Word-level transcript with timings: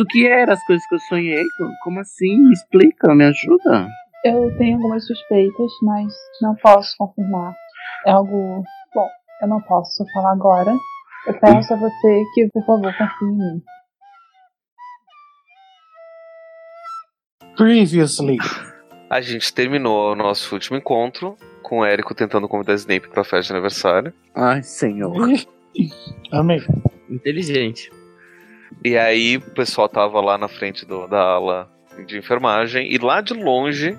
o 0.00 0.06
que 0.06 0.26
eram 0.26 0.52
as 0.52 0.64
coisas 0.64 0.86
que 0.86 0.94
eu 0.94 1.00
sonhei? 1.00 1.44
Como 1.82 2.00
assim? 2.00 2.38
Me 2.38 2.52
explica, 2.52 3.14
me 3.14 3.24
ajuda. 3.24 3.88
Eu 4.24 4.56
tenho 4.58 4.76
algumas 4.76 5.06
suspeitas, 5.06 5.70
mas 5.82 6.12
não 6.42 6.54
posso 6.56 6.94
confirmar. 6.98 7.54
É 8.06 8.10
algo. 8.10 8.62
Bom, 8.94 9.08
eu 9.42 9.48
não 9.48 9.60
posso 9.62 10.04
falar 10.12 10.32
agora. 10.32 10.72
Eu 11.26 11.38
peço 11.38 11.74
a 11.74 11.76
você 11.76 12.24
que, 12.34 12.48
por 12.52 12.64
favor, 12.64 12.94
confie 12.96 13.24
em 13.26 13.36
mim. 13.36 13.62
Previously. 17.56 18.38
A 19.10 19.20
gente 19.20 19.52
terminou 19.52 20.12
o 20.12 20.16
nosso 20.16 20.54
último 20.54 20.78
encontro 20.78 21.36
com 21.62 21.80
o 21.80 21.84
Érico 21.84 22.14
tentando 22.14 22.48
convidar 22.48 22.74
Snape 22.74 23.08
pra 23.08 23.24
festa 23.24 23.48
de 23.48 23.52
aniversário. 23.52 24.14
Ai, 24.34 24.62
senhor. 24.62 25.14
Amei. 26.32 26.60
Inteligente. 27.08 27.90
E 28.84 28.96
aí 28.96 29.36
o 29.36 29.50
pessoal 29.52 29.88
tava 29.88 30.20
lá 30.20 30.38
na 30.38 30.48
frente 30.48 30.86
do, 30.86 31.06
da 31.06 31.20
ala 31.20 31.68
de 32.06 32.16
enfermagem 32.16 32.90
e 32.90 32.98
lá 32.98 33.20
de 33.20 33.34
longe 33.34 33.96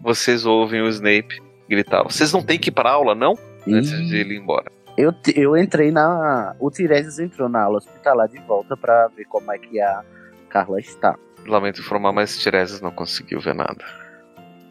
vocês 0.00 0.44
ouvem 0.44 0.82
o 0.82 0.88
Snape 0.88 1.40
gritar: 1.68 2.02
Vocês 2.02 2.32
não 2.32 2.42
têm 2.42 2.58
que 2.58 2.70
ir 2.70 2.72
pra 2.72 2.90
aula, 2.90 3.14
não? 3.14 3.38
Antes 3.66 3.90
de 4.08 4.16
ele 4.16 4.34
ir 4.34 4.38
embora. 4.38 4.70
Eu, 4.96 5.12
eu 5.34 5.56
entrei 5.56 5.90
na. 5.90 6.54
O 6.58 6.70
Tiresias 6.70 7.18
entrou 7.18 7.48
na 7.48 7.62
aula 7.62 7.78
hospitalar 7.78 8.28
de 8.28 8.38
volta 8.40 8.76
pra 8.76 9.08
ver 9.08 9.24
como 9.26 9.52
é 9.52 9.58
que 9.58 9.80
a 9.80 10.02
Carla 10.48 10.80
está. 10.80 11.16
Lamento 11.46 11.80
informar, 11.80 12.12
mas 12.12 12.38
Tiresias 12.38 12.80
não 12.80 12.90
conseguiu 12.90 13.40
ver 13.40 13.54
nada. 13.54 13.84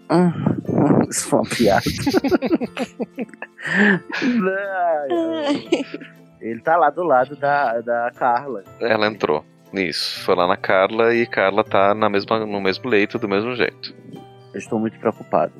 Ah, 0.10 0.34
Isso 1.10 1.28
foi 1.30 1.40
uma 1.40 1.50
piada. 1.50 1.84
Ai, 5.08 5.70
Ele 6.42 6.60
tá 6.62 6.76
lá 6.78 6.90
do 6.90 7.04
lado 7.04 7.36
da, 7.36 7.82
da 7.82 8.12
Carla. 8.16 8.64
Ela 8.80 9.08
entrou 9.08 9.44
nisso. 9.74 10.24
Foi 10.24 10.36
lá 10.36 10.48
na 10.48 10.58
Carla 10.58 11.14
e 11.14 11.26
Carla 11.26 11.64
tá 11.64 11.94
na 11.94 12.10
mesma, 12.10 12.46
no 12.46 12.62
mesmo 12.62 12.90
leito, 12.90 13.18
do 13.18 13.28
mesmo 13.28 13.56
jeito. 13.56 13.94
Eu 14.54 14.60
estou 14.60 14.80
muito 14.80 14.98
preocupado. 15.00 15.54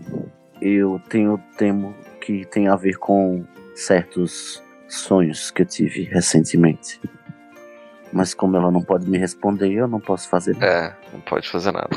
Eu 0.62 1.02
tenho 1.10 1.38
temo 1.58 1.96
que 2.22 2.46
tem 2.46 2.68
a 2.68 2.76
ver 2.76 2.98
com 2.98 3.46
certos 3.74 4.64
sonhos 4.88 5.52
que 5.52 5.62
eu 5.64 5.66
tive 5.66 6.04
recentemente. 6.04 7.00
Mas 8.14 8.34
como 8.34 8.56
ela 8.56 8.72
não 8.72 8.82
pode 8.82 9.10
me 9.10 9.18
responder, 9.18 9.74
eu 9.74 9.88
não 9.88 10.00
posso 10.00 10.30
fazer 10.30 10.54
nada. 10.56 10.66
É, 10.66 10.96
não 11.12 11.20
pode 11.20 11.50
fazer 11.50 11.72
nada. 11.74 11.90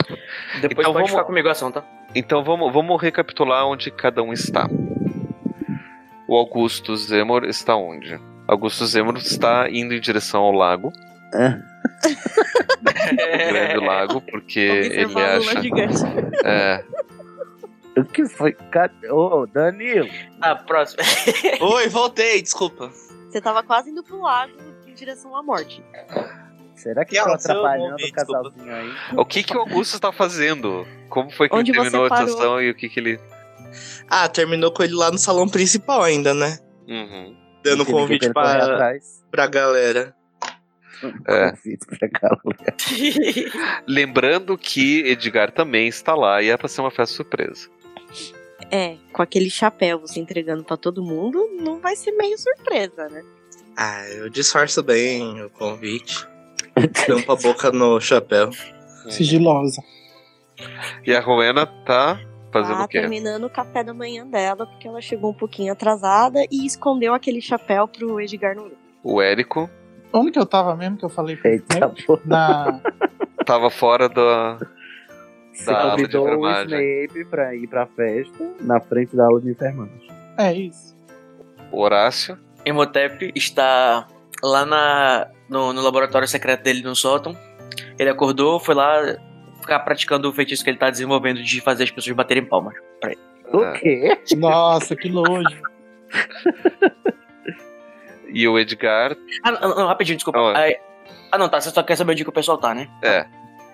Depois 0.61 0.65
Então 0.65 0.73
pode 0.85 0.95
vamos- 0.95 1.11
ficar 1.11 1.25
comigo 1.25 1.47
a 1.49 1.53
ação, 1.53 1.71
tá? 1.71 1.85
Então 2.15 2.43
vamos, 2.43 2.73
vamos 2.73 3.01
recapitular 3.01 3.65
onde 3.67 3.91
cada 3.93 4.23
um 4.23 4.33
está. 4.33 4.69
O 6.27 6.35
Augusto 6.37 6.97
Zemor 6.97 7.45
está 7.45 7.77
onde? 7.77 8.19
Augusto 8.49 8.87
Zemor 8.87 9.17
está 9.19 9.69
indo 9.71 9.95
em 9.95 10.01
direção 10.01 10.41
ao 10.41 10.53
lago, 10.53 10.93
É. 11.35 11.61
o 13.13 13.53
grande 13.53 13.87
lago, 13.87 14.21
porque 14.23 14.59
ele 14.61 15.21
acha. 15.21 15.61
gigante. 15.63 15.97
É, 16.45 16.83
O 17.97 18.05
que 18.05 18.27
foi? 18.27 18.53
Cadê? 18.53 19.11
Ô, 19.11 19.47
Danilo! 19.47 20.09
Ah, 20.41 20.55
próximo. 20.57 21.03
Oi, 21.61 21.89
voltei, 21.89 22.41
desculpa. 22.41 22.91
Você 23.29 23.41
tava 23.41 23.63
quase 23.63 23.91
indo 23.91 24.03
pro 24.03 24.23
lago 24.23 24.53
em 24.87 24.95
direção 24.95 25.37
à 25.37 25.43
morte. 25.43 25.83
Será 26.77 27.05
que 27.05 27.11
Que 27.13 27.19
aconteceu? 27.19 27.51
atrapalhando 27.59 27.93
Ouvi, 27.93 28.05
o 28.09 28.13
casalzinho 28.13 28.75
aí? 28.75 28.93
o 29.17 29.25
que 29.25 29.43
que 29.43 29.57
o 29.57 29.61
Augusto 29.61 29.95
está 29.95 30.13
fazendo? 30.13 30.87
Como 31.09 31.29
foi 31.31 31.49
que 31.49 31.57
Onde 31.57 31.73
ele 31.73 31.79
você 31.79 31.91
terminou 31.91 32.07
a 32.07 32.09
parou? 32.09 32.27
estação 32.29 32.63
e 32.63 32.71
o 32.71 32.75
que 32.75 32.89
que 32.89 33.01
ele. 33.01 33.21
Ah, 34.09 34.29
terminou 34.29 34.71
com 34.71 34.83
ele 34.85 34.95
lá 34.95 35.11
no 35.11 35.19
salão 35.19 35.49
principal 35.49 36.03
ainda, 36.03 36.33
né? 36.33 36.57
Uhum. 36.87 37.37
Dando 37.71 37.87
que 37.87 37.93
convite 37.93 38.33
pra, 38.33 38.93
pra 39.31 39.47
galera. 39.47 40.15
É. 41.27 41.51
Convite 41.51 41.87
pra 41.87 42.09
Carla. 42.09 42.41
Lembrando 43.87 44.59
que 44.59 45.01
Edgar 45.07 45.53
também 45.53 45.89
está 45.89 46.15
lá 46.15 46.43
e 46.43 46.51
é 46.51 46.57
pra 46.57 46.69
ser 46.69 46.81
uma 46.81 46.91
festa 46.91 47.15
surpresa. 47.15 47.69
É, 48.71 48.97
com 49.13 49.23
aquele 49.23 49.49
chapéu 49.49 50.01
você 50.01 50.21
entregando 50.21 50.65
pra 50.65 50.77
todo 50.77 51.03
mundo, 51.03 51.49
não 51.61 51.81
vai 51.81 51.95
ser 51.97 52.13
meio 52.13 52.37
surpresa, 52.37 53.09
né? 53.09 53.23
Ah, 53.77 54.09
eu 54.09 54.29
disfarço 54.29 54.83
bem 54.83 55.43
o 55.45 55.51
convite. 55.51 56.27
Tampa 57.07 57.33
a 57.33 57.37
boca 57.37 57.71
no 57.71 58.01
chapéu. 58.01 58.51
Sigilosa. 59.09 59.83
E 61.07 61.15
a 61.15 61.21
Rowena 61.21 61.65
tá 61.67 62.21
fazendo 62.63 62.79
tá 62.79 62.85
o 62.85 62.89
quê? 62.89 63.01
terminando 63.01 63.45
o 63.45 63.51
café 63.51 63.83
da 63.85 63.95
manhã 63.95 64.27
dela, 64.27 64.67
porque 64.67 64.87
ela 64.87 65.01
chegou 65.01 65.31
um 65.31 65.35
pouquinho 65.35 65.73
atrasada 65.73 66.45
e 66.51 66.67
escondeu 66.67 67.15
aquele 67.15 67.41
chapéu 67.41 67.87
pro 67.89 68.21
Edgar 68.21 68.55
ver. 68.55 68.77
O 69.03 69.23
Érico 69.23 69.71
Onde 70.13 70.33
que 70.33 70.39
eu 70.39 70.47
tava 70.47 70.75
mesmo 70.75 70.97
que 70.97 71.05
eu 71.05 71.09
falei 71.09 71.37
pra 71.37 71.51
Eita. 71.51 71.93
Na. 72.25 72.81
tava 73.45 73.71
fora 73.71 74.09
da. 74.09 74.59
Você 75.53 75.73
Da 75.73 75.81
aula 75.81 75.97
de 75.97 76.03
convidou 76.03 76.25
o 76.25 76.29
enfermagem. 76.29 77.05
Snape 77.05 77.25
pra 77.27 77.55
ir 77.55 77.67
pra 77.67 77.87
festa 77.87 78.55
na 78.61 78.81
frente 78.81 79.17
da 79.17 79.27
aula 79.27 79.41
de 79.41 79.51
enfermagem. 79.51 80.09
É 80.39 80.53
isso. 80.53 80.97
O 81.71 81.81
Horácio. 81.81 82.39
Imhotep 82.65 83.33
está 83.35 84.07
lá 84.43 84.65
na, 84.65 85.29
no, 85.49 85.73
no 85.73 85.81
laboratório 85.81 86.29
secreto 86.29 86.63
dele 86.63 86.83
no 86.83 86.95
sótão. 86.95 87.37
Ele 87.99 88.11
acordou, 88.11 88.61
foi 88.61 88.75
lá 88.75 89.17
ficar 89.69 89.81
praticando 89.81 90.29
o 90.29 90.33
feitiço 90.33 90.65
que 90.65 90.71
ele 90.71 90.79
tá 90.79 90.89
desenvolvendo 90.89 91.43
de 91.43 91.61
fazer 91.61 91.85
as 91.85 91.91
pessoas 91.91 92.17
baterem 92.17 92.45
palmas. 92.45 92.75
O 93.53 93.63
É. 93.63 93.73
quê? 93.79 94.19
Nossa, 94.37 94.97
que 94.97 95.09
nojo. 95.11 95.63
E 98.31 98.47
o 98.47 98.59
Edgar. 98.59 99.17
Ah, 99.43 99.53
não, 99.53 99.75
não, 99.75 99.87
rapidinho, 99.87 100.17
desculpa. 100.17 100.39
Aí- 100.55 100.77
ah, 101.33 101.39
não, 101.39 101.49
tá. 101.49 101.59
Você 101.63 101.71
só 101.71 101.83
quer 101.83 101.97
saber 101.97 102.13
onde 102.13 102.25
que 102.25 102.29
o 102.29 102.33
pessoal 102.33 102.59
tá, 102.59 102.75
né? 102.75 102.87
É. 103.03 103.25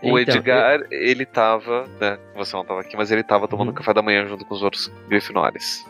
O 0.01 0.17
Então, 0.17 0.37
Edgar, 0.37 0.81
ele 0.93 1.27
tava. 1.27 1.89
Né, 2.01 2.17
você 2.37 2.55
não 2.55 2.65
tava 2.65 2.81
aqui, 2.81 2.97
mas 2.97 3.11
ele 3.11 3.25
tava 3.25 3.49
tomando 3.49 3.69
Uhum. 3.71 3.75
café 3.75 3.93
da 3.93 4.01
manhã 4.01 4.25
junto 4.29 4.45
com 4.45 4.55
os 4.55 4.63
outros 4.63 4.87
Grifinóris. 5.09 5.85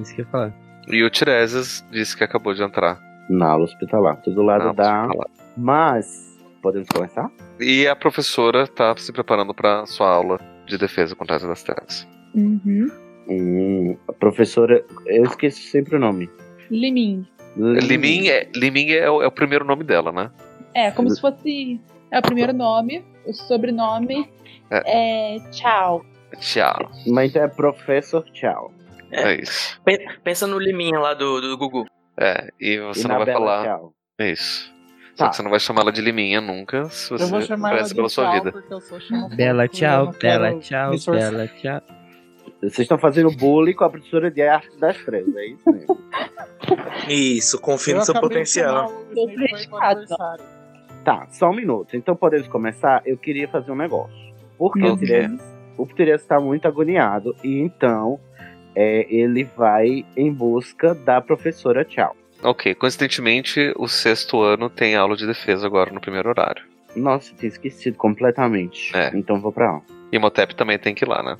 Isso 0.00 0.14
que 0.14 0.22
eu 0.22 0.24
ia 0.24 0.30
falar. 0.30 0.54
E 0.88 1.02
o 1.04 1.10
Tiresias 1.10 1.84
disse 1.90 2.16
que 2.16 2.24
acabou 2.24 2.54
de 2.54 2.62
entrar. 2.62 2.98
Na 3.28 3.48
aula 3.50 3.64
hospitalar, 3.64 4.16
do 4.24 4.42
lado 4.42 4.64
na 4.64 4.72
da. 4.72 5.02
hospitalar. 5.02 5.26
Mas. 5.54 6.27
Podemos 6.68 6.88
começar? 6.90 7.30
E 7.58 7.86
a 7.86 7.96
professora 7.96 8.66
tá 8.66 8.94
se 8.98 9.10
preparando 9.10 9.54
pra 9.54 9.86
sua 9.86 10.06
aula 10.10 10.38
de 10.66 10.76
defesa 10.76 11.16
contra 11.16 11.36
as 11.36 11.42
das 11.42 11.62
trevas. 11.62 12.06
Uhum. 12.34 12.90
Hum, 13.26 13.96
a 14.06 14.12
professora. 14.12 14.84
Eu 15.06 15.24
esqueço 15.24 15.62
sempre 15.62 15.96
o 15.96 15.98
nome. 15.98 16.28
Limin. 16.70 17.26
Limin, 17.56 18.28
é, 18.28 18.46
Limin 18.54 18.90
é, 18.90 19.08
o, 19.08 19.22
é 19.22 19.26
o 19.26 19.30
primeiro 19.30 19.64
nome 19.64 19.82
dela, 19.82 20.12
né? 20.12 20.30
É, 20.74 20.90
como 20.90 21.08
se 21.08 21.18
fosse. 21.18 21.80
É 22.10 22.18
o 22.18 22.22
primeiro 22.22 22.52
nome, 22.52 23.02
o 23.24 23.32
sobrenome 23.32 24.28
é, 24.70 25.38
Tchau. 25.50 26.04
Tchau. 26.38 26.90
Mas 27.06 27.34
é 27.34 27.48
Professor 27.48 28.22
Tchau. 28.32 28.74
É, 29.10 29.40
isso. 29.40 29.80
Pe- 29.86 30.06
Pensa 30.22 30.46
no 30.46 30.58
Liminha 30.58 30.98
lá 30.98 31.14
do, 31.14 31.40
do 31.40 31.56
Gugu. 31.56 31.86
É, 32.20 32.50
e 32.60 32.78
você 32.78 33.06
e 33.06 33.08
não 33.08 33.16
vai 33.16 33.24
Bela 33.24 33.38
falar. 33.38 33.64
Tchau. 33.64 33.94
É 34.20 34.32
isso. 35.18 35.24
Só 35.24 35.24
Tá. 35.24 35.30
que 35.30 35.36
você 35.36 35.42
não 35.42 35.50
vai 35.50 35.60
chamar 35.60 35.80
ela 35.82 35.92
de 35.92 36.00
Liminha 36.00 36.40
nunca, 36.40 36.88
se 36.90 37.10
você 37.10 37.24
eu 37.24 37.28
vou 37.28 37.42
chamar 37.42 37.76
ela 37.76 37.82
de 37.88 37.94
pela 37.94 38.08
sua 38.08 38.24
tchau, 38.24 38.32
vida. 38.34 38.52
porque 38.52 38.72
eu 38.74 38.80
sou 38.80 39.00
xenofóbico, 39.00 39.36
Bela 39.36 39.68
tchau, 39.68 40.12
bela 40.20 40.58
tchau, 40.58 40.92
bela 41.10 41.46
tchau. 41.48 41.80
Vocês 42.60 42.78
estão 42.80 42.98
fazendo 42.98 43.30
bullying 43.36 43.72
com 43.74 43.84
a 43.84 43.90
professora 43.90 44.30
de 44.30 44.42
arte 44.42 44.76
das 44.80 44.96
trevas, 45.04 45.34
é 45.36 45.46
isso 45.46 45.70
mesmo? 45.70 45.98
Isso, 47.08 47.60
confia 47.60 47.94
no 47.94 48.04
seu 48.04 48.14
potencial. 48.20 48.90
Tá, 51.04 51.26
só 51.30 51.50
um 51.50 51.54
minuto. 51.54 51.96
Então 51.96 52.14
podemos 52.16 52.48
começar? 52.48 53.00
Eu 53.06 53.16
queria 53.16 53.48
fazer 53.48 53.70
um 53.70 53.76
negócio. 53.76 54.16
Porque 54.58 54.80
Uhum. 54.82 55.38
o 55.76 55.86
Tiresias 55.86 56.22
está 56.22 56.40
muito 56.40 56.66
agoniado 56.66 57.34
e 57.44 57.60
então 57.60 58.18
é, 58.74 59.06
ele 59.08 59.44
vai 59.56 60.04
em 60.16 60.32
busca 60.32 60.94
da 60.94 61.20
professora 61.20 61.84
Tchau. 61.84 62.14
Ok, 62.42 62.74
coincidentemente, 62.74 63.72
o 63.76 63.88
sexto 63.88 64.40
ano 64.42 64.70
tem 64.70 64.94
aula 64.94 65.16
de 65.16 65.26
defesa 65.26 65.66
agora 65.66 65.92
no 65.92 66.00
primeiro 66.00 66.28
horário. 66.28 66.62
Nossa, 66.94 67.34
tinha 67.34 67.48
esquecido 67.48 67.96
completamente. 67.96 68.96
É. 68.96 69.10
Então 69.14 69.40
vou 69.40 69.52
pra 69.52 69.68
aula. 69.68 69.82
E 70.10 70.18
Motep 70.18 70.54
também 70.54 70.78
tem 70.78 70.94
que 70.94 71.04
ir 71.04 71.08
lá, 71.08 71.22
né? 71.22 71.36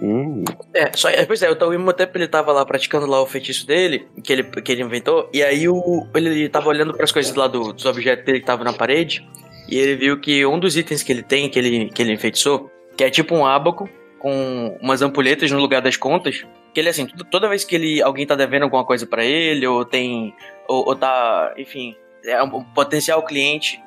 Hum, 0.00 0.44
É, 0.72 0.90
só, 0.94 1.10
é, 1.10 1.24
pois 1.26 1.42
é, 1.42 1.50
o 1.50 1.74
Imhotep 1.74 2.16
ele 2.16 2.26
tava 2.26 2.50
lá 2.50 2.64
praticando 2.64 3.06
lá 3.06 3.20
o 3.20 3.26
feitiço 3.26 3.66
dele, 3.66 4.06
que 4.24 4.32
ele, 4.32 4.42
que 4.42 4.72
ele 4.72 4.82
inventou, 4.82 5.28
e 5.32 5.42
aí 5.42 5.68
o, 5.68 6.06
ele 6.14 6.48
tava 6.48 6.68
olhando 6.70 6.94
pras 6.94 7.12
coisas 7.12 7.34
lá 7.34 7.46
do, 7.46 7.74
dos 7.74 7.84
objetos 7.84 8.24
dele 8.24 8.38
que 8.38 8.44
estavam 8.44 8.64
na 8.64 8.72
parede, 8.72 9.26
e 9.68 9.76
ele 9.78 9.96
viu 9.96 10.18
que 10.18 10.46
um 10.46 10.58
dos 10.58 10.76
itens 10.78 11.02
que 11.02 11.12
ele 11.12 11.22
tem, 11.22 11.48
que 11.50 11.58
ele, 11.58 11.90
que 11.90 12.00
ele 12.00 12.12
enfeitiçou, 12.12 12.70
que 12.96 13.04
é 13.04 13.10
tipo 13.10 13.34
um 13.34 13.44
ábaco 13.44 13.88
com 14.22 14.78
umas 14.80 15.02
ampulhetas 15.02 15.50
no 15.50 15.58
lugar 15.58 15.82
das 15.82 15.96
contas, 15.96 16.46
que 16.72 16.78
ele 16.78 16.88
assim, 16.88 17.08
toda 17.28 17.48
vez 17.48 17.64
que 17.64 17.74
ele, 17.74 18.00
alguém 18.00 18.24
tá 18.24 18.36
devendo 18.36 18.62
alguma 18.62 18.84
coisa 18.84 19.04
pra 19.04 19.24
ele, 19.24 19.66
ou 19.66 19.84
tem, 19.84 20.32
ou, 20.68 20.86
ou 20.86 20.94
tá, 20.94 21.52
enfim, 21.58 21.96
é 22.24 22.40
um 22.40 22.62
potencial 22.62 23.20
cliente, 23.24 23.82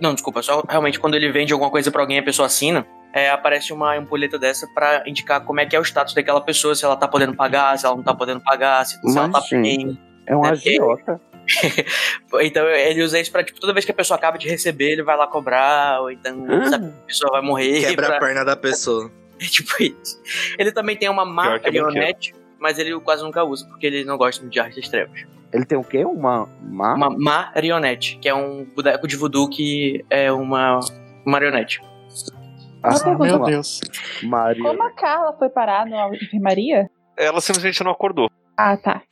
não, 0.00 0.14
desculpa, 0.14 0.42
só 0.42 0.64
realmente 0.68 0.98
quando 0.98 1.14
ele 1.14 1.30
vende 1.30 1.52
alguma 1.52 1.70
coisa 1.70 1.92
pra 1.92 2.00
alguém, 2.02 2.18
a 2.18 2.22
pessoa 2.24 2.46
assina, 2.46 2.84
é, 3.14 3.30
aparece 3.30 3.72
uma 3.72 3.94
ampulheta 3.96 4.36
dessa 4.36 4.66
pra 4.74 5.04
indicar 5.06 5.40
como 5.44 5.60
é 5.60 5.66
que 5.66 5.76
é 5.76 5.78
o 5.78 5.84
status 5.84 6.12
daquela 6.12 6.40
pessoa, 6.40 6.74
se 6.74 6.84
ela 6.84 6.96
tá 6.96 7.06
podendo 7.06 7.36
pagar, 7.36 7.78
se 7.78 7.86
ela 7.86 7.94
não 7.94 8.02
tá 8.02 8.12
podendo 8.14 8.40
pagar, 8.40 8.84
se, 8.84 8.98
se 9.00 9.16
ela 9.16 9.28
Mas, 9.28 9.48
tá 9.48 9.56
bem. 9.56 9.96
é 10.26 10.36
um 10.36 10.44
É, 10.44 10.48
agiota. 10.50 11.20
então 12.42 12.66
ele 12.68 13.02
usa 13.02 13.20
isso 13.20 13.30
pra, 13.30 13.44
tipo, 13.44 13.60
toda 13.60 13.72
vez 13.72 13.84
que 13.84 13.90
a 13.92 13.94
pessoa 13.94 14.16
acaba 14.16 14.38
de 14.38 14.48
receber, 14.48 14.92
ele 14.92 15.02
vai 15.04 15.16
lá 15.16 15.26
cobrar, 15.28 16.00
ou 16.00 16.10
então, 16.10 16.46
Ah. 16.48 16.66
sabe, 16.68 16.86
a 16.86 17.06
pessoa 17.06 17.30
vai 17.32 17.42
morrer. 17.42 17.80
Quebra 17.80 18.06
pra- 18.06 18.16
a 18.16 18.20
perna 18.20 18.44
da 18.44 18.56
pessoa. 18.56 19.10
É 19.42 19.46
tipo 19.50 19.82
isso. 19.82 20.20
Ele 20.58 20.72
também 20.72 20.96
tem 20.96 21.08
uma 21.08 21.24
que 21.58 21.68
é 21.68 21.70
marionete, 21.82 22.34
mas 22.58 22.78
ele 22.78 22.98
quase 23.00 23.22
nunca 23.22 23.42
usa, 23.44 23.66
porque 23.66 23.86
ele 23.86 24.04
não 24.04 24.16
gosta 24.16 24.40
muito 24.42 24.52
de 24.52 24.60
arte 24.60 24.80
das 24.80 24.88
trevas. 24.88 25.24
Ele 25.52 25.64
tem 25.66 25.76
o 25.76 25.84
quê? 25.84 26.04
Uma. 26.04 26.48
uma... 26.62 26.94
Uma 26.94 27.10
marionete, 27.10 28.18
que 28.18 28.28
é 28.28 28.34
um 28.34 28.64
boneco 28.64 29.06
de 29.06 29.16
voodoo 29.16 29.48
que 29.50 30.04
é 30.08 30.32
uma 30.32 30.80
marionete. 31.26 31.80
Ah, 32.82 32.98
pergunta. 32.98 33.24
Meu 33.24 33.36
uma- 33.36 33.46
Deus. 33.46 33.80
Maria. 34.22 34.62
Como 34.62 34.82
a 34.82 34.90
Carla 34.92 35.32
foi 35.38 35.48
parar 35.48 35.86
na 35.86 36.08
enfermaria? 36.14 36.90
Ela 37.16 37.40
simplesmente 37.40 37.82
não 37.84 37.92
acordou. 37.92 38.30
Ah, 38.56 38.76
tá. 38.76 39.02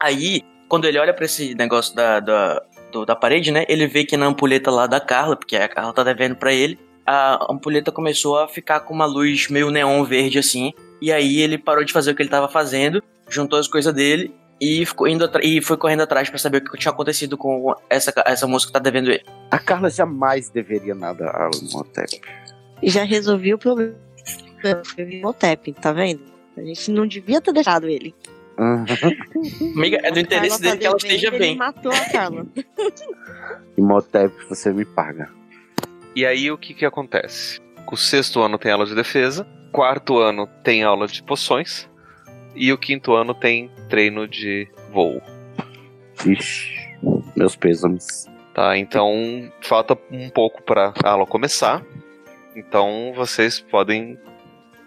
Aí, 0.00 0.42
quando 0.68 0.84
ele 0.86 0.98
olha 0.98 1.12
pra 1.14 1.24
esse 1.24 1.54
negócio 1.54 1.94
da, 1.96 2.20
da, 2.20 2.62
do- 2.92 3.04
da 3.06 3.16
parede, 3.16 3.50
né? 3.50 3.64
Ele 3.68 3.86
vê 3.86 4.04
que 4.04 4.16
na 4.16 4.26
ampulheta 4.26 4.70
lá 4.70 4.86
da 4.86 5.00
Carla, 5.00 5.34
porque 5.34 5.56
a 5.56 5.68
Carla 5.68 5.92
tá 5.92 6.04
devendo 6.04 6.36
pra 6.36 6.52
ele, 6.52 6.78
a 7.06 7.46
ampulheta 7.50 7.92
começou 7.92 8.38
a 8.38 8.48
ficar 8.48 8.80
com 8.80 8.92
uma 8.92 9.06
luz 9.06 9.48
meio 9.48 9.70
neon 9.70 10.02
verde 10.04 10.38
assim. 10.38 10.72
E 11.00 11.12
aí 11.12 11.40
ele 11.40 11.58
parou 11.58 11.84
de 11.84 11.92
fazer 11.92 12.10
o 12.10 12.14
que 12.14 12.22
ele 12.22 12.28
tava 12.28 12.48
fazendo, 12.48 13.02
juntou 13.28 13.58
as 13.58 13.68
coisas 13.68 13.92
dele 13.94 14.34
e 14.60 14.84
ficou 14.86 15.06
indo 15.06 15.30
e 15.42 15.60
foi 15.60 15.76
correndo 15.76 16.00
atrás 16.02 16.30
pra 16.30 16.38
saber 16.38 16.58
o 16.58 16.64
que 16.64 16.78
tinha 16.78 16.92
acontecido 16.92 17.36
com 17.36 17.74
essa, 17.90 18.12
essa 18.24 18.46
moça 18.46 18.66
que 18.66 18.72
tá 18.72 18.78
devendo 18.78 19.10
ele. 19.10 19.22
A 19.50 19.58
Carla 19.58 19.90
jamais 19.90 20.48
deveria 20.48 20.94
nada 20.94 21.28
ao 21.30 21.50
Imhotep. 21.62 22.20
Já 22.82 23.04
resolvi 23.04 23.54
o 23.54 23.58
problema. 23.58 23.94
Foi 24.60 25.04
o 25.04 25.08
Imhotep, 25.12 25.72
tá 25.74 25.92
vendo? 25.92 26.22
A 26.56 26.62
gente 26.62 26.90
não 26.90 27.06
devia 27.06 27.40
ter 27.40 27.52
deixado 27.52 27.86
ele. 27.88 28.14
Aham. 28.58 28.86
Amiga, 29.76 30.00
é 30.02 30.10
do 30.10 30.18
interesse 30.18 30.58
Carla 30.62 30.62
dele 30.62 30.72
tá 30.72 30.76
que 30.78 30.86
ela 30.86 30.96
esteja 30.96 31.28
ele 31.28 31.38
bem. 31.38 31.56
matou 31.56 31.92
a 31.92 32.04
Carla. 32.10 32.46
Imhotep, 33.76 34.34
você 34.48 34.72
me 34.72 34.84
paga. 34.86 35.30
E 36.16 36.24
aí 36.24 36.50
o 36.50 36.56
que 36.56 36.72
que 36.72 36.86
acontece? 36.86 37.60
O 37.92 37.94
sexto 37.94 38.40
ano 38.40 38.56
tem 38.56 38.72
aula 38.72 38.86
de 38.86 38.94
defesa, 38.94 39.46
quarto 39.70 40.16
ano 40.16 40.46
tem 40.64 40.82
aula 40.82 41.06
de 41.06 41.22
poções 41.22 41.86
e 42.54 42.72
o 42.72 42.78
quinto 42.78 43.12
ano 43.12 43.34
tem 43.34 43.70
treino 43.90 44.26
de 44.26 44.66
voo. 44.90 45.20
Ixi, 46.24 46.96
meus 47.36 47.54
pêsames. 47.54 48.26
Tá, 48.54 48.78
então 48.78 49.12
falta 49.60 49.96
um 50.10 50.30
pouco 50.30 50.62
pra 50.62 50.94
aula 51.04 51.26
começar. 51.26 51.84
Então 52.56 53.12
vocês 53.14 53.60
podem. 53.60 54.18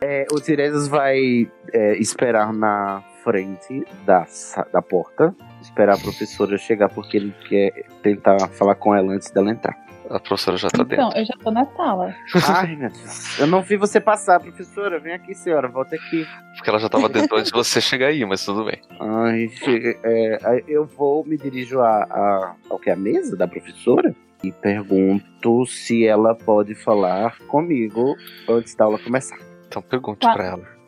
É, 0.01 0.25
o 0.31 0.41
Tiresias 0.41 0.87
vai 0.87 1.47
é, 1.71 1.95
esperar 1.99 2.51
na 2.51 3.03
frente 3.23 3.85
da, 4.03 4.25
da 4.73 4.81
porta, 4.81 5.35
esperar 5.61 5.93
a 5.93 5.99
professora 5.99 6.57
chegar, 6.57 6.89
porque 6.89 7.17
ele 7.17 7.35
quer 7.47 7.85
tentar 8.01 8.47
falar 8.47 8.73
com 8.73 8.95
ela 8.95 9.13
antes 9.13 9.29
dela 9.29 9.51
entrar. 9.51 9.88
A 10.09 10.19
professora 10.19 10.57
já 10.57 10.69
tá 10.69 10.83
dentro. 10.83 11.05
Então, 11.05 11.19
eu 11.19 11.25
já 11.25 11.33
tô 11.43 11.51
na 11.51 11.65
sala. 11.75 12.15
Ai, 12.47 12.75
meu 12.75 12.89
Deus. 12.89 13.39
Eu 13.39 13.47
não 13.47 13.61
vi 13.61 13.77
você 13.77 13.99
passar, 13.99 14.39
professora. 14.39 14.99
Vem 14.99 15.13
aqui, 15.13 15.35
senhora. 15.35 15.67
Volta 15.67 15.95
aqui. 15.95 16.25
Porque 16.55 16.69
ela 16.69 16.79
já 16.79 16.89
tava 16.89 17.07
dentro 17.07 17.37
antes 17.37 17.51
de 17.51 17.57
você 17.57 17.79
chegar 17.79 18.07
aí, 18.07 18.25
mas 18.25 18.43
tudo 18.43 18.65
bem. 18.65 18.81
Ai, 18.99 19.47
chega- 19.49 19.97
é, 20.03 20.39
aí 20.43 20.63
eu 20.67 20.85
vou, 20.85 21.23
me 21.25 21.37
dirijo 21.37 21.79
a, 21.79 22.03
a, 22.03 22.55
ao 22.69 22.79
que? 22.79 22.89
A 22.89 22.95
mesa 22.95 23.37
da 23.37 23.47
professora 23.47 24.15
e 24.43 24.51
pergunto 24.51 25.65
se 25.67 26.05
ela 26.07 26.33
pode 26.33 26.73
falar 26.73 27.37
comigo 27.47 28.15
antes 28.49 28.73
da 28.73 28.85
aula 28.85 28.97
começar. 28.97 29.37
Então 29.67 29.81
pergunte 29.81 30.21
Tá. 30.25 30.33
pra 30.33 30.45
ela. 30.45 30.78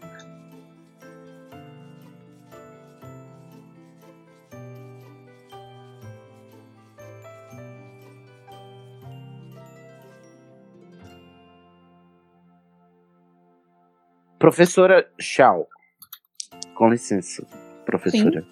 Professora 14.42 15.08
Shaw, 15.20 15.68
com 16.74 16.90
licença, 16.90 17.46
professora. 17.86 18.44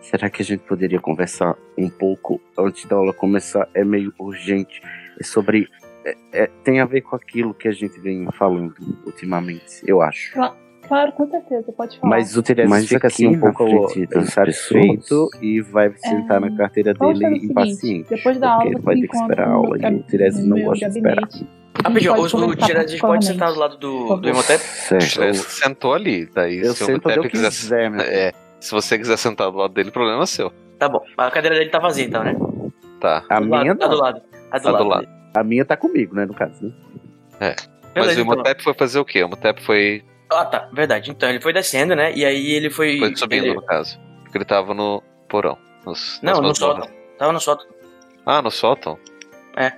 Será 0.00 0.28
que 0.28 0.42
a 0.42 0.44
gente 0.44 0.64
poderia 0.64 0.98
conversar 0.98 1.56
um 1.78 1.88
pouco 1.88 2.40
antes 2.58 2.84
da 2.86 2.96
aula 2.96 3.12
começar? 3.12 3.68
É 3.72 3.84
meio 3.84 4.12
urgente. 4.18 4.82
É 5.20 5.22
sobre. 5.22 5.68
é- 6.04 6.16
é- 6.32 6.50
tem 6.64 6.80
a 6.80 6.84
ver 6.86 7.02
com 7.02 7.14
aquilo 7.14 7.54
que 7.54 7.68
a 7.68 7.70
gente 7.70 8.00
vem 8.00 8.26
falando 8.32 8.74
ultimamente, 9.06 9.80
eu 9.86 10.02
acho. 10.02 10.32
Claro, 10.88 11.12
com 11.12 11.30
certeza, 11.30 11.72
pode 11.72 12.00
falar. 12.00 12.16
Mas 12.16 12.36
o 12.36 12.42
Tiresias 12.42 12.68
Mas 12.68 12.88
fica 12.88 13.06
assim 13.06 13.28
um 13.28 13.38
pouco 13.38 13.64
insatisfeito 14.16 15.28
e 15.40 15.60
vai 15.60 15.94
sentar 15.98 16.40
na 16.40 16.56
carteira 16.56 16.92
dele 16.92 17.46
impaciente. 17.46 17.76
seguinte, 17.76 18.08
depois 18.10 18.40
da 18.40 18.54
aula 18.54 18.64
porque 18.64 18.76
você 18.76 18.84
vai 18.84 18.94
ter 18.96 19.06
que 19.06 19.16
esperar 19.16 19.46
a 19.46 19.52
aula 19.52 19.78
e 19.78 19.84
o 19.84 20.48
no 20.48 20.56
não 20.56 20.64
gosta 20.64 20.90
de 20.90 20.98
esperar. 20.98 21.28
Rapidinho, 21.84 22.14
o 22.14 22.54
Tiresias 22.56 23.00
pode 23.00 23.24
sentar 23.24 23.52
do 23.52 23.58
lado 23.58 23.76
do, 23.78 24.16
do. 24.16 24.28
Imhotep? 24.28 24.60
Certo. 24.62 25.34
Sentou 25.34 25.94
ali. 25.94 26.26
Daí 26.26 26.58
Eu 26.58 26.74
se 26.74 26.84
o 26.84 26.90
Imhotep 26.90 27.28
quiser. 27.28 27.50
quiser. 27.50 27.92
É, 28.00 28.32
se 28.60 28.70
você 28.70 28.98
quiser 28.98 29.16
sentar 29.16 29.50
do 29.50 29.56
lado 29.56 29.72
dele, 29.72 29.88
o 29.88 29.92
problema 29.92 30.22
é 30.22 30.26
seu. 30.26 30.52
Tá 30.78 30.88
bom. 30.88 31.02
A 31.16 31.30
cadeira 31.30 31.56
dele 31.56 31.70
tá 31.70 31.78
vazia 31.78 32.04
então, 32.04 32.22
né? 32.22 32.34
Tá. 33.00 33.24
A 33.28 33.40
do 33.40 33.46
minha 33.46 33.58
lado, 33.74 33.78
tá 33.78 33.86
do 33.86 33.92
não. 33.94 33.98
lado. 34.02 34.22
A 34.50 34.58
do 34.58 34.62
Tá 34.62 34.70
do 34.70 34.72
lado. 34.76 34.88
lado. 34.88 35.00
dele. 35.06 35.12
A 35.34 35.42
minha 35.44 35.64
tá 35.64 35.76
comigo, 35.76 36.14
né, 36.14 36.26
no 36.26 36.34
caso, 36.34 36.62
né? 36.62 36.72
Mas 37.40 37.56
Beleza, 37.94 38.20
o 38.20 38.22
então. 38.22 38.34
Imhotep 38.34 38.62
foi 38.62 38.74
fazer 38.74 38.98
o 38.98 39.04
quê? 39.04 39.22
O 39.22 39.26
Imhotep 39.26 39.62
foi, 39.64 40.04
Ah, 40.30 40.44
tá. 40.44 40.68
Verdade. 40.72 41.10
Então, 41.10 41.28
ele 41.28 41.40
foi 41.40 41.52
descendo, 41.52 41.94
né? 41.96 42.12
E 42.14 42.24
aí 42.24 42.50
ele 42.52 42.68
foi... 42.70 42.98
foi 42.98 43.16
subindo, 43.16 43.44
ele- 43.46 43.54
no 43.54 43.62
caso. 43.62 43.98
Porque 44.24 44.38
ele 44.38 44.44
tava 44.44 44.72
no 44.74 45.02
porão. 45.28 45.56
Nos, 45.86 46.20
Não, 46.22 46.40
no 46.40 46.54
sótão. 46.54 46.88
Tava 47.18 47.32
no 47.32 47.40
sótão. 47.40 47.66
Ah, 48.26 48.40
no 48.42 48.50
sótão? 48.50 48.98
É. 49.56 49.72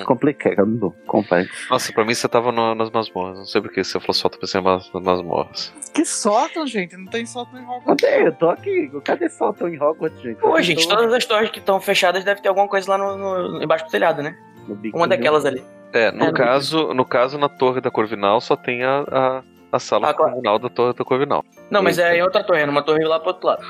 Hum. 0.00 0.04
Complicado, 0.04 0.94
complexo. 1.06 1.52
Nossa, 1.70 1.92
pra 1.92 2.04
mim 2.04 2.14
você 2.14 2.28
tava 2.28 2.50
no- 2.50 2.74
nas 2.74 2.90
masmorras. 2.90 3.38
Não 3.38 3.44
sei 3.44 3.60
porque 3.60 3.84
você 3.84 3.98
falou 4.00 4.14
sótão, 4.14 4.40
pensei 4.40 4.60
nas, 4.60 4.92
nas 4.92 5.02
masmorras. 5.02 5.72
Que 5.94 6.04
sótão, 6.04 6.66
gente? 6.66 6.96
Não 6.96 7.06
tem 7.06 7.24
sótão 7.26 7.58
em 7.60 7.62
Hogwarts. 7.64 7.86
Cadê? 8.04 8.26
Eu 8.28 8.32
tô 8.32 8.50
aqui. 8.50 8.90
Cadê 9.04 9.28
soltão 9.28 9.68
em 9.68 9.80
Hogwarts, 9.80 10.20
gente? 10.20 10.38
Pô, 10.38 10.60
gente, 10.60 10.88
tô 10.88 10.96
todas 10.96 11.12
as 11.12 11.24
torres 11.24 11.50
que 11.50 11.58
estão 11.58 11.80
fechadas 11.80 12.24
deve 12.24 12.40
ter 12.40 12.48
alguma 12.48 12.68
coisa 12.68 12.90
lá 12.90 12.98
no, 12.98 13.16
no- 13.16 13.62
embaixo 13.62 13.84
do 13.84 13.90
telhado, 13.90 14.22
né? 14.22 14.36
Uma 14.94 15.06
do- 15.06 15.10
daquelas 15.10 15.44
ali. 15.44 15.62
É, 15.92 16.10
no 16.10 16.24
É, 16.26 16.32
caso, 16.32 16.92
no 16.92 17.04
caso, 17.04 17.38
na 17.38 17.48
torre 17.48 17.80
da 17.80 17.90
Corvinal 17.90 18.40
só 18.40 18.56
tem 18.56 18.82
a, 18.82 19.04
a, 19.10 19.42
a 19.72 19.78
sala 19.78 20.10
Ah, 20.10 20.14
claro. 20.14 20.32
comunal 20.32 20.58
da 20.58 20.68
torre 20.68 20.92
da 20.94 21.04
Corvinal. 21.04 21.44
Não, 21.70 21.82
mas 21.82 21.98
é 21.98 22.16
em 22.18 22.22
outra 22.22 22.42
torre, 22.42 22.60
é 22.62 22.66
numa 22.66 22.82
torre 22.82 23.04
lá 23.04 23.18
pro 23.20 23.28
outro 23.28 23.46
lado. 23.46 23.64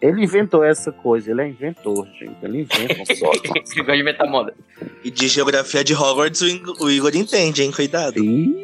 Ele 0.00 0.22
inventou 0.24 0.62
essa 0.62 0.92
coisa, 0.92 1.30
ele 1.30 1.40
é 1.42 1.48
inventor, 1.48 2.06
gente. 2.18 2.36
Ele 2.42 2.60
inventa 2.62 3.00
um 3.00 3.16
sótão. 3.16 3.52
Que 3.54 3.76
gosta 3.78 3.92
de 3.94 4.00
inventar 4.00 4.28
moda. 4.28 4.54
E 5.02 5.10
de 5.10 5.26
geografia 5.28 5.82
de 5.82 5.94
Hogwarts 5.94 6.42
o 6.42 6.90
Igor 6.90 7.14
entende, 7.16 7.62
hein? 7.62 7.72
Cuidado. 7.72 8.18
Ih, 8.22 8.54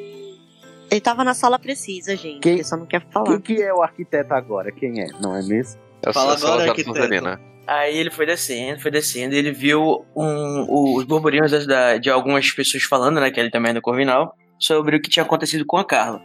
Ele 0.91 1.01
tava 1.01 1.25
na 1.25 1.33
sala 1.33 1.59
precisa, 1.59 2.15
gente. 2.17 2.41
Quem- 2.41 2.55
Ele 2.55 2.65
só 2.65 2.77
não 2.77 2.85
quer 2.85 3.03
falar. 3.11 3.41
quem 3.41 3.57
que 3.57 3.63
é 3.63 3.73
o 3.73 3.83
arquiteto 3.83 4.35
agora? 4.35 4.71
Quem 4.71 5.01
é? 5.01 5.07
Não 5.23 5.35
é 5.35 5.43
mesmo? 5.43 5.81
É 6.05 6.13
Fala 6.13 6.35
agora, 6.35 6.69
arquiteto. 6.69 6.95
Sonserina. 6.95 7.41
Aí 7.67 7.97
ele 7.97 8.11
foi 8.11 8.27
descendo, 8.27 8.81
foi 8.83 8.91
descendo, 8.91 9.35
e 9.35 9.39
ele 9.39 9.53
viu 9.53 10.05
um- 10.15 10.97
os 10.99 11.05
burburinhos 11.05 11.67
da- 11.67 11.97
de 11.97 12.11
algumas 12.11 12.51
pessoas 12.51 12.83
falando, 12.83 13.21
né, 13.21 13.31
que 13.31 13.39
ele 13.41 13.51
também 13.51 13.71
é 13.71 13.75
do 13.75 13.81
Corvinal, 13.81 14.37
sobre 14.59 14.97
o 14.97 15.01
que 15.01 15.09
tinha 15.09 15.23
acontecido 15.25 15.65
com 15.65 15.77
a 15.79 15.85
Carla. 15.85 16.21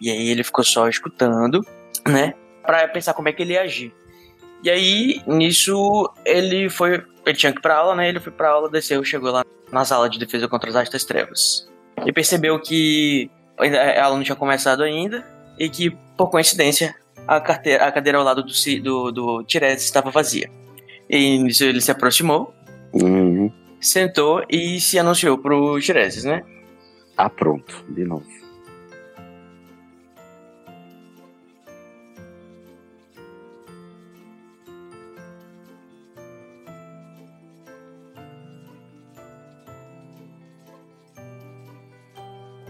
E 0.00 0.10
aí 0.10 0.28
ele 0.28 0.42
ficou 0.44 0.62
só 0.64 0.88
escutando, 0.88 1.64
né, 2.06 2.34
pra 2.62 2.86
pensar 2.88 3.14
como 3.14 3.28
é 3.28 3.32
que 3.32 3.42
ele 3.42 3.52
ia 3.54 3.62
agir. 3.62 3.94
E 4.66 4.70
aí, 4.70 5.22
nisso, 5.28 6.12
ele 6.24 6.68
foi. 6.68 7.00
Ele 7.24 7.36
tinha 7.36 7.52
que 7.52 7.60
ir 7.60 7.62
pra 7.62 7.76
aula, 7.76 7.94
né? 7.94 8.08
Ele 8.08 8.18
foi 8.18 8.32
pra 8.32 8.50
aula, 8.50 8.68
desceu, 8.68 9.04
chegou 9.04 9.30
lá 9.30 9.44
na 9.70 9.84
sala 9.84 10.10
de 10.10 10.18
defesa 10.18 10.48
contra 10.48 10.68
as 10.68 10.74
artes 10.74 10.90
das 10.92 11.04
trevas. 11.04 11.70
E 12.04 12.12
percebeu 12.12 12.58
que 12.60 13.30
ainda- 13.60 13.80
a 13.80 14.04
aula 14.04 14.16
não 14.16 14.24
tinha 14.24 14.34
começado 14.34 14.82
ainda, 14.82 15.24
e 15.56 15.68
que, 15.70 15.96
por 16.16 16.30
coincidência, 16.30 16.96
a, 17.28 17.40
carteira, 17.40 17.84
a 17.86 17.92
cadeira 17.92 18.18
ao 18.18 18.24
lado 18.24 18.42
do, 18.42 18.52
do, 18.82 19.12
do 19.12 19.44
estava 19.84 20.10
vazia. 20.10 20.50
E 21.08 21.38
nisso 21.38 21.62
ele 21.62 21.80
se 21.80 21.92
aproximou, 21.92 22.52
Uhum. 22.92 23.52
sentou 23.80 24.42
e 24.50 24.80
se 24.80 24.98
anunciou 24.98 25.38
pro 25.38 25.80
Tiresias, 25.80 26.24
né? 26.24 26.42
Ah, 27.16 27.30
pronto, 27.30 27.84
de 27.88 28.02
novo. 28.04 28.26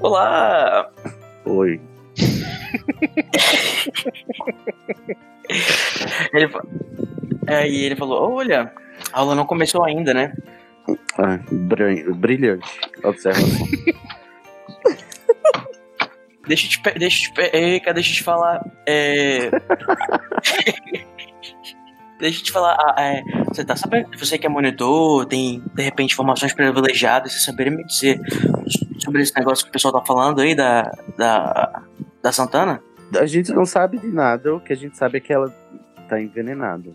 Olá! 0.00 0.90
Oi. 1.44 1.80
Ele, 6.32 6.48
aí 7.46 7.84
ele 7.84 7.94
falou: 7.94 8.34
Olha, 8.34 8.72
a 9.12 9.20
aula 9.20 9.34
não 9.34 9.46
começou 9.46 9.84
ainda, 9.84 10.12
né? 10.12 10.34
Ah, 11.18 11.38
brilhante, 11.50 12.66
observação. 13.02 13.66
Deixa 16.46 16.66
eu 16.66 16.70
te, 16.70 16.80
deixa 16.98 17.28
eu 17.28 17.34
te, 17.34 17.56
Eca, 17.56 17.92
deixa 17.92 18.12
eu 18.12 18.14
te 18.14 18.22
falar. 18.22 18.64
É... 18.86 19.50
deixa 22.18 22.40
eu 22.40 22.44
te 22.44 22.52
falar. 22.52 22.76
ah, 22.78 23.02
é, 23.02 23.22
você 23.48 23.64
tá 23.64 23.76
sabendo 23.76 24.10
que 24.10 24.18
você 24.18 24.38
que 24.38 24.46
é 24.46 24.50
monitor, 24.50 25.26
tem 25.26 25.62
de 25.74 25.82
repente 25.82 26.12
informações 26.12 26.52
privilegiadas, 26.52 27.32
você 27.32 27.40
saberia 27.40 27.74
me 27.74 27.84
dizer 27.84 28.20
sobre 28.98 29.22
esse 29.22 29.34
negócio 29.36 29.64
que 29.64 29.70
o 29.70 29.72
pessoal 29.72 29.94
tá 29.94 30.04
falando 30.06 30.40
aí 30.40 30.54
da, 30.54 30.90
da, 31.16 31.82
da 32.22 32.32
Santana? 32.32 32.82
A 33.14 33.26
gente 33.26 33.52
não 33.52 33.64
sabe 33.64 33.98
de 33.98 34.08
nada, 34.08 34.54
o 34.54 34.60
que 34.60 34.72
a 34.72 34.76
gente 34.76 34.96
sabe 34.96 35.18
é 35.18 35.20
que 35.20 35.32
ela 35.32 35.48
tá 36.08 36.20
envenenada. 36.20 36.92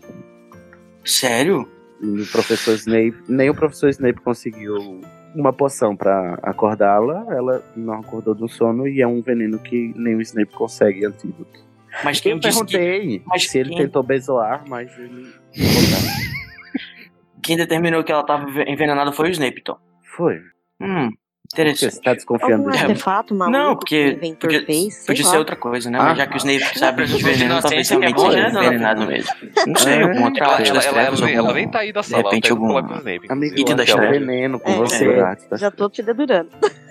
Sério? 1.04 1.68
E 2.00 2.20
o 2.20 2.26
professor 2.26 2.74
Snape, 2.74 3.16
nem 3.28 3.48
o 3.48 3.54
professor 3.54 3.88
Snape 3.88 4.20
conseguiu 4.20 5.00
uma 5.34 5.52
poção 5.52 5.96
pra 5.96 6.38
acordá-la, 6.42 7.24
ela 7.30 7.64
não 7.76 7.94
acordou 7.94 8.34
do 8.34 8.48
sono 8.48 8.86
e 8.86 9.00
é 9.00 9.06
um 9.06 9.22
veneno 9.22 9.58
que 9.58 9.92
nem 9.96 10.14
o 10.14 10.20
Snape 10.20 10.52
consegue 10.52 11.06
antídoto. 11.06 11.71
Mas 12.04 12.20
quem 12.20 12.32
Eu 12.32 12.38
disse 12.38 12.64
que, 12.64 12.72
perguntei 12.78 13.22
mas 13.26 13.48
se 13.48 13.58
ele 13.58 13.68
quem- 13.70 13.78
tentou 13.78 14.02
bezoar, 14.02 14.62
mas 14.68 14.90
ele. 14.98 15.32
quem 17.42 17.56
determinou 17.56 18.02
que 18.04 18.12
ela 18.12 18.24
tava 18.24 18.46
envenenada 18.66 19.12
foi 19.12 19.28
o 19.28 19.32
Snape, 19.32 19.60
então. 19.60 19.76
Foi. 20.16 20.36
Hum, 20.80 21.08
Porque 21.10 21.60
interessante. 21.62 21.94
você 21.94 22.02
tá 22.02 22.14
desconfiando 22.14 22.68
Algum 22.68 22.78
artefato 22.78 23.34
maluco 23.34 23.58
Não, 23.58 23.66
que 23.68 23.74
o 23.74 23.78
porque 23.78 24.10
inventor 24.26 24.50
podia, 24.50 24.66
fez, 24.66 25.06
podia 25.06 25.24
ser 25.24 25.36
outra 25.38 25.56
coisa, 25.56 25.90
né? 25.90 25.98
Ah. 25.98 26.04
Mas 26.04 26.18
já 26.18 26.26
que 26.26 26.34
o 26.34 26.38
Snape 26.38 26.78
sabe 26.78 27.04
de 27.06 27.22
veneno, 27.22 27.60
talvez 27.60 27.88
que 27.88 27.94
é 27.94 28.10
bom, 28.12 28.30
seja 28.30 28.48
né, 28.50 28.60
envenenado 28.66 29.06
mesmo. 29.06 29.30
Não 29.66 29.76
sei, 29.76 29.92
É, 29.94 30.02
alguma 30.02 30.26
outra 30.28 30.44
Ela, 30.44 30.54
ela, 30.54 30.74
das 30.74 30.84
ela, 30.86 30.94
trevas, 30.94 31.22
ela, 31.22 31.52
nem 31.54 31.68
tá 31.70 31.78
aí 31.80 31.92
da 31.92 32.00
de 32.00 32.06
sala, 32.06 32.22
repente 32.24 32.48
tá 32.48 32.54
indo 32.54 32.64
algum. 32.64 32.78
Amigo, 32.78 33.64
trevas. 33.74 34.10
veneno 34.10 34.60
com 34.60 34.70
É, 34.70 34.76
você. 34.76 35.08
é. 35.08 35.56
Já 35.58 35.70
tô 35.70 35.88
te 35.90 36.02
dedurando. 36.02 36.50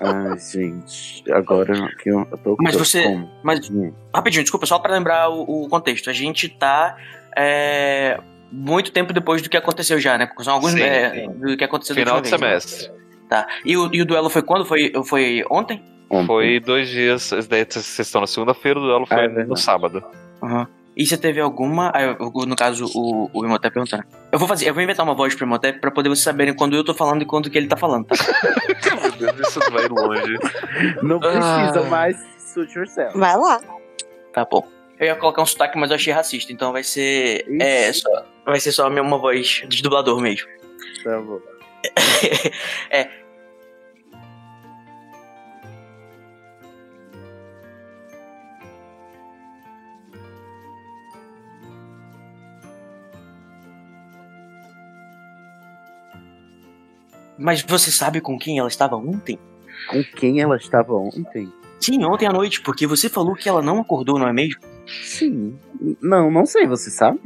Ai, 0.00 0.38
gente. 0.38 1.24
Agora 1.32 1.94
que 1.96 2.10
eu, 2.10 2.24
tô 2.42 2.56
Mas 2.60 2.74
eu 2.74 2.84
você- 2.84 3.02
como? 3.04 3.30
Mas, 3.42 3.68
Hum. 3.70 3.92
rapidinho, 4.14 4.42
desculpa, 4.44 4.66
só 4.66 4.78
pra 4.78 4.92
lembrar 4.92 5.28
o, 5.28 5.64
o 5.64 5.68
contexto. 5.68 6.08
A 6.10 6.12
gente 6.12 6.48
tá 6.48 6.96
é, 7.36 8.18
muito 8.50 8.92
tempo 8.92 9.12
depois 9.12 9.40
do 9.42 9.48
que 9.48 9.56
aconteceu 9.56 9.98
já, 9.98 10.16
né? 10.18 10.28
São 10.40 10.54
alguns 10.54 10.72
Sim, 10.72 10.82
é, 10.82 11.10
sim. 11.14 11.28
do 11.38 11.56
que 11.56 11.64
aconteceu 11.64 11.94
Final 11.96 12.20
de 12.20 12.28
vez, 12.30 12.40
semestre. 12.40 12.88
né? 12.88 12.94
Tá. 13.28 13.46
E 13.64 13.76
o, 13.76 13.88
e 13.94 14.02
o 14.02 14.04
duelo 14.06 14.28
foi 14.28 14.42
quando? 14.42 14.64
Foi, 14.64 14.92
foi 15.06 15.44
ontem? 15.50 15.82
Ontem. 16.10 16.26
Foi 16.26 16.60
dois 16.60 16.88
dias, 16.90 17.30
daí 17.48 17.64
vocês 17.68 17.98
estão 18.00 18.20
na 18.20 18.26
segunda-feira, 18.26 18.78
o 18.78 18.82
duelo 18.82 19.06
Ah, 19.08 19.14
foi 19.14 19.24
é 19.24 19.28
no 19.44 19.56
sábado. 19.56 20.04
Aham. 20.42 20.66
E 20.96 21.06
você 21.06 21.16
teve 21.16 21.40
alguma. 21.40 21.88
ah, 21.94 22.16
no 22.46 22.54
caso, 22.54 22.84
o, 22.94 23.30
o 23.32 23.44
Imhotep 23.46 23.72
perguntando. 23.72 24.04
Eu 24.30 24.38
vou 24.38 24.46
fazer, 24.46 24.68
eu 24.68 24.74
vou 24.74 24.82
inventar 24.82 25.04
uma 25.06 25.14
voz 25.14 25.34
pro 25.34 25.46
Imhotep 25.46 25.80
pra 25.80 25.90
poder 25.90 26.08
vocês 26.10 26.22
saberem 26.24 26.54
quando 26.54 26.74
eu 26.76 26.84
tô 26.84 26.92
falando 26.94 27.22
e 27.22 27.24
quando 27.24 27.48
que 27.48 27.56
ele 27.56 27.66
tá 27.66 27.76
falando, 27.76 28.06
tá? 28.06 28.14
Meu 29.18 29.32
Deus, 29.32 29.48
isso 29.48 29.60
vai 29.70 29.88
longe. 29.88 30.38
Não 31.02 31.18
precisa 31.18 31.80
Ah. 31.80 31.88
mais 31.90 32.16
suit 32.38 32.76
yourself. 32.76 33.16
Vai 33.18 33.36
lá. 33.36 33.60
Tá 34.34 34.44
bom. 34.44 34.66
Eu 34.98 35.06
ia 35.06 35.16
colocar 35.16 35.42
um 35.42 35.46
sotaque, 35.46 35.78
mas 35.78 35.90
eu 35.90 35.96
achei 35.96 36.12
racista, 36.12 36.52
então 36.52 36.72
vai 36.72 36.82
ser. 36.84 37.44
É, 37.60 37.88
Ixi. 37.90 38.00
só, 38.02 38.24
vai 38.44 38.60
ser 38.60 38.72
só 38.72 38.86
a 38.86 38.90
minha- 38.90 39.02
uma 39.02 39.18
voz 39.18 39.62
de 39.66 39.82
dublador 39.82 40.20
mesmo. 40.20 40.46
Tá 41.02 41.18
bom. 41.20 41.38
Mas 57.42 57.62
você 57.62 57.90
sabe 57.90 58.20
com 58.20 58.38
quem 58.38 58.58
ela 58.58 58.68
estava 58.68 58.96
ontem? 58.96 59.38
Com 59.88 60.02
quem 60.16 60.40
ela 60.40 60.56
estava 60.56 60.94
ontem? 60.94 61.52
Sim, 61.80 62.04
ontem 62.04 62.26
à 62.26 62.32
noite, 62.32 62.60
porque 62.62 62.86
você 62.86 63.08
falou 63.08 63.34
que 63.34 63.48
ela 63.48 63.60
não 63.60 63.80
acordou, 63.80 64.18
não 64.18 64.28
é 64.28 64.32
mesmo? 64.32 64.60
Sim. 64.86 65.58
Não, 66.00 66.30
não 66.30 66.46
sei, 66.46 66.66
você 66.66 66.90
sabe? 66.90 67.20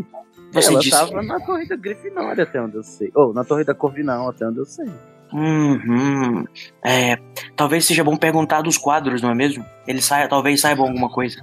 Você 0.52 0.70
ela 0.70 0.80
disse. 0.80 0.94
estava 0.94 1.22
na 1.22 1.38
torre 1.40 1.66
da 1.66 1.76
Grifinória, 1.76 2.44
até 2.44 2.60
onde 2.60 2.76
eu 2.76 2.82
sei. 2.82 3.10
Ou 3.14 3.34
na 3.34 3.44
torre 3.44 3.64
da 3.64 3.74
Corvinal, 3.74 4.30
até 4.30 4.46
onde 4.46 4.58
eu 4.58 4.64
sei. 4.64 4.86
Uhum. 5.32 6.44
É, 6.82 7.18
talvez 7.54 7.84
seja 7.84 8.02
bom 8.02 8.16
perguntar 8.16 8.62
dos 8.62 8.78
quadros, 8.78 9.20
não 9.20 9.30
é 9.30 9.34
mesmo? 9.34 9.64
Eles 9.86 10.04
saia, 10.04 10.28
talvez 10.28 10.60
saibam 10.60 10.86
alguma 10.86 11.10
coisa. 11.10 11.42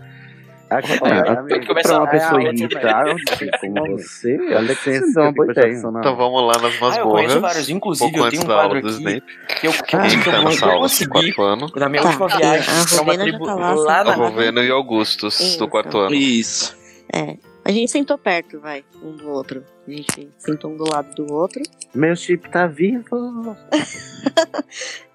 Aqui, 0.77 0.91
Olha, 1.01 1.39
amigo, 1.39 1.67
começa 1.67 1.87
pra 1.89 1.97
a- 1.97 1.99
uma 2.01 2.07
pessoa 2.09 2.39
a- 2.39 2.43
a- 2.49 2.53
irritável 2.53 3.15
como 3.61 3.97
você, 3.97 4.37
olha 4.55 4.75
que 4.75 4.89
é 4.89 4.99
uma 5.21 5.31
boa 5.31 5.51
ideia. 5.51 5.73
Então 5.73 6.15
vamos 6.15 6.41
lá 6.47 6.61
nas 6.61 6.63
Ah, 6.63 6.65
eu 6.65 6.79
conheço 6.81 7.01
masmorras. 7.01 7.33
vários. 7.41 7.69
Inclusive, 7.69 8.11
pouco 8.11 8.25
eu 8.25 8.29
tenho 8.31 8.41
antes 8.41 8.45
um 8.45 8.47
da 8.47 8.55
quadro 8.55 8.77
aula 8.77 8.81
do 8.81 8.87
aqui 8.87 8.97
Snape. 8.97 9.59
que 9.59 9.67
eu, 9.67 9.73
tá 9.73 10.77
consegui 10.77 11.09
quarto 11.33 11.41
ano? 11.43 11.67
na 11.75 11.89
minha 11.89 12.01
Tá, 12.01 12.09
última 12.09 12.25
a- 12.25 12.37
viagem 12.37 12.69
a 12.73 12.85
pra 12.85 12.95
uma 12.95 12.99
Rovena 13.03 13.17
já 13.25 13.29
tribo 13.29 13.45
tá 13.45 13.55
lá, 13.55 13.73
lá 13.73 14.03
na... 14.03 14.11
A 14.11 14.15
Rovena 14.15 14.61
e 14.63 14.71
o 14.71 14.75
Augustus, 14.75 15.39
Isso. 15.39 15.59
do 15.59 15.67
quarto 15.67 15.97
ano. 15.97 16.15
Isso. 16.15 16.75
É. 17.13 17.37
A 17.65 17.71
gente 17.71 17.89
sentou 17.91 18.17
perto, 18.17 18.59
vai, 18.59 18.83
um 19.01 19.11
do 19.15 19.29
outro. 19.29 19.63
A 19.87 19.91
gente 19.91 20.27
sentou 20.37 20.71
um 20.71 20.75
do 20.77 20.83
lado 20.89 21.13
do 21.15 21.31
outro. 21.33 21.61
Meu 21.95 22.13
chip 22.15 22.49
tá 22.49 22.67
vivo. 22.67 23.55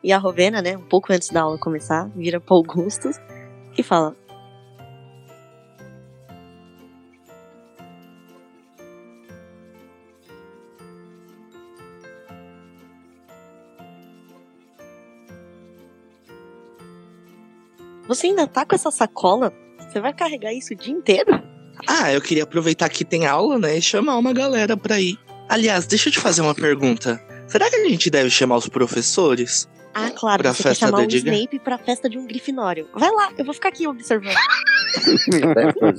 E 0.03 0.13
a 0.13 0.19
Rovena, 0.19 0.63
né, 0.63 0.77
um 0.77 0.83
pouco 0.83 1.13
antes 1.13 1.29
da 1.31 1.43
aula 1.43 1.59
começar, 1.59 2.09
vira 2.15 2.41
pro 2.41 2.55
Augustus 2.57 3.17
e 3.77 3.83
fala: 3.83 4.15
Você 18.09 18.29
ainda 18.29 18.47
tá 18.47 18.65
com 18.65 18.75
essa 18.75 18.91
sacola? 18.91 19.53
Você 19.79 20.01
vai 20.01 20.13
carregar 20.13 20.53
isso 20.53 20.73
o 20.73 20.77
dia 20.77 20.93
inteiro? 20.93 21.43
Ah, 21.87 22.13
eu 22.13 22.21
queria 22.21 22.43
aproveitar 22.43 22.89
que 22.89 23.05
tem 23.05 23.27
aula, 23.27 23.59
né? 23.59 23.79
E 23.79 23.83
chamar 23.83 24.17
uma 24.17 24.33
galera 24.33 24.77
pra 24.77 25.01
ir. 25.01 25.17
Aliás, 25.49 25.87
deixa 25.87 26.09
eu 26.09 26.13
te 26.13 26.19
fazer 26.19 26.43
uma 26.43 26.55
pergunta. 26.55 27.23
Será 27.47 27.71
que 27.71 27.77
a 27.77 27.89
gente 27.89 28.11
deve 28.11 28.29
chamar 28.31 28.57
os 28.57 28.69
professores? 28.69 29.69
Ah, 29.95 30.11
claro, 30.11 30.43
Pra 30.43 30.53
você 30.53 30.63
quer 30.63 30.69
festa 30.71 30.87
chamar 30.87 31.07
do 31.07 31.13
o? 31.13 31.17
Snape 31.17 31.59
pra 31.61 31.79
festa 31.79 32.09
de 32.11 32.19
um 32.19 32.27
grifinório. 32.27 32.89
Vai 32.95 33.11
lá, 33.11 33.33
eu 33.39 33.45
vou 33.45 33.55
ficar 33.55 33.69
aqui 33.69 33.87
observando. 33.87 34.35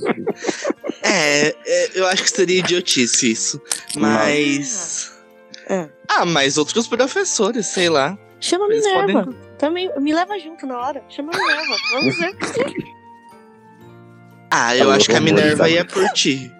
É, 1.02 1.54
é, 1.66 1.90
eu 1.94 2.06
acho 2.06 2.22
que 2.22 2.30
seria 2.30 2.58
idiotice 2.58 3.30
isso. 3.32 3.60
Mas. 3.96 5.12
Ah. 5.68 5.88
Ah, 6.08 6.26
mas 6.26 6.58
outros 6.58 6.86
professores, 6.86 7.66
sei 7.66 7.88
lá. 7.88 8.18
Chama 8.40 8.66
Eles 8.66 8.84
Minerva. 8.84 9.24
podem- 9.24 9.49
Também 9.60 9.90
me 10.00 10.12
leva 10.12 10.38
junto 10.38 10.66
na 10.66 10.78
hora. 10.78 11.04
Chama 11.08 11.30
a 11.34 11.38
Minerva. 11.38 11.76
Vamos 11.92 12.16
ver. 12.18 12.36
Ah, 14.52 14.74
eu 14.76 14.86
Alô, 14.86 14.94
acho 14.94 15.08
que 15.08 15.14
a 15.14 15.20
Minerva 15.20 15.70
ia 15.70 15.84
curtir. 15.84 16.52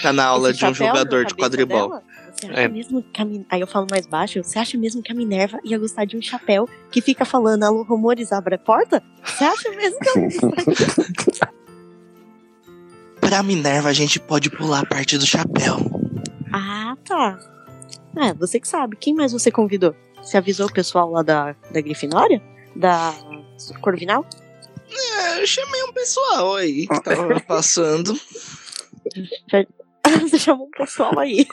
Tá 0.00 0.10
na 0.10 0.24
aula 0.24 0.48
Esse 0.52 0.60
de 0.60 0.64
um 0.64 0.72
jogador 0.72 1.26
de 1.26 1.34
quadribol. 1.34 1.90
dela, 1.90 2.02
Você 2.34 2.46
acha 2.46 2.60
É. 2.62 2.66
mesmo 2.68 3.02
que 3.02 3.20
a 3.20 3.26
Min... 3.26 3.44
Aí 3.50 3.60
eu 3.60 3.66
falo 3.66 3.86
mais 3.90 4.06
baixo. 4.06 4.42
Você 4.42 4.58
acha 4.58 4.78
mesmo 4.78 5.02
que 5.02 5.12
a 5.12 5.14
Minerva 5.14 5.58
ia 5.62 5.78
gostar 5.78 6.06
de 6.06 6.16
um 6.16 6.22
chapéu 6.22 6.66
que 6.90 7.02
fica 7.02 7.26
falando 7.26 7.62
alô, 7.64 7.82
rumores, 7.82 8.32
abre 8.32 8.54
a 8.54 8.58
porta? 8.58 9.02
Você 9.22 9.44
acha 9.44 9.68
mesmo 9.72 9.98
que 9.98 10.08
ela 10.08 10.20
ia? 10.22 11.50
Pra 13.20 13.42
Minerva, 13.42 13.90
a 13.90 13.92
gente 13.92 14.18
pode 14.18 14.48
pular 14.48 14.80
a 14.80 14.86
parte 14.86 15.18
do 15.18 15.26
chapéu. 15.26 15.76
Ah, 16.54 16.96
tá. 17.04 17.38
É, 18.16 18.32
você 18.32 18.58
que 18.58 18.66
sabe. 18.66 18.96
Quem 18.96 19.14
mais 19.14 19.32
você 19.32 19.50
convidou? 19.50 19.94
Você 20.26 20.36
avisou 20.36 20.66
o 20.66 20.72
pessoal 20.72 21.10
lá 21.10 21.22
da, 21.22 21.54
da 21.70 21.80
Grifinória? 21.80 22.42
Da 22.74 23.14
Corvinal? 23.80 24.26
É, 24.90 25.40
eu 25.40 25.46
chamei 25.46 25.82
um 25.84 25.92
pessoal 25.92 26.56
aí 26.56 26.86
que 26.88 27.00
tava 27.02 27.40
passando. 27.46 28.18
Você 30.20 30.38
chamou 30.38 30.66
um 30.66 30.70
pessoal 30.70 31.18
aí. 31.18 31.46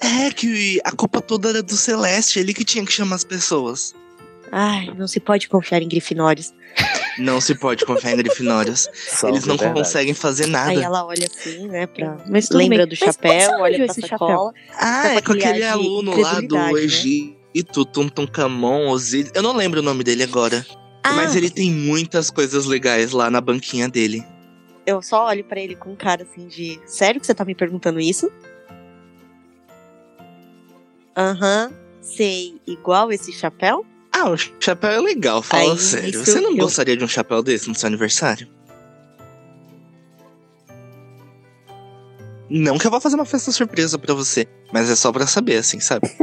É 0.00 0.30
que 0.32 0.80
a 0.84 0.92
culpa 0.92 1.20
toda 1.20 1.48
era 1.50 1.62
do 1.62 1.76
Celeste, 1.76 2.38
ele 2.38 2.52
que 2.54 2.64
tinha 2.64 2.84
que 2.84 2.92
chamar 2.92 3.16
as 3.16 3.24
pessoas. 3.24 3.94
Ai, 4.50 4.86
não 4.96 5.06
se 5.06 5.20
pode 5.20 5.48
confiar 5.48 5.82
em 5.82 5.88
Grifinórios. 5.88 6.52
Não 7.18 7.40
se 7.40 7.54
pode 7.54 7.84
confiar 7.84 8.12
em 8.12 8.16
Grifinórias. 8.16 8.88
Eles 9.24 9.44
não 9.44 9.56
de 9.56 9.62
verdade. 9.64 9.74
conseguem 9.74 10.14
fazer 10.14 10.44
Aí 10.44 10.50
nada. 10.50 10.80
ela 10.82 11.04
olha 11.04 11.26
assim, 11.26 11.66
né, 11.68 11.86
pra... 11.86 12.16
Mas 12.28 12.48
Lembra 12.50 12.78
bem. 12.78 12.86
do 12.86 12.90
Mas 12.90 12.98
chapéu, 13.14 13.30
arranjou 13.32 13.60
olha 13.60 13.76
pra 13.76 13.86
esse 13.86 14.00
sacola. 14.08 14.52
Ah, 14.74 15.02
Tá 15.02 15.14
é 15.14 15.20
com 15.20 15.32
aquele 15.32 15.64
aluno 15.64 16.18
lá 16.20 16.40
do 16.40 16.54
né? 16.54 16.72
Egito, 16.74 17.37
Tuntunkamon, 17.92 18.88
Osiris. 18.90 19.30
Eu 19.34 19.42
não 19.42 19.56
lembro 19.56 19.80
o 19.80 19.82
nome 19.82 20.04
dele 20.04 20.22
agora. 20.22 20.64
Ah, 21.02 21.12
Mas 21.12 21.34
ele 21.36 21.50
tem 21.50 21.70
muitas 21.70 22.30
coisas 22.30 22.66
legais 22.66 23.12
lá 23.12 23.30
na 23.30 23.40
banquinha 23.40 23.88
dele. 23.88 24.22
eu 24.86 25.00
só 25.02 25.26
olho 25.26 25.44
pra 25.44 25.60
ele 25.60 25.74
com 25.76 25.94
cara 25.96 26.22
assim 26.24 26.46
de... 26.48 26.78
Sério 26.86 27.20
que 27.20 27.26
você 27.26 27.34
tá 27.34 27.44
me 27.44 27.54
perguntando 27.54 28.00
isso? 28.00 28.30
Aham, 31.16 31.72
sei. 32.00 32.60
Igual 32.66 33.10
esse 33.12 33.32
chapéu? 33.32 33.84
Ah, 34.12 34.30
o 34.30 34.36
chapéu 34.36 34.90
é 34.90 35.00
legal, 35.00 35.42
fala 35.42 35.72
Aí, 35.72 35.78
sério. 35.78 36.24
Você 36.24 36.40
não 36.40 36.50
eu- 36.52 36.56
gostaria 36.56 36.96
de 36.96 37.04
um 37.04 37.08
chapéu 37.08 37.42
desse 37.42 37.68
no 37.68 37.74
seu 37.74 37.86
aniversário? 37.86 38.48
Não 42.50 42.78
que 42.78 42.86
eu 42.86 42.90
vou 42.90 43.00
fazer 43.00 43.16
uma 43.16 43.24
festa 43.24 43.50
surpresa 43.52 43.98
pra 43.98 44.14
você, 44.14 44.46
mas 44.72 44.88
é 44.90 44.96
só 44.96 45.12
pra 45.12 45.26
saber, 45.26 45.56
assim, 45.56 45.80
sabe? 45.80 46.08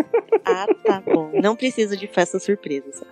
Ah, 0.47 0.67
tá 0.85 1.01
bom. 1.03 1.31
Não 1.41 1.55
precisa 1.55 1.97
de 1.97 2.05
festa 2.07 2.37
surpresa. 2.39 2.85
sabe? 2.93 3.09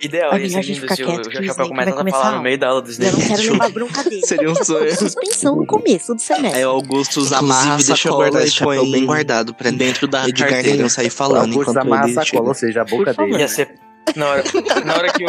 Ideal, 0.00 0.30
É 0.32 0.36
a 0.36 0.38
gente 0.62 0.84
o 0.84 0.86
quieto 0.86 1.28
que 1.30 1.38
o 1.38 1.42
Chapéu 1.42 1.68
vai 1.74 1.88
a 1.88 2.10
falar 2.12 2.36
no 2.36 2.42
meio 2.42 2.58
da 2.58 2.68
aula 2.68 2.82
do 2.82 2.88
Eu 2.88 2.92
Snape. 2.92 3.16
não 3.18 3.26
quero 3.26 3.52
levar 3.52 3.68
bronca 3.70 4.04
dele. 4.04 4.26
Seria 4.26 4.50
um 4.50 4.54
sonho. 4.54 4.94
Suspensão 4.94 5.56
no 5.56 5.66
começo 5.66 6.14
do 6.14 6.20
semestre. 6.20 6.58
Aí 6.60 6.66
o 6.66 6.68
Augustus 6.70 7.32
amarra 7.32 7.76
a 7.76 7.78
eu 7.78 7.80
sacola 7.96 8.16
guardar 8.16 8.42
e 8.42 8.44
esse 8.44 8.56
chapéu 8.56 8.80
põe 8.82 8.92
bem 8.92 9.06
guardado 9.06 9.54
pra 9.54 9.70
dentro 9.70 10.06
da 10.06 10.28
Edgar 10.28 10.50
carteira. 10.50 10.82
não 10.82 10.88
sair 10.90 11.08
O 11.08 11.10
falando 11.10 11.38
Augusto 11.52 11.62
enquanto 11.62 11.76
amarra 11.78 12.04
a 12.04 12.06
ele 12.08 12.14
sacola, 12.14 12.26
chega. 12.26 12.48
ou 12.48 12.54
seja, 12.54 12.82
a 12.82 12.84
boca 12.84 13.14
dele. 13.14 13.38
Ia 13.38 13.48
ser. 13.48 13.74
Na 14.14 14.26
hora, 14.28 14.44
na 14.84 14.94
hora 14.96 15.12
que 15.12 15.24
o. 15.24 15.28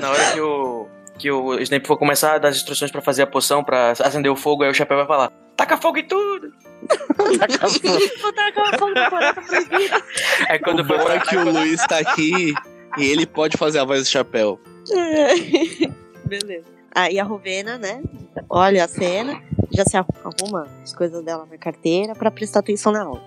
Na 0.00 0.10
hora 0.10 0.32
que 0.32 0.40
o. 0.40 0.73
Que 1.24 1.30
o 1.30 1.58
Snape 1.58 1.86
for 1.86 1.96
começar 1.96 2.34
a 2.34 2.38
dar 2.38 2.48
as 2.48 2.56
instruções 2.56 2.90
pra 2.90 3.00
fazer 3.00 3.22
a 3.22 3.26
poção, 3.26 3.64
pra 3.64 3.92
acender 3.92 4.30
o 4.30 4.36
fogo, 4.36 4.62
aí 4.62 4.68
o 4.68 4.74
chapéu 4.74 4.98
vai 4.98 5.06
falar: 5.06 5.32
Taca 5.56 5.78
fogo 5.78 5.96
em 5.96 6.06
tudo! 6.06 6.52
Aquela 7.40 8.78
fogo 8.78 8.90
na 8.90 9.08
floresta 9.08 9.40
proibida. 9.40 10.04
Aí 10.50 10.58
quando 10.58 10.80
O 10.80 10.84
bom 10.84 11.08
é 11.08 11.18
que 11.20 11.34
o 11.34 11.50
Luiz 11.50 11.80
tá 11.86 11.96
aqui 12.00 12.52
e 12.98 13.04
ele 13.06 13.24
pode 13.24 13.56
fazer 13.56 13.78
a 13.78 13.84
voz 13.86 14.02
do 14.02 14.06
chapéu. 14.06 14.60
Beleza. 16.28 16.66
Aí 16.94 17.18
a 17.18 17.24
Rovena, 17.24 17.78
né? 17.78 18.02
Olha 18.50 18.84
a 18.84 18.88
cena, 18.88 19.42
já 19.72 19.82
se 19.82 19.96
arruma 19.96 20.68
as 20.82 20.94
coisas 20.94 21.24
dela 21.24 21.48
na 21.50 21.56
carteira 21.56 22.14
pra 22.14 22.30
prestar 22.30 22.60
atenção 22.60 22.92
na 22.92 23.02
aula. 23.02 23.24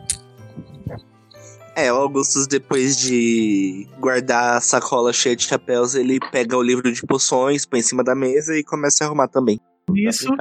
É, 1.77 1.93
o 1.93 1.97
Augustus, 1.97 2.47
depois 2.47 2.97
de 2.97 3.87
guardar 3.99 4.57
a 4.57 4.59
sacola 4.59 5.13
cheia 5.13 5.35
de 5.35 5.43
chapéus, 5.43 5.93
ele 5.93 6.19
pega 6.31 6.57
o 6.57 6.63
livro 6.63 6.91
de 6.91 7.05
poções, 7.05 7.67
põe 7.67 7.81
em 7.81 7.83
cima 7.83 8.03
da 8.03 8.15
mesa 8.15 8.57
e 8.57 8.63
começa 8.63 9.03
a 9.03 9.07
arrumar 9.07 9.27
também. 9.27 9.59
Nisso, 9.87 10.35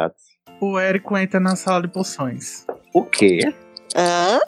o 0.62 0.78
Érico 0.78 1.14
entra 1.14 1.38
na 1.38 1.54
sala 1.54 1.82
de 1.82 1.88
poções. 1.88 2.64
O 2.94 3.04
quê? 3.04 3.40
Hã? 3.94 4.40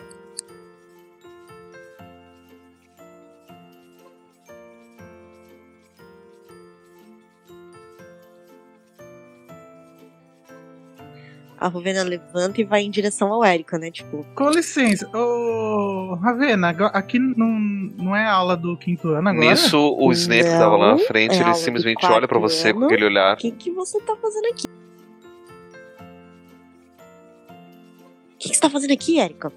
A 11.60 11.66
Rovena 11.66 12.04
levanta 12.04 12.60
e 12.60 12.64
vai 12.64 12.82
em 12.82 12.90
direção 12.90 13.32
ao 13.32 13.44
Érico, 13.44 13.76
né? 13.78 13.90
Tipo, 13.90 14.24
Com 14.34 14.50
licença, 14.50 15.08
ô 15.16 16.14
Ravena, 16.22 16.68
aqui 16.92 17.18
não, 17.18 17.48
não 17.96 18.14
é 18.14 18.24
aula 18.26 18.56
do 18.56 18.76
quinto 18.76 19.08
ano 19.08 19.28
agora? 19.28 19.44
Nisso, 19.50 19.76
o 19.98 20.12
Snape 20.12 20.44
que 20.44 20.50
tava 20.50 20.76
lá 20.76 20.86
na 20.88 20.92
Não, 20.92 20.98
frente, 21.00 21.34
é 21.34 21.40
ele 21.42 21.54
simplesmente 21.54 22.06
olha 22.06 22.28
pra 22.28 22.38
você 22.38 22.72
com 22.72 22.84
aquele 22.84 23.06
olhar. 23.06 23.34
o 23.34 23.36
que, 23.38 23.50
que 23.50 23.70
você 23.72 24.00
tá 24.00 24.16
fazendo 24.16 24.46
aqui? 24.46 24.66
O 28.34 28.38
que, 28.38 28.48
que 28.50 28.54
você 28.54 28.60
tá 28.60 28.70
fazendo 28.70 28.92
aqui, 28.92 29.18
Érico? 29.18 29.52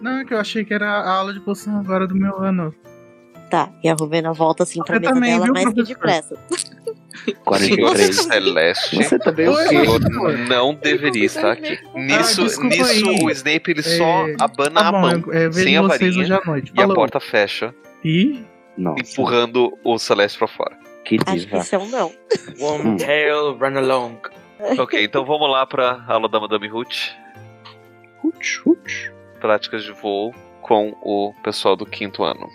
Não, 0.00 0.18
é 0.18 0.24
que 0.24 0.32
eu 0.32 0.38
achei 0.38 0.64
que 0.64 0.72
era 0.72 0.88
a 0.90 1.10
aula 1.18 1.32
de 1.34 1.40
poção 1.40 1.78
agora 1.78 2.06
do 2.06 2.14
meu 2.14 2.38
ano. 2.38 2.74
Tá, 3.54 3.70
e 3.84 3.88
a 3.88 3.94
Rovena 3.94 4.32
volta 4.32 4.64
assim 4.64 4.82
pra 4.82 4.98
mesa 4.98 5.14
também, 5.14 5.32
dela 5.34 5.44
viu, 5.44 5.52
mais 5.54 5.72
que 5.72 5.82
depressa. 5.84 6.36
Senhor 6.48 7.36
43. 7.44 8.16
Celeste. 8.16 8.96
Você 8.96 9.18
também 9.18 9.48
o 9.48 9.54
quê? 9.68 9.76
Não 10.48 10.74
deveria 10.74 11.24
estar 11.24 11.52
aqui. 11.52 11.78
Nisso, 11.94 12.42
Ah, 12.42 12.64
nisso 12.64 12.84
aí. 12.84 13.02
o 13.22 13.30
Snape 13.30 13.70
ele 13.70 13.82
só 13.82 14.26
É, 14.28 14.34
abana 14.40 14.80
Tá 14.82 14.88
a 14.88 14.92
mão 14.92 15.10
eu 15.32 15.52
sem 15.52 15.76
a 15.76 15.82
varinha 15.82 16.20
hoje 16.22 16.32
à 16.34 16.40
noite. 16.44 16.72
e 16.76 16.82
a 16.82 16.88
porta 16.88 17.20
fecha, 17.20 17.72
E 18.04 18.44
Nossa, 18.76 19.00
empurrando 19.02 19.78
o 19.84 19.98
Celeste 19.98 20.36
pra 20.38 20.48
fora. 20.48 20.76
que 21.04 21.14
Acho 21.16 21.24
que 21.24 21.36
diva. 21.46 21.58
isso 21.58 21.74
é 21.74 21.78
um 21.78 21.86
não. 21.88 22.12
One 22.60 22.96
tail 22.98 23.56
run 23.56 23.78
along. 23.78 24.16
ok, 24.78 25.04
então 25.04 25.24
vamos 25.24 25.48
lá 25.48 25.64
pra 25.64 26.02
aula 26.08 26.28
da 26.28 26.40
Madame 26.40 26.66
Ruth. 26.68 27.10
Hutch, 28.24 28.58
hutch. 28.66 29.10
Práticas 29.40 29.84
de 29.84 29.92
voo 29.92 30.34
com 30.62 30.94
o 31.02 31.32
pessoal 31.44 31.76
do 31.76 31.84
quinto 31.86 32.24
ano. 32.24 32.48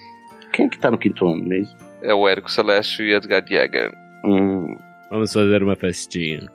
Quem 0.60 0.66
é 0.68 0.70
que 0.70 0.80
tá 0.80 0.92
no 0.92 0.98
quinto 0.98 1.28
ano 1.28 1.44
mesmo? 1.44 1.76
É 2.02 2.14
o 2.14 2.28
Érico 2.28 2.52
Celeste 2.52 3.04
e 3.04 3.14
Edgar 3.14 3.44
Jäger. 3.48 3.92
Hum, 4.26 4.76
Vamos 5.10 5.34
fazer 5.34 5.64
uma 5.64 5.76
festinha. 5.76 6.48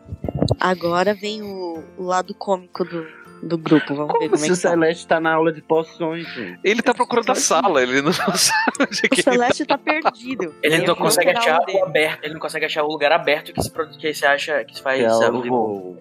Agora 0.61 1.13
vem 1.15 1.43
o, 1.43 1.83
o 1.99 2.03
lado 2.05 2.33
cômico 2.35 2.85
do, 2.85 3.07
do 3.43 3.59
grupo. 3.59 3.95
Vamos 3.95 4.13
ver 4.13 4.29
como 4.29 4.31
como 4.31 4.39
se 4.39 4.49
é 4.51 4.53
o 4.53 4.57
que 4.57 4.63
tá. 4.63 4.71
Celeste 4.71 5.07
tá 5.09 5.21
na 5.21 5.33
aula 5.35 5.53
de 5.53 5.61
poções, 5.61 6.27
gente? 6.35 6.61
Ele 6.63 6.81
tá 6.81 6.95
procurando 6.95 7.31
a 7.31 7.35
sala, 7.35 7.83
ele 7.83 8.01
não 8.01 8.13
sabe 8.15 8.73
onde 8.81 9.01
é 9.03 9.07
O 9.07 9.09
que 9.11 9.15
ele 9.17 9.23
Celeste 9.23 9.67
tá 9.67 9.77
perdido. 9.77 10.55
Ele 10.63 10.75
Eu 10.77 10.79
não 10.81 10.87
vou 10.87 10.97
consegue 10.97 11.27
pegar 11.29 11.41
achar 11.41 11.61
o 11.61 11.65
dele. 11.67 11.79
o 11.79 11.85
aberto, 11.85 12.25
ele 12.25 12.35
não 12.35 12.41
consegue 12.41 12.65
achar 12.67 12.85
o 12.85 12.89
lugar 12.89 13.11
aberto 13.13 13.53
que 13.53 13.61
se, 13.63 13.71
produ- 13.73 13.99
que 13.99 14.15
se 14.15 14.25
acha 14.25 14.65
que 14.65 14.77
se 14.77 14.83
faz 14.83 14.99
Que 15.01 15.05
é 15.07 15.11
sabe, 15.11 15.49
voo. 15.49 15.99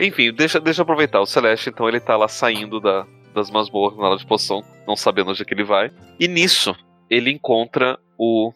Enfim, 0.00 0.32
deixa, 0.32 0.60
deixa 0.60 0.80
eu 0.80 0.84
aproveitar. 0.84 1.20
O 1.20 1.26
Celeste, 1.26 1.70
então, 1.70 1.88
ele 1.88 1.98
tá 2.00 2.16
lá 2.16 2.28
saindo 2.28 2.80
da, 2.80 3.04
das 3.34 3.50
masmorras 3.50 3.98
na 3.98 4.04
aula 4.06 4.18
de 4.18 4.26
poção, 4.26 4.62
não 4.86 4.96
sabendo 4.96 5.30
onde 5.30 5.42
é 5.42 5.44
que 5.44 5.54
ele 5.54 5.64
vai. 5.64 5.90
E 6.18 6.26
nisso, 6.28 6.74
ele 7.10 7.30
encontra 7.30 7.98
o 8.18 8.52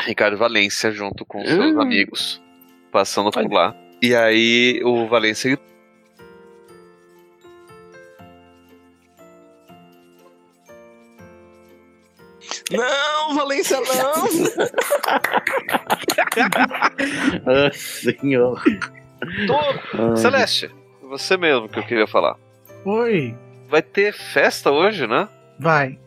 Ricardo 0.00 0.36
Valência 0.36 0.90
junto 0.90 1.24
com 1.24 1.44
seus 1.44 1.74
Hum. 1.74 1.80
amigos, 1.80 2.42
passando 2.92 3.30
por 3.30 3.50
lá. 3.52 3.74
E 4.02 4.14
aí, 4.14 4.80
o 4.84 5.06
Valência 5.08 5.58
Não, 12.70 13.34
Valência, 13.34 13.78
não! 13.80 14.24
Ah, 17.46 17.70
senhor. 17.72 18.62
Tô- 19.46 20.16
Celeste, 20.16 20.70
você 21.02 21.36
mesmo 21.36 21.68
que 21.68 21.78
eu 21.78 21.86
queria 21.86 22.06
falar. 22.06 22.36
Oi, 22.84 23.34
Vai 23.68 23.82
ter 23.82 24.12
festa 24.14 24.70
hoje, 24.70 25.06
né? 25.06 25.28
vai. 25.58 25.98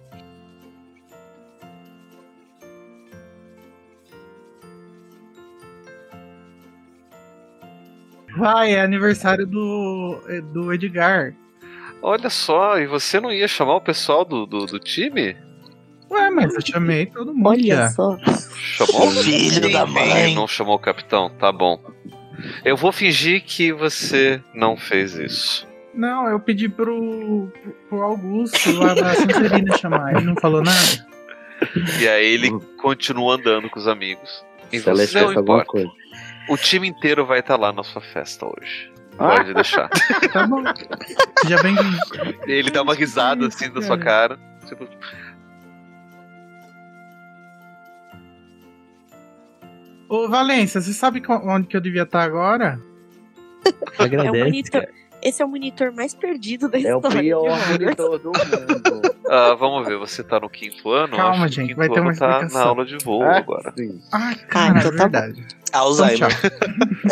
Vai, 8.37 8.73
é 8.73 8.81
aniversário 8.81 9.45
do, 9.45 10.19
do 10.53 10.73
Edgar. 10.73 11.35
Olha 12.01 12.29
só, 12.29 12.79
e 12.79 12.87
você 12.87 13.19
não 13.19 13.31
ia 13.31 13.47
chamar 13.47 13.75
o 13.75 13.81
pessoal 13.81 14.25
do, 14.25 14.45
do, 14.45 14.65
do 14.65 14.79
time? 14.79 15.35
Ué, 16.09 16.29
mas 16.29 16.53
eu 16.55 16.61
chamei 16.61 17.05
todo 17.05 17.33
mundo 17.33 17.49
Olha 17.49 17.75
já. 17.75 17.89
só. 17.89 18.17
Chamou? 18.55 19.11
Filho 19.11 19.71
da 19.71 19.85
mãe. 19.85 20.33
Não 20.33 20.47
chamou 20.47 20.75
o 20.75 20.79
capitão, 20.79 21.29
tá 21.29 21.51
bom. 21.51 21.79
Eu 22.65 22.75
vou 22.75 22.91
fingir 22.91 23.43
que 23.43 23.71
você 23.71 24.41
não 24.53 24.75
fez 24.75 25.13
isso. 25.13 25.67
Não, 25.93 26.27
eu 26.29 26.39
pedi 26.39 26.69
pro, 26.69 27.51
pro 27.89 28.01
Augusto, 28.01 28.71
lá 28.79 28.93
da 28.93 29.13
Sonserina 29.15 29.77
chamar. 29.77 30.15
Ele 30.15 30.25
não 30.25 30.35
falou 30.35 30.61
nada. 30.63 31.07
E 31.99 32.07
aí 32.07 32.25
ele 32.33 32.49
continua 32.81 33.35
andando 33.35 33.69
com 33.69 33.77
os 33.79 33.87
amigos. 33.87 34.43
E 34.71 34.79
você 34.79 35.19
não 35.21 35.27
alguma 35.27 35.39
importa. 35.61 35.65
coisa. 35.65 35.91
O 36.49 36.57
time 36.57 36.87
inteiro 36.87 37.25
vai 37.25 37.39
estar 37.39 37.57
lá 37.57 37.71
na 37.73 37.83
sua 37.83 38.01
festa 38.01 38.45
hoje. 38.45 38.91
Ah. 39.19 39.35
Pode 39.35 39.53
deixar. 39.53 39.89
Tá 40.31 40.47
bom. 40.47 40.63
Já 41.47 41.61
bem-vindo. 41.61 41.97
Ele 42.47 42.71
dá 42.71 42.81
uma 42.81 42.95
risada 42.95 43.47
assim 43.47 43.69
da 43.69 43.81
sua 43.81 43.97
cara. 43.97 44.39
Tipo, 44.67 44.87
Ô, 50.09 50.27
Valência, 50.27 50.81
você 50.81 50.93
sabe 50.93 51.21
co- 51.21 51.41
onde 51.45 51.67
que 51.67 51.77
eu 51.77 51.81
devia 51.81 52.03
estar 52.03 52.23
agora? 52.23 52.79
É 53.65 54.01
o 54.01 54.05
Agradece. 54.05 54.43
monitor. 54.43 54.87
Esse 55.21 55.41
é 55.41 55.45
o 55.45 55.47
monitor 55.47 55.91
mais 55.93 56.13
perdido 56.15 56.67
da 56.67 56.77
É 56.79 56.93
o 56.95 56.97
história. 56.97 57.19
pior 57.21 57.41
de 57.43 57.49
Hogwarts. 57.49 57.79
monitor 57.79 58.19
do 58.19 58.31
mundo. 58.31 59.15
ah, 59.29 59.53
vamos 59.55 59.87
ver, 59.87 59.97
você 59.97 60.23
tá 60.23 60.39
no 60.39 60.49
quinto 60.49 60.89
ano? 60.91 61.15
Calma, 61.15 61.45
Acho 61.45 61.45
o 61.45 61.49
gente, 61.49 61.73
vai 61.75 61.87
ter 61.89 61.99
uma 61.99 62.09
ano 62.09 62.17
tá 62.19 62.27
na 62.27 62.33
explicação. 62.37 62.67
aula 62.69 62.85
de 62.85 62.97
voo 63.03 63.21
Ah, 63.23 63.37
agora. 63.37 63.71
sim. 63.77 63.99
Ah, 64.11 64.33
cara, 64.47 64.79
então 64.79 64.91
é 64.91 64.95
tá 64.97 65.03
verdade. 65.03 65.45
Alzheimer. 65.71 66.15
Então, 66.15 66.29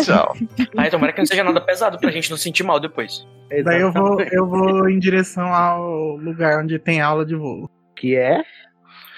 tchau. 0.03 0.35
Tchau. 0.35 0.35
Ai, 0.77 0.89
tomara 0.89 1.13
que 1.13 1.19
não 1.19 1.25
seja 1.25 1.43
nada 1.43 1.61
pesado 1.61 1.99
pra 1.99 2.09
gente 2.11 2.29
não 2.31 2.37
sentir 2.37 2.63
mal 2.63 2.79
depois. 2.79 3.25
Daí 3.63 3.81
eu 3.81 3.91
vou, 3.91 4.05
Exatamente. 4.19 4.35
eu 4.35 4.47
vou 4.47 4.89
em 4.89 4.99
direção 4.99 5.53
ao 5.53 6.15
lugar 6.17 6.63
onde 6.63 6.77
tem 6.79 7.01
aula 7.01 7.25
de 7.25 7.35
voo. 7.35 7.69
Que 7.95 8.15
é? 8.15 8.41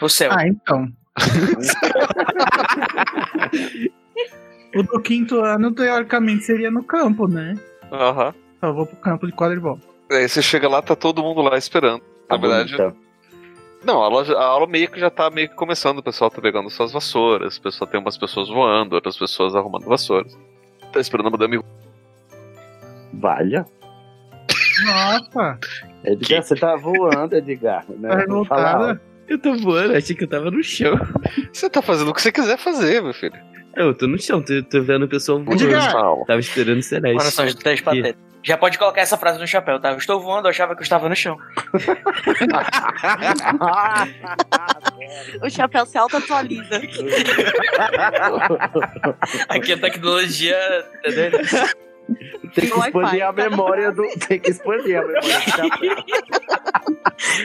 O 0.01 0.10
céu. 0.10 0.32
Ah, 0.34 0.47
então. 0.47 0.88
o 4.75 4.84
do 4.84 4.99
quinto 5.01 5.39
ano, 5.41 5.71
teoricamente, 5.71 6.43
seria 6.43 6.69
no 6.71 6.84
campo, 6.84 7.27
né? 7.27 7.56
Aham. 7.91 8.30
Então 8.30 8.51
eu 8.62 8.74
vou 8.74 8.86
pro 8.86 8.95
campo 8.97 9.26
de 9.28 9.34
quadribol. 9.34 9.80
Aí 10.12 10.28
você 10.28 10.41
chega 10.41 10.67
lá, 10.67 10.82
tá 10.82 10.95
todo 10.95 11.24
mundo 11.24 11.41
lá 11.41 11.58
esperando. 11.58 12.02
Na 12.30 12.36
Tá 12.36 12.38
verdade, 12.38 12.76
bonita. 12.78 12.95
Não, 13.84 14.02
a 14.02 14.06
aula, 14.06 14.24
já- 14.26 14.38
a 14.38 14.43
aula 14.45 14.67
meio 14.67 14.89
que 14.91 15.00
já 15.00 15.10
tá 15.10 15.30
meio 15.30 15.50
que 15.50 15.56
começando, 15.56 15.97
o 16.00 16.04
pessoal 16.04 16.30
tá 16.30 16.39
pegando 16.41 16.69
suas 16.69 16.91
vassouras, 16.91 17.58
o 17.58 17.62
pessoal 17.62 17.89
tem 17.89 18.00
umas 18.00 18.17
pessoas 18.17 18.47
voando, 18.50 18.93
outras 18.93 19.17
pessoas 19.17 19.56
arrumando 19.56 19.86
vassouras. 19.86 20.38
Tá 20.93 21.00
esperando 21.00 21.28
a 21.28 21.32
madame. 21.32 21.60
Valha. 23.13 23.65
Nossa, 24.86 25.60
Edgar, 26.04 26.43
você 26.43 26.56
tá 26.56 26.76
voando, 26.76 27.36
Edgar. 27.36 27.86
Né? 27.89 28.10
tá 28.10 28.15
revoltada. 28.17 29.02
Eu 29.28 29.39
tô 29.39 29.54
voando, 29.56 29.95
achei 29.95 30.15
que 30.15 30.24
eu 30.24 30.28
tava 30.28 30.52
no 30.52 30.63
chão. 30.63 30.95
Você 31.54 31.69
tá 31.69 31.82
fazendo 31.82 32.10
o 32.10 32.13
que 32.13 32.21
você 32.21 32.32
quiser 32.32 32.58
fazer, 32.58 33.02
meu 33.02 33.13
filho. 33.13 33.36
Eu 33.75 33.93
tô 33.93 34.07
no 34.07 34.19
chão, 34.19 34.41
tô, 34.41 34.62
tô 34.63 34.81
vendo 34.81 35.05
o 35.05 35.07
pessoal 35.07 35.41
voando. 35.43 36.25
Tava 36.25 36.39
esperando 36.39 36.79
o 36.79 36.84
Celeste. 36.84 37.55
Três 37.57 37.81
patetas. 37.81 38.31
Já 38.43 38.57
pode 38.57 38.79
colocar 38.79 39.01
essa 39.01 39.17
frase 39.17 39.39
no 39.39 39.45
chapéu, 39.45 39.79
tá? 39.79 39.91
Eu 39.91 39.97
estou 39.97 40.19
voando, 40.19 40.47
eu 40.47 40.49
achava 40.49 40.75
que 40.75 40.81
eu 40.81 40.84
estava 40.84 41.07
no 41.07 41.15
chão. 41.15 41.38
O 45.43 45.49
chapéu 45.49 45.86
se 45.86 45.97
auto-atualiza. 45.97 46.77
Aqui 49.49 49.73
a 49.73 49.77
tecnologia. 49.77 50.57
Tem 52.53 52.69
que 52.69 52.79
expandir 52.79 53.25
a 53.25 53.31
memória 53.34 53.91
do. 53.91 54.07
Tem 54.27 54.39
que 54.39 54.51
expandir 54.51 54.99
a 54.99 55.01
memória 55.01 55.21
do 55.21 55.51
chapéu. 55.51 55.95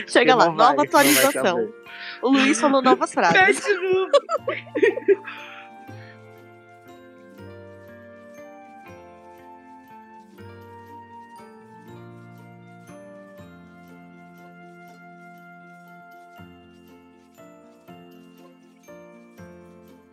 Chega 0.07 0.35
lá, 0.35 0.45
vai, 0.45 0.55
nova 0.55 0.83
atualização. 0.83 1.69
O 2.21 2.29
Luiz 2.29 2.59
falou 2.59 2.81
novas 2.81 3.13
frases. 3.13 3.61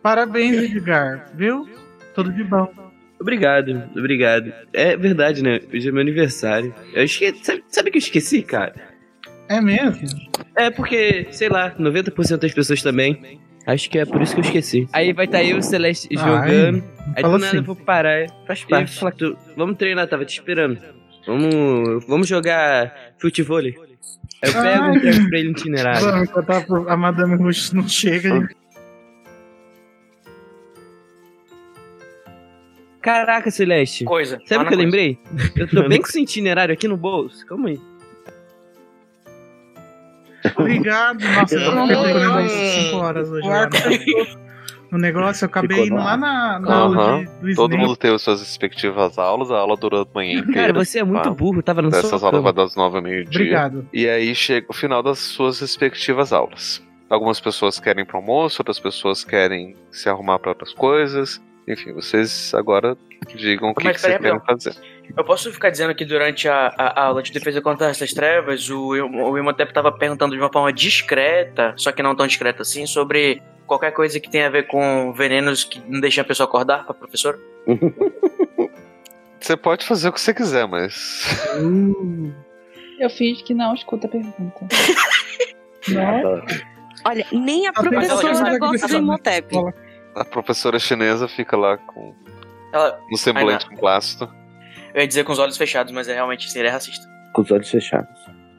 Parabéns, 0.05 0.57
Edgar, 0.61 1.31
viu? 1.33 1.67
Tudo 2.13 2.31
de 2.31 2.43
bom. 2.43 2.71
Obrigado, 3.19 3.89
obrigado. 3.97 4.53
É 4.71 4.95
verdade, 4.95 5.41
né? 5.41 5.59
Hoje 5.73 5.89
é 5.89 5.91
meu 5.91 6.01
aniversário. 6.01 6.75
Eu 6.93 7.03
esqueci. 7.05 7.43
Sabe, 7.43 7.63
sabe 7.69 7.89
que 7.89 7.97
eu 7.97 7.99
esqueci, 7.99 8.43
cara? 8.43 8.75
É 9.49 9.59
mesmo? 9.59 10.07
É 10.55 10.69
porque, 10.69 11.25
sei 11.31 11.49
lá, 11.49 11.71
90% 11.71 12.37
das 12.37 12.53
pessoas 12.53 12.83
também. 12.83 13.39
Acho 13.65 13.89
que 13.89 13.97
é 13.97 14.05
por 14.05 14.21
isso 14.21 14.35
que 14.35 14.41
eu 14.41 14.45
esqueci. 14.45 14.87
Aí 14.93 15.11
vai 15.11 15.25
estar 15.25 15.43
eu 15.43 15.55
e 15.55 15.59
o 15.59 15.63
Celeste 15.63 16.07
Ai, 16.11 16.17
jogando. 16.23 16.83
Aí 17.15 17.21
fala 17.23 17.33
do 17.33 17.39
nada 17.39 17.47
assim. 17.47 17.57
eu 17.57 17.63
vou 17.63 17.75
parar. 17.75 18.27
Faz 18.45 18.63
parte. 18.63 18.99
falar 18.99 19.11
que 19.11 19.17
tu, 19.17 19.35
vamos 19.57 19.75
treinar, 19.75 20.07
tava 20.07 20.23
te 20.23 20.37
esperando. 20.37 20.77
Vamos, 21.25 22.05
vamos 22.05 22.27
jogar 22.27 22.93
futebol. 23.17 23.57
Aí 23.57 23.73
eu 24.43 24.53
pego 24.53 24.83
Ai. 24.83 24.91
e 24.93 24.97
entrego 24.97 25.29
pra 25.29 25.39
ele 25.39 25.47
no 25.49 25.57
itinerário. 25.57 26.23
Enquanto 26.25 26.87
a- 26.89 26.95
Madame 26.95 27.39
não 27.39 27.87
chega. 27.89 28.47
Caraca, 33.05 33.51
Celeste. 33.51 34.03
Coisa. 34.03 34.39
Sabe 34.45 34.63
o 34.63 34.67
que 34.67 34.73
eu 34.73 34.77
coisa. 34.77 34.81
lembrei? 34.81 35.19
Eu 35.55 35.67
tô 35.69 35.87
bem 35.87 36.01
com 36.01 36.07
esse 36.07 36.19
itinerário 36.21 36.73
aqui 36.73 36.87
no 36.87 36.97
bolso. 36.97 37.45
Calma 37.45 37.69
aí. 37.69 37.79
Obrigado. 40.57 41.19
Nossa, 41.23 41.55
eu 41.55 41.59
fiquei 41.71 41.95
procurando 41.95 42.41
isso 42.45 42.81
5 42.89 42.97
horas 42.97 43.29
hoje. 43.29 43.47
lá 43.47 43.65
no- 43.67 44.45
No 44.91 44.97
negócio, 44.99 45.43
eu 45.45 45.47
acabei 45.47 45.69
Ficou 45.83 45.85
indo 45.87 45.95
lá 46.03 46.15
na, 46.15 46.59
na 46.59 46.67
Aham. 46.73 46.81
aula 46.83 47.19
de, 47.19 47.25
do 47.25 47.55
Todo 47.55 47.71
Snape. 47.71 47.77
mundo 47.77 47.95
teve 47.97 48.17
suas 48.19 48.39
respectivas 48.39 49.17
aulas, 49.17 49.51
a 49.51 49.57
aula 49.57 49.75
durou 49.75 50.01
a 50.03 50.07
manhã 50.15 50.39
inteira. 50.39 50.53
Cara, 50.53 50.73
você 50.73 50.99
é 50.99 51.03
muito 51.03 51.23
tá? 51.23 51.29
burro, 51.31 51.61
tava 51.63 51.81
no 51.81 51.89
Essas 51.89 52.01
seu 52.07 52.13
aulas 52.17 52.31
vai 52.43 52.53
cama. 52.53 52.53
das 52.53 52.75
nove 52.75 52.97
ao 52.97 53.03
meio-dia. 53.03 53.39
Obrigado. 53.41 53.87
E 53.91 54.07
aí 54.07 54.33
chega 54.35 54.67
o 54.69 54.73
final 54.73 55.01
das 55.03 55.19
suas 55.19 55.59
respectivas 55.59 56.31
aulas. 56.31 56.81
Algumas 57.09 57.39
pessoas 57.39 57.79
querem 57.79 58.03
ir 58.03 58.05
pro 58.05 58.17
almoço, 58.17 58.61
outras 58.61 58.79
pessoas 58.79 59.23
querem 59.23 59.75
se 59.91 60.07
arrumar 60.09 60.39
para 60.39 60.51
outras 60.51 60.73
coisas. 60.73 61.41
Enfim, 61.67 61.93
vocês 61.93 62.53
agora 62.53 62.95
digam 63.35 63.69
o 63.71 63.73
que, 63.75 63.91
que 63.91 63.99
vocês 63.99 64.17
querem 64.17 64.39
fazer. 64.41 64.75
Eu 65.17 65.23
posso 65.23 65.51
ficar 65.51 65.69
dizendo 65.71 65.95
que 65.95 66.05
durante 66.05 66.47
a, 66.47 66.67
a- 66.77 67.01
a 67.01 67.03
aula 67.05 67.23
de 67.23 67.31
defesa 67.31 67.59
contra 67.61 67.87
essas 67.89 68.13
trevas, 68.13 68.69
o, 68.69 68.89
o 68.91 69.37
Imhotep 69.37 69.73
tava 69.73 69.91
perguntando 69.91 70.35
de 70.35 70.41
uma 70.41 70.51
forma 70.51 70.71
discreta, 70.71 71.73
só 71.77 71.91
que 71.91 72.03
não 72.03 72.15
tão 72.15 72.27
discreta 72.27 72.61
assim, 72.61 72.85
sobre 72.85 73.41
qualquer 73.65 73.91
coisa 73.91 74.19
que 74.19 74.29
tenha 74.29 74.45
a 74.45 74.49
ver 74.51 74.67
com 74.67 75.11
venenos 75.13 75.63
que 75.63 75.79
não 75.87 75.99
deixem 75.99 76.21
a 76.21 76.25
pessoa 76.25 76.47
acordar 76.47 76.85
pra 76.85 76.93
professora? 76.93 77.39
Você 79.39 79.55
pode 79.55 79.85
fazer 79.85 80.09
o 80.09 80.13
que 80.13 80.19
você 80.19 80.33
quiser, 80.33 80.67
mas. 80.67 81.23
Eu 82.99 83.09
fiz 83.11 83.41
que 83.43 83.53
não 83.53 83.75
escuta 83.75 84.07
a 84.07 84.09
pergunta. 84.09 84.65
Adoro. 86.17 86.45
Olha, 87.05 87.25
nem 87.31 87.67
a 87.67 87.73
pensando 87.73 87.89
professora 87.91 88.57
gosta 88.57 88.87
do 88.87 88.95
Imhotep. 88.97 89.55
A 90.15 90.23
professora 90.23 90.79
chinesa 90.79 91.27
fica 91.27 91.57
lá 91.57 91.77
com 91.77 92.13
Ela, 92.73 92.99
um 93.11 93.17
semblante 93.17 93.67
plástico. 93.77 94.31
eu 94.93 95.01
ia 95.01 95.07
dizer 95.07 95.23
com 95.23 95.33
os 95.33 95.39
olhos 95.39 95.57
fechados, 95.57 95.91
mas 95.93 96.07
é 96.07 96.13
realmente 96.13 96.49
sim, 96.49 96.59
ele 96.59 96.67
é 96.69 96.71
racista. 96.71 97.05
Com 97.33 97.41
os 97.41 97.51
olhos 97.51 97.69
fechados. 97.69 98.09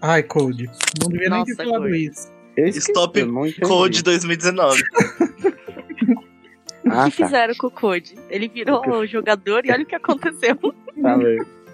Ai, 0.03 0.23
Code. 0.23 0.67
Não 1.01 1.09
devia 1.09 1.31
nem 1.31 1.45
ter 1.45 1.53
Nossa, 1.53 1.65
falado 1.65 1.83
Code. 1.85 2.05
isso. 2.05 2.33
Eu 2.57 2.67
esqueci, 2.69 2.91
Stop 2.91 3.19
eu. 3.19 3.69
Code 3.69 4.03
2019. 4.03 4.83
O 6.85 6.91
Ah, 6.91 7.11
que 7.11 7.17
tá. 7.19 7.25
fizeram 7.27 7.55
com 7.55 7.67
o 7.67 7.71
Code? 7.71 8.15
Ele 8.31 8.49
virou 8.49 8.87
o 8.87 9.07
jogador 9.07 9.65
e 9.67 9.73
olha 9.73 9.83
o 9.83 9.87
que 9.87 9.95
aconteceu. 9.95 10.57
Tá. 11.03 11.19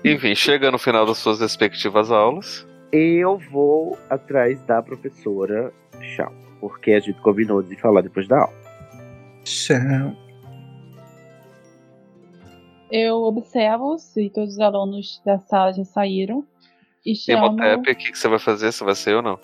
Enfim, 0.05 0.35
chega 0.35 0.71
no 0.71 0.79
final 0.79 1.05
das 1.07 1.19
suas 1.19 1.41
respectivas 1.41 2.11
aulas. 2.11 2.67
Eu 2.91 3.39
vou 3.51 3.99
atrás 4.11 4.61
da 4.63 4.81
professora 4.83 5.73
Chão. 6.17 6.33
Porque 6.61 6.93
a 6.93 7.01
gente 7.01 7.21
combinou 7.21 7.63
de 7.63 7.77
falar 7.77 8.01
depois 8.03 8.27
da 8.29 8.41
aula. 8.41 8.62
Tchau. 9.45 10.15
Eu 12.91 13.17
observo 13.23 13.99
se 13.99 14.29
todos 14.31 14.55
os 14.55 14.61
alunos 14.61 15.23
da 15.25 15.39
sala 15.39 15.73
já 15.73 15.85
saíram 15.85 16.45
e 17.05 17.15
chamo. 17.17 17.47
Imhotep, 17.47 17.91
o 17.91 17.97
que, 17.97 18.13
que 18.13 18.19
você 18.19 18.29
vai 18.29 18.39
fazer? 18.39 18.71
Você 18.71 18.85
vai 18.85 18.95
ser 18.95 19.15
ou 19.17 19.23
não? 19.23 19.39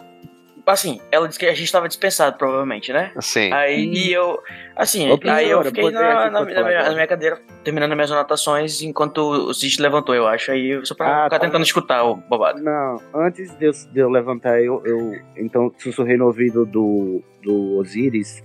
Assim, 0.67 1.01
ela 1.11 1.27
disse 1.27 1.41
que 1.41 1.47
a 1.47 1.55
gente 1.55 1.73
tava 1.73 1.89
dispensado, 1.89 2.37
provavelmente, 2.37 2.93
né? 2.93 3.11
Assim, 3.17 3.51
Aí 3.51 4.13
eu. 4.13 4.39
Assim, 4.77 5.09
aí 5.27 5.49
eu 5.49 5.65
fiquei 5.65 5.91
na, 5.91 6.29
na- 6.31 6.31
na 6.31 6.45
minha, 6.45 6.83
na 6.83 6.93
minha 6.93 7.07
cadeira, 7.07 7.41
terminando 7.65 7.95
minhas 7.95 8.13
anotações, 8.13 8.83
enquanto 8.83 9.17
o 9.17 9.55
Cid 9.55 9.81
levantou, 9.81 10.15
eu 10.15 10.27
acho. 10.27 10.51
Aí 10.53 10.79
só 10.85 10.95
pra 10.95 11.07
Ah, 11.07 11.25
ficar 11.25 11.39
tá. 11.39 11.47
tentando 11.47 11.63
escutar 11.65 12.05
o 12.05 12.17
bobado. 12.17 12.63
Não, 12.63 13.01
antes 13.15 13.51
de 13.57 13.65
eu, 13.65 13.73
de 13.73 13.99
eu 13.99 14.11
levantar, 14.11 14.63
eu, 14.63 14.83
eu 14.85 15.13
então 15.39 15.73
sussurrei 15.79 16.19
no 16.19 16.27
ouvido 16.27 16.67
do, 16.67 17.23
do 17.43 17.79
Osiris. 17.79 18.45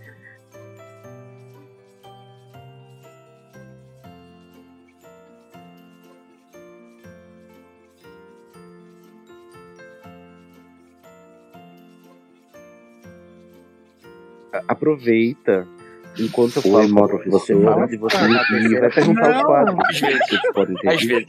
Aproveita 14.68 15.68
enquanto 16.20 16.58
eu 16.58 16.62
falo 16.62 17.22
você 17.26 17.60
fala 17.60 17.88
de 17.88 17.98
você 17.98 18.18
e 18.18 18.80
vai 18.80 18.92
perguntar 18.92 19.30
Não. 19.30 19.44
quadros. 19.46 19.80
Às 19.90 20.00
vezes. 20.00 20.20
Vocês 20.28 20.42
podem 20.54 20.76
ter 20.76 20.90
Às 20.90 21.04
vezes. 21.04 21.28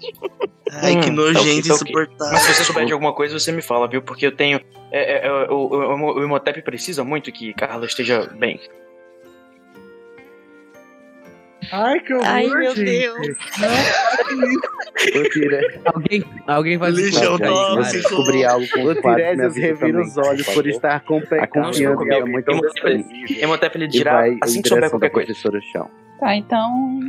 Ai, 0.73 1.01
que 1.01 1.11
Hum, 1.11 1.15
nojento 1.15 1.41
ok, 1.41 1.63
tá 1.63 1.75
ok. 1.75 1.75
insuportável. 1.75 2.33
Mas 2.33 2.43
se 2.43 2.55
você 2.55 2.65
souber 2.65 2.87
de 2.87 2.93
alguma 2.93 3.13
coisa, 3.13 3.39
você 3.39 3.53
me 3.53 3.63
fala, 3.63 3.89
viu? 3.89 4.03
Porque 4.03 4.27
eu 4.27 4.33
tenho. 4.33 4.61
é, 4.91 5.27
é, 5.27 5.27
é, 5.27 5.51
o, 5.51 5.55
o, 5.55 6.19
o 6.21 6.25
Imhotep 6.25 6.63
precisa 6.63 7.05
muito 7.05 7.31
que 7.33 7.53
Carla 7.55 7.87
esteja 7.87 8.29
bem. 8.39 8.61
Ai, 11.73 12.01
que 12.01 12.13
horror, 12.15 12.27
Ai, 12.27 12.47
meu 12.47 12.75
gente. 12.77 12.85
Deus. 12.85 13.27
Eu 15.15 15.31
tirei. 15.31 15.81
Alguém, 15.85 16.25
alguém 16.47 16.79
faz 16.79 16.95
Lixo 16.97 17.21
isso. 17.23 17.35
o 17.35 17.39
pra 17.39 17.51
nome. 17.51 17.83
gente, 17.85 17.87
Se 17.91 18.03
cara. 18.03 18.09
descobrir 18.17 18.45
algo 18.45 18.67
com 18.73 18.83
O 18.85 18.95
Tiresias 18.95 19.57
revira 19.57 20.01
os 20.03 20.17
olhos 20.17 20.47
por 20.55 20.67
estar 20.67 21.01
compe- 21.01 21.39
a 21.39 21.47
confiando 21.47 22.05
em 22.05 22.11
ela 22.15 22.27
muito 22.27 22.51
Imhotep 22.53 23.77
ele 23.77 23.85
e 23.85 23.89
dirá 23.89 24.13
vai 24.21 24.39
assim 24.43 24.63
que 24.63 24.69
souber 24.69 24.91
qualquer 24.91 25.11
coisa. 25.11 25.27
professora 25.27 25.61
Chão. 25.73 25.91
Tá, 26.21 26.35
então 26.37 27.01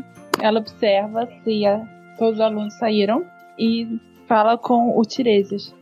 ela 0.41 0.59
observa 0.59 1.27
se 1.43 1.65
a- 1.65 1.81
todos 2.17 2.35
os 2.35 2.41
alunos 2.41 2.73
saíram 2.75 3.25
e 3.57 3.99
fala 4.27 4.57
com 4.57 4.97
o 4.97 5.01
Tiresias. 5.03 5.73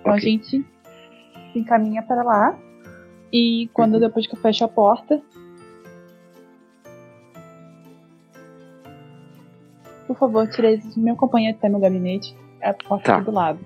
Então 0.00 0.12
a 0.12 0.16
Ok. 0.16 0.20
gente 0.30 0.64
se 1.52 1.58
encaminha 1.58 2.02
para 2.02 2.22
lá 2.22 2.58
e 3.34 3.68
quando 3.72 3.98
depois 3.98 4.28
que 4.28 4.36
eu 4.36 4.40
fecho 4.40 4.62
a 4.64 4.68
porta. 4.68 5.20
Por 10.06 10.16
favor, 10.16 10.48
Tiresias, 10.48 10.96
me 10.96 11.10
acompanhe 11.10 11.50
até 11.50 11.68
meu 11.68 11.80
gabinete. 11.80 12.32
É 12.60 12.68
a 12.70 12.74
porta 12.74 13.04
Tá. 13.04 13.16
aqui 13.16 13.24
do 13.24 13.32
lado. 13.32 13.58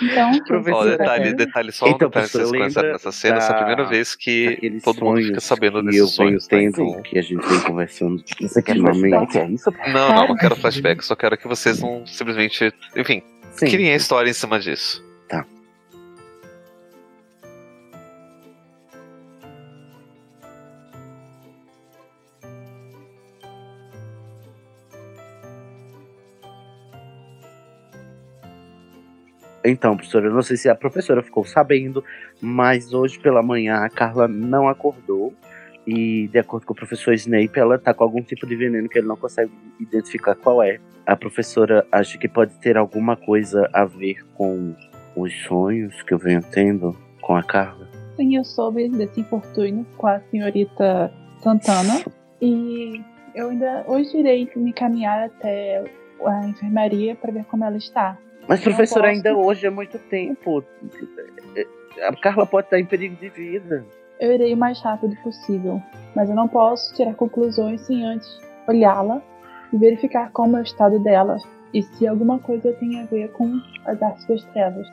Então, 0.00 0.32
Professor, 0.46 0.84
você 0.84 0.96
detalhe, 0.96 1.34
detalhe 1.34 1.72
só 1.72 1.84
um 1.84 1.88
Então, 1.90 2.08
detalhe 2.08 2.28
vocês 2.28 2.50
conheceram 2.50 2.92
nessa 2.92 3.12
cena, 3.12 3.36
essa 3.36 3.52
é 3.52 3.54
a 3.54 3.58
primeira 3.58 3.84
vez 3.84 4.14
que 4.14 4.80
todo 4.82 5.04
mundo 5.04 5.22
fica 5.22 5.40
sabendo 5.40 5.82
tá? 6.48 6.56
tendo, 6.56 6.82
Então, 6.82 7.02
que 7.02 7.18
a 7.18 7.22
gente 7.22 7.46
vem 7.46 7.60
conversando 7.60 8.24
Você 8.40 8.62
quer 8.62 8.76
é 8.76 9.46
isso? 9.50 9.70
Não, 9.92 10.08
não, 10.14 10.28
não 10.28 10.36
quero 10.36 10.56
flashback, 10.56 11.04
só 11.04 11.14
quero 11.14 11.36
que 11.36 11.46
vocês 11.46 11.82
não 11.82 12.06
simplesmente. 12.06 12.72
Enfim, 12.96 13.22
Sim. 13.52 13.66
criem 13.66 13.92
a 13.92 13.96
história 13.96 14.30
em 14.30 14.34
cima 14.34 14.58
disso. 14.58 15.02
Então, 29.64 29.96
professora, 29.96 30.26
eu 30.26 30.34
não 30.34 30.42
sei 30.42 30.56
se 30.56 30.68
a 30.68 30.74
professora 30.74 31.22
ficou 31.22 31.44
sabendo, 31.44 32.04
mas 32.40 32.92
hoje 32.92 33.18
pela 33.18 33.42
manhã 33.42 33.76
a 33.76 33.88
Carla 33.88 34.26
não 34.26 34.68
acordou 34.68 35.32
E 35.86 36.28
de 36.28 36.38
acordo 36.38 36.66
com 36.66 36.72
o 36.72 36.76
professor 36.76 37.12
Snape, 37.14 37.58
ela 37.58 37.78
tá 37.78 37.92
com 37.92 38.04
algum 38.04 38.22
tipo 38.22 38.46
de 38.46 38.54
veneno 38.54 38.88
que 38.88 38.98
ele 38.98 39.08
não 39.08 39.16
consegue 39.16 39.50
identificar 39.80 40.34
qual 40.34 40.62
é. 40.62 40.78
A 41.04 41.16
professora 41.16 41.84
acha 41.90 42.16
que 42.16 42.28
pode 42.28 42.54
ter 42.60 42.76
alguma 42.76 43.16
coisa 43.16 43.68
a 43.72 43.84
ver 43.84 44.24
com 44.34 44.74
os 45.16 45.32
sonhos 45.44 46.00
que 46.02 46.14
eu 46.14 46.18
venho 46.18 46.40
tendo 46.42 46.96
com 47.20 47.34
a 47.34 47.42
Carla. 47.42 47.88
Sim, 48.16 48.36
eu 48.36 48.44
soube 48.44 48.88
desse 48.88 49.20
infortúnio 49.20 49.84
com 49.96 50.06
a 50.06 50.20
senhorita 50.30 51.12
Santana. 51.40 52.04
E 52.40 53.02
eu 53.34 53.50
ainda 53.50 53.84
hoje 53.86 54.16
irei 54.16 54.48
me 54.54 54.72
caminhar 54.72 55.26
até 55.26 55.82
a 56.24 56.46
enfermaria 56.46 57.16
para 57.16 57.32
ver 57.32 57.44
como 57.44 57.64
ela 57.64 57.76
está. 57.76 58.18
Mas, 58.48 58.60
professora, 58.60 59.08
posso. 59.08 59.14
ainda 59.14 59.36
hoje 59.36 59.66
é 59.66 59.70
muito 59.70 59.98
tempo. 59.98 60.64
A 62.02 62.16
Carla 62.16 62.46
pode 62.46 62.66
estar 62.66 62.78
em 62.78 62.84
perigo 62.84 63.16
de 63.16 63.28
vida. 63.28 63.84
Eu 64.22 64.32
irei 64.32 64.54
o 64.54 64.56
mais 64.56 64.80
rápido 64.80 65.16
possível, 65.16 65.82
mas 66.14 66.30
eu 66.30 66.36
não 66.36 66.46
posso 66.46 66.94
tirar 66.94 67.12
conclusões 67.14 67.80
sem 67.80 68.04
antes 68.06 68.40
olhá-la 68.68 69.20
e 69.72 69.76
verificar 69.76 70.30
como 70.30 70.56
é 70.56 70.60
o 70.60 70.62
estado 70.62 71.00
dela 71.00 71.36
e 71.74 71.82
se 71.82 72.06
alguma 72.06 72.38
coisa 72.38 72.72
tem 72.74 73.00
a 73.00 73.06
ver 73.06 73.32
com 73.32 73.60
as 73.84 74.00
artes 74.00 74.24
das 74.28 74.44
trevas. 74.52 74.86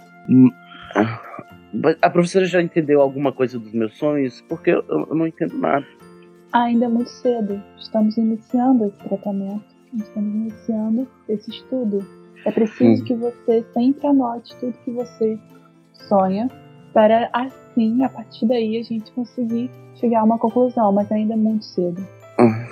Mas 1.72 1.96
A 2.02 2.10
professora 2.10 2.46
já 2.46 2.60
entendeu 2.60 3.02
alguma 3.02 3.32
coisa 3.32 3.60
dos 3.60 3.72
meus 3.72 3.96
sonhos? 4.00 4.42
Porque 4.50 4.72
eu, 4.72 4.84
eu 4.90 5.14
não 5.14 5.28
entendo 5.28 5.56
nada. 5.60 5.86
Ainda 6.52 6.86
é 6.86 6.90
muito 6.90 7.12
cedo, 7.12 7.62
estamos 7.78 8.18
iniciando 8.18 8.86
esse 8.86 8.98
tratamento, 9.08 9.64
estamos 9.94 10.34
iniciando 10.34 11.08
esse 11.28 11.52
estudo. 11.52 12.04
É 12.46 12.52
preciso 12.52 13.04
Hum. 13.04 13.06
que 13.06 13.14
você 13.14 13.64
sempre 13.76 14.08
anote 14.08 14.56
tudo 14.60 14.74
que 14.84 14.90
você 14.92 15.38
sonha, 16.08 16.50
para 16.94 17.30
assim, 17.80 18.04
a 18.04 18.10
partir 18.10 18.46
daí, 18.46 18.78
a 18.78 18.84
gente 18.84 19.12
conseguir 19.12 19.72
chegar 19.96 20.22
a 20.22 20.24
uma 20.24 20.38
conclusão, 20.38 20.92
mas 20.92 21.12
ainda 21.12 21.34
é 21.34 21.38
muito 21.38 21.66
cedo. 21.66 22.06
Ah. 22.38 22.68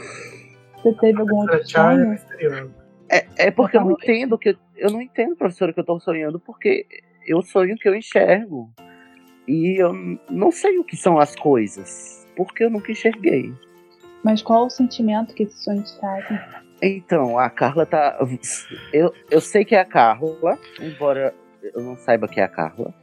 Você 0.76 0.93
teve 0.93 1.20
algum 1.20 1.38
outro 1.38 1.56
é 1.56 1.63
sonho? 1.63 2.10
misterioso. 2.10 2.74
É, 3.10 3.26
é 3.38 3.52
porque 3.52 3.78
eu 3.78 3.82
não 3.82 3.91
entendo 3.91 4.38
que 4.38 4.58
eu, 4.76 4.91
não 4.91 5.02
entendo, 5.02 5.36
professora, 5.36 5.72
que 5.74 5.80
eu 5.80 5.86
tô 5.86 6.00
sonhando, 6.00 6.39
porque 6.39 6.86
eu 7.26 7.41
sonho 7.41 7.76
o 7.76 7.78
que 7.78 7.88
eu 7.88 7.96
enxergo. 7.96 8.70
E 9.48 9.82
eu 9.82 9.93
não 10.30 10.52
sei 10.52 10.78
o 10.78 10.84
que 10.84 10.98
são 10.98 11.17
as 11.17 11.34
coisas, 11.36 12.28
porque 12.36 12.65
eu 12.65 12.70
nunca 12.70 12.91
enxerguei. 12.91 13.54
Mas 14.24 14.41
qual 14.41 14.65
o 14.65 14.70
sentimento 14.70 15.34
que 15.34 15.43
esses 15.43 15.63
sonhos 15.63 15.89
trazem? 16.00 16.38
Então, 16.82 17.39
a 17.39 17.50
Carla 17.50 17.86
tá. 17.86 18.20
Eu, 18.91 19.13
eu 19.32 19.39
sei 19.39 19.63
que 19.63 19.74
é 19.74 19.80
a 19.80 19.86
Carla, 19.86 20.60
embora 20.82 21.34
eu 21.63 21.82
não 21.82 21.96
saiba 21.96 22.28
que 22.28 22.41
é 22.41 22.43
a 22.43 22.50
Carla. 22.50 22.93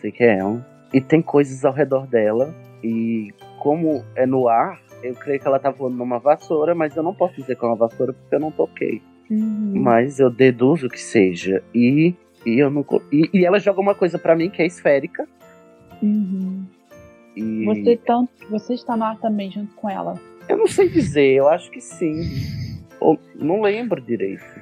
Sei 0.00 0.10
que 0.10 0.24
é 0.24 0.38
ela. 0.38 0.66
E 0.92 1.00
tem 1.00 1.22
coisas 1.22 1.64
ao 1.64 1.72
redor 1.72 2.06
dela. 2.06 2.54
E 2.82 3.32
como 3.58 4.04
é 4.16 4.26
no 4.26 4.48
ar, 4.48 4.80
eu 5.02 5.14
creio 5.14 5.40
que 5.40 5.46
ela 5.46 5.58
tá 5.58 5.70
voando 5.70 5.96
numa 5.96 6.18
vassoura, 6.18 6.74
mas 6.74 6.96
eu 6.96 7.02
não 7.02 7.14
posso 7.14 7.36
dizer 7.36 7.56
que 7.56 7.64
é 7.64 7.68
uma 7.68 7.76
vassoura 7.76 8.12
porque 8.12 8.34
eu 8.34 8.40
não 8.40 8.50
toquei. 8.50 9.02
Uhum. 9.30 9.74
Mas 9.76 10.18
eu 10.18 10.30
deduzo 10.30 10.88
que 10.88 11.00
seja. 11.00 11.62
E, 11.74 12.14
e 12.44 12.58
eu 12.58 12.70
não. 12.70 12.84
E, 13.12 13.30
e 13.32 13.44
ela 13.44 13.58
joga 13.58 13.80
uma 13.80 13.94
coisa 13.94 14.18
pra 14.18 14.34
mim 14.34 14.50
que 14.50 14.62
é 14.62 14.66
esférica. 14.66 15.26
Uhum. 16.02 16.64
E 17.36 17.64
Você, 17.64 17.96
tão, 17.96 18.28
você 18.50 18.74
está 18.74 18.96
lá 18.96 19.14
também 19.16 19.50
junto 19.50 19.74
com 19.74 19.88
ela. 19.88 20.14
eu 20.48 20.56
não 20.56 20.66
sei 20.66 20.88
dizer, 20.88 21.34
eu 21.34 21.48
acho 21.48 21.70
que 21.70 21.80
sim. 21.80 22.22
Ou, 22.98 23.18
não 23.36 23.62
lembro 23.62 24.00
direito. 24.00 24.59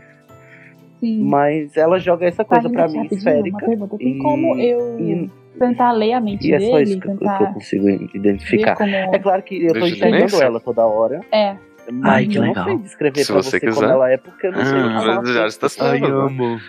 Sim. 1.00 1.24
Mas 1.24 1.76
ela 1.76 1.98
joga 1.98 2.26
essa 2.26 2.44
Tá, 2.44 2.54
coisa 2.56 2.70
pra 2.70 2.86
gente, 2.88 3.10
mim 3.10 3.16
esférica. 3.16 3.64
Pergunta. 3.66 3.96
Tem 3.98 4.16
e- 4.16 4.22
como 4.22 4.58
eu 4.58 4.98
e- 5.00 5.30
tentar 5.58 5.92
ler 5.92 6.12
a 6.14 6.20
mente 6.20 6.48
E 6.48 6.54
é 6.54 6.60
só 6.60 6.76
dele? 6.78 6.82
isso 6.90 7.00
que, 7.00 7.08
eu- 7.08 7.16
que 7.16 7.24
eu 7.24 7.28
tentar 7.28 7.52
consigo 7.54 7.88
identificar. 7.88 8.76
como... 8.76 8.94
É 8.94 9.18
claro 9.18 9.42
que 9.42 9.62
eu 9.64 9.72
tô 9.74 9.80
Deixa 9.80 9.86
eu 10.06 10.08
enxergando 10.10 10.42
ela 10.42 10.60
toda 10.60 10.84
hora, 10.86 11.20
É, 11.32 11.56
mas 11.90 12.12
Ai, 12.14 12.26
que 12.26 12.36
eu 12.38 12.42
não 12.42 12.48
legal. 12.48 12.64
sei 12.64 12.78
descrever 12.78 13.20
Se 13.24 13.32
pra 13.32 13.42
você 13.42 13.50
você, 13.50 13.60
como 13.60 13.72
quiser. 13.72 13.90
ela 13.90 14.10
é, 14.10 14.16
porque 14.16 14.46
eu 14.46 14.52
não 14.52 14.64
sei 14.64 14.78
o 14.78 14.82
que 14.82 14.88
Ah, 14.88 15.02
ela 15.38 15.46
está 15.46 15.68
fez. 15.68 15.90
sendo. 15.90 16.06
amo. 16.06 16.60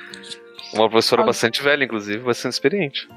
Uma 0.74 0.88
professora 0.90 1.24
bastante 1.24 1.64
velha, 1.64 1.84
inclusive, 1.84 2.24
bastante 2.24 2.54
experiente. 2.54 3.08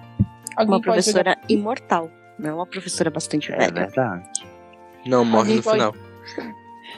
alguém 0.56 0.74
Uma 0.74 0.76
jogar- 0.78 0.80
professora 0.82 1.38
imortal. 1.48 2.10
Não 2.38 2.50
é 2.50 2.54
uma 2.54 2.66
professora 2.66 3.10
bastante 3.10 3.52
É 3.52 3.56
velha. 3.56 3.72
verdade. 3.72 4.24
Não, 5.06 5.24
morre 5.24 5.40
Alguém 5.52 5.56
no 5.56 5.62
pode- 5.62 5.78
final. 5.78 5.94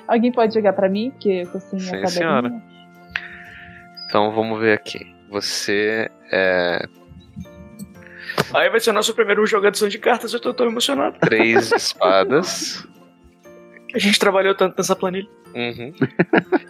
Alguém 0.08 0.32
pode 0.32 0.54
jogar 0.54 0.72
pra 0.72 0.88
mim? 0.88 1.12
Que 1.18 1.40
eu 1.42 1.52
tô 1.52 1.60
sem 1.60 1.78
Sim, 1.78 1.96
a 1.96 2.02
tabelinha. 2.02 2.62
Então 4.14 4.30
vamos 4.30 4.60
ver 4.60 4.74
aqui. 4.74 5.12
Você 5.28 6.08
é. 6.30 6.88
Aí 8.54 8.70
vai 8.70 8.78
ser 8.78 8.90
o 8.90 8.92
nosso 8.92 9.12
primeiro 9.12 9.44
jogação 9.44 9.88
de 9.88 9.98
cartas, 9.98 10.32
eu 10.32 10.38
tô 10.38 10.54
tão 10.54 10.66
emocionado. 10.66 11.18
Três 11.18 11.72
espadas. 11.74 12.86
A 13.92 13.98
gente 13.98 14.16
trabalhou 14.20 14.54
tanto 14.54 14.76
nessa 14.78 14.94
planilha. 14.94 15.28
Uhum. 15.52 15.92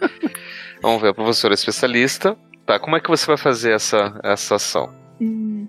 Vamos 0.81 1.03
ver, 1.03 1.09
a 1.09 1.13
professora 1.13 1.53
especialista. 1.53 2.35
Tá, 2.65 2.79
como 2.79 2.95
é 2.95 2.99
que 2.99 3.09
você 3.09 3.27
vai 3.27 3.37
fazer 3.37 3.73
essa, 3.73 4.19
essa 4.23 4.55
ação? 4.55 4.91
Hum, 5.21 5.67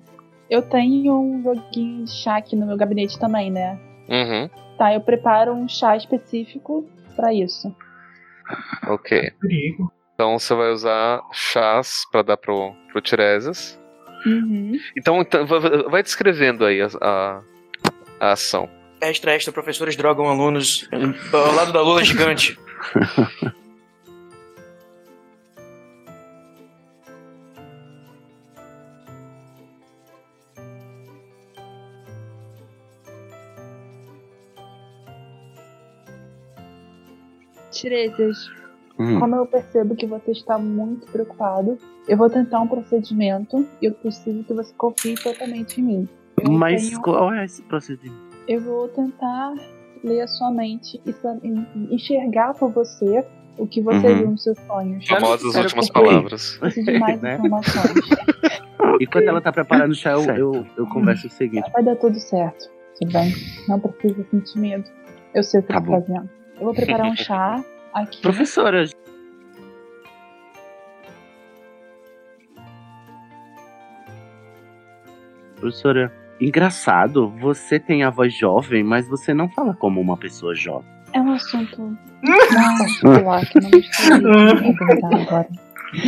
eu 0.48 0.62
tenho 0.62 1.12
um 1.12 1.42
joguinho 1.42 2.06
de 2.06 2.10
chá 2.10 2.38
aqui 2.38 2.56
no 2.56 2.66
meu 2.66 2.78
gabinete 2.78 3.18
também, 3.18 3.50
né? 3.50 3.78
Uhum. 4.08 4.48
Tá, 4.78 4.94
eu 4.94 5.02
preparo 5.02 5.52
um 5.52 5.68
chá 5.68 5.94
específico 5.94 6.88
pra 7.14 7.34
isso. 7.34 7.70
Ok. 8.88 9.30
Perigo. 9.42 9.92
Então 10.16 10.38
você 10.38 10.54
vai 10.54 10.70
usar 10.72 11.20
chás 11.30 12.06
pra 12.10 12.22
dar 12.22 12.38
pro, 12.38 12.72
pro 12.90 13.02
Tiresias. 13.02 13.78
Uhum. 14.24 14.72
Então, 14.96 15.20
então, 15.20 15.46
va- 15.46 15.58
va- 15.58 15.82
vai 15.90 16.02
descrevendo 16.02 16.64
aí 16.64 16.80
a, 16.80 16.88
a, 17.02 17.42
a 18.18 18.32
ação. 18.32 18.66
Extra, 18.98 19.34
extra, 19.34 19.52
professores 19.52 19.94
drogam 19.94 20.26
alunos 20.26 20.88
ao 21.32 21.52
lado 21.54 21.70
da 21.70 21.82
lula 21.82 22.02
gigante. 22.02 22.58
Tiresias, 37.70 38.50
Hum. 38.98 39.20
como 39.20 39.36
eu 39.36 39.44
percebo 39.46 39.94
que 39.94 40.06
você 40.06 40.30
está 40.32 40.58
muito 40.58 41.06
preocupado, 41.12 41.76
eu 42.08 42.16
vou 42.16 42.30
tentar 42.30 42.60
um 42.60 42.66
procedimento 42.66 43.66
e 43.82 43.86
eu 43.86 43.92
preciso 43.92 44.42
que 44.44 44.54
você 44.54 44.72
confie 44.76 45.14
totalmente 45.16 45.80
em 45.80 45.84
mim. 45.84 46.08
Eu 46.42 46.50
Mas 46.52 46.88
tenho- 46.88 47.02
qual 47.02 47.32
é 47.32 47.44
esse 47.44 47.62
procedimento? 47.62 48.16
Eu 48.48 48.60
vou 48.62 48.88
tentar 48.88 49.54
ler 50.04 50.20
a 50.22 50.26
sua 50.28 50.50
mente 50.50 51.00
e 51.04 51.10
e 51.10 51.94
enxergar 51.94 52.54
por 52.54 52.70
você 52.72 53.24
o 53.58 53.66
que 53.66 53.80
você 53.82 54.06
Uhum. 54.08 54.18
viu 54.18 54.30
nos 54.30 54.42
seus 54.42 54.58
sonhos. 54.66 55.06
Famosas 55.08 55.54
últimas 55.54 55.90
palavras. 55.90 56.56
Preciso 56.58 56.92
de 56.92 56.98
mais 56.98 57.20
Né? 57.22 57.34
informações. 57.34 57.94
Enquanto 59.00 59.28
ela 59.28 59.40
tá 59.40 59.52
preparando 59.52 59.90
o 59.92 59.94
chá, 59.94 60.12
eu, 60.12 60.22
eu, 60.36 60.66
eu 60.76 60.86
converso 60.86 61.26
o 61.26 61.30
seguinte. 61.30 61.70
Vai 61.72 61.82
dar 61.82 61.96
tudo 61.96 62.18
certo, 62.18 62.70
tudo 63.00 63.12
bem? 63.12 63.32
Não 63.68 63.78
precisa 63.80 64.24
sentir 64.30 64.58
medo. 64.58 64.84
Eu 65.34 65.42
sei 65.42 65.60
o 65.60 65.62
que 65.62 65.68
Tá 65.68 65.78
eu 65.78 65.82
tô 65.82 65.90
bom. 65.90 66.00
fazendo. 66.00 66.30
Eu 66.58 66.64
vou 66.64 66.74
preparar 66.74 67.06
um 67.10 67.16
chá 67.16 67.62
aqui. 68.02 68.20
Professora. 68.22 68.84
Professora, 75.58 76.12
engraçado, 76.40 77.28
você 77.40 77.78
tem 77.78 78.02
a 78.02 78.10
voz 78.10 78.32
jovem, 78.34 78.84
mas 78.84 79.08
você 79.08 79.32
não 79.32 79.48
fala 79.48 79.74
como 79.74 80.00
uma 80.00 80.16
pessoa 80.16 80.54
jovem. 80.54 80.86
É 81.12 81.20
um 81.20 81.32
assunto 81.32 81.96
particular 82.78 83.46
que 83.46 83.58
eu 83.58 84.20
não 84.20 85.20
agora. 85.20 85.48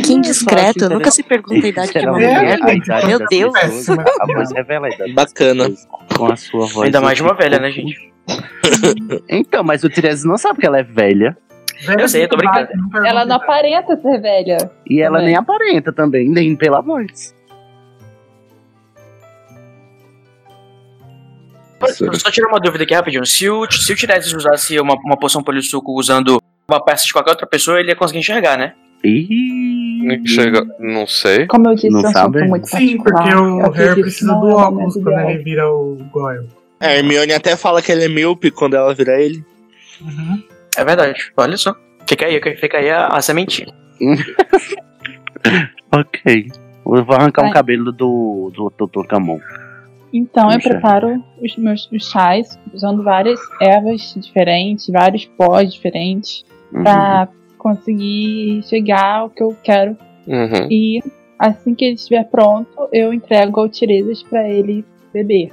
Indiscreto, 0.07 0.89
nunca 0.89 1.09
se 1.09 1.23
pergunta 1.23 1.65
a 1.65 1.69
idade 1.69 1.91
de 1.93 1.99
uma 2.05 2.11
mulher. 2.13 2.59
Meu 3.07 3.19
Deus. 3.27 3.53
pessoas, 3.53 3.89
a 4.19 4.25
voz 4.27 4.51
revela 4.51 4.87
a 4.87 4.89
idade. 4.91 5.13
Bacana. 5.13 5.69
Com 6.15 6.25
a 6.27 6.35
sua 6.35 6.67
voz. 6.67 6.85
Ainda 6.85 7.01
mais 7.01 7.17
de 7.17 7.23
eu 7.23 7.27
uma 7.27 7.35
fico- 7.35 7.43
velha, 7.49 7.59
né, 7.59 7.71
gente? 7.71 8.09
Então, 9.27 9.63
mas 9.63 9.83
o 9.83 9.89
Tiresias 9.89 10.23
não 10.25 10.37
sabe 10.37 10.59
que 10.59 10.65
ela 10.67 10.77
é 10.79 10.83
velha. 10.83 11.35
Eu 11.87 12.07
sei, 12.09 12.23
eu 12.25 12.29
tô 12.29 12.35
brincando. 12.37 12.67
Ela 13.05 13.25
não 13.25 13.37
aparenta 13.37 13.95
ser 13.95 14.19
velha. 14.21 14.57
E 14.89 15.01
ela 15.01 15.17
Também. 15.17 15.27
nem 15.27 15.35
aparenta 15.37 15.93
também, 15.93 16.29
nem 16.29 16.55
pela 16.55 16.81
voz. 16.81 17.33
Só 22.17 22.29
tirar 22.29 22.49
uma 22.49 22.59
dúvida 22.59 22.83
aqui 22.83 22.93
rapidinho. 22.93 23.25
Se 23.25 23.49
o, 23.49 23.69
se 23.71 23.93
o 23.93 23.95
Tiresias 23.95 24.33
usasse 24.33 24.77
uma, 24.79 24.95
uma 24.95 25.17
poção 25.17 25.41
polissuco 25.41 25.93
usando 25.97 26.41
uma 26.67 26.83
peça 26.83 27.05
de 27.05 27.13
qualquer 27.13 27.31
outra 27.31 27.47
pessoa, 27.47 27.79
ele 27.79 27.89
ia 27.89 27.95
conseguir 27.95 28.19
enxergar, 28.19 28.57
né? 28.57 28.73
Ih, 29.03 30.21
Chega, 30.25 30.65
não 30.77 31.07
sei. 31.07 31.47
Como 31.47 31.69
eu 31.69 31.75
disse, 31.75 31.89
Não 31.89 32.01
é 32.03 32.09
um 32.09 32.11
sabe? 32.11 32.43
muito 32.43 32.67
Sim, 32.67 32.97
particular. 32.97 33.23
porque 33.23 33.35
o 33.35 33.59
Eu 33.59 33.65
acredito 33.65 33.89
Harry 33.89 34.01
precisa 34.01 34.31
não 34.33 34.41
do 34.41 34.49
é 34.49 34.53
óculos 34.55 34.93
quando 34.95 35.07
ideal. 35.11 35.29
ele 35.29 35.43
vira 35.43 35.71
o 35.71 35.95
Goyle. 36.11 36.47
A 36.81 36.93
Hermione 36.93 37.33
até 37.33 37.55
fala 37.55 37.81
que 37.81 37.91
ele 37.91 38.03
é 38.05 38.09
míope 38.09 38.51
quando 38.51 38.75
ela 38.75 38.93
vira 38.93 39.21
ele. 39.21 39.43
Uhum. 40.01 40.43
É 40.79 40.85
verdade. 40.85 41.31
Olha 41.35 41.57
só. 41.57 41.75
Fica 42.07 42.25
aí, 42.25 42.39
fica 42.55 42.77
aí 42.77 42.89
a, 42.89 43.07
a 43.07 43.21
sementinha. 43.21 43.67
Ok. 45.91 46.47
Eu 46.85 47.03
vou 47.05 47.15
arrancar 47.15 47.45
um 47.45 47.51
cabelo 47.51 47.91
do, 47.91 48.51
do 48.53 48.87
Dr. 48.87 49.07
Camon. 49.07 49.39
Então 50.13 50.47
Um 50.47 50.51
eu 50.51 50.59
preparo 50.59 51.23
os 51.41 51.55
meus 51.55 51.89
os 51.91 52.09
chás 52.09 52.59
usando 52.73 53.03
várias 53.03 53.39
ervas 53.61 54.13
diferentes, 54.17 54.87
vários 54.89 55.25
pós 55.25 55.73
diferentes, 55.73 56.43
Uhum. 56.71 56.83
pra 56.83 57.27
conseguir 57.57 58.61
chegar 58.63 59.21
ao 59.21 59.29
que 59.29 59.41
eu 59.41 59.55
quero. 59.63 59.97
Uhum. 60.27 60.67
E 60.69 61.01
assim 61.39 61.73
que 61.73 61.85
ele 61.85 61.95
estiver 61.95 62.23
pronto, 62.25 62.87
eu 62.93 63.11
entrego 63.11 63.59
ao 63.59 63.69
Tiresias 63.69 64.21
pra 64.21 64.47
ele 64.47 64.85
beber. 65.11 65.51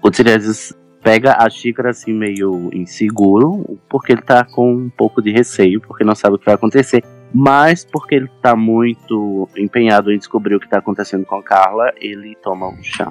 O 0.00 0.10
Tiresias 0.10 0.72
pega 1.02 1.36
a 1.38 1.50
xícara 1.50 1.90
assim 1.90 2.12
meio 2.12 2.70
inseguro, 2.72 3.78
porque 3.88 4.12
ele 4.12 4.22
tá 4.22 4.44
com 4.44 4.72
um 4.72 4.90
pouco 4.90 5.20
de 5.20 5.32
receio, 5.32 5.80
porque 5.80 6.04
não 6.04 6.14
sabe 6.14 6.36
o 6.36 6.38
que 6.38 6.46
vai 6.46 6.54
acontecer. 6.54 7.02
Mas 7.34 7.84
porque 7.84 8.14
ele 8.14 8.30
tá 8.40 8.54
muito 8.54 9.48
empenhado 9.56 10.12
em 10.12 10.18
descobrir 10.18 10.54
o 10.54 10.60
que 10.60 10.68
tá 10.68 10.78
acontecendo 10.78 11.24
com 11.24 11.36
a 11.36 11.42
Carla, 11.42 11.92
ele 11.96 12.36
toma 12.42 12.68
um 12.68 12.82
chá. 12.82 13.10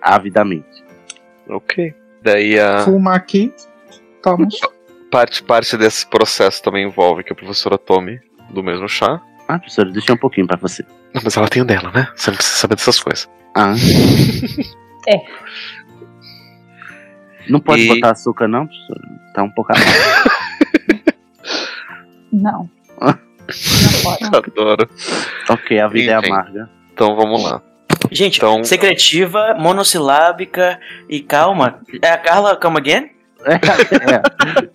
Avidamente. 0.00 0.82
Ok. 1.48 1.94
Daí 2.22 2.58
a 2.58 2.80
Fuma 2.80 3.14
aqui. 3.14 3.52
Toma. 4.22 4.48
parte, 5.10 5.42
parte 5.42 5.76
desse 5.76 6.06
processo 6.06 6.62
também 6.62 6.86
envolve 6.86 7.22
que 7.22 7.32
a 7.32 7.36
professora 7.36 7.78
tome 7.78 8.20
do 8.50 8.62
mesmo 8.62 8.88
chá. 8.88 9.22
Ah, 9.46 9.58
professora, 9.58 9.90
deixa 9.90 10.12
um 10.12 10.16
pouquinho 10.16 10.46
pra 10.46 10.56
você. 10.56 10.84
Não, 11.14 11.22
Mas 11.22 11.36
ela 11.36 11.48
tem 11.48 11.62
o 11.62 11.64
dela, 11.64 11.90
né? 11.90 12.08
Você 12.14 12.30
não 12.30 12.36
precisa 12.36 12.58
saber 12.58 12.74
dessas 12.74 13.00
coisas. 13.00 13.28
Ah. 13.54 13.74
É. 15.08 15.22
Não 17.48 17.60
pode 17.60 17.82
E- 17.82 17.88
botar 17.88 18.10
açúcar, 18.12 18.48
não, 18.48 18.66
professora? 18.66 19.00
Tá 19.34 19.42
um 19.42 19.50
pouco 19.50 19.72
amargo. 19.72 19.92
Não. 22.32 22.70
Não 23.00 23.18
pode. 24.02 24.24
Adoro. 24.36 24.88
ok, 25.48 25.80
a 25.80 25.88
vida 25.88 26.12
é 26.12 26.18
Enfim. 26.18 26.30
amarga. 26.32 26.68
Então 26.92 27.16
vamos 27.16 27.42
lá. 27.42 27.62
Gente, 28.12 28.36
Então- 28.36 28.62
secretiva, 28.64 29.54
monossilábica 29.58 30.78
e 31.08 31.20
calma. 31.20 31.80
É 32.02 32.10
a 32.10 32.18
Carla 32.18 32.56
Calma 32.56 32.78
Again? 32.78 33.10
É, 33.44 33.54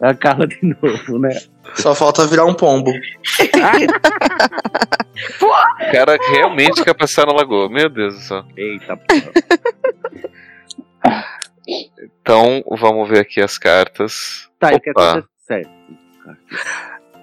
é 0.06 0.10
a 0.10 0.14
Carla 0.16 0.48
de 0.48 0.58
novo, 0.64 1.20
né? 1.20 1.30
Só 1.76 1.94
falta 1.94 2.26
virar 2.26 2.46
um 2.46 2.54
pombo. 2.54 2.92
O 2.92 2.94
cara 5.92 6.18
realmente 6.32 6.84
quer 6.84 6.94
passar 6.94 7.26
na 7.28 7.34
lagoa. 7.34 7.70
Meu 7.70 7.90
Deus 7.90 8.16
do 8.16 8.22
céu. 8.22 8.44
Eita, 8.58 8.98
porra. 8.98 9.32
Então 12.22 12.64
vamos 12.70 13.08
ver 13.10 13.20
aqui 13.20 13.42
as 13.42 13.58
cartas. 13.58 14.50
Tá, 14.60 14.68
Opa. 14.74 14.78
aconteceu? 15.12 15.24
Sério. 15.48 15.70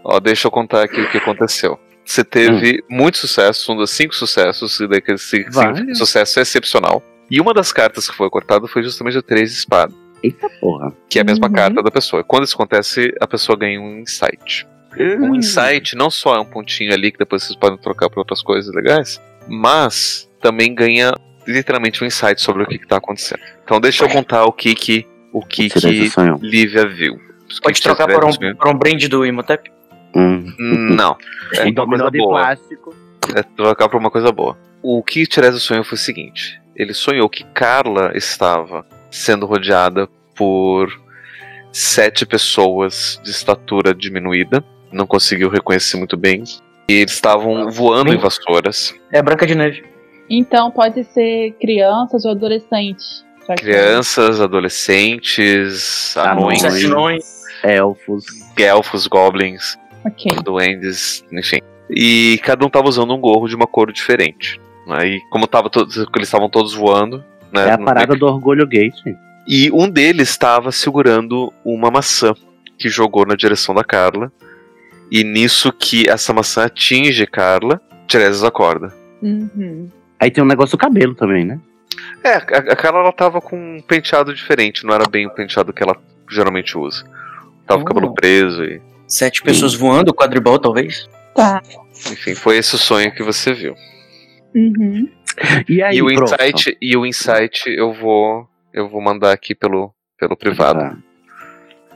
Ó, 0.05 0.18
deixa 0.20 0.46
eu 0.46 0.50
contar 0.50 0.83
aqui 0.85 1.00
o 1.00 1.11
que 1.11 1.18
aconteceu. 1.18 1.79
Você 2.05 2.24
teve 2.24 2.83
muito 2.88 3.18
sucesso, 3.18 3.72
um 3.72 3.76
dos 3.76 3.90
cinco 3.90 4.14
sucessos, 4.14 4.81
e 4.81 4.88
daquele 4.88 5.18
ci- 5.18 5.46
Vários. 5.50 5.79
cinco 5.81 5.94
sucesso 5.94 6.40
excepcional. 6.40 7.03
E 7.31 7.40
uma 7.40 7.55
das 7.55 7.72
cartas 7.72 8.09
que 8.11 8.16
foi 8.16 8.29
cortada 8.29 8.66
foi 8.66 8.83
justamente 8.83 9.16
a 9.18 9.22
três 9.22 9.50
de 9.53 9.59
espada, 9.59 9.92
Eita 10.22 10.48
porra. 10.61 10.92
que 11.09 11.18
é 11.18 11.22
a 11.22 11.24
mesma 11.24 11.46
Uhum. 11.46 11.53
carta 11.53 11.83
da 11.83 11.90
pessoa. 11.90 12.24
Quando 12.24 12.44
isso 12.44 12.55
acontece, 12.57 13.14
a 13.20 13.26
pessoa 13.29 13.57
ganha 13.57 13.81
um 13.81 14.00
insight. 14.00 14.66
Hum. 14.98 15.31
Um 15.31 15.35
insight 15.37 15.94
não 15.94 16.11
só 16.11 16.35
é 16.35 16.40
um 16.40 16.44
pontinho 16.44 16.92
ali 16.92 17.12
que 17.12 17.18
depois 17.18 17.44
vocês 17.44 17.57
podem 17.57 17.79
trocar 17.79 18.11
por 18.11 18.18
outras 18.18 18.42
coisas 18.42 18.74
legais, 18.74 19.20
mas 19.46 20.29
também 20.40 20.74
ganha 20.74 21.12
literalmente 21.46 22.03
um 22.03 22.07
insight 22.07 22.40
sobre 22.40 22.62
o 22.62 22.66
que, 22.66 22.76
está 22.76 22.96
acontecendo. 22.96 23.40
Então 23.64 23.81
deixa 23.81 24.05
eu 24.05 24.09
contar 24.09 24.44
o 24.44 24.53
que 24.53 24.74
que 24.74 25.07
o 25.33 25.44
que 25.44 25.68
que. 25.68 26.11
Lívia 26.40 26.87
viu. 26.87 27.14
O 27.14 27.62
Pode 27.62 27.76
que 27.76 27.83
trocar 27.83 28.07
por 28.07 28.24
um, 28.24 28.31
Tiresias 28.31 28.57
por 28.57 28.68
um 28.68 28.74
brinde 28.74 29.09
do 29.09 29.24
Imhotep? 29.24 29.70
Hum. 30.14 30.44
viu? 30.59 30.79
Não. 30.96 31.16
É 31.55 31.62
Um 31.62 31.66
uma 31.66 31.72
dominó 31.72 32.05
coisa 32.05 32.11
de 32.11 32.18
boa. 32.18 32.31
plástico. 32.31 32.94
É 33.35 33.42
trocar 33.42 33.88
por 33.88 33.98
uma 33.98 34.11
coisa 34.11 34.33
boa. 34.33 34.57
O 34.83 35.03
que 35.03 35.26
Tiresias 35.26 35.62
sonhou 35.62 35.85
foi 35.85 35.96
o 35.96 36.00
seguinte: 36.00 36.61
ele 36.74 36.94
sonhou 36.94 37.29
que 37.29 37.44
Carla 37.44 38.12
estava 38.14 38.87
sendo 39.11 39.46
rodeada 39.46 40.09
por 40.35 40.88
sete 41.72 42.24
pessoas 42.24 43.20
de 43.22 43.31
estatura 43.31 43.94
diminuída, 43.94 44.64
não 44.92 45.07
conseguiu 45.07 45.48
reconhecer 45.48 45.96
muito 45.96 46.16
bem, 46.16 46.42
e 46.88 46.94
eles 46.94 47.12
estavam 47.12 47.70
voando 47.70 48.12
em 48.12 48.16
vassouras. 48.16 48.94
É 49.12 49.18
a 49.18 49.22
Branca 49.22 49.46
de 49.46 49.55
Neve. 49.55 49.85
Então 50.30 50.70
pode 50.70 51.02
ser 51.04 51.52
crianças 51.60 52.24
ou 52.24 52.30
adolescentes. 52.30 53.24
Crianças, 53.58 54.40
adolescentes, 54.40 56.16
anões, 56.16 56.62
Anões. 56.64 57.40
Elfos. 57.64 58.24
elfos, 58.56 59.06
goblins, 59.08 59.76
Ok. 60.06 60.30
duendes, 60.44 61.24
enfim. 61.32 61.58
E 61.90 62.38
cada 62.44 62.64
um 62.64 62.68
estava 62.68 62.88
usando 62.88 63.12
um 63.12 63.20
gorro 63.20 63.48
de 63.48 63.56
uma 63.56 63.66
cor 63.66 63.90
diferente. 63.92 64.60
Aí, 64.88 65.20
como 65.30 65.48
tava 65.48 65.68
todos, 65.68 65.96
eles 65.96 66.08
estavam 66.28 66.48
todos 66.48 66.74
voando, 66.74 67.24
né? 67.52 67.68
É 67.68 67.72
a 67.72 67.78
parada 67.78 68.14
do 68.14 68.24
orgulho 68.26 68.66
gay, 68.66 68.90
gente. 69.04 69.18
E 69.48 69.70
um 69.72 69.88
deles 69.90 70.30
estava 70.30 70.70
segurando 70.70 71.52
uma 71.64 71.90
maçã 71.90 72.32
que 72.78 72.88
jogou 72.88 73.26
na 73.26 73.34
direção 73.34 73.74
da 73.74 73.82
Carla. 73.82 74.30
E 75.10 75.24
nisso 75.24 75.72
que 75.72 76.08
essa 76.08 76.32
maçã 76.32 76.66
atinge 76.66 77.26
Carla, 77.26 77.80
Tiresias 78.06 78.44
acorda. 78.44 78.94
Uhum. 79.20 79.88
Aí 80.20 80.30
tem 80.30 80.44
um 80.44 80.46
negócio 80.46 80.76
do 80.76 80.80
cabelo 80.80 81.14
também, 81.14 81.44
né? 81.44 81.59
É, 82.22 82.35
a, 82.35 82.72
a 82.72 82.76
Carla 82.76 83.00
ela 83.00 83.12
tava 83.12 83.40
com 83.40 83.56
um 83.56 83.80
penteado 83.80 84.35
diferente, 84.35 84.85
não 84.85 84.94
era 84.94 85.09
bem 85.09 85.26
o 85.26 85.30
penteado 85.30 85.72
que 85.72 85.83
ela 85.83 85.96
geralmente 86.28 86.76
usa. 86.76 87.04
Tava 87.66 87.80
com 87.80 87.85
o 87.85 87.88
cabelo 87.88 88.09
Oh. 88.09 88.14
preso 88.14 88.62
e. 88.64 88.80
Sete 89.09 89.42
pessoas 89.42 89.74
voando, 89.74 90.14
quadribol 90.14 90.59
talvez. 90.59 91.09
Tá. 91.35 91.61
Enfim, 92.12 92.35
foi 92.35 92.59
esse 92.59 92.76
o 92.76 92.78
sonho 92.78 93.12
que 93.12 93.22
você 93.24 93.52
viu. 93.52 93.74
Uhum. 94.54 95.09
E 95.68 95.83
aí, 95.83 95.96
e 95.96 96.02
o 96.02 96.06
prof? 96.14 96.33
insight, 96.35 96.78
e 96.80 96.96
o 96.96 97.06
insight 97.06 97.68
eu 97.68 97.92
vou. 97.92 98.48
Eu 98.72 98.88
vou 98.88 99.00
mandar 99.00 99.33
aqui 99.33 99.52
pelo, 99.52 99.92
pelo 100.16 100.37
privado. 100.37 100.78
Tá. 100.78 100.96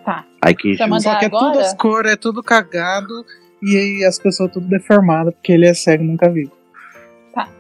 Tá. 0.05 0.25
Aí 0.43 0.55
que 0.55 0.77
Só 0.77 1.19
que 1.19 1.27
é 1.27 1.29
tudo 1.29 1.37
agora? 1.47 1.61
as 1.61 1.75
cores, 1.75 2.13
é 2.13 2.17
tudo 2.17 2.43
cagado. 2.43 3.25
E 3.63 3.77
aí 3.77 4.05
as 4.05 4.19
pessoas 4.19 4.53
tudo 4.53 4.67
deformadas, 4.67 5.33
porque 5.35 5.53
ele 5.53 5.67
é 5.67 5.73
cego, 5.75 6.03
nunca 6.03 6.29
viu. 6.29 6.51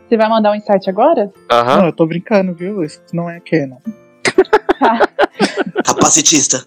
Você 0.08 0.16
vai 0.16 0.28
mandar 0.28 0.52
um 0.52 0.54
insight 0.54 0.88
agora? 0.88 1.32
Aham. 1.50 1.76
Não, 1.78 1.86
eu 1.86 1.92
tô 1.92 2.06
brincando, 2.06 2.54
viu? 2.54 2.82
Isso 2.84 3.00
não 3.12 3.28
é 3.28 3.40
canon. 3.40 3.78
Capacitista. 5.84 6.64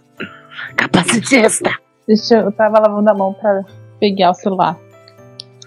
Capacitista. 0.75 1.71
Deixa 2.07 2.35
eu. 2.35 2.45
Eu 2.45 2.51
tava 2.51 2.79
lavando 2.79 3.09
a 3.09 3.13
mão 3.13 3.33
pra 3.33 3.63
pegar 3.99 4.31
o 4.31 4.33
celular. 4.33 4.77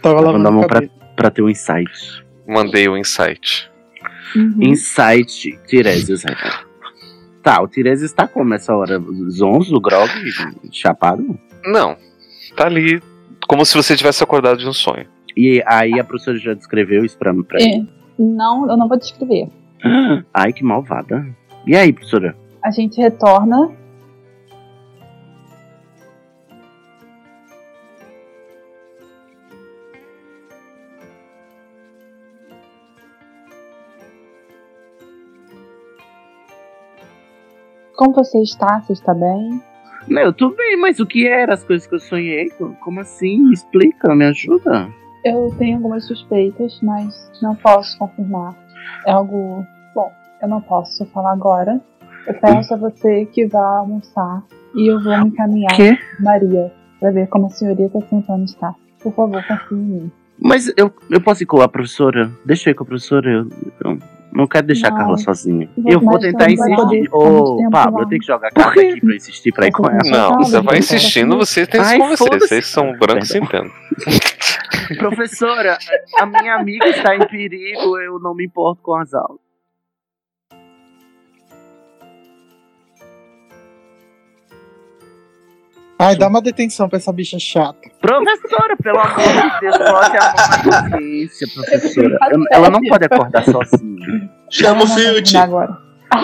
Tava 0.02 0.20
Lavando 0.20 0.26
lavando 0.44 0.48
a 0.48 0.50
mão 0.50 0.66
pra, 0.66 0.82
pra 1.16 1.30
ter 1.30 1.42
um 1.42 1.48
insight. 1.48 2.24
Mandei 2.46 2.88
o 2.88 2.96
insight. 2.96 3.70
Uhum. 4.34 4.56
Insight, 4.60 5.58
Tiresias. 5.66 6.24
é. 6.24 6.34
Tá, 7.42 7.60
o 7.62 7.68
Tiresias 7.68 8.12
tá 8.12 8.26
como 8.28 8.54
essa 8.54 8.74
hora? 8.74 9.00
Zonzo, 9.30 9.80
grog, 9.80 10.10
chapado? 10.72 11.38
Não. 11.64 11.96
Tá 12.56 12.66
ali 12.66 13.02
como 13.48 13.64
se 13.64 13.76
você 13.76 13.96
tivesse 13.96 14.22
acordado 14.22 14.58
de 14.58 14.66
um 14.68 14.72
sonho. 14.72 15.06
E 15.36 15.62
aí 15.66 15.98
a 15.98 16.04
professora 16.04 16.38
já 16.38 16.54
descreveu 16.54 17.04
isso 17.04 17.18
pra, 17.18 17.32
pra 17.32 17.58
mim. 17.58 17.88
É. 17.88 18.22
Não, 18.22 18.68
eu 18.70 18.76
não 18.76 18.88
vou 18.88 18.98
descrever. 18.98 19.48
Ai, 20.34 20.52
que 20.52 20.64
malvada. 20.64 21.26
E 21.66 21.74
aí, 21.74 21.92
professora? 21.92 22.36
A 22.62 22.70
gente 22.70 23.00
retorna. 23.00 23.70
Como 37.96 38.14
você 38.14 38.40
está? 38.40 38.80
Você 38.80 38.94
está 38.94 39.12
bem? 39.12 39.62
Não, 40.08 40.22
eu 40.22 40.32
tô 40.32 40.50
bem, 40.50 40.76
mas 40.78 40.98
o 41.00 41.06
que 41.06 41.26
eram 41.26 41.52
as 41.52 41.62
coisas 41.62 41.86
que 41.86 41.94
eu 41.94 42.00
sonhei? 42.00 42.48
Como 42.80 43.00
assim? 43.00 43.38
Me 43.38 43.52
explica, 43.52 44.14
me 44.14 44.24
ajuda. 44.24 44.90
Eu 45.24 45.54
tenho 45.58 45.76
algumas 45.76 46.06
suspeitas, 46.06 46.78
mas 46.82 47.30
não 47.42 47.54
posso 47.56 47.98
confirmar. 47.98 48.54
É 49.06 49.12
algo. 49.12 49.66
Bom, 49.94 50.10
eu 50.40 50.48
não 50.48 50.60
posso 50.60 51.04
falar 51.06 51.32
agora. 51.32 51.80
Eu 52.26 52.34
peço 52.34 52.74
a 52.74 52.76
você 52.76 53.26
que 53.26 53.46
vá 53.46 53.78
almoçar 53.78 54.42
e 54.74 54.90
eu 54.90 55.02
vou 55.02 55.16
me 55.18 55.28
encaminhar 55.28 55.74
Quê? 55.74 55.98
Maria 56.20 56.72
para 56.98 57.10
ver 57.10 57.26
como 57.28 57.46
a 57.46 57.50
senhorita 57.50 57.98
Santana 58.08 58.44
está. 58.44 58.74
Por 59.02 59.14
favor, 59.14 59.42
confie 59.46 59.74
em 59.74 59.78
mim. 59.78 60.12
Mas 60.38 60.72
eu, 60.76 60.92
eu 61.10 61.20
posso 61.20 61.42
ir 61.42 61.46
com 61.46 61.60
a 61.60 61.68
professora? 61.68 62.30
Deixa 62.44 62.68
eu 62.68 62.72
ir 62.72 62.74
com 62.74 62.84
a 62.84 62.86
professora. 62.86 63.30
Eu, 63.30 63.48
eu 63.84 63.98
não 64.32 64.46
quero 64.46 64.66
deixar 64.66 64.88
a 64.88 64.90
Não. 64.90 64.98
Carla 64.98 65.16
sozinha. 65.18 65.68
Vou- 65.76 65.92
eu 65.92 66.00
vou 66.00 66.18
tentar 66.18 66.50
insistir. 66.50 67.08
Ô, 67.12 67.56
tempo 67.56 67.70
Pablo, 67.70 68.00
eu 68.02 68.08
tenho 68.08 68.20
que 68.20 68.26
jogar 68.26 68.48
a 68.48 68.50
carta 68.50 68.80
aqui 68.80 69.00
pra 69.00 69.10
eu 69.10 69.16
insistir 69.16 69.52
pra 69.52 69.66
ir 69.66 69.72
com 69.72 69.86
ela. 69.86 70.00
Não, 70.04 70.38
você 70.38 70.60
vai 70.60 70.78
insistindo, 70.78 71.36
você 71.36 71.66
tem 71.66 71.80
isso 71.80 71.98
com 71.98 72.08
você. 72.08 72.38
Vocês 72.40 72.66
são 72.66 72.96
brancos 72.98 73.30
e 73.34 73.38
entendem. 73.38 73.70
Professora, 74.98 75.78
a 76.20 76.26
minha 76.26 76.54
amiga 76.56 76.88
está 76.88 77.14
em 77.14 77.26
perigo, 77.26 77.98
eu 77.98 78.18
não 78.18 78.34
me 78.34 78.44
importo 78.46 78.80
com 78.82 78.94
as 78.94 79.12
aulas. 79.14 79.40
Ai, 86.00 86.16
dá 86.16 86.28
uma 86.28 86.40
detenção 86.40 86.88
pra 86.88 86.96
essa 86.96 87.12
bicha 87.12 87.38
chata. 87.38 87.78
Professora, 88.00 88.74
pelo 88.82 88.98
amor 88.98 89.18
de 89.18 89.60
Deus, 89.60 89.76
bote 89.78 90.16
a 90.16 90.34
mão 90.34 90.70
na 90.70 90.90
consciência, 90.90 91.46
professora. 91.54 92.18
Eu- 92.32 92.44
ela 92.50 92.70
não 92.70 92.80
pode 92.80 93.04
acordar 93.04 93.44
sozinha. 93.44 94.30
Chama 94.50 94.84
o 94.84 94.86
Filt. 94.86 95.32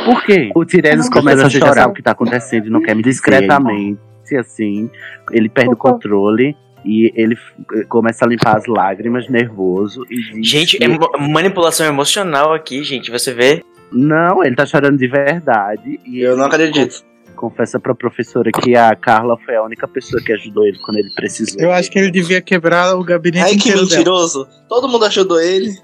Por 0.04 0.24
quê? 0.24 0.50
O 0.54 0.64
Tiresias 0.64 1.08
começa 1.10 1.46
a 1.46 1.50
chorar 1.50 1.74
sabe 1.74 1.90
o 1.90 1.94
que 1.94 2.02
tá 2.02 2.10
acontecendo 2.12 2.66
e 2.66 2.70
não 2.70 2.80
quer 2.82 2.96
me 2.96 3.02
discretamente, 3.02 3.98
assim. 4.40 4.90
Ele 5.30 5.48
perde 5.48 5.74
o 5.74 5.76
controle 5.76 6.56
e 6.84 7.12
ele 7.14 7.34
f- 7.34 7.84
começa 7.86 8.24
a 8.24 8.28
limpar 8.28 8.56
as 8.56 8.66
lágrimas, 8.66 9.28
nervoso. 9.28 10.04
E 10.10 10.42
Gente, 10.42 10.78
que- 10.78 10.84
é 10.84 10.88
manipulação 11.28 11.86
emocional 11.86 12.52
aqui, 12.54 12.82
gente. 12.82 13.10
Você 13.10 13.32
vê. 13.34 13.62
Não, 13.92 14.42
ele 14.42 14.56
tá 14.56 14.64
chorando 14.66 14.96
de 14.98 15.06
verdade. 15.06 16.00
E 16.04 16.18
Eu 16.20 16.36
não 16.36 16.46
acredito. 16.46 17.04
Confessa 17.36 17.78
pra 17.78 17.94
professora 17.94 18.50
que 18.50 18.74
a 18.74 18.96
Carla 18.96 19.36
foi 19.44 19.54
a 19.56 19.62
única 19.62 19.86
pessoa 19.86 20.22
que 20.22 20.32
ajudou 20.32 20.66
ele 20.66 20.78
quando 20.78 20.96
ele 20.96 21.10
precisou. 21.14 21.60
Eu 21.60 21.70
acho 21.70 21.90
que 21.90 21.98
ele 21.98 22.10
devia 22.10 22.40
quebrar 22.40 22.96
o 22.96 23.04
gabinete 23.04 23.44
Ai, 23.44 23.50
que 23.50 23.56
inteiro 23.68 23.80
dela. 23.86 23.90
mentiroso. 23.98 24.48
Todo 24.68 24.88
mundo 24.88 25.04
ajudou 25.04 25.38
ele. 25.40 25.76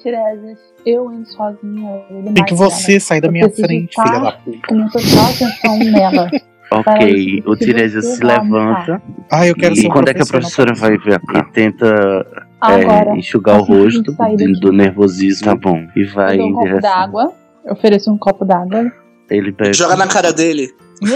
Tiresias, 0.00 0.58
eu 0.86 1.12
indo 1.12 1.26
sozinha. 1.28 2.04
ele 2.10 2.32
Tem 2.32 2.44
que 2.44 2.54
você 2.54 2.88
nela. 2.92 3.00
sair 3.00 3.20
da 3.20 3.28
Eu 3.28 3.32
minha 3.32 3.46
preciso 3.46 3.66
frente, 3.66 3.94
filha 4.00 4.20
da 4.20 4.32
puta. 4.32 4.68
Com 4.68 4.74
minha 4.74 4.88
total 4.90 5.24
atenção 5.30 5.78
nela. 5.78 6.30
Ok, 6.70 7.42
o 7.46 7.56
Tiresias 7.56 8.04
se 8.16 8.24
levanta. 8.24 9.00
Ah, 9.30 9.46
eu 9.46 9.54
quero 9.54 9.74
e 9.74 9.88
quando 9.88 10.08
é 10.08 10.14
que 10.14 10.22
a 10.22 10.26
professora 10.26 10.74
vai 10.74 10.98
ver 10.98 11.18
e 11.34 11.42
tenta 11.52 12.46
Agora, 12.60 13.10
é, 13.12 13.16
enxugar 13.16 13.58
o 13.58 13.62
rosto 13.62 14.02
do, 14.12 14.60
do 14.60 14.72
nervosismo? 14.72 15.46
Tá 15.46 15.54
bom. 15.56 15.86
E 15.96 16.04
vai 16.04 16.34
eu 16.34 16.38
dou 16.38 16.46
um 16.46 16.50
em 16.50 16.52
copo 16.54 16.66
direção. 16.66 16.90
d'água. 16.90 17.32
Eu 17.64 17.72
ofereço 17.72 18.12
um 18.12 18.18
copo 18.18 18.44
d'água. 18.44 18.92
Ele 19.30 19.50
bebe. 19.52 19.72
Joga 19.74 19.96
na 19.96 20.06
cara 20.06 20.32
dele. 20.32 20.70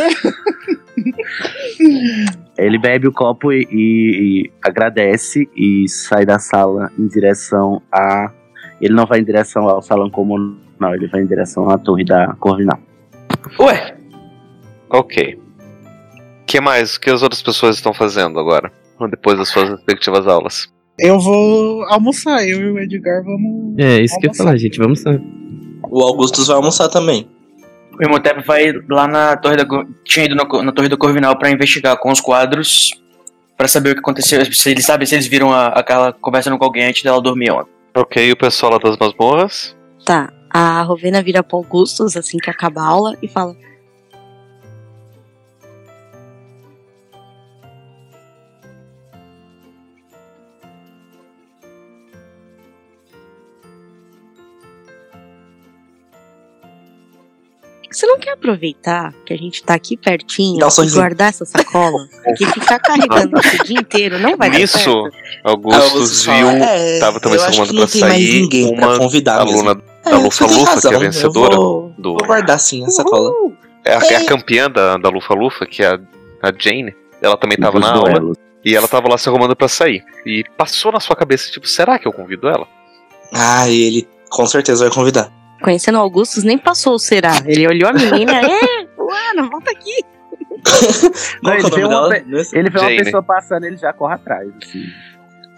Ele 2.59 2.79
bebe 2.79 3.09
o 3.09 3.13
copo 3.13 3.53
e, 3.53 3.67
e- 3.71 4.45
e 4.47 4.53
agradece 4.63 5.49
e 5.57 5.89
sai 5.89 6.25
da 6.25 6.39
sala 6.39 6.91
em 6.99 7.07
direção 7.09 7.83
a. 7.93 8.31
Ele 8.81 8.95
não 8.95 9.07
vai 9.07 9.21
em 9.21 9.25
direção 9.25 9.69
ao 9.69 9.81
salão 9.83 10.11
comum, 10.11 10.57
não. 10.79 10.95
Ele 10.95 11.07
vai 11.09 11.23
em 11.23 11.27
direção 11.27 11.69
à 11.71 11.79
torre 11.79 12.05
da 12.05 12.35
Corvinal. 12.39 12.79
Ué, 13.59 13.97
Ok. 14.93 15.39
O 16.43 16.45
que 16.47 16.61
mais? 16.61 16.97
O 16.97 17.01
que 17.01 17.11
as 17.11 17.23
outras 17.23 17.43
pessoas 17.43 17.77
estão 17.77 17.95
fazendo 17.95 18.39
agora? 18.39 18.71
Depois 19.11 19.39
das 19.39 19.49
suas 19.49 19.71
respectivas 19.71 20.29
aulas. 20.29 20.73
Eu 20.99 21.19
vou 21.19 21.83
almoçar, 21.85 22.47
eu 22.47 22.61
e 22.61 22.71
o 22.71 22.79
Edgar 22.79 23.25
vamos. 23.25 23.77
É, 23.79 24.01
isso 24.01 24.19
que 24.21 24.27
eu 24.27 24.31
ia 24.31 24.37
falar, 24.37 24.57
gente. 24.57 24.79
Vamos 24.79 25.03
lá. 25.03 25.19
O 25.91 26.03
Augustus 26.03 26.47
vai 26.47 26.57
almoçar 26.57 26.89
também. 26.89 27.29
o 27.99 28.05
Imhotep 28.05 28.47
vai 28.47 28.73
lá 28.89 29.09
na 29.09 29.37
torre 29.37 29.57
da. 29.57 29.65
Tinha 30.05 30.27
ido 30.27 30.37
na, 30.37 30.45
na 30.63 30.73
torre 30.73 30.89
do 30.89 30.99
Corvinal 30.99 31.37
pra 31.39 31.51
investigar 31.51 31.97
com 31.99 32.13
os 32.13 32.21
quadros. 32.21 32.93
Pra 33.57 33.67
saber 33.67 33.91
o 33.91 33.95
que 33.95 34.01
aconteceu. 34.01 34.45
Se 34.53 34.71
eles 34.71 34.85
sabem 34.85 35.07
se 35.07 35.15
eles 35.15 35.27
viram 35.27 35.53
a, 35.53 35.69
a 35.69 35.83
Carla 35.83 36.13
conversando 36.13 36.59
com 36.59 36.65
alguém 36.65 36.85
antes 36.85 37.03
dela 37.03 37.21
dormir 37.21 37.51
ontem. 37.51 37.71
Ok, 37.95 38.29
e 38.29 38.33
o 38.33 38.37
pessoal 38.37 38.73
lá 38.73 38.79
das 38.79 38.97
masmorras? 38.97 39.77
Tá. 40.05 40.33
A 40.51 40.83
Rovena 40.83 41.23
vira 41.23 41.43
pro 41.43 41.59
Augustus 41.59 42.17
assim 42.17 42.39
que 42.39 42.51
acaba 42.51 42.83
a 42.83 42.87
aula 42.87 43.17
e 43.23 43.29
fala: 43.29 43.57
Você 57.93 58.07
não 58.07 58.19
quer 58.19 58.33
aproveitar 58.33 59.13
que 59.27 59.33
a 59.33 59.37
gente 59.37 59.63
tá 59.63 59.75
aqui 59.75 59.97
pertinho 59.97 60.59
Dá 60.59 60.67
um 60.67 60.85
e 60.85 60.91
guardar 60.91 61.29
essa 61.29 61.45
sacola? 61.45 62.07
Porque 62.25 62.47
ficar 62.47 62.79
carregando 62.79 63.39
isso 63.41 63.63
o 63.63 63.65
dia 63.65 63.81
inteiro 63.81 64.19
não 64.19 64.37
vai 64.37 64.51
dar 64.51 64.59
Nisso, 64.59 64.79
certo. 64.79 65.11
Augustus 65.45 65.93
Augustus 65.93 66.25
viu. 66.25 66.49
é, 66.49 66.99
tava 66.99 67.21
também 67.21 67.39
se 67.39 67.45
arrumando 67.47 67.75
pra 67.75 67.87
sair. 67.87 68.41
ninguém 68.43 68.75
pra 68.75 68.89
Uma 68.89 68.99
convidar 68.99 69.45
mesmo. 69.45 69.61
aluna 69.61 69.83
É, 70.05 70.11
da 70.11 70.19
Lufa 70.19 70.47
Lufa, 70.47 70.65
razão, 70.75 70.81
que 70.81 70.87
é 70.89 70.91
a 70.91 70.95
eu 70.95 71.01
vencedora 71.01 71.57
Vou, 71.57 71.95
do. 71.99 72.15
vou 72.17 72.27
guardar 72.27 72.59
sim 72.59 72.85
a 72.85 72.89
sacola. 72.89 73.31
É 73.85 73.95
a, 73.95 73.99
é 73.99 74.17
a 74.17 74.27
campeã 74.27 74.71
da, 74.71 74.97
da 74.97 75.09
Lufa 75.09 75.35
Lufa, 75.35 75.67
que 75.67 75.83
é 75.83 75.89
a, 75.89 75.99
a 76.43 76.53
Jane. 76.57 76.95
Ela 77.21 77.37
também 77.37 77.57
tava 77.59 77.79
Dos 77.79 77.89
na 77.89 77.95
aula. 77.97 78.11
duelos. 78.11 78.37
E 78.65 78.77
ela 78.77 78.87
tava 78.89 79.09
lá 79.09 79.19
se 79.19 79.29
arrumando 79.29 79.57
pra 79.57 79.67
sair. 79.69 80.05
E 80.25 80.45
passou 80.57 80.93
na 80.93 81.01
sua 81.01 81.17
cabeça, 81.17 81.51
tipo, 81.51 81.67
será 81.69 81.99
que 81.99 82.07
eu 82.07 82.13
convido 82.13 82.49
ela? 82.49 82.67
Ah, 83.33 83.69
ele 83.69 84.07
com 84.31 84.47
certeza 84.47 84.85
vai 84.85 84.95
convidar. 84.95 85.33
Conhecendo 85.63 85.99
o 85.99 86.01
Augustus, 86.01 86.45
nem 86.45 86.59
passou 86.59 86.95
o 86.95 86.99
será. 86.99 87.33
Ele 87.47 87.67
olhou 87.67 87.89
a 87.89 87.93
menina, 87.93 88.33
é, 88.41 88.87
Luana, 88.99 89.49
volta 89.51 89.71
aqui. 89.71 90.05
Não, 91.43 91.53
Qual 91.53 91.57
que 91.57 91.63
é 91.65 91.67
ele 91.67 91.71
vê 91.77 91.85
uma, 91.85 92.09
pe- 92.09 92.25
ele 92.53 92.71
vê 92.71 92.79
uma 92.79 92.89
pessoa 93.05 93.23
passando, 93.23 93.65
ele 93.65 93.77
já 93.77 93.93
corre 93.93 94.15
atrás. 94.15 94.49
Assim. 94.63 94.85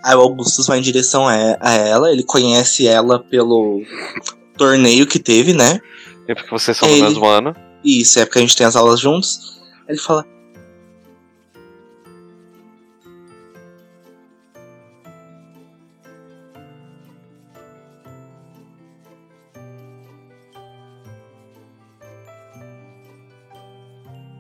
Aí 0.04 0.14
o 0.14 0.20
Augustus 0.20 0.66
vai 0.66 0.78
em 0.78 0.82
direção 0.82 1.26
a 1.26 1.34
a 1.60 1.72
ela, 1.74 2.10
ele 2.12 2.22
conhece 2.22 2.86
ela 2.86 3.18
pelo 3.18 3.82
torneio 4.56 5.06
que 5.06 5.18
teve, 5.18 5.52
né? 5.52 5.80
É 6.28 6.34
porque 6.34 6.50
vocês 6.50 6.76
são 6.76 6.88
do 6.88 6.94
Ele- 6.94 7.02
mesmo 7.02 7.24
ano. 7.26 7.54
E 7.82 8.00
isso 8.00 8.18
é 8.18 8.24
porque 8.24 8.38
a 8.38 8.42
gente 8.42 8.56
tem 8.56 8.66
as 8.66 8.76
aulas 8.76 8.98
juntos. 9.00 9.60
Ele 9.88 9.98
fala: 9.98 10.24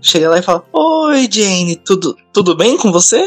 Chega 0.04 0.28
lá 0.28 0.38
e 0.38 0.42
fala: 0.42 0.62
Oi, 0.70 1.26
Jane, 1.32 1.76
tudo, 1.76 2.14
tudo 2.30 2.54
bem 2.54 2.76
com 2.76 2.92
você? 2.92 3.26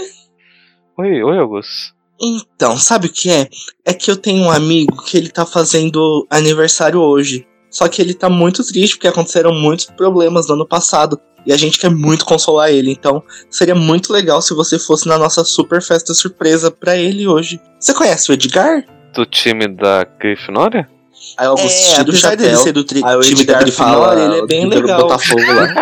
Oi, 0.96 1.24
oi, 1.24 1.38
Augusto. 1.40 1.96
Então, 2.22 2.78
sabe 2.78 3.08
o 3.08 3.12
que 3.12 3.32
é? 3.32 3.50
É 3.84 3.94
que 3.96 4.12
eu 4.12 4.16
tenho 4.16 4.44
um 4.44 4.52
amigo 4.52 5.04
que 5.04 5.18
ele 5.18 5.30
tá 5.30 5.44
fazendo 5.44 6.28
aniversário 6.30 7.00
hoje. 7.00 7.48
Só 7.72 7.88
que 7.88 8.00
ele 8.00 8.14
tá 8.14 8.30
muito 8.30 8.64
triste 8.64 8.96
porque 8.96 9.08
aconteceram 9.08 9.54
muitos 9.54 9.88
problemas 9.88 10.48
no 10.48 10.54
ano 10.54 10.68
passado. 10.68 11.20
E 11.48 11.52
a 11.52 11.58
gente 11.58 11.80
quer 11.80 11.90
muito 11.90 12.26
consolar 12.26 12.70
ele. 12.70 12.92
Então, 12.92 13.24
seria 13.50 13.76
muito 13.76 14.14
legal 14.14 14.40
se 14.40 14.54
você 14.54 14.78
fosse 14.78 15.08
na 15.08 15.18
nossa 15.18 15.44
super 15.44 15.82
festa 15.82 16.14
surpresa 16.14 16.70
pra 16.70 16.96
ele 16.96 17.28
hoje. 17.28 17.60
Você 17.80 17.94
conhece 17.94 18.30
o 18.30 18.34
Edgar? 18.34 18.86
Do 19.16 19.26
time 19.26 19.68
da 19.68 20.04
Grifinória? 20.04 20.88
Aí 21.36 21.48
o 21.48 21.50
Augusto 21.52 21.68
É, 21.92 21.96
tira 21.96 22.10
o 22.10 22.16
chapéu. 22.16 22.38
dele 22.38 22.58
ser 22.58 22.72
do 22.72 22.84
tri- 22.84 23.02
Aí 23.04 23.16
o 23.16 23.20
time 23.22 23.42
Edgar 23.42 23.72
fala, 23.72 24.20
ele 24.24 24.40
é 24.40 24.46
bem 24.46 24.70
do 24.70 24.80
legal. 24.80 25.02
Botafogo 25.02 25.42
lá. 25.42 25.74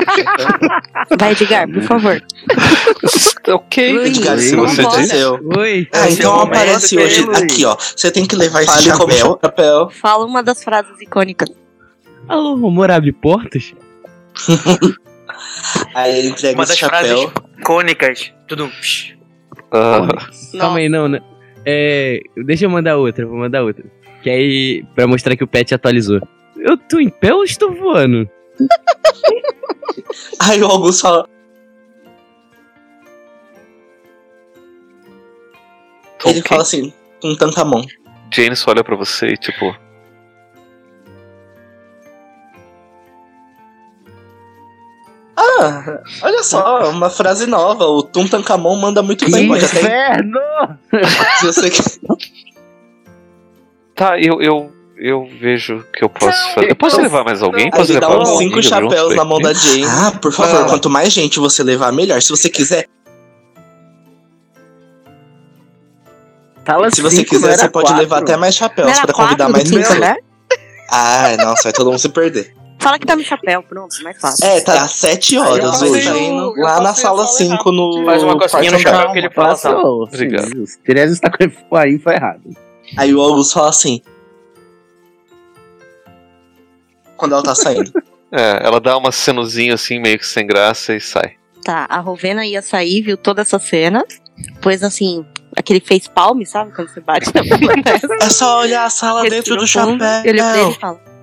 Vai, 1.19 1.31
Edgar, 1.33 1.67
por 1.69 1.81
favor. 1.83 2.23
ok. 3.49 4.05
Edgar, 4.07 4.39
se 4.39 4.55
você 4.55 4.81
embora. 4.81 5.01
disse. 5.01 5.15
Oi. 5.57 5.87
Ah, 5.93 6.07
Esse 6.07 6.19
então 6.19 6.31
é 6.31 6.33
o 6.33 6.37
momento 6.39 6.55
aparece 6.55 6.97
hoje. 6.97 7.25
Aqui, 7.43 7.65
ó. 7.65 7.75
Você 7.79 8.11
tem 8.11 8.25
que 8.25 8.35
levar 8.35 8.63
esse 8.63 8.71
Fale 8.73 8.91
como 8.97 9.11
chapéu. 9.13 9.39
chapéu. 9.43 9.89
Fala 9.91 10.25
uma 10.25 10.41
das 10.43 10.63
frases 10.63 10.99
icônicas. 11.01 11.49
Alô, 12.27 12.53
amor, 12.67 12.89
abre 12.91 13.11
portas? 13.11 13.73
Aí 15.93 16.19
ele 16.19 16.29
entrega 16.29 16.57
Uma 16.57 16.63
esse 16.63 16.71
das 16.73 16.79
chapéu. 16.79 16.99
frases 16.99 17.31
icônicas. 17.59 18.31
Tudo. 18.47 18.71
Ah, 19.71 20.07
Calma 20.59 20.77
aí, 20.79 20.89
não, 20.89 21.07
né? 21.07 21.19
É, 21.65 22.19
deixa 22.45 22.65
eu 22.65 22.69
mandar 22.69 22.97
outra, 22.97 23.25
vou 23.25 23.37
mandar 23.37 23.63
outra. 23.63 23.83
Que 24.25 24.31
aí, 24.31 24.83
pra 24.95 25.05
mostrar 25.05 25.35
que 25.35 25.43
o 25.43 25.47
pet 25.47 25.71
atualizou. 25.75 26.19
Eu 26.57 26.75
tô 26.75 26.99
em 26.99 27.09
pé 27.09 27.31
ou 27.31 27.43
estou 27.43 27.71
voando? 27.71 28.27
Aí 30.41 30.59
o 30.63 30.65
Augusto 30.65 31.03
fala. 31.03 31.29
Ele 36.25 36.41
fala 36.41 36.63
assim, 36.63 36.91
um 37.23 37.35
tantamão. 37.35 37.85
Jane 38.33 38.55
só 38.55 38.71
olha 38.71 38.83
pra 38.83 38.95
você 38.95 39.27
e 39.27 39.37
tipo. 39.37 39.77
Ah, 45.37 46.01
olha 46.23 46.41
só, 46.41 46.89
uma 46.89 47.11
frase 47.11 47.45
nova. 47.45 47.85
O 47.85 48.01
Tuntankamon 48.01 48.75
manda 48.77 49.03
muito 49.03 49.29
bem. 49.29 49.47
Pode 49.47 49.65
até 49.65 49.81
Inferno! 49.81 50.39
se 51.41 51.45
você 51.45 51.69
quer. 51.69 52.34
Tá, 53.95 54.19
eu, 54.19 54.41
eu, 54.41 54.71
eu 54.97 55.25
vejo 55.39 55.77
o 55.77 55.83
que 55.91 56.03
eu 56.03 56.09
posso 56.09 56.53
fazer. 56.53 56.69
Eu 56.71 56.75
posso 56.75 56.99
levar 57.01 57.23
mais 57.23 57.41
alguém? 57.41 57.65
Aí 57.65 57.71
Posso 57.71 57.91
ele 57.91 57.99
dá 57.99 58.09
levar 58.09 58.21
uns 58.21 58.29
um 58.29 58.37
cinco 58.37 58.61
junto 58.61 58.67
chapéus 58.67 59.15
na 59.15 59.23
mão 59.23 59.39
da 59.39 59.53
Jane. 59.53 59.85
Ah, 59.85 60.11
por 60.21 60.33
favor, 60.33 60.61
Não. 60.61 60.67
quanto 60.67 60.89
mais 60.89 61.13
gente 61.13 61.39
você 61.39 61.63
levar, 61.63 61.91
melhor. 61.93 62.21
Se 62.21 62.29
você 62.29 62.49
quiser, 62.49 62.87
Tala 66.65 66.89
se 66.89 67.01
você 67.01 67.17
cinco, 67.17 67.29
quiser, 67.29 67.57
você 67.57 67.69
pode 67.69 67.85
quatro. 67.87 68.01
levar 68.01 68.17
até 68.19 68.35
mais 68.35 68.55
chapéus 68.55 68.89
era 68.89 69.01
pra 69.03 69.13
convidar 69.13 69.45
quatro 69.45 69.51
mais 69.51 69.71
pessoas. 69.71 69.97
andar? 69.97 70.17
Ah, 70.89 71.37
nossa, 71.37 71.63
vai 71.63 71.73
todo 71.73 71.89
mundo 71.91 71.99
se 71.99 72.09
perder. 72.09 72.53
Fala 72.79 72.99
que 72.99 73.05
tá 73.05 73.15
no 73.15 73.23
chapéu, 73.23 73.63
pronto, 73.63 73.95
mais 74.03 74.19
fácil. 74.19 74.45
É, 74.45 74.61
tá 74.61 74.83
às 74.83 74.91
7 74.91 75.37
horas 75.37 75.81
eu 75.81 75.91
hoje. 75.91 76.09
lá 76.57 76.81
na 76.81 76.93
sala 76.93 77.25
sala 77.25 77.27
5 77.27 77.71
no. 77.71 78.03
Faz 78.05 78.23
uma 78.23 78.37
cocinha 78.37 78.71
no 78.71 78.79
chapéu 78.79 79.11
que 79.11 79.19
ele 79.19 79.29
fala. 79.29 79.49
Passou. 79.49 80.03
Obrigado. 80.03 80.49
Tiresias 80.83 81.13
está 81.13 81.29
com 81.29 81.75
a 81.77 81.87
info 81.87 82.09
errada. 82.09 82.64
Aí 82.97 83.13
o 83.13 83.21
Augusto 83.21 83.55
fala 83.55 83.69
assim. 83.69 84.01
Quando 87.17 87.33
ela 87.33 87.43
tá 87.43 87.55
saindo. 87.55 87.91
É, 88.31 88.59
ela 88.65 88.81
dá 88.81 88.97
uma 88.97 89.13
cenuzinha 89.13 89.75
assim, 89.75 89.97
meio 89.97 90.19
que 90.19 90.27
sem 90.27 90.45
graça 90.45 90.93
e 90.93 90.99
sai. 90.99 91.35
Tá, 91.63 91.85
a 91.87 91.99
Rovena 91.99 92.45
ia 92.45 92.61
sair, 92.61 93.01
viu 93.01 93.15
toda 93.15 93.43
essa 93.43 93.57
cena. 93.59 94.03
Pois 94.61 94.83
assim, 94.83 95.25
aquele 95.55 95.79
face 95.79 96.09
palm, 96.09 96.43
sabe? 96.43 96.73
Quando 96.73 96.89
você 96.89 96.99
bate 96.99 97.27
na 97.33 97.41
É 98.21 98.29
só 98.29 98.59
olhar 98.59 98.83
a 98.83 98.89
sala 98.89 99.23
dentro 99.29 99.55
do 99.55 99.65
chapéu. 99.65 99.95
Ele 100.25 100.41
olha 100.41 100.51
pra 100.51 100.61
ele 100.61 100.71
e 100.71 100.73
fala. 100.73 101.14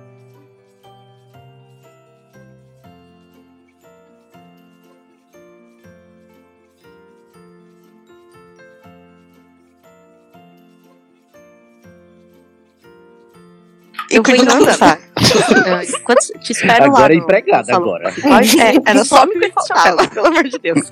Eu 14.15 14.23
vou 14.23 14.35
indo 14.35 14.51
almoçar. 14.51 14.99
É, 15.23 15.85
Enquanto 15.85 16.39
te 16.41 16.51
espero 16.51 16.91
lá. 16.91 16.97
Agora 16.97 17.13
é 17.13 17.15
no- 17.17 17.23
empregada, 17.23 17.59
no 17.61 17.65
salão. 17.65 17.95
agora. 17.95 18.13
Pode- 18.21 18.59
É, 18.61 18.73
era 18.85 19.05
só 19.05 19.25
me 19.25 19.35
chapéu, 19.67 20.09
pelo 20.09 20.27
amor 20.27 20.43
de 20.43 20.57
Deus. 20.59 20.91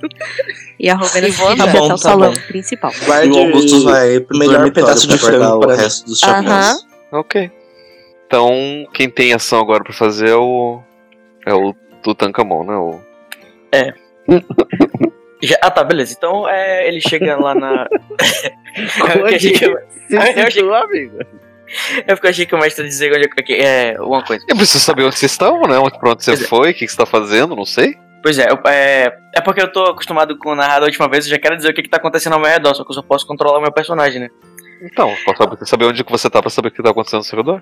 E 0.80 0.89
a 0.89 0.95
Rovena 0.95 1.28
se 1.28 1.34
vou- 1.34 1.49
dirige 1.55 1.65
tá 1.72 1.72
bom, 1.80 1.86
o 1.86 1.89
tá 1.89 1.97
salão 1.97 2.32
bom. 2.34 2.39
principal. 2.47 2.91
E 3.26 3.30
o 3.30 3.38
Augusto 3.38 3.84
vai 3.84 4.19
pro 4.22 4.38
melhor 4.38 4.72
pedaço 4.72 5.07
de 5.07 5.17
frango 5.17 5.59
para 5.59 5.74
o 5.74 5.76
resto 5.76 6.05
dos 6.05 6.24
Aham. 6.24 6.43
chapéus. 6.43 6.88
Ok. 7.11 7.51
Então, 8.28 8.88
quem 8.93 9.09
tem 9.09 9.34
ação 9.34 9.59
agora 9.59 9.84
pra 9.84 9.91
fazer 9.93 10.30
é 10.30 10.36
o. 10.36 10.82
É 11.45 11.53
o 11.53 11.74
Tutankhamon, 12.03 12.63
né? 12.63 12.76
O... 12.76 12.99
Já- 15.43 15.57
ah, 15.61 15.72
tá, 15.72 15.84
beleza. 15.84 16.13
Então 16.17 16.47
é, 16.47 16.88
ele 16.88 17.01
chega 17.01 17.36
lá 17.38 17.55
na. 17.55 17.88
eu 19.15 19.26
Onde 19.26 19.36
achei 19.36 19.51
que, 19.51 19.65
eu, 19.65 19.76
se 20.07 20.15
eu 20.15 20.22
achei- 20.22 20.43
sentiu, 20.43 20.74
amigo? 20.76 21.17
É 22.07 22.13
porque 22.15 22.28
eu 22.28 22.30
achei 22.32 22.45
que 22.45 22.55
o 22.55 22.59
mestre 22.59 22.84
ia 22.84 22.89
dizer 22.89 23.11
onde 23.15 23.26
eu, 23.26 23.30
que, 23.43 23.53
é 23.53 23.95
uma 23.99 24.24
coisa. 24.24 24.45
Eu 24.47 24.55
preciso 24.55 24.84
saber 24.84 25.03
onde 25.03 25.17
vocês 25.17 25.32
estão, 25.32 25.61
né? 25.63 25.78
Onde, 25.78 25.97
pra 25.99 26.11
onde 26.11 26.24
você 26.24 26.32
Pois 26.32 26.43
é. 26.43 26.47
foi, 26.47 26.72
o 26.72 26.74
que, 26.74 26.86
que 26.86 26.91
você 26.91 26.97
tá 26.97 27.05
fazendo, 27.05 27.55
não 27.55 27.65
sei. 27.65 27.95
Pois 28.24 28.38
é, 28.38 28.51
eu- 28.51 28.59
é, 28.69 29.17
é 29.36 29.41
porque 29.41 29.61
eu 29.61 29.72
tô 29.72 29.84
acostumado 29.86 30.38
com 30.38 30.51
o 30.51 30.55
narrado 30.55 30.86
a 30.86 30.88
última 30.88 31.07
vez, 31.09 31.26
eu 31.26 31.32
já 31.32 31.39
quero 31.39 31.55
dizer 31.57 31.69
o 31.69 31.74
que, 31.74 31.82
que 31.82 31.89
tá 31.89 31.97
acontecendo 31.97 32.34
ao 32.34 32.39
meu 32.39 32.49
redor, 32.49 32.74
só 32.76 32.84
que 32.84 32.91
eu 32.91 32.95
só 32.95 33.01
posso 33.01 33.26
controlar 33.26 33.57
o 33.57 33.61
meu 33.61 33.72
personagem, 33.72 34.19
né? 34.22 34.30
Então, 34.84 35.15
posso 35.26 35.38
saber- 35.38 35.65
saber 35.65 35.86
onde 35.86 36.03
que 36.03 36.11
você 36.11 36.30
tá 36.30 36.39
pra 36.41 36.49
saber 36.49 36.67
o 36.67 36.72
que 36.72 36.84
tá 36.84 36.91
acontecendo 36.91 37.19
no 37.19 37.24
seu 37.24 37.38
redor? 37.38 37.61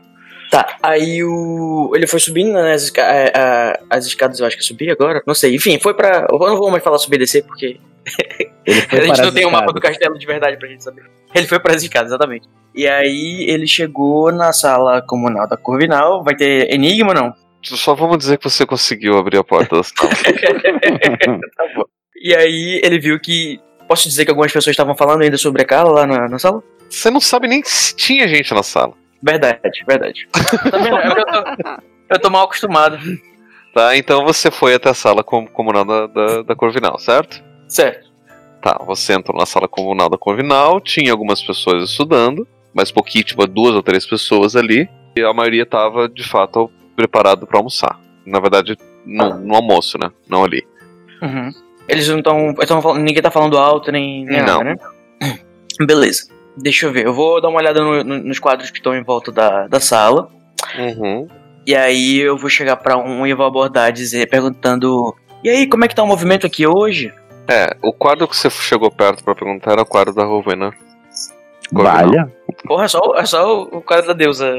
Tá, 0.52 0.78
aí 0.82 1.24
o. 1.24 1.92
Ele 1.96 2.08
foi 2.08 2.20
subindo 2.20 2.54
né, 2.54 2.74
as, 2.74 2.84
esca- 2.84 3.04
é, 3.04 3.32
a- 3.38 3.80
as 3.90 4.06
escadas, 4.06 4.40
eu 4.40 4.48
acho 4.48 4.56
que 4.58 4.64
é 4.64 4.66
subir 4.66 4.90
agora. 4.90 5.22
Não 5.28 5.36
sei, 5.36 5.54
enfim, 5.56 5.78
foi 5.80 5.94
pra. 5.94 6.26
Eu 6.30 6.40
não 6.40 6.58
vou 6.58 6.72
mais 6.72 6.84
falar 6.84 6.98
subir 6.98 7.18
e 7.18 7.20
descer, 7.20 7.44
porque 7.46 7.80
Ele 8.28 8.52
a 8.92 9.06
gente 9.06 9.22
não 9.22 9.32
tem 9.32 9.46
o 9.46 9.52
mapa 9.52 9.72
do 9.72 9.80
castelo 9.80 10.18
de 10.18 10.26
verdade 10.26 10.58
pra 10.58 10.68
gente 10.68 10.84
saber. 10.84 11.04
Ele 11.34 11.48
foi 11.48 11.60
escadas, 11.76 12.10
exatamente. 12.10 12.48
E 12.74 12.88
aí 12.88 13.46
ele 13.50 13.68
chegou 13.68 14.32
na 14.32 14.54
sala 14.54 15.02
comunal 15.02 15.48
da 15.48 15.58
Corvinal. 15.58 16.24
Vai 16.24 16.36
ter 16.36 16.72
enigma, 16.74 17.14
não? 17.14 17.34
Só 17.62 17.94
vamos 17.94 18.18
dizer 18.18 18.38
que 18.38 18.44
você 18.50 18.66
conseguiu 18.66 19.18
abrir 19.18 19.38
a 19.38 19.44
porta 19.44 19.76
da 19.78 19.84
sala. 19.84 20.10
tá 20.12 21.68
bom. 21.76 21.84
E 22.22 22.36
aí 22.36 22.82
ele 22.84 23.00
viu 23.00 23.20
que. 23.20 23.60
Posso 23.88 24.08
dizer 24.08 24.24
que 24.24 24.30
algumas 24.32 24.52
pessoas 24.52 24.74
estavam 24.74 24.96
falando 24.96 25.24
ainda 25.24 25.38
sobre 25.38 25.64
a 25.64 25.66
Carla 25.66 25.92
lá 25.92 26.08
na, 26.08 26.28
na 26.30 26.38
sala? 26.40 26.62
Você 26.90 27.10
não 27.10 27.20
sabe 27.20 27.48
nem 27.48 27.64
se 27.64 27.96
tinha 27.96 28.28
gente 28.28 28.54
na 28.54 28.62
sala. 28.64 28.94
Verdade, 29.22 29.84
verdade. 29.88 30.28
Tá 30.32 30.78
vendo? 30.78 30.96
É 30.98 31.06
porque 31.16 31.22
eu 31.22 31.26
tô, 31.26 31.82
eu 32.12 32.20
tô 32.20 32.30
mal 32.30 32.46
acostumado. 32.46 32.98
Tá, 33.74 33.96
então 33.98 34.24
você 34.24 34.50
foi 34.52 34.74
até 34.76 34.90
a 34.90 34.94
sala 34.94 35.24
com- 35.24 35.48
comunal 35.48 35.84
da, 35.86 36.08
da, 36.08 36.42
da 36.44 36.56
Corvinal, 36.56 36.98
certo? 37.00 37.44
Certo. 37.68 38.09
Tá, 38.62 38.78
você 38.86 39.14
entrou 39.14 39.38
na 39.38 39.46
sala 39.46 39.68
comunal 39.68 40.10
da 40.10 40.18
Corvinal, 40.18 40.82
tinha 40.82 41.12
algumas 41.12 41.42
pessoas 41.42 41.90
estudando, 41.90 42.46
mas 42.74 42.92
pouquinho, 42.92 43.24
tipo, 43.24 43.46
duas 43.48 43.74
ou 43.74 43.82
três 43.82 44.06
pessoas 44.06 44.56
ali, 44.56 44.90
e 45.16 45.22
a 45.22 45.34
maioria 45.34 45.66
tava, 45.66 46.10
de 46.10 46.28
fato, 46.28 46.70
preparado 46.96 47.48
pra 47.48 47.58
almoçar. 47.60 48.00
Na 48.26 48.40
verdade, 48.40 48.78
no, 49.06 49.40
no 49.40 49.56
almoço, 49.56 49.98
né? 49.98 50.12
Não 50.28 50.44
ali. 50.44 50.66
Uhum. 51.22 51.52
Eles 51.88 52.08
não 52.08 52.20
estão. 52.20 52.54
Ninguém 52.98 53.22
tá 53.24 53.32
falando 53.32 53.58
alto 53.58 53.92
nem, 53.92 54.26
nem 54.26 54.40
Não. 54.44 54.64
nada, 54.64 54.64
né? 54.64 54.76
Beleza. 55.86 56.28
Deixa 56.58 56.86
eu 56.86 56.92
ver. 56.92 57.06
Eu 57.06 57.14
vou 57.14 57.42
dar 57.42 57.48
uma 57.50 57.60
olhada 57.60 57.82
no- 57.82 58.04
no- 58.04 58.20
nos 58.24 58.38
quadros 58.40 58.70
que 58.70 58.78
estão 58.78 58.94
em 58.96 59.02
volta 59.04 59.32
da, 59.32 59.68
da 59.68 59.80
sala. 59.80 60.30
Uhum. 60.78 61.28
E 61.66 61.76
aí 61.76 62.18
eu 62.20 62.38
vou 62.38 62.50
chegar 62.50 62.76
pra 62.76 62.98
um 62.98 63.26
e 63.26 63.34
vou 63.34 63.46
abordar, 63.46 63.92
dizer, 63.92 64.30
perguntando. 64.30 65.16
E 65.44 65.50
aí, 65.50 65.68
como 65.68 65.86
é 65.86 65.88
que 65.88 65.96
tá 65.96 66.04
o 66.04 66.08
movimento 66.08 66.46
aqui 66.46 66.68
hoje? 66.68 67.14
É, 67.50 67.76
o 67.82 67.92
quadro 67.92 68.28
que 68.28 68.36
você 68.38 68.50
chegou 68.50 68.92
perto 68.92 69.24
pra 69.24 69.34
perguntar 69.34 69.72
era 69.72 69.82
o 69.82 69.86
quadro 69.86 70.14
da 70.14 70.24
Rovena. 70.24 70.72
Corvinal. 71.74 71.96
Valha. 72.08 72.34
Porra, 72.66 72.86
é 72.86 72.88
só, 72.88 73.00
é 73.16 73.26
só 73.26 73.64
o 73.64 73.82
quadro 73.82 74.08
da 74.08 74.14
deusa. 74.14 74.54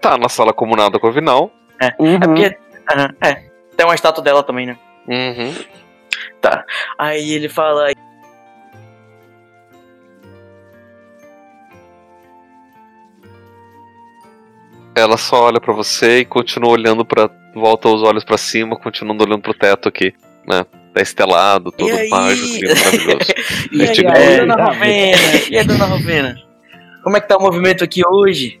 Tá 0.00 0.16
na 0.18 0.28
sala 0.28 0.52
comunal 0.52 0.90
da 0.90 0.98
Corvinal. 0.98 1.50
É 1.80 1.92
Uhum. 1.98 2.18
porque. 2.20 2.56
aham, 2.92 3.14
é. 3.22 3.34
Tem 3.76 3.86
uma 3.86 3.94
estátua 3.94 4.22
dela 4.22 4.42
também, 4.42 4.66
né? 4.66 4.78
Uhum. 5.08 5.54
Aí 6.98 7.32
ele 7.32 7.48
fala. 7.48 7.90
Ela 14.94 15.16
só 15.16 15.44
olha 15.44 15.60
pra 15.60 15.72
você 15.72 16.18
e 16.20 16.24
continua 16.24 16.70
olhando 16.70 17.04
pra. 17.04 17.30
volta 17.54 17.88
os 17.88 18.02
olhos 18.02 18.24
pra 18.24 18.36
cima, 18.38 18.76
continuando 18.78 19.24
olhando 19.24 19.42
pro 19.42 19.54
teto 19.54 19.88
aqui, 19.88 20.14
né? 20.46 20.64
Tá 20.94 21.00
estelado, 21.00 21.72
todo 21.72 21.88
E 21.88 21.92
aí? 21.92 22.08
mágico, 22.10 22.46
lindo, 22.46 22.68
maravilhoso. 22.68 23.32
E 23.72 23.82
aí, 23.82 23.92
Tipo, 23.92 24.08
é, 24.10 24.36
dona. 24.40 24.64
Rovena? 24.64 25.16
E 25.50 25.58
aí, 25.58 25.64
dona 25.66 25.84
Rovena? 25.86 26.42
Como 27.02 27.16
é 27.16 27.20
que 27.20 27.28
tá 27.28 27.36
o 27.36 27.42
movimento 27.42 27.82
aqui 27.82 28.02
hoje? 28.06 28.60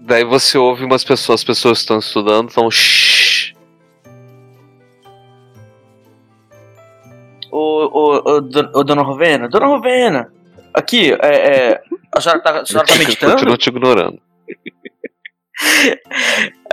Daí 0.00 0.24
você 0.24 0.56
ouve 0.58 0.84
umas 0.84 1.02
pessoas, 1.02 1.40
as 1.40 1.44
pessoas 1.44 1.78
estão 1.78 1.98
estudando, 1.98 2.48
estão. 2.48 2.70
Shhh. 2.70 3.54
Ô, 7.50 7.88
ô, 7.92 8.22
ô, 8.36 8.40
do- 8.40 8.70
ô, 8.74 8.84
dona 8.84 9.02
Rovena? 9.02 9.48
Dona 9.48 9.66
Rovena! 9.66 10.32
Aqui, 10.72 11.12
é. 11.22 11.70
é, 11.72 11.82
a 12.12 12.20
senhora 12.20 12.40
tá, 12.42 12.60
a 12.60 12.66
senhora 12.66 12.86
tá 12.86 12.94
meditando? 12.96 13.32
Continua 13.32 13.56
te 13.56 13.68
ignorando. 13.68 14.20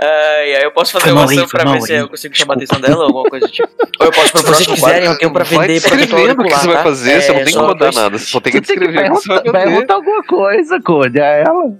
Ai, 0.00 0.54
aí 0.56 0.62
eu 0.62 0.72
posso 0.72 0.92
fazer 0.92 1.12
uma 1.12 1.24
ação 1.24 1.46
pra 1.46 1.72
ver 1.72 1.80
se 1.82 1.94
eu 1.94 2.08
consigo 2.08 2.36
chamar 2.36 2.54
a 2.54 2.56
atenção 2.56 2.80
dela 2.80 2.96
ou 2.96 3.02
alguma 3.04 3.30
coisa 3.30 3.46
do 3.46 3.52
tipo. 3.52 3.68
Ou 4.00 4.06
eu 4.06 4.12
posso 4.12 4.36
Se 4.38 4.44
vocês 4.44 4.66
quiserem, 4.66 5.08
eu 5.08 5.18
tenho 5.18 5.32
pra 5.32 5.44
vender 5.44 5.80
protetor 5.80 5.98
descrevendo 5.98 6.42
o 6.42 6.44
que 6.44 6.54
você 6.54 6.66
vai 6.66 6.82
fazer, 6.82 7.22
você 7.22 7.32
não 7.32 7.38
É, 7.40 7.44
tem 7.44 7.52
que 7.52 7.58
mandar 7.60 7.92
nada, 7.92 8.18
você 8.18 8.24
só 8.26 8.40
tem 8.40 8.52
que 8.52 8.60
descrever 8.60 8.98
o 8.98 9.14
que 9.14 9.20
você 9.20 9.28
vai 9.28 9.38
fazer. 9.38 9.52
pergunta 9.52 9.94
alguma 9.94 10.22
coisa, 10.24 10.80
Code, 10.80 11.20
a 11.20 11.26
ela. 11.26 11.78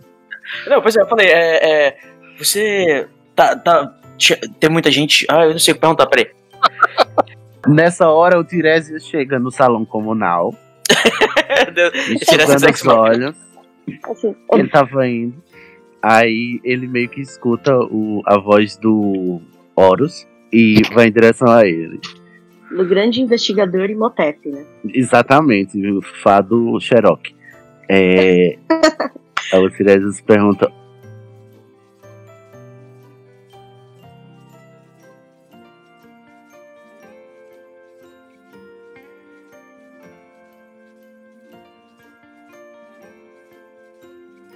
Não, 0.66 0.82
pois 0.82 0.96
é, 0.96 1.00
eu 1.00 1.08
falei, 1.08 1.26
é. 1.28 1.86
é, 1.88 1.96
você. 2.38 3.08
Tá, 3.34 3.56
tá. 3.56 3.92
Tem 4.60 4.70
muita 4.70 4.90
gente. 4.90 5.26
Ah, 5.28 5.44
eu 5.46 5.52
não 5.52 5.58
sei 5.58 5.72
o 5.72 5.74
que 5.74 5.80
perguntar, 5.80 6.06
peraí. 6.06 6.30
Nessa 7.66 8.08
hora, 8.08 8.38
o 8.38 8.44
Tiresias 8.44 9.04
chega 9.06 9.38
no 9.38 9.50
salão 9.50 9.84
comunal, 9.84 10.54
enxugando 12.10 12.46
Tiresias 12.46 12.80
os 12.80 12.86
olhos. 12.86 13.36
Assim, 14.04 14.36
Ele 14.52 14.68
tava 14.68 15.08
indo. 15.08 15.42
Aí 16.02 16.60
ele 16.64 16.88
meio 16.88 17.08
que 17.08 17.20
escuta 17.20 17.78
o, 17.78 18.22
a 18.26 18.38
voz 18.38 18.76
do 18.76 19.40
Horus 19.76 20.26
e 20.52 20.82
vai 20.92 21.06
em 21.06 21.12
direção 21.12 21.48
a 21.48 21.66
ele. 21.66 22.00
do 22.70 22.84
grande 22.84 23.20
investigador 23.20 23.88
Imhotep, 23.88 24.48
né? 24.48 24.64
Exatamente, 24.92 25.78
o 25.90 26.02
fado 26.02 26.78
Xerox. 26.80 27.30
É, 27.88 28.58
aí 29.52 29.64
o 29.64 29.70
Tiresias 29.70 30.20
pergunta: 30.20 30.72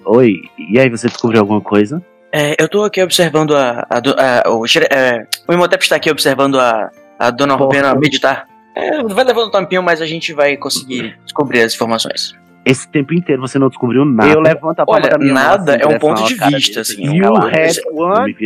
Oi, 0.07 0.43
e 0.57 0.79
aí 0.79 0.89
você 0.89 1.09
descobriu 1.09 1.41
alguma 1.41 1.61
coisa? 1.61 2.03
É, 2.33 2.55
eu 2.59 2.69
tô 2.69 2.85
aqui 2.85 3.03
observando 3.03 3.57
a. 3.57 3.87
a, 3.91 3.99
a- 3.99 4.51
o, 4.51 4.65
é, 4.91 5.27
o 5.49 5.53
Imhotep 5.53 5.83
está 5.83 5.97
aqui 5.97 6.11
observando 6.11 6.59
a, 6.61 6.91
a 7.19 7.31
dona. 7.31 7.55
Rovena 7.55 7.95
meditar. 7.95 8.47
É, 8.75 9.03
vai 9.03 9.25
levando 9.25 9.49
um 9.49 9.51
tampinho, 9.51 9.83
mas 9.83 10.01
a 10.03 10.07
gente 10.07 10.33
vai 10.33 10.57
conseguir 10.57 11.19
descobrir 11.25 11.63
as 11.63 11.75
informações. 11.75 12.35
Esse 12.67 12.89
tempo 12.89 13.15
inteiro 13.15 13.41
você 13.41 13.61
não 13.61 13.69
descobriu 13.69 14.05
nada. 14.05 14.33
Eu 14.33 14.41
levanto 14.41 14.81
a 14.81 14.85
palma 14.85 15.01
Olha, 15.01 15.11
da 15.11 15.19
minha 15.19 15.33
nada 15.33 15.77
assim, 15.77 15.85
em 15.85 15.93
é 15.93 15.97
um 15.97 15.99
ponto 16.01 16.25
de 16.25 16.35
vista, 16.35 16.81
assim. 16.81 17.21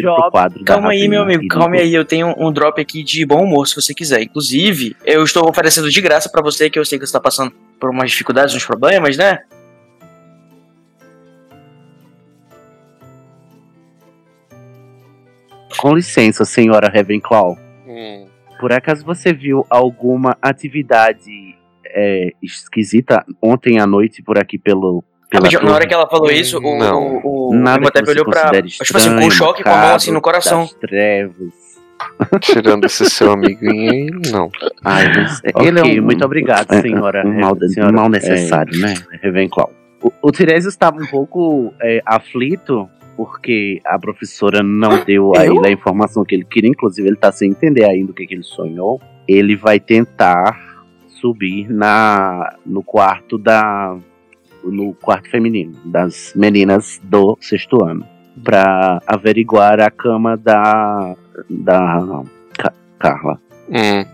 Pro 0.03 0.31
quadro 0.31 0.59
da 0.59 0.65
Calma 0.75 0.91
aí, 0.91 1.09
meu 1.09 1.23
amigo, 1.23 1.43
e 1.43 1.49
calma 1.49 1.77
aí. 1.77 1.95
Eu 1.95 2.05
tenho 2.05 2.35
um 2.39 2.53
drop 2.53 2.79
aqui 2.81 3.03
de 3.03 3.25
bom 3.25 3.43
humor, 3.43 3.67
se 3.67 3.75
você 3.75 3.95
quiser. 3.95 4.23
Inclusive, 4.23 4.95
eu 5.07 5.25
estou 5.25 5.49
oferecendo 5.49 5.91
de 5.91 6.01
graça 6.03 6.29
pra 6.31 6.43
você, 6.43 6.69
que 6.69 6.79
eu 6.79 6.85
sei 6.85 6.99
que 6.99 7.07
você 7.07 7.13
tá 7.13 7.21
passando 7.21 7.51
por 7.81 7.89
umas 7.91 8.11
dificuldades, 8.11 8.55
uns 8.55 8.65
problemas, 8.65 9.17
né? 9.17 9.39
Com 15.81 15.95
licença, 15.95 16.45
senhora 16.45 16.93
Ravenclaw. 16.95 17.57
Hum. 17.87 18.26
Por 18.61 18.72
acaso 18.72 19.05
você 19.05 19.33
viu 19.33 19.64
alguma 19.70 20.37
atividade 20.43 21.57
é, 21.87 22.33
esquisita 22.43 23.24
ontem 23.43 23.78
à 23.78 23.87
noite 23.87 24.22
por 24.22 24.39
aqui 24.39 24.59
pelo, 24.59 25.03
pela 25.31 25.45
Rapidinho, 25.45 25.70
na 25.70 25.74
hora 25.74 25.87
que 25.87 25.95
ela 25.95 26.07
falou 26.07 26.31
isso, 26.31 26.59
o, 26.59 26.78
Não. 26.78 27.20
o, 27.24 27.51
o 27.51 27.55
Nada 27.55 27.91
olhou 28.07 28.26
pra. 28.26 28.43
considere 28.43 28.68
Tipo 28.68 28.97
assim, 28.97 29.09
com 29.09 29.14
estranho, 29.14 29.26
um 29.26 29.31
choque 29.31 29.64
com 29.64 29.70
a 29.70 29.76
mão 29.76 29.95
assim 29.95 30.12
no 30.12 30.20
coração. 30.20 30.61
das 30.61 30.74
trevas. 30.74 31.70
Tirando 32.41 32.85
esse 32.85 33.09
seu 33.09 33.33
amiguinho 33.33 33.91
aí, 33.91 34.11
não. 34.31 34.51
Ai, 34.85 35.07
mas 35.14 35.41
Ok, 35.55 35.68
ele 35.68 35.81
é 35.81 35.83
um, 35.83 36.05
muito 36.05 36.24
obrigado, 36.24 36.72
é, 36.72 36.81
senhora. 36.83 37.26
Um 37.26 37.41
mal, 37.41 37.57
é, 37.61 37.68
senhora, 37.68 37.93
mal 37.93 38.09
necessário, 38.09 38.78
né? 38.78 38.95
Ravenclaw. 39.22 39.70
O, 40.03 40.12
o 40.22 40.31
Tiresias 40.31 40.74
estava 40.74 40.97
um 40.99 41.07
pouco 41.07 41.72
é, 41.81 42.03
aflito 42.07 42.89
porque 43.25 43.83
a 43.85 43.99
professora 43.99 44.62
não 44.62 45.05
deu 45.05 45.33
a 45.37 45.45
ele 45.45 45.66
a 45.66 45.71
informação 45.71 46.25
que 46.25 46.35
ele 46.35 46.45
queria, 46.45 46.71
inclusive 46.71 47.07
ele 47.07 47.16
tá 47.16 47.31
sem 47.31 47.51
entender 47.51 47.85
ainda 47.85 48.12
o 48.12 48.14
que, 48.14 48.27
que 48.27 48.33
ele 48.35 48.43
sonhou. 48.43 48.99
Ele 49.29 49.55
vai 49.57 49.79
tentar 49.79 50.59
subir 51.07 51.68
na 51.71 52.57
no 52.64 52.83
quarto 52.83 53.37
da 53.37 53.95
no 54.64 54.95
quarto 54.95 55.29
feminino 55.31 55.75
das 55.85 56.33
meninas 56.35 56.99
do 57.05 57.37
sexto 57.43 57.85
ano 57.85 58.07
para 58.43 59.03
averiguar 59.07 59.81
a 59.81 59.91
cama 59.91 60.35
da 60.39 61.14
da 61.49 62.23
Ca- 62.57 62.73
Carla. 62.99 63.39
Hum. 63.68 64.05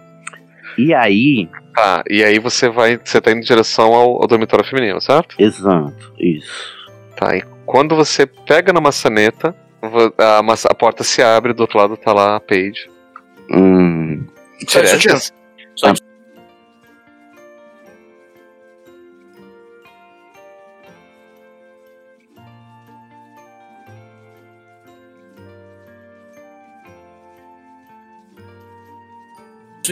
E 0.78 0.92
aí, 0.92 1.48
Tá, 1.74 2.02
e 2.10 2.24
aí 2.24 2.38
você 2.40 2.68
vai. 2.70 2.98
Você 3.02 3.20
tá 3.20 3.30
indo 3.30 3.38
em 3.38 3.44
direção 3.44 3.92
ao, 3.94 4.20
ao 4.22 4.26
dormitório 4.26 4.64
feminino, 4.64 5.00
certo? 5.00 5.36
exato, 5.38 6.12
isso. 6.18 6.74
Tá, 7.16 7.36
e 7.36 7.42
quando 7.66 7.94
você 7.96 8.26
pega 8.26 8.72
na 8.72 8.80
maçaneta, 8.80 9.54
a, 10.18 10.42
maça- 10.42 10.68
a 10.70 10.74
porta 10.74 11.04
se 11.04 11.22
abre, 11.22 11.52
do 11.52 11.60
outro 11.60 11.78
lado 11.78 11.96
tá 11.96 12.12
lá 12.12 12.36
a 12.36 12.40
Paige. 12.40 12.88
Hum, 13.50 14.24
Só 14.68 14.80
isso. 14.82 15.32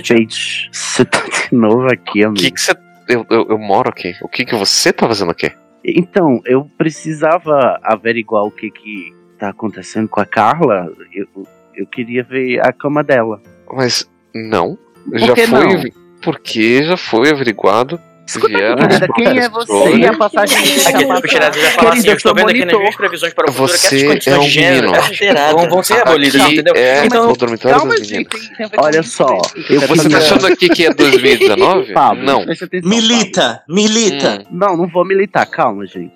Paige, 0.08 0.68
você 0.72 1.04
tá 1.04 1.20
de 1.22 1.54
novo 1.56 1.86
aqui, 1.92 2.24
O 2.24 2.28
amigo. 2.28 2.42
que 2.42 2.50
que 2.50 2.60
você. 2.60 2.72
Eu, 3.08 3.24
eu, 3.30 3.46
eu 3.50 3.58
moro 3.58 3.88
aqui. 3.88 4.14
O 4.22 4.28
que 4.28 4.44
que 4.44 4.54
você 4.56 4.92
tá 4.92 5.06
fazendo 5.06 5.30
aqui? 5.30 5.52
Então, 5.84 6.40
eu 6.46 6.64
precisava 6.78 7.78
averiguar 7.82 8.44
o 8.44 8.50
que 8.50 8.70
que 8.70 9.14
tá 9.38 9.50
acontecendo 9.50 10.08
com 10.08 10.20
a 10.20 10.26
Carla. 10.26 10.90
Eu, 11.12 11.26
eu 11.74 11.86
queria 11.86 12.22
ver 12.22 12.60
a 12.60 12.72
cama 12.72 13.04
dela. 13.04 13.40
Mas 13.70 14.08
não. 14.34 14.78
Por 15.04 15.18
já 15.18 15.34
que 15.34 15.46
foi. 15.46 15.74
não? 15.74 16.04
Porque 16.22 16.82
já 16.82 16.96
foi 16.96 17.30
averiguado. 17.30 18.00
Escuta, 18.26 18.48
querida, 18.48 19.08
quem 19.14 19.38
é 19.38 19.48
você? 19.50 19.96
E 19.96 20.06
a 20.06 20.16
passagem 20.16 20.56
Aqui, 20.56 21.04
o 21.04 21.20
Tiresias 21.20 21.56
vai 21.56 21.70
falar 21.72 21.92
assim: 21.92 22.08
eu 22.08 22.14
estou 22.16 22.34
vendo 22.34 22.48
aqui 22.50 22.64
nas 22.64 22.78
minhas 22.78 22.96
previsões 22.96 23.34
para 23.34 23.50
o 23.50 23.52
futuro 23.52 23.68
que 23.68 23.74
essas 23.74 23.90
Você 23.90 24.06
condições 24.06 24.34
é 24.34 24.38
um 24.38 24.42
de 24.42 24.48
gênero 24.48 24.94
essas 24.94 25.52
vão, 25.52 25.68
vão 25.68 25.82
ser 25.82 26.00
abolidas, 26.08 26.40
Aqui 26.40 26.52
entendeu? 26.54 26.74
é 26.74 27.04
Então, 27.06 27.34
Calma, 27.58 27.96
gente. 28.02 28.28
a 28.76 28.82
Olha 28.82 29.02
só, 29.02 29.26
eu 29.68 29.80
Você 29.80 29.86
tá 29.86 30.02
queria- 30.02 30.18
achando 30.18 30.46
aqui 30.46 30.68
que 30.70 30.86
é 30.86 30.94
2019? 30.94 31.92
Pablo, 31.92 32.22
não. 32.24 32.46
Milita, 32.82 33.62
milita. 33.68 34.40
Hum. 34.42 34.46
Não, 34.50 34.76
não 34.76 34.86
vou 34.88 35.04
militar, 35.04 35.44
calma, 35.46 35.86
gente. 35.86 36.14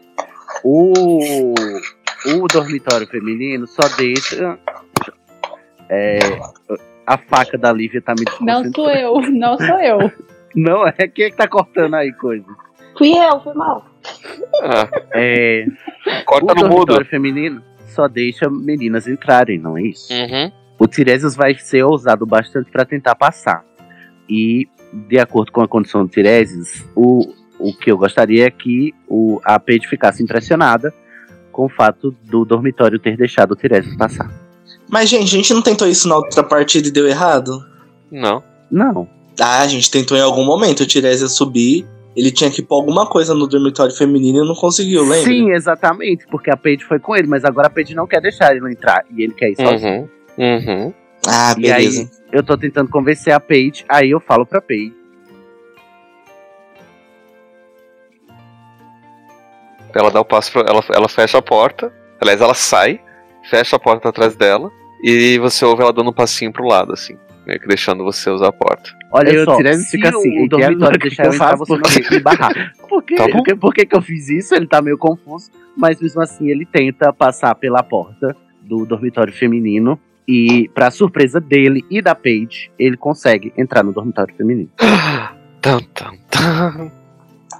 O, 0.64 1.52
o 2.26 2.46
dormitório 2.50 3.06
feminino 3.06 3.66
só 3.66 3.86
deixa. 3.96 4.58
É, 5.90 6.18
a 7.06 7.16
faca 7.18 7.56
da 7.58 7.72
Lívia 7.72 8.00
tá 8.02 8.14
me 8.18 8.24
Não 8.40 8.70
sou 8.72 8.90
eu, 8.90 9.20
não 9.30 9.56
sou 9.58 9.78
eu. 9.80 10.10
Não, 10.54 10.86
é 10.86 10.92
quem 10.92 11.26
é 11.26 11.30
que 11.30 11.36
tá 11.36 11.46
cortando 11.46 11.94
aí 11.94 12.12
coisa? 12.12 12.46
Fui 12.96 13.12
eu, 13.16 13.40
foi 13.40 13.54
mal. 13.54 13.84
Ah, 14.62 14.88
É, 15.12 15.66
corta 16.24 16.52
o 16.52 16.54
no 16.54 16.62
mudo. 16.62 16.68
dormitório 16.86 17.06
feminino 17.06 17.62
só 17.86 18.08
deixa 18.08 18.48
meninas 18.50 19.06
entrarem, 19.06 19.58
não 19.58 19.76
é 19.76 19.82
isso? 19.82 20.12
Uhum. 20.12 20.52
O 20.78 20.86
Tiresias 20.86 21.34
vai 21.34 21.54
ser 21.54 21.82
ousado 21.82 22.24
bastante 22.26 22.70
para 22.70 22.84
tentar 22.84 23.14
passar. 23.14 23.64
E, 24.28 24.68
de 25.08 25.18
acordo 25.18 25.50
com 25.52 25.60
a 25.60 25.68
condição 25.68 26.04
do 26.04 26.10
Tiresias, 26.10 26.84
o, 26.94 27.32
o 27.58 27.72
que 27.76 27.90
eu 27.90 27.98
gostaria 27.98 28.46
é 28.46 28.50
que 28.50 28.94
o, 29.08 29.40
a 29.44 29.58
Paige 29.58 29.86
ficasse 29.88 30.22
impressionada 30.22 30.92
com 31.50 31.64
o 31.64 31.68
fato 31.68 32.14
do 32.24 32.44
dormitório 32.44 32.98
ter 32.98 33.16
deixado 33.16 33.52
o 33.52 33.56
Tiresias 33.56 33.96
passar. 33.96 34.30
Mas, 34.88 35.08
gente, 35.08 35.24
a 35.24 35.36
gente 35.38 35.52
não 35.52 35.62
tentou 35.62 35.88
isso 35.88 36.08
na 36.08 36.16
outra 36.16 36.42
partida 36.42 36.88
e 36.88 36.92
deu 36.92 37.06
errado? 37.08 37.50
Não. 38.10 38.42
Não. 38.70 39.08
Ah, 39.40 39.62
a 39.62 39.68
gente 39.68 39.90
tentou 39.90 40.16
em 40.16 40.20
algum 40.20 40.44
momento. 40.44 40.80
O 40.80 40.86
Tiresias 40.86 41.32
subir, 41.32 41.86
ele 42.16 42.30
tinha 42.32 42.50
que 42.50 42.60
pôr 42.62 42.76
alguma 42.76 43.06
coisa 43.06 43.34
no 43.34 43.46
dormitório 43.46 43.94
feminino 43.94 44.44
e 44.44 44.48
não 44.48 44.54
conseguiu, 44.54 45.02
lembra? 45.02 45.22
Sim, 45.30 45.50
exatamente, 45.52 46.26
porque 46.28 46.50
a 46.50 46.56
Paige 46.56 46.84
foi 46.84 46.98
com 46.98 47.14
ele, 47.14 47.28
mas 47.28 47.44
agora 47.44 47.68
a 47.68 47.70
Paige 47.70 47.94
não 47.94 48.06
quer 48.06 48.20
deixar 48.20 48.54
ele 48.54 48.70
entrar 48.72 49.04
e 49.16 49.22
ele 49.22 49.34
quer 49.34 49.50
ir 49.50 49.56
sozinho. 49.56 50.10
Uhum. 50.36 50.56
Uhum. 50.56 50.94
Ah, 51.26 51.54
E 51.58 51.70
aí, 51.70 51.84
beleza. 51.88 52.10
eu 52.32 52.42
tô 52.42 52.56
tentando 52.56 52.90
convencer 52.90 53.32
a 53.32 53.40
Paige, 53.40 53.84
aí 53.88 54.10
eu 54.10 54.20
falo 54.20 54.44
pra 54.46 54.60
Paige. 54.60 54.94
Ela 59.94 60.10
dá 60.10 60.20
o 60.20 60.24
passo 60.24 60.52
pra. 60.52 60.62
Ela, 60.62 60.84
ela 60.94 61.08
fecha 61.08 61.38
a 61.38 61.42
porta. 61.42 61.92
Aliás, 62.20 62.40
ela 62.40 62.54
sai, 62.54 63.00
fecha 63.50 63.76
a 63.76 63.78
porta 63.78 64.08
atrás 64.08 64.36
dela. 64.36 64.70
E 65.02 65.38
você 65.38 65.64
ouve 65.64 65.82
ela 65.82 65.92
dando 65.92 66.10
um 66.10 66.12
passinho 66.12 66.52
pro 66.52 66.66
lado, 66.66 66.92
assim. 66.92 67.16
Meio 67.48 67.60
que 67.60 67.66
deixando 67.66 68.04
você 68.04 68.28
usar 68.28 68.48
a 68.48 68.52
porta. 68.52 68.90
Olha 69.10 69.40
o 69.40 69.44
só, 69.46 69.56
fica 69.90 70.10
assim, 70.10 70.38
o 70.38 70.44
"E 70.44 70.48
dormitório 70.48 70.98
deixar 70.98 71.24
eu 71.24 71.30
que 71.30 71.32
eu 71.32 71.34
entrar, 71.34 71.48
faço? 71.56 71.64
você 71.64 71.72
não 71.72 71.80
tem 71.82 72.02
que 72.02 72.10
me 72.16 72.20
barrar. 72.20 72.72
Por, 72.86 73.02
quê? 73.02 73.14
Tá. 73.16 73.28
Por 73.30 73.42
que- 73.42 73.54
por 73.56 73.72
que 73.74 73.86
que 73.86 73.96
eu 73.96 74.02
fiz 74.02 74.28
isso? 74.28 74.54
Ele 74.54 74.66
tá 74.66 74.82
meio 74.82 74.98
confuso, 74.98 75.50
mas 75.74 75.98
mesmo 76.00 76.20
assim 76.20 76.48
ele 76.48 76.66
tenta 76.66 77.10
passar 77.10 77.54
pela 77.54 77.82
porta 77.82 78.36
do 78.62 78.84
dormitório 78.84 79.32
feminino 79.32 79.98
e, 80.28 80.68
pra 80.74 80.90
surpresa 80.90 81.40
dele 81.40 81.82
e 81.90 82.02
da 82.02 82.14
Paige, 82.14 82.70
ele 82.78 82.98
consegue 82.98 83.50
entrar 83.56 83.82
no 83.82 83.92
dormitório 83.94 84.34
feminino. 84.36 84.68
Tam, 85.62 85.80
tam, 85.94 86.14
tam. 86.30 86.92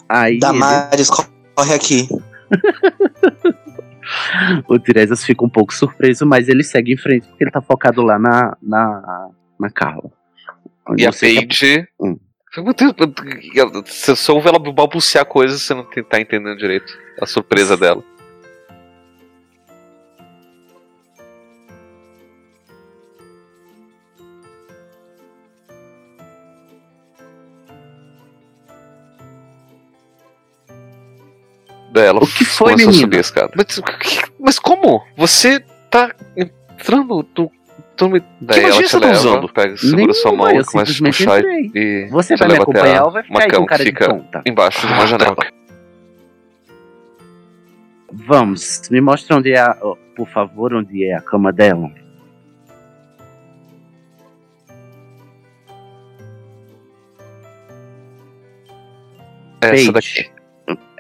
Aí 0.07 0.33
ele- 0.35 0.41
Damares, 0.41 1.09
corre 1.09 1.75
aqui. 1.75 2.07
o 4.69 4.79
Tiresias 4.79 5.25
fica 5.25 5.45
um 5.45 5.49
pouco 5.49 5.73
surpreso, 5.75 6.27
mas 6.27 6.49
ele 6.49 6.63
segue 6.63 6.93
em 6.93 6.97
frente 6.97 7.27
porque 7.29 7.45
ele 7.45 7.51
tá 7.51 7.61
focado 7.63 8.03
lá 8.03 8.19
na, 8.19 8.57
na, 8.63 9.29
na 9.59 9.71
Carla. 9.71 10.11
E 10.97 11.07
a 11.07 11.13
Paige. 11.13 11.87
Hum. 12.01 12.19
Meu 12.57 12.73
Deus, 12.73 12.95
Você 13.85 14.17
só 14.17 14.35
ouve 14.35 14.49
ela 14.49 14.59
balbuciar 14.59 15.25
coisas 15.27 15.63
você 15.63 15.75
não 15.75 15.85
tá 15.85 16.21
entendendo 16.21 16.57
direito 16.57 16.99
a 17.21 17.27
surpresa 17.27 17.77
dela. 17.77 18.03
Dela. 31.93 32.21
O 32.23 32.27
que 32.27 32.45
foi, 32.45 32.77
menina? 32.77 33.09
Mas, 33.55 33.81
mas 34.39 34.59
como? 34.59 35.05
Você 35.17 35.61
tá 35.91 36.15
entrando 36.37 37.23
no. 37.23 37.51
No 38.07 38.21
Daí 38.41 38.65
ela 38.65 38.75
magia 38.75 38.89
você 38.89 39.01
tá 39.01 39.07
leva, 39.07 39.19
usando? 39.19 39.49
pega, 39.49 39.77
segura 39.77 39.97
Nenhuma, 39.97 40.15
sua 40.15 40.33
mão 40.33 40.51
e 40.51 40.65
começa 40.65 40.93
a 40.93 41.07
puxar 41.07 41.39
entrei. 41.41 41.71
e. 41.75 42.07
Você 42.11 42.37
vai 42.37 42.49
me 42.49 42.57
acompanhar 42.57 43.05
ou 43.05 43.11
vai 43.11 43.23
uma 43.29 43.41
ficar 43.41 43.45
aí 43.45 43.51
cama 43.51 43.67
com 43.67 43.67
cara 43.67 43.85
que 43.85 43.91
de 43.91 43.91
fica 43.91 44.09
tonta? 44.09 44.43
embaixo 44.47 44.87
de 44.87 44.93
uma 44.93 45.07
janela. 45.09 45.37
Vamos, 48.13 48.83
me 48.91 49.01
mostra 49.01 49.37
onde 49.37 49.53
é, 49.53 49.59
a, 49.61 49.77
ó, 49.83 49.97
por 50.17 50.29
favor, 50.29 50.75
onde 50.75 51.05
é 51.05 51.15
a 51.15 51.21
cama 51.21 51.53
dela. 51.53 51.91
Essa 59.61 59.93
Paige. 59.93 59.93
daqui. 59.93 60.31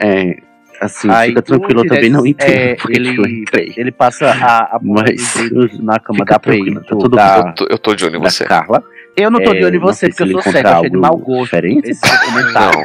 É, 0.01 0.36
assim, 0.81 1.09
Aí 1.11 1.29
fica 1.31 1.43
tranquilo, 1.43 1.81
eu 1.83 1.87
também 1.89 2.11
não 2.11 2.26
entendo 2.26 2.51
é, 2.51 2.74
porque 2.81 3.01
que 3.01 3.07
eu 3.09 3.24
ele, 3.24 3.41
entrei. 3.41 3.72
ele 3.76 3.91
passa 3.93 4.26
a, 4.31 4.76
a 4.76 4.79
Mas 4.83 5.35
na 5.81 5.99
cama 5.99 6.18
fica 6.20 6.35
da 6.35 6.39
tranquilo, 6.39 6.74
Paige, 6.76 6.89
tá 6.89 6.97
tudo 6.97 7.16
da, 7.16 7.39
Eu 7.49 7.55
tô, 7.55 7.66
eu 7.70 7.79
tô 7.79 7.95
de 7.95 8.05
olho 8.05 8.16
em 8.16 8.20
você. 8.20 8.45
Carla. 8.45 8.83
Eu 9.16 9.31
não 9.31 9.41
tô 9.43 9.53
É, 9.53 9.59
de 9.59 9.64
olho 9.64 9.76
em 9.76 9.81
você, 9.81 10.09
porque 10.09 10.24
se 10.24 10.33
eu 10.33 10.43
sou 10.43 10.53
cego, 10.53 10.68
achei 10.68 10.91
de 10.91 10.97
mau 10.97 11.16
gosto 11.16 11.45
diferente. 11.45 11.91
esse 11.91 12.01
documentário. 12.01 12.79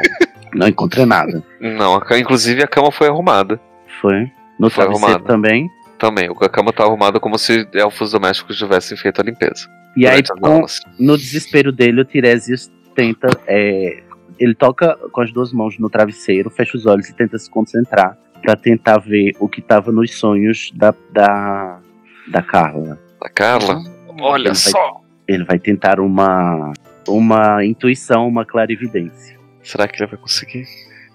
Não, 0.52 0.58
Não 0.60 0.68
encontrei 0.68 1.04
nada. 1.06 1.42
não. 1.60 1.96
A, 1.96 2.18
inclusive 2.18 2.62
a 2.62 2.66
cama 2.66 2.90
foi 2.92 3.08
arrumada 3.08 3.60
Foi. 4.00 4.30
No 4.58 4.70
Foi 4.70 4.84
arrumado. 4.84 5.24
também. 5.24 5.68
também. 5.98 6.28
A 6.40 6.48
cama 6.48 6.72
tá 6.72 6.84
arrumada 6.84 7.18
como 7.20 7.36
se 7.38 7.66
elfos 7.74 8.12
domésticos 8.12 8.56
tivessem 8.56 8.96
feito 8.96 9.20
a 9.20 9.24
limpeza. 9.24 9.68
E 9.96 10.06
aí, 10.06 10.22
com, 10.40 10.64
no 10.98 11.16
desespero 11.16 11.70
dele, 11.72 12.00
o 12.00 12.04
Tiresias 12.04 12.70
tenta. 12.94 13.28
é, 13.46 14.02
ele 14.38 14.54
toca 14.54 14.94
com 15.12 15.20
as 15.20 15.32
duas 15.32 15.52
mãos 15.52 15.78
no 15.78 15.88
travesseiro, 15.90 16.50
fecha 16.50 16.76
os 16.76 16.86
olhos 16.86 17.08
e 17.08 17.14
tenta 17.14 17.38
se 17.38 17.50
concentrar 17.50 18.16
pra 18.42 18.54
tentar 18.56 18.98
ver 18.98 19.32
o 19.40 19.48
que 19.48 19.62
tava 19.62 19.90
nos 19.90 20.14
sonhos 20.18 20.70
da, 20.74 20.94
da, 21.10 21.80
da 22.30 22.42
Carla. 22.42 22.98
A 23.22 23.28
Carla, 23.28 23.82
olha 24.20 24.40
Ele 24.42 24.48
vai- 24.48 24.54
só. 24.56 25.00
Ele 25.26 25.44
vai 25.44 25.58
tentar 25.58 25.98
uma, 26.00 26.72
uma 27.08 27.64
intuição, 27.64 28.28
uma 28.28 28.44
clarividência. 28.44 29.38
Será 29.62 29.88
que 29.88 29.96
ele 30.02 30.10
vai 30.10 30.18
conseguir? 30.18 30.66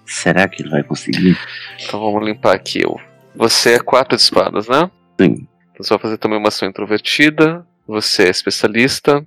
Será 0.04 0.48
que 0.48 0.62
ele 0.62 0.70
vai 0.70 0.82
conseguir? 0.82 1.38
Então 1.80 2.00
vamos 2.00 2.26
limpar 2.26 2.54
aqui. 2.56 2.80
Você 3.36 3.74
é 3.74 3.78
quatro 3.78 4.16
de 4.16 4.22
espadas, 4.24 4.66
né? 4.66 4.90
Sim. 5.20 5.46
Então 5.70 5.84
você 5.84 5.90
vai 5.90 5.98
fazer 6.00 6.18
também 6.18 6.36
uma 6.36 6.48
ação 6.48 6.68
introvertida. 6.68 7.64
Você 7.86 8.24
é 8.24 8.30
especialista. 8.30 9.24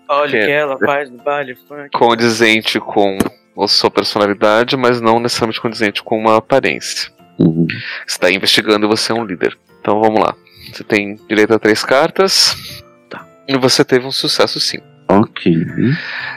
Olha 0.08 0.30
Que- 0.30 0.38
o 0.42 0.46
que 0.46 0.50
ela 0.52 0.78
faz 0.78 1.10
no 1.10 1.18
baile 1.18 1.54
funk. 1.66 1.90
condizente 1.92 2.78
com 2.80 3.18
a 3.60 3.66
sua 3.68 3.90
personalidade, 3.90 4.76
mas 4.76 5.00
não 5.00 5.18
necessariamente 5.18 5.60
condizente 5.60 6.02
com 6.02 6.18
uma 6.18 6.36
aparência. 6.36 7.10
Uhum. 7.38 7.66
Você 7.68 7.78
está 8.06 8.30
investigando 8.30 8.86
e 8.86 8.88
você 8.88 9.12
é 9.12 9.14
um 9.14 9.24
líder. 9.24 9.56
Então 9.80 10.00
vamos 10.00 10.20
lá. 10.20 10.34
Você 10.72 10.84
tem 10.84 11.16
direito 11.28 11.54
a 11.54 11.58
três 11.58 11.84
cartas. 11.84 12.82
Tá. 13.08 13.26
E 13.48 13.56
você 13.58 13.84
teve 13.84 14.06
um 14.06 14.12
sucesso 14.12 14.60
sim. 14.60 14.78
Ok. 15.08 15.52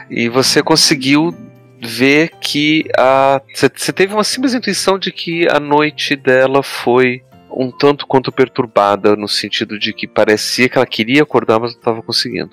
E 0.09 0.30
você 0.30 0.63
conseguiu 0.63 1.36
ver 1.82 2.30
que 2.39 2.86
a. 2.97 3.41
Você 3.53 3.91
teve 3.91 4.13
uma 4.13 4.24
simples 4.24 4.53
intuição 4.53 4.97
de 4.97 5.11
que 5.11 5.47
a 5.49 5.59
noite 5.59 6.15
dela 6.15 6.63
foi 6.63 7.22
um 7.51 7.69
tanto 7.69 8.07
quanto 8.07 8.32
perturbada, 8.32 9.15
no 9.15 9.28
sentido 9.28 9.78
de 9.78 9.91
que 9.91 10.07
parecia 10.07 10.69
que 10.69 10.78
ela 10.78 10.86
queria 10.86 11.24
acordar, 11.24 11.59
mas 11.59 11.72
não 11.74 11.80
estava 11.80 12.01
conseguindo. 12.01 12.51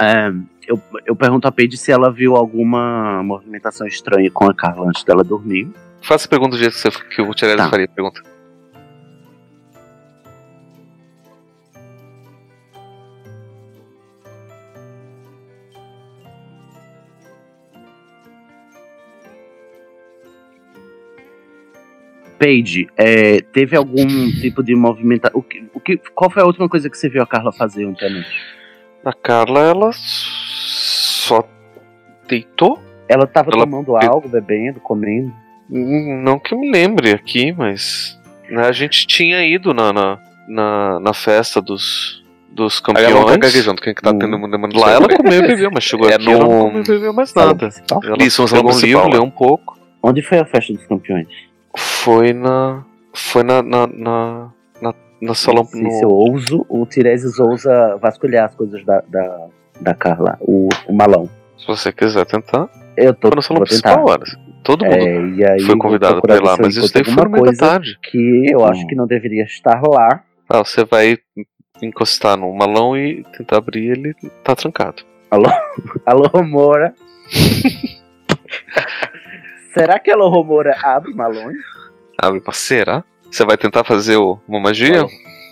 É, 0.00 0.30
eu, 0.66 0.80
eu 1.06 1.16
pergunto 1.16 1.48
a 1.48 1.52
Paige 1.52 1.76
se 1.76 1.90
ela 1.90 2.10
viu 2.12 2.36
alguma 2.36 3.22
movimentação 3.22 3.86
estranha 3.86 4.30
com 4.30 4.44
a 4.44 4.54
Carla 4.54 4.88
antes 4.88 5.04
dela 5.04 5.24
dormir. 5.24 5.68
Faça 6.02 6.26
a 6.26 6.28
pergunta 6.28 6.56
do 6.56 6.58
jeito 6.58 6.74
que, 6.74 6.80
você, 6.80 6.90
que 6.90 7.22
o 7.22 7.32
Tirelli 7.34 7.56
Tá. 7.58 7.70
faria. 7.70 7.88
Pergunta. 7.88 8.20
Paige, 22.38 22.88
é, 22.96 23.40
teve 23.40 23.76
algum 23.76 24.06
tipo 24.40 24.62
de 24.62 24.74
movimentação? 24.74 25.38
O 25.38 25.42
que, 25.42 25.64
o 25.72 25.80
que, 25.80 25.96
qual 26.14 26.28
foi 26.30 26.42
a 26.42 26.46
última 26.46 26.68
coisa 26.68 26.90
que 26.90 26.98
você 26.98 27.08
viu 27.08 27.22
a 27.22 27.26
Carla 27.26 27.52
fazer 27.52 27.86
ontem 27.86 28.06
à 28.06 28.10
noite? 28.10 28.63
A 29.04 29.12
Carla, 29.12 29.60
ela 29.60 29.90
só 29.92 31.44
deitou? 32.28 32.78
Ela 33.08 33.26
tava 33.26 33.50
Ela- 33.52 33.64
tomando 33.64 33.96
algo, 33.96 34.28
bebendo, 34.28 34.80
comendo. 34.80 35.32
Hum, 35.70 36.20
Não 36.22 36.38
que 36.38 36.54
eu 36.54 36.58
me 36.58 36.70
lembre 36.70 37.10
aqui, 37.10 37.52
mas 37.52 38.18
né, 38.48 38.66
a 38.66 38.72
gente 38.72 39.06
tinha 39.06 39.44
ido 39.46 39.72
na, 39.74 39.92
na, 39.92 40.18
na, 40.48 41.00
na 41.00 41.14
festa 41.14 41.60
dos, 41.60 42.22
dos 42.50 42.82
Aí 42.94 43.04
ela 43.04 43.12
tá 43.14 43.20
campeões. 43.20 43.38
gaguejando, 43.40 43.80
quem 43.82 43.94
que 43.94 44.02
tá 44.02 44.10
Hum. 44.10 44.18
tendo 44.18 44.50
demanda 44.50 44.78
lá? 44.78 44.90
Ela 44.92 45.08
comeu 45.08 45.38
e 45.38 45.46
bebeu, 45.46 45.70
mas 45.72 45.84
chegou 45.84 46.08
É 46.08 46.14
aqui 46.14 46.30
ela 46.30 46.44
no- 46.44 46.50
não 46.50 46.60
comeu 46.66 46.82
e 46.82 46.86
bebeu 46.86 47.12
mais 47.12 47.34
nada. 47.34 47.68
Ela 48.04 48.16
Isso, 48.22 48.42
no 48.42 48.48
pegou 48.48 48.62
um 48.64 48.74
livro, 48.74 48.80
principal, 48.80 49.08
leu 49.10 49.22
um 49.22 49.30
pouco. 49.30 49.78
Onde 50.02 50.22
foi 50.22 50.38
a 50.38 50.44
festa 50.46 50.72
dos 50.72 50.86
campeões? 50.86 51.26
Foi 51.76 52.32
na. 52.32 52.84
Foi 53.14 53.42
na. 53.42 53.62
na, 53.62 53.86
na, 53.86 54.48
na 55.24 55.34
salão. 55.34 55.64
Se, 55.64 55.82
no- 55.82 55.90
se 55.90 56.04
eu 56.04 56.08
ouso, 56.10 56.64
o 56.68 56.84
Tiresias 56.86 57.38
ousa 57.38 57.96
vasculhar 58.00 58.46
as 58.46 58.54
coisas 58.54 58.84
da, 58.84 59.02
da, 59.08 59.46
da 59.80 59.94
Carla, 59.94 60.36
o, 60.40 60.68
o 60.88 60.92
malão. 60.92 61.28
Se 61.58 61.66
você 61.66 61.92
quiser 61.92 62.24
tentar. 62.26 62.68
Eu 62.96 63.14
tô 63.14 63.30
no 63.30 63.42
salão 63.42 63.62
principal, 63.62 64.04
horas. 64.06 64.36
Todo 64.62 64.84
mundo 64.84 64.94
É, 64.96 65.20
e 65.36 65.44
aí 65.44 65.60
foi 65.60 65.76
convidado 65.76 66.22
pra 66.22 66.36
ir 66.36 66.42
lá, 66.42 66.56
mas 66.58 66.76
isso 66.76 66.92
daí 66.92 67.04
foi 67.04 67.24
no 67.24 67.30
coisa 67.38 67.58
tarde. 67.66 67.98
que 68.02 68.46
eu 68.50 68.64
acho 68.64 68.82
Hum. 68.82 68.86
que 68.86 68.94
não 68.94 69.06
deveria 69.06 69.44
estar 69.44 69.80
lá. 69.82 70.22
Ah, 70.48 70.64
você 70.64 70.84
vai 70.84 71.18
encostar 71.82 72.36
no 72.36 72.52
malão 72.54 72.96
e 72.96 73.24
tentar 73.36 73.58
abrir 73.58 73.90
ele 73.90 74.14
tá 74.42 74.54
trancado. 74.54 75.02
Alô, 75.30 75.48
Moura. 76.44 76.94
Será 79.74 79.98
que 79.98 80.10
a 80.10 80.16
Moura 80.16 80.76
abre 80.82 81.12
malões? 81.12 81.56
Abre 82.20 82.40
pra 82.40 82.52
será? 82.52 83.04
Você 83.34 83.44
vai 83.44 83.56
tentar 83.56 83.82
fazer 83.82 84.16
o- 84.16 84.38
uma 84.46 84.60
magia? 84.60 85.04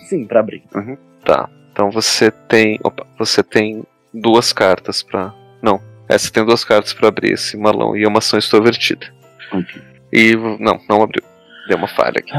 Sim, 0.05 0.24
pra 0.24 0.39
abrir. 0.39 0.62
Uhum. 0.72 0.97
Tá. 1.24 1.51
Então 1.72 1.91
você 1.91 2.30
tem. 2.30 2.78
Opa, 2.85 3.05
você 3.18 3.43
tem 3.43 3.83
duas 4.14 4.53
cartas 4.53 5.03
pra. 5.03 5.35
Não. 5.61 5.80
É, 6.09 6.16
você 6.16 6.30
tem 6.30 6.45
duas 6.47 6.64
cartas 6.64 6.93
pra 6.93 7.09
abrir 7.09 7.33
esse 7.33 7.57
malão 7.57 7.97
e 7.97 8.05
é 8.05 8.09
uma 8.09 8.18
ação 8.18 8.39
extrovertida. 8.39 9.12
Ok. 9.53 9.83
E. 10.12 10.37
Não, 10.61 10.78
não 10.89 11.03
abriu. 11.03 11.24
Deu 11.66 11.76
uma 11.76 11.89
falha 11.89 12.18
aqui. 12.20 12.30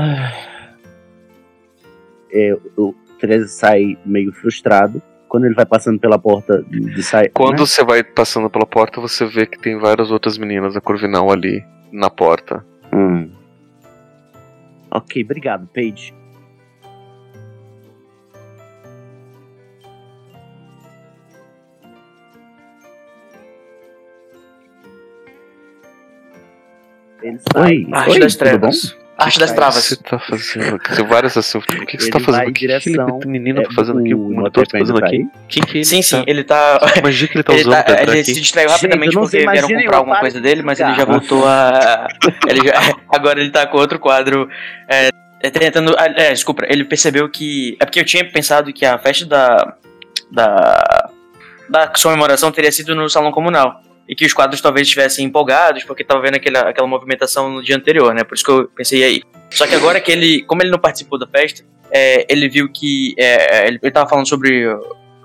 É, 2.32 2.56
o 2.78 2.96
Tiresias 3.20 3.52
sai 3.52 3.98
meio 4.06 4.32
frustrado 4.32 5.02
quando 5.28 5.44
ele 5.46 5.56
vai 5.56 5.66
passando 5.66 6.00
pela 6.00 6.18
porta 6.18 6.64
de 6.70 7.04
sair. 7.04 7.32
Quando 7.34 7.60
né? 7.60 7.66
você 7.66 7.84
vai 7.84 8.02
passando 8.02 8.50
pela 8.50 8.66
porta, 8.66 9.02
você 9.02 9.26
vê 9.26 9.46
que 9.46 9.60
tem 9.60 9.78
várias 9.78 10.10
outras 10.10 10.38
meninas 10.38 10.74
da 10.74 10.80
Corvinal 10.80 11.30
ali 11.30 11.62
na 11.92 12.10
porta. 12.10 12.66
Hum. 12.94 13.30
Ok, 14.96 15.24
obrigado, 15.24 15.68
Paige. 15.74 16.14
Ele 27.24 27.40
sai. 27.52 27.88
Arte 27.92 28.12
Oi, 28.12 28.20
das 28.20 28.36
tudo 28.36 28.44
bom? 28.44 28.60
trevas. 28.60 29.03
Arte 29.26 29.40
das 29.40 29.50
O 29.50 29.54
que 29.54 29.60
travas. 29.60 29.84
você 29.84 29.96
tá 29.98 30.20
fazendo? 30.20 30.80
Tem 30.80 31.06
várias 31.06 31.38
assim. 31.38 31.58
O 31.58 31.62
que, 31.62 31.86
que 31.86 31.98
você 31.98 32.04
Ele 32.06 32.12
tá 32.12 32.20
fazendo 32.20 32.36
vai 32.36 32.46
em 32.48 32.50
aqui? 32.50 33.00
O 33.00 33.20
que 33.20 33.28
menino 33.28 33.62
é, 33.62 33.64
tá 33.64 33.70
fazendo 33.76 34.00
aqui? 34.00 34.14
O 34.14 34.30
monitor 34.30 34.68
tá 34.68 34.80
fazendo 34.80 35.06
aqui? 35.06 35.28
Quem 35.48 35.64
que 35.64 35.78
ele 35.78 35.86
Sim, 35.86 36.02
sim, 36.02 36.18
tá? 36.18 36.24
ele 36.28 36.44
tá. 36.44 36.80
Que 36.94 37.02
magia 37.02 37.28
que 37.28 37.36
ele 37.38 37.44
tá 37.44 37.54
Ele, 37.54 37.62
usando 37.62 37.74
tá, 37.76 37.84
pra 37.84 37.94
entrar 38.02 38.12
ele 38.12 38.22
aqui? 38.22 38.34
se 38.34 38.42
distraiu 38.42 38.70
Gente, 38.70 38.76
rapidamente 38.82 39.16
não 39.16 39.22
porque 39.24 39.38
vieram 39.38 39.68
comprar 39.68 39.88
uma 39.90 39.98
alguma 39.98 40.20
coisa 40.20 40.42
dele, 40.42 40.62
mas 40.62 40.80
ele 40.80 40.94
já 40.96 41.06
voltou 41.06 41.48
a. 41.48 42.08
ele 42.48 42.68
já, 42.68 42.74
agora 43.10 43.40
ele 43.40 43.50
tá 43.50 43.66
com 43.68 43.78
outro 43.78 44.00
quadro. 44.00 44.50
É, 44.88 45.10
é, 45.42 45.50
tentando. 45.50 45.96
ah, 45.98 46.06
É, 46.16 46.32
desculpa, 46.32 46.66
ele 46.68 46.84
percebeu 46.86 47.30
que. 47.30 47.76
É 47.80 47.86
porque 47.86 48.00
eu 48.00 48.06
tinha 48.06 48.24
pensado 48.30 48.72
que 48.74 48.86
a 48.86 48.98
festa 48.98 49.26
da. 49.26 49.74
Da. 50.32 51.10
Da 51.70 51.88
comemoração 51.88 52.52
teria 52.52 52.72
sido 52.72 52.94
no 52.94 53.10
salão 53.10 53.32
comunal. 53.32 53.82
E 54.08 54.16
que 54.16 54.26
os 54.26 54.34
quadros 54.34 54.60
talvez 54.60 54.88
estivessem 54.88 55.26
empolgados, 55.26 55.84
porque 55.84 56.04
tava 56.04 56.22
vendo 56.22 56.36
aquela, 56.36 56.70
aquela 56.70 56.88
movimentação 56.88 57.50
no 57.50 57.64
dia 57.64 57.76
anterior, 57.76 58.14
né? 58.14 58.24
Por 58.24 58.36
isso 58.36 58.44
que 58.44 58.52
eu 58.52 58.68
pensei 58.68 59.04
aí. 59.04 59.24
Só 59.50 59.66
que 59.66 59.76
agora 59.76 60.00
que 60.02 60.12
ele. 60.12 60.44
Como 60.44 60.62
ele 60.62 60.72
não 60.72 60.80
participou 60.80 61.18
da 61.18 61.28
festa, 61.28 61.64
é, 61.92 62.26
ele 62.30 62.50
viu 62.50 62.70
que. 62.70 63.14
é, 63.18 63.68
ele, 63.68 63.80
ele 63.82 63.92
tava 63.92 64.10
falando 64.10 64.28
sobre. 64.28 64.66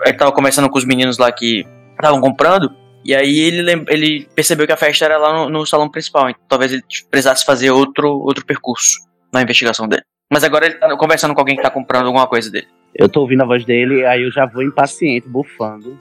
Ele 0.05 0.17
tava 0.17 0.31
conversando 0.31 0.71
com 0.71 0.79
os 0.79 0.85
meninos 0.85 1.19
lá 1.19 1.33
que 1.33 1.67
estavam 1.97 2.21
comprando. 2.21 2.71
E 3.05 3.15
aí 3.15 3.39
ele, 3.41 3.85
ele 3.89 4.29
percebeu 4.35 4.67
que 4.67 4.73
a 4.73 4.77
festa 4.77 5.05
era 5.05 5.19
lá 5.19 5.33
no, 5.33 5.51
no 5.51 5.67
salão 5.67 5.89
principal. 5.89 6.29
Então 6.31 6.43
talvez 6.49 6.73
ele 6.73 6.83
precisasse 7.11 7.45
fazer 7.45 7.71
outro, 7.71 8.09
outro 8.21 8.45
percurso 8.45 8.99
na 9.33 9.43
investigação 9.43 9.89
dele. 9.89 10.03
Mas 10.31 10.45
agora 10.45 10.67
ele 10.67 10.75
tá 10.75 10.95
conversando 10.97 11.35
com 11.35 11.41
alguém 11.41 11.57
que 11.57 11.63
tá 11.63 11.71
comprando 11.71 12.07
alguma 12.07 12.27
coisa 12.27 12.51
dele. 12.51 12.69
Eu 12.95 13.09
tô 13.09 13.21
ouvindo 13.21 13.43
a 13.43 13.47
voz 13.47 13.65
dele, 13.65 14.05
aí 14.05 14.23
eu 14.23 14.31
já 14.31 14.45
vou 14.47 14.63
impaciente, 14.63 15.29
bufando. 15.29 15.99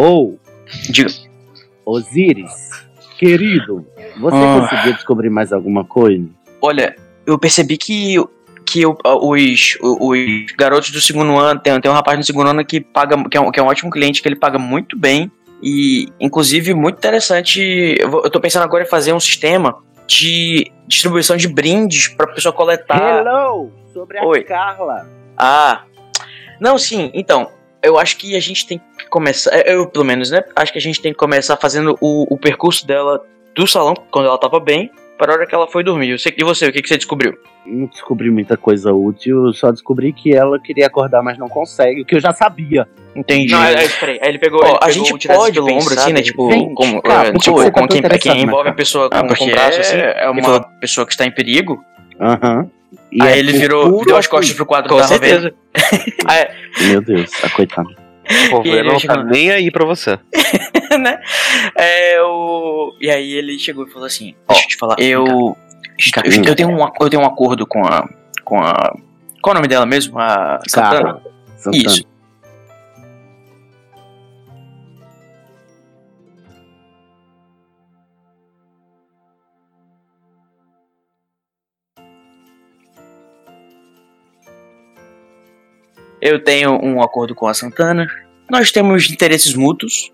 Ou, 0.00 0.38
Diga. 0.90 1.08
Osiris, 1.86 2.52
querido, 3.18 3.86
você 4.20 4.36
Ah. 4.36 4.60
conseguiu 4.60 4.92
descobrir 4.92 5.30
mais 5.30 5.54
alguma 5.54 5.84
coisa? 5.84 6.28
Olha, 6.60 6.94
eu 7.26 7.38
percebi 7.38 7.78
que, 7.78 8.16
que 8.66 8.84
o- 8.84 8.94
os, 9.04 9.78
os 9.80 10.52
garotos 10.58 10.90
do 10.90 11.00
segundo 11.00 11.38
ano, 11.38 11.58
tem, 11.60 11.80
tem 11.80 11.90
um 11.90 11.94
rapaz 11.94 12.18
no 12.18 12.24
segundo 12.24 12.50
ano 12.50 12.62
que 12.62 12.78
paga, 12.80 13.16
que 13.26 13.38
é, 13.38 13.40
um, 13.40 13.50
que 13.50 13.58
é 13.58 13.62
um 13.62 13.66
ótimo 13.68 13.90
cliente, 13.90 14.20
que 14.20 14.28
ele 14.28 14.36
paga 14.36 14.58
muito 14.58 14.98
bem. 14.98 15.30
E, 15.62 16.08
inclusive, 16.20 16.74
muito 16.74 16.98
interessante. 16.98 17.96
Eu, 17.98 18.10
eu 18.24 18.30
tô 18.30 18.38
pensando 18.38 18.64
agora 18.64 18.84
em 18.84 18.88
fazer 18.88 19.14
um 19.14 19.20
sistema 19.20 19.78
de 20.06 20.70
distribuição 20.86 21.38
de 21.38 21.48
brindes 21.48 22.08
pra 22.08 22.26
pessoa 22.26 22.52
coletar. 22.52 23.20
Hello! 23.26 23.72
Sobre 23.94 24.18
a 24.18 24.26
Oi. 24.26 24.42
Carla. 24.44 25.08
Ah. 25.38 25.84
Não, 26.60 26.76
sim, 26.76 27.10
então. 27.14 27.48
Eu 27.86 27.98
acho 27.98 28.16
que 28.16 28.36
a 28.36 28.40
gente 28.40 28.66
tem 28.66 28.80
que 28.98 29.06
começar. 29.08 29.50
Eu, 29.66 29.86
pelo 29.86 30.04
menos, 30.04 30.30
né? 30.30 30.42
Acho 30.54 30.72
que 30.72 30.78
a 30.78 30.82
gente 30.82 31.00
tem 31.00 31.12
que 31.12 31.18
começar 31.18 31.56
fazendo 31.56 31.96
o, 32.00 32.26
o 32.34 32.38
percurso 32.38 32.86
dela 32.86 33.20
do 33.54 33.66
salão, 33.66 33.94
quando 34.10 34.26
ela 34.26 34.38
tava 34.38 34.60
bem, 34.60 34.90
para 35.16 35.32
a 35.32 35.36
hora 35.36 35.46
que 35.46 35.54
ela 35.54 35.66
foi 35.66 35.82
dormir. 35.82 36.10
Eu 36.10 36.18
sei- 36.18 36.34
E 36.36 36.44
você, 36.44 36.66
o 36.66 36.72
que, 36.72 36.82
que 36.82 36.88
você 36.88 36.96
descobriu? 36.96 37.34
Não 37.64 37.86
descobri 37.86 38.30
muita 38.30 38.56
coisa 38.56 38.92
útil, 38.92 39.52
só 39.54 39.72
descobri 39.72 40.12
que 40.12 40.34
ela 40.34 40.60
queria 40.60 40.86
acordar, 40.86 41.22
mas 41.22 41.36
não 41.38 41.48
consegue, 41.48 42.02
o 42.02 42.04
que 42.04 42.14
eu 42.14 42.20
já 42.20 42.32
sabia. 42.32 42.86
Entendi. 43.14 43.50
Não, 43.50 43.60
aí, 43.60 43.88
peraí, 43.98 44.18
aí 44.22 44.28
ele 44.28 44.38
pegou. 44.38 44.60
Ó, 44.62 44.66
ele 44.66 44.76
a 44.76 44.78
pegou 44.78 44.92
gente 44.92 45.18
Tiresias 45.18 45.42
pode 45.44 45.54
pelo 45.54 45.66
ombro, 45.72 45.94
assim, 45.94 46.12
né? 46.12 46.20
de 46.20 46.26
Tipo, 46.26 46.48
repente, 46.48 46.74
como, 46.74 47.02
cara, 47.02 47.28
é, 47.28 47.32
que 47.32 47.38
tipo, 47.38 47.56
tá 47.64 47.70
tão 47.70 47.86
quem, 47.88 48.02
quem 48.18 48.42
envolve 48.42 48.68
a 48.68 48.72
pessoa 48.74 49.08
com, 49.10 49.16
Ah, 49.16 49.20
com 49.22 49.28
porque 49.28 49.44
um 49.44 49.50
braço 49.50 49.80
assim, 49.80 49.96
é- 49.96 50.24
é 50.24 50.28
uma 50.30 50.40
uma- 50.48 50.60
pessoa 50.80 51.06
que 51.06 51.12
está 51.12 51.24
em 51.24 51.30
perigo. 51.30 51.82
Aham. 52.20 52.70
E 53.10 53.22
aí 53.22 53.34
é 53.34 53.38
ele 53.38 53.52
virou, 53.52 54.04
deu 54.04 54.16
as 54.16 54.26
costas 54.26 54.54
pro 54.54 54.66
quadro 54.66 54.90
Com 54.90 54.96
da 54.96 55.04
certeza. 55.04 55.54
Meu 56.88 57.00
Deus, 57.00 57.30
a 57.44 57.50
coitada. 57.50 57.88
O 58.52 58.60
ele 58.66 58.82
Rovena 58.82 58.92
não 58.92 59.00
tá 59.00 59.22
nem 59.22 59.52
aí 59.52 59.70
pra 59.70 59.84
você. 59.84 60.18
né? 60.98 61.20
É, 61.76 62.20
o... 62.20 62.92
E 63.00 63.08
aí 63.08 63.32
ele 63.32 63.56
chegou 63.56 63.86
e 63.86 63.90
falou 63.90 64.06
assim: 64.06 64.34
Deixa 64.48 64.64
eu 64.64 64.68
te 64.68 64.76
falar. 64.76 64.96
Eu, 64.98 65.56
Eu, 66.24 66.44
eu 66.44 66.56
tenho 66.56 66.70
um, 66.70 66.88
eu 67.00 67.08
tenho 67.08 67.22
um 67.22 67.26
acordo 67.26 67.66
com 67.66 67.84
a. 67.84 68.08
com 68.44 68.58
a. 68.60 68.96
Qual 69.40 69.52
é 69.52 69.52
o 69.52 69.54
nome 69.54 69.68
dela 69.68 69.86
mesmo? 69.86 70.18
A 70.18 70.58
Santana? 70.66 71.20
Santana. 71.56 71.84
Isso. 71.86 72.15
Eu 86.26 86.42
tenho 86.42 86.72
um 86.82 87.00
acordo 87.00 87.36
com 87.36 87.46
a 87.46 87.54
Santana. 87.54 88.08
Nós 88.50 88.72
temos 88.72 89.08
interesses 89.08 89.54
mútuos. 89.54 90.12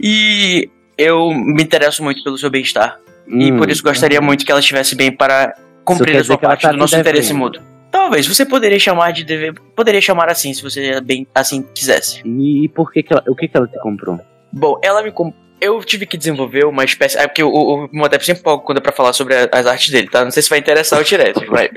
E 0.00 0.70
eu 0.96 1.30
me 1.30 1.62
interesso 1.62 2.02
muito 2.02 2.24
pelo 2.24 2.38
seu 2.38 2.48
bem-estar. 2.48 2.98
E 3.28 3.52
Hum, 3.52 3.58
por 3.58 3.68
isso 3.68 3.82
gostaria 3.82 4.18
muito 4.18 4.46
que 4.46 4.50
ela 4.50 4.60
estivesse 4.60 4.94
bem 4.94 5.12
para 5.12 5.54
cumprir 5.84 6.16
a 6.16 6.24
sua 6.24 6.38
parte 6.38 6.62
tá 6.62 6.72
do 6.72 6.78
nosso 6.78 6.96
interesse 6.96 7.34
mútuo. 7.34 7.62
Talvez, 7.90 8.26
você 8.26 8.46
poderia 8.46 8.78
chamar 8.78 9.12
de 9.12 9.24
dever. 9.24 9.52
Poderia 9.74 10.00
chamar 10.00 10.30
assim, 10.30 10.54
se 10.54 10.62
você 10.62 11.02
bem 11.02 11.26
assim 11.34 11.62
quisesse. 11.74 12.22
E 12.24 12.68
por 12.70 12.90
que, 12.90 13.02
que 13.02 13.12
ela, 13.12 13.22
o 13.28 13.36
que, 13.36 13.46
que 13.46 13.56
ela 13.56 13.66
te 13.66 13.78
comprou? 13.80 14.18
Bom, 14.50 14.80
ela 14.82 15.02
me 15.02 15.12
com... 15.12 15.34
Eu 15.60 15.82
tive 15.84 16.06
que 16.06 16.16
desenvolver 16.16 16.64
uma 16.64 16.84
espécie. 16.84 17.18
É 17.18 17.26
porque 17.26 17.42
o, 17.42 17.50
o 17.50 17.88
Motep 17.92 18.24
sempre 18.24 18.40
empolga 18.40 18.64
quando 18.64 18.78
é 18.78 18.80
pra 18.80 18.92
falar 18.92 19.12
sobre 19.12 19.34
as 19.52 19.66
artes 19.66 19.90
dele, 19.90 20.08
tá? 20.08 20.24
Não 20.24 20.30
sei 20.30 20.42
se 20.42 20.48
vai 20.48 20.58
interessar 20.58 20.98
o 20.98 21.04
Tiresias, 21.04 21.44
mas. 21.48 21.70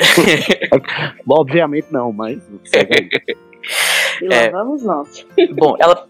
Bom, 1.26 1.42
obviamente 1.42 1.88
não, 1.92 2.14
mas. 2.14 2.40
E 4.22 4.28
lá 4.28 4.36
É. 4.36 4.50
vamos 4.50 4.84
nós. 4.84 5.26
Bom, 5.56 5.76
ela, 5.80 6.08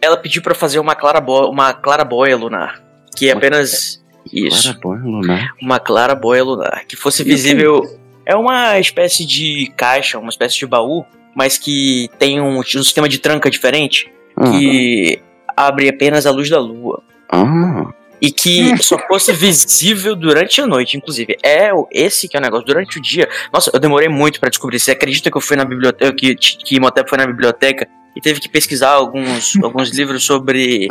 ela 0.00 0.16
pediu 0.16 0.42
pra 0.42 0.54
fazer 0.54 0.78
uma 0.78 0.94
clarabóia, 0.94 1.48
uma 1.48 1.72
clarabóia 1.72 2.36
lunar. 2.36 2.82
Que 3.16 3.28
é 3.28 3.32
apenas. 3.32 4.02
Isso. 4.32 4.62
Claraboia 4.80 5.02
lunar. 5.02 5.54
Uma 5.60 5.78
clarabóia 5.80 6.44
lunar. 6.44 6.84
Que 6.86 6.96
fosse 6.96 7.22
visível. 7.24 7.82
É 8.24 8.36
uma 8.36 8.78
espécie 8.78 9.26
de 9.26 9.72
caixa, 9.76 10.18
uma 10.18 10.30
espécie 10.30 10.56
de 10.58 10.66
baú, 10.66 11.04
mas 11.34 11.58
que 11.58 12.08
tem 12.18 12.40
um, 12.40 12.58
um 12.58 12.62
sistema 12.62 13.08
de 13.08 13.18
tranca 13.18 13.50
diferente. 13.50 14.10
Que 14.52 15.20
abre 15.56 15.88
apenas 15.88 16.24
a 16.26 16.30
luz 16.30 16.48
da 16.48 16.58
lua. 16.58 17.02
Ah, 17.28 17.92
E 18.22 18.30
que 18.30 18.76
só 18.80 18.96
fosse 19.08 19.32
visível 19.32 20.14
durante 20.14 20.60
a 20.60 20.66
noite, 20.66 20.96
inclusive. 20.96 21.36
É 21.42 21.70
esse 21.90 22.28
que 22.28 22.36
é 22.36 22.40
o 22.40 22.42
negócio. 22.42 22.64
Durante 22.64 22.98
o 22.98 23.02
dia. 23.02 23.28
Nossa, 23.52 23.72
eu 23.74 23.80
demorei 23.80 24.08
muito 24.08 24.38
pra 24.38 24.48
descobrir. 24.48 24.78
Você 24.78 24.92
acredita 24.92 25.28
que 25.28 25.36
eu 25.36 25.40
fui 25.40 25.56
na 25.56 25.64
biblioteca, 25.64 26.14
que, 26.14 26.36
que 26.36 26.76
Imhotep 26.76 27.10
foi 27.10 27.18
na 27.18 27.26
biblioteca 27.26 27.88
e 28.14 28.20
teve 28.20 28.38
que 28.38 28.48
pesquisar 28.48 28.90
alguns, 28.90 29.56
alguns 29.60 29.90
livros 29.90 30.22
sobre. 30.22 30.86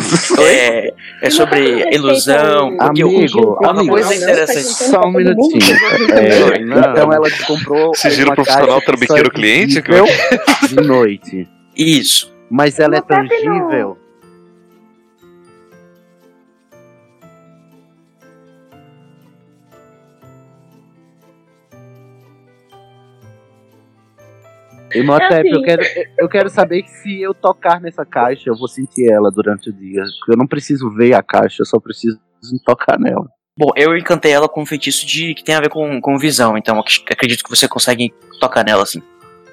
é, 0.46 0.94
é 1.22 1.30
sobre 1.30 1.86
ilusão. 1.96 2.76
Amigo, 2.80 3.58
uma 3.62 3.70
amigo, 3.72 3.94
coisa 3.94 4.14
interessante. 4.14 4.66
só 4.66 5.00
um 5.06 5.14
minutinho. 5.14 5.78
É, 6.12 6.58
então 6.60 7.14
ela 7.14 7.30
te 7.30 7.46
comprou. 7.46 7.96
Sigilo 7.96 8.30
uma 8.30 8.36
profissional 8.36 8.82
trambiqueiro 8.82 9.28
é 9.28 9.32
cliente, 9.32 9.82
que 9.82 9.92
visível 9.92 10.06
De 10.68 10.76
noite. 10.76 11.48
Isso. 11.78 12.30
Mas 12.50 12.78
ela 12.78 12.98
é 12.98 13.02
tangível. 13.02 14.01
Imhotep, 24.96 25.34
É 25.34 25.39
assim. 25.39 25.50
eu, 25.50 25.62
quero, 25.64 25.82
eu 26.20 26.30
quero 26.30 26.50
saber 26.50 26.84
que 26.84 26.89
se 26.89 27.22
eu 27.22 27.34
tocar 27.34 27.80
nessa 27.82 28.06
caixa, 28.06 28.50
eu 28.50 28.56
vou 28.58 28.68
sentir 28.68 29.12
ela 29.12 29.32
durante 29.32 29.70
o 29.70 29.74
dia. 29.74 30.04
Porque 30.20 30.34
eu 30.34 30.38
não 30.38 30.48
preciso 30.48 30.89
ver 30.89 31.14
a 31.14 31.24
caixa, 31.24 31.62
eu 31.62 31.66
só 31.66 31.80
preciso 31.80 32.20
tocar 32.66 33.00
nela. 33.00 33.28
Bom, 33.58 33.70
eu 33.76 33.96
encantei 33.98 34.32
ela 34.32 34.48
com 34.48 34.62
um 34.62 34.66
feitiço 34.66 35.06
de 35.06 35.34
que 35.36 35.44
tem 35.44 35.56
a 35.56 35.62
ver 35.62 35.70
com, 35.70 36.00
com 36.00 36.18
visão, 36.18 36.58
então 36.58 36.80
acredito 36.80 37.44
que 37.44 37.50
você 37.50 37.68
consegue 37.68 38.14
tocar 38.39 38.64
nela 38.64 38.84
assim. 38.84 39.02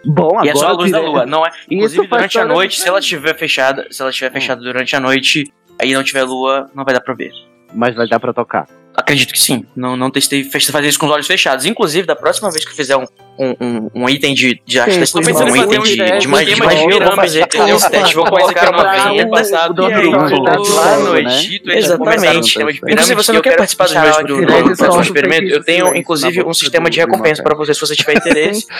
Bom, 0.04 0.44
e 0.44 0.48
é 0.48 0.54
só 0.54 0.66
a 0.66 0.70
agora 0.70 0.82
luz 0.82 0.92
da 0.92 1.00
lua, 1.00 1.26
não 1.26 1.44
é? 1.44 1.50
Inclusive 1.70 2.02
Isso 2.02 2.10
durante 2.10 2.38
a 2.38 2.44
noite, 2.44 2.80
se 2.80 2.88
ela 2.88 3.00
estiver 3.00 3.36
fechada, 3.36 3.86
se 3.90 4.00
ela 4.00 4.10
estiver 4.10 4.30
fechada 4.30 4.60
durante 4.60 4.94
a 4.94 5.00
noite 5.00 5.52
e 5.82 5.92
não 5.92 6.04
tiver 6.04 6.22
lua, 6.22 6.70
não 6.74 6.84
vai 6.84 6.94
dar 6.94 7.00
pra 7.00 7.14
ver. 7.14 7.32
Mas 7.74 7.94
vai 7.94 8.08
dar 8.08 8.20
pra 8.20 8.32
tocar. 8.32 8.66
Acredito 8.98 9.32
que 9.32 9.38
sim. 9.40 9.64
Não, 9.76 9.96
não 9.96 10.10
testei 10.10 10.42
fazer 10.42 10.88
isso 10.88 10.98
com 10.98 11.06
os 11.06 11.12
olhos 11.12 11.26
fechados. 11.26 11.64
Inclusive, 11.64 12.04
da 12.04 12.16
próxima 12.16 12.50
vez 12.50 12.64
que 12.64 12.72
eu 12.72 12.76
fizer 12.76 12.96
um, 12.96 13.04
um, 13.38 13.54
um, 13.60 13.90
um 13.94 14.08
item 14.08 14.34
de, 14.34 14.60
de 14.66 14.80
arte 14.80 14.98
tô 15.12 15.18
um 15.20 15.22
item 15.22 15.68
de, 15.68 15.78
um 15.78 15.82
de, 16.18 16.26
magia, 16.26 16.90
eu 16.90 17.04
vou 17.04 17.14
fazer 17.14 17.46
esse 17.48 17.90
teste. 17.90 18.14
Vou 18.16 18.26
colocar 18.26 18.70
uma 18.70 19.12
o- 19.12 19.30
passado 19.30 19.82
e 19.82 19.92
aí, 19.94 20.06
Rodrigo, 20.10 20.74
lá 20.74 20.96
né? 20.96 21.02
no 21.04 21.16
Egito, 21.16 21.70
Exatamente. 21.70 22.58
Inclusive, 22.60 23.14
você 23.14 23.32
não 23.32 23.40
quer 23.40 23.56
participar 23.56 23.88
participar 23.88 24.22
do 24.24 24.44
do 24.44 25.00
experimento? 25.00 25.46
Eu 25.46 25.62
tenho, 25.62 25.94
inclusive, 25.94 26.42
um 26.42 26.52
sistema 26.52 26.90
de 26.90 26.98
recompensa 26.98 27.40
pra 27.40 27.54
você 27.54 27.72
se 27.72 27.80
você 27.80 27.94
tiver 27.94 28.16
interesse. 28.16 28.66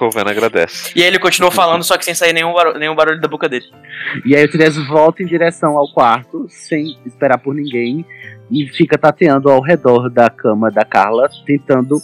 O 0.00 0.10
Vena 0.10 0.30
agradece. 0.30 0.92
E 0.96 1.02
aí 1.02 1.08
ele 1.08 1.18
continuou 1.18 1.50
falando, 1.50 1.82
só 1.84 1.96
que 1.96 2.04
sem 2.04 2.14
sair 2.14 2.32
nenhum 2.32 2.52
barulho, 2.52 2.78
nenhum 2.78 2.94
barulho 2.94 3.20
da 3.20 3.28
boca 3.28 3.48
dele. 3.48 3.66
E 4.24 4.34
aí 4.34 4.44
o 4.44 4.48
Tiresias 4.48 4.84
volta 4.86 5.22
em 5.22 5.26
direção 5.26 5.76
ao 5.76 5.92
quarto, 5.92 6.46
sem 6.48 6.96
esperar 7.06 7.38
por 7.38 7.54
ninguém, 7.54 8.04
e 8.52 8.68
fica 8.68 8.98
tateando 8.98 9.50
ao 9.50 9.60
redor 9.62 10.10
da 10.10 10.28
cama 10.28 10.70
da 10.70 10.84
Carla, 10.84 11.28
tentando. 11.46 11.96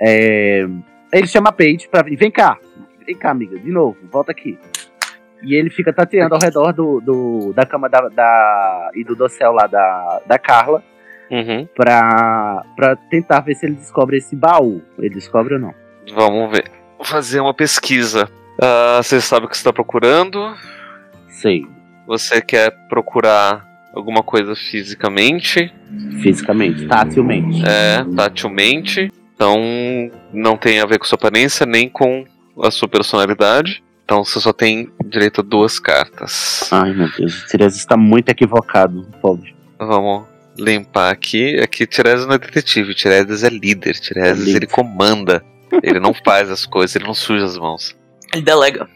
é, 0.00 0.66
Ele 1.12 1.26
chama 1.26 1.50
a 1.50 1.52
Paige 1.52 1.86
pra 1.88 2.02
vir. 2.02 2.16
Vem 2.16 2.30
cá, 2.30 2.56
vem 3.06 3.14
cá, 3.16 3.30
amiga, 3.30 3.58
de 3.58 3.70
novo, 3.70 3.96
volta 4.10 4.32
aqui. 4.32 4.58
E 5.42 5.54
ele 5.54 5.68
fica 5.70 5.92
tateando 5.92 6.34
ao 6.34 6.40
redor 6.40 6.72
do, 6.72 7.00
do- 7.00 7.52
da 7.52 7.66
cama 7.66 7.88
da, 7.88 8.08
da- 8.08 8.90
e 8.94 9.04
do 9.04 9.14
dossel 9.16 9.52
lá 9.52 9.66
da, 9.66 10.20
da 10.26 10.38
Carla 10.38 10.82
Uhum. 11.30 11.66
pra, 11.74 12.64
pra 12.76 12.94
tentar 12.96 13.40
ver 13.40 13.54
se 13.56 13.66
ele 13.66 13.74
descobre 13.74 14.18
esse 14.18 14.36
baú. 14.36 14.80
Ele 14.98 15.10
descobre 15.10 15.54
ou 15.54 15.60
não? 15.60 15.74
Vamos 16.14 16.50
ver. 16.52 16.70
Vou 16.96 17.04
fazer 17.04 17.40
uma 17.40 17.52
pesquisa. 17.52 18.28
Ah, 18.62 19.00
você 19.02 19.20
sabe 19.20 19.46
o 19.46 19.48
que 19.48 19.56
você 19.56 19.60
está 19.62 19.72
procurando? 19.72 20.54
Sei, 21.28 21.62
Você 22.06 22.40
quer 22.40 22.70
procurar 22.88 23.64
alguma 23.94 24.22
coisa 24.22 24.54
fisicamente? 24.54 25.72
fisicamente, 26.22 26.86
tatilmente. 26.86 27.62
É, 27.66 28.04
tatilmente. 28.16 29.12
Então 29.34 29.58
não 30.32 30.56
tem 30.56 30.80
a 30.80 30.86
ver 30.86 30.98
com 30.98 31.04
sua 31.04 31.16
aparência 31.16 31.66
nem 31.66 31.88
com 31.88 32.24
a 32.62 32.70
sua 32.70 32.88
personalidade. 32.88 33.82
Então 34.04 34.24
você 34.24 34.40
só 34.40 34.52
tem 34.52 34.90
direito 35.06 35.40
a 35.40 35.44
duas 35.44 35.78
cartas. 35.78 36.68
Ai 36.70 36.92
meu 36.92 37.10
Deus, 37.16 37.42
o 37.42 37.46
Tiresias 37.46 37.76
está 37.76 37.96
muito 37.96 38.28
equivocado, 38.28 39.06
pobre. 39.20 39.54
Vamos 39.78 40.24
limpar 40.56 41.10
aqui. 41.10 41.58
Aqui 41.60 41.86
Tiresias 41.86 42.26
não 42.26 42.34
é 42.34 42.38
detetive, 42.38 42.94
Tiresias 42.94 43.42
é 43.42 43.48
líder. 43.48 43.94
Tiresias 43.94 44.46
É 44.46 44.50
ele 44.50 44.66
comanda. 44.66 45.44
Ele 45.82 45.98
não 45.98 46.14
faz 46.24 46.50
as 46.50 46.66
coisas, 46.66 46.94
ele 46.96 47.06
não 47.06 47.14
suja 47.14 47.44
as 47.44 47.58
mãos. 47.58 47.96
Ele 48.32 48.42
delega. 48.42 48.88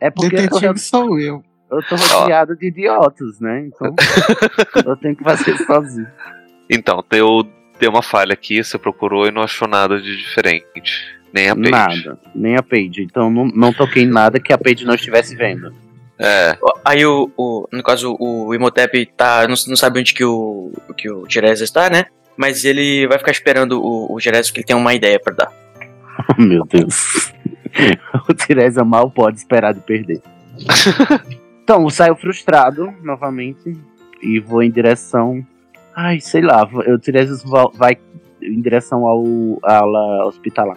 É 0.00 0.10
porque 0.10 0.36
eu 0.36 0.42
Detetive 0.42 0.78
sou 0.78 1.18
eu. 1.18 1.42
Eu 1.76 1.82
tô 1.82 1.96
rodeado 1.96 2.56
de 2.56 2.66
idiotas, 2.68 3.40
né? 3.40 3.66
Então 3.66 3.94
eu 4.86 4.96
tenho 4.96 5.16
que 5.16 5.24
fazer 5.24 5.56
sozinho. 5.58 6.06
Então, 6.70 7.04
deu, 7.10 7.46
deu 7.78 7.90
uma 7.90 8.02
falha 8.02 8.32
aqui, 8.32 8.62
você 8.62 8.78
procurou 8.78 9.26
e 9.26 9.30
não 9.30 9.42
achou 9.42 9.68
nada 9.68 10.00
de 10.00 10.16
diferente. 10.16 11.14
Nem 11.32 11.50
a 11.50 11.56
Paige. 11.56 11.70
Nada, 11.70 12.18
nem 12.34 12.56
a 12.56 12.62
Paige. 12.62 13.02
Então 13.02 13.28
não, 13.30 13.46
não 13.46 13.72
toquei 13.72 14.04
em 14.04 14.08
nada 14.08 14.38
que 14.38 14.52
a 14.52 14.58
Paige 14.58 14.84
não 14.84 14.94
estivesse 14.94 15.34
vendo. 15.34 15.74
É, 16.18 16.56
Aí 16.84 17.04
o, 17.04 17.28
o- 17.36 17.66
no 17.72 17.82
caso, 17.82 18.16
o 18.20 18.54
Imhotep 18.54 19.04
tá, 19.16 19.42
não, 19.48 19.56
não 19.66 19.76
sabe 19.76 19.98
onde 19.98 20.14
que 20.14 20.24
o, 20.24 20.70
que 20.96 21.10
o 21.10 21.26
Tiresias 21.26 21.60
está, 21.62 21.90
né? 21.90 22.06
Mas 22.36 22.64
ele 22.64 23.06
vai 23.08 23.18
ficar 23.18 23.32
esperando 23.32 23.80
o, 23.82 24.14
o 24.14 24.16
que 24.18 24.28
ele 24.28 24.64
tem 24.64 24.76
uma 24.76 24.94
ideia 24.94 25.18
pra 25.18 25.34
dar. 25.34 25.52
Oh, 26.38 26.40
meu 26.42 26.64
Deus. 26.64 27.32
o 28.28 28.32
Tiresias 28.34 28.86
mal 28.86 29.10
pode 29.10 29.38
esperar 29.38 29.74
de 29.74 29.80
perder. 29.80 30.20
Então, 31.64 31.82
eu 31.82 31.90
saio 31.90 32.14
frustrado 32.14 32.92
novamente 33.02 33.76
e 34.22 34.38
vou 34.38 34.62
em 34.62 34.70
direção. 34.70 35.44
Ai, 35.96 36.20
sei 36.20 36.42
lá, 36.42 36.64
o 36.64 36.98
Tiresias 36.98 37.42
va- 37.42 37.70
vai 37.74 37.96
em 38.42 38.60
direção 38.60 39.06
ao 39.06 39.24
à 39.64 39.78
ala 39.78 40.26
hospitalar. 40.26 40.76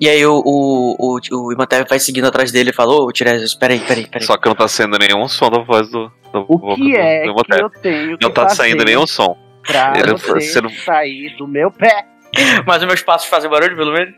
E 0.00 0.08
aí 0.08 0.24
o, 0.26 0.42
o, 0.44 0.96
o, 0.98 1.18
o 1.46 1.52
Imhotep 1.52 1.88
vai 1.88 1.98
seguindo 1.98 2.26
atrás 2.26 2.50
dele 2.52 2.70
e 2.70 2.72
falou, 2.74 3.06
ô 3.08 3.12
Tiresias, 3.12 3.54
peraí, 3.54 3.80
peraí, 3.80 4.06
peraí. 4.06 4.26
só 4.26 4.36
que 4.36 4.48
não 4.48 4.54
tá 4.54 4.66
saindo 4.68 4.98
nenhum 4.98 5.26
som 5.28 5.50
da 5.50 5.60
voz 5.60 5.88
do. 5.90 6.10
do 6.32 6.40
O 6.48 6.58
boca 6.58 6.74
que 6.76 6.90
do- 6.92 6.96
é 6.96 7.24
do 7.26 7.34
que 7.44 7.52
eu 7.54 7.70
tenho 7.70 8.18
que 8.18 8.24
Não 8.26 8.32
tá 8.32 8.42
fazer 8.42 8.56
saindo 8.56 8.84
nenhum 8.84 9.06
som. 9.06 9.36
pra 9.66 9.92
Ele- 9.98 10.12
você 10.16 10.60
não- 10.60 10.70
sair 10.70 11.36
do 11.36 11.46
meu 11.48 11.70
pé? 11.70 12.06
Mas 12.66 12.82
os 12.82 12.86
meus 12.88 13.02
passos 13.02 13.28
fazem 13.28 13.48
barulho, 13.48 13.76
pelo 13.76 13.92
menos? 13.92 14.14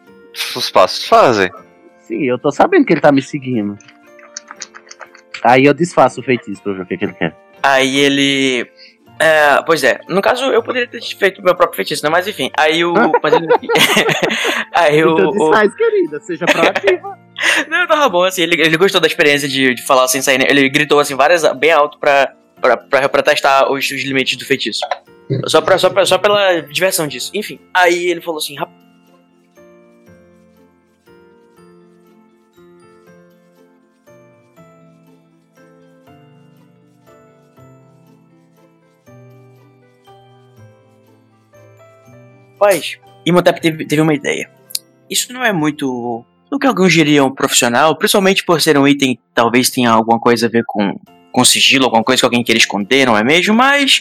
Os 0.57 0.71
passos 0.71 1.07
fazem. 1.07 1.51
Sim, 2.01 2.25
eu 2.25 2.39
tô 2.39 2.51
sabendo 2.51 2.85
que 2.85 2.93
ele 2.95 3.01
tá 3.01 3.13
me 3.13 3.21
seguindo. 3.23 3.77
Aí 5.47 5.65
eu 5.65 5.75
desfaço 5.75 6.21
o 6.21 6.25
feitiço 6.25 6.63
pra 6.63 6.73
ver 6.73 6.83
o 6.83 6.87
que, 6.87 6.97
que 6.97 7.05
ele 7.05 7.13
quer. 7.15 7.35
Aí 7.63 7.99
ele. 7.99 8.69
É, 9.19 9.63
pois 9.65 9.83
é, 9.83 9.99
no 10.11 10.21
caso 10.21 10.45
eu 10.47 10.63
poderia 10.63 10.87
ter 10.87 11.01
feito 11.01 11.43
meu 11.43 11.55
próprio 11.55 11.77
feitiço, 11.77 12.05
né? 12.05 12.11
Mas 12.11 12.27
enfim, 12.29 12.51
aí 12.59 12.85
o. 12.85 12.93
mas 13.23 13.33
ele- 13.33 13.47
aí 14.75 15.03
o. 15.05 15.13
então 15.13 15.29
o- 15.31 15.51
desfaz, 15.51 15.75
querida, 15.75 16.21
seja 16.21 16.45
proativa. 16.47 17.19
Não, 17.69 17.87
tava 17.87 18.09
bom, 18.09 18.25
assim, 18.25 18.43
ele, 18.43 18.61
ele 18.61 18.77
gostou 18.79 19.01
da 19.01 19.07
experiência 19.07 19.47
de, 19.49 19.75
de 19.75 19.83
falar 19.87 20.09
sem 20.09 20.23
sair, 20.23 20.39
né? 20.39 20.47
Ele 20.49 20.69
gritou 20.71 20.99
assim 20.99 21.15
várias 21.15 21.43
bem 21.57 21.71
alto 21.71 21.99
pra, 21.99 22.33
pra, 22.61 22.77
pra, 22.79 23.09
pra 23.11 23.23
testar 23.23 23.71
os, 23.71 23.85
os 23.91 24.03
limites 24.05 24.37
do 24.39 24.45
feitiço. 24.47 24.81
Só, 25.47 25.61
pra, 25.61 25.77
só, 25.77 25.91
pra, 25.91 26.07
só 26.07 26.17
pela 26.19 26.61
diversão 26.61 27.07
disso. 27.07 27.31
Enfim, 27.35 27.59
aí 27.75 28.07
ele 28.07 28.21
falou 28.23 28.39
assim: 28.39 28.57
Rapaz, 42.61 42.97
Imhotep 43.25 43.61
teve, 43.61 43.85
teve 43.87 44.01
uma 44.03 44.15
ideia. 44.15 44.51
Isso 45.11 45.33
não 45.33 45.45
é 45.45 45.53
muito 45.53 46.25
o 46.51 46.59
que 46.59 46.67
alguns 46.67 46.93
diriam 46.93 47.31
profissional, 47.31 47.97
principalmente 47.97 48.45
por 48.45 48.61
ser 48.61 48.79
um 48.79 48.87
item 48.87 49.17
que 49.17 49.23
talvez 49.35 49.69
tenha 49.69 49.91
alguma 49.91 50.19
coisa 50.19 50.47
a 50.47 50.49
ver 50.49 50.65
com, 50.67 50.99
com 51.33 51.45
sigilo, 51.45 51.85
alguma 51.85 52.03
coisa 52.05 52.21
que 52.21 52.25
alguém 52.25 52.43
queira 52.43 52.59
esconder, 52.59 53.07
não 53.07 53.17
é 53.17 53.23
mesmo? 53.23 53.55
Mas 53.55 54.01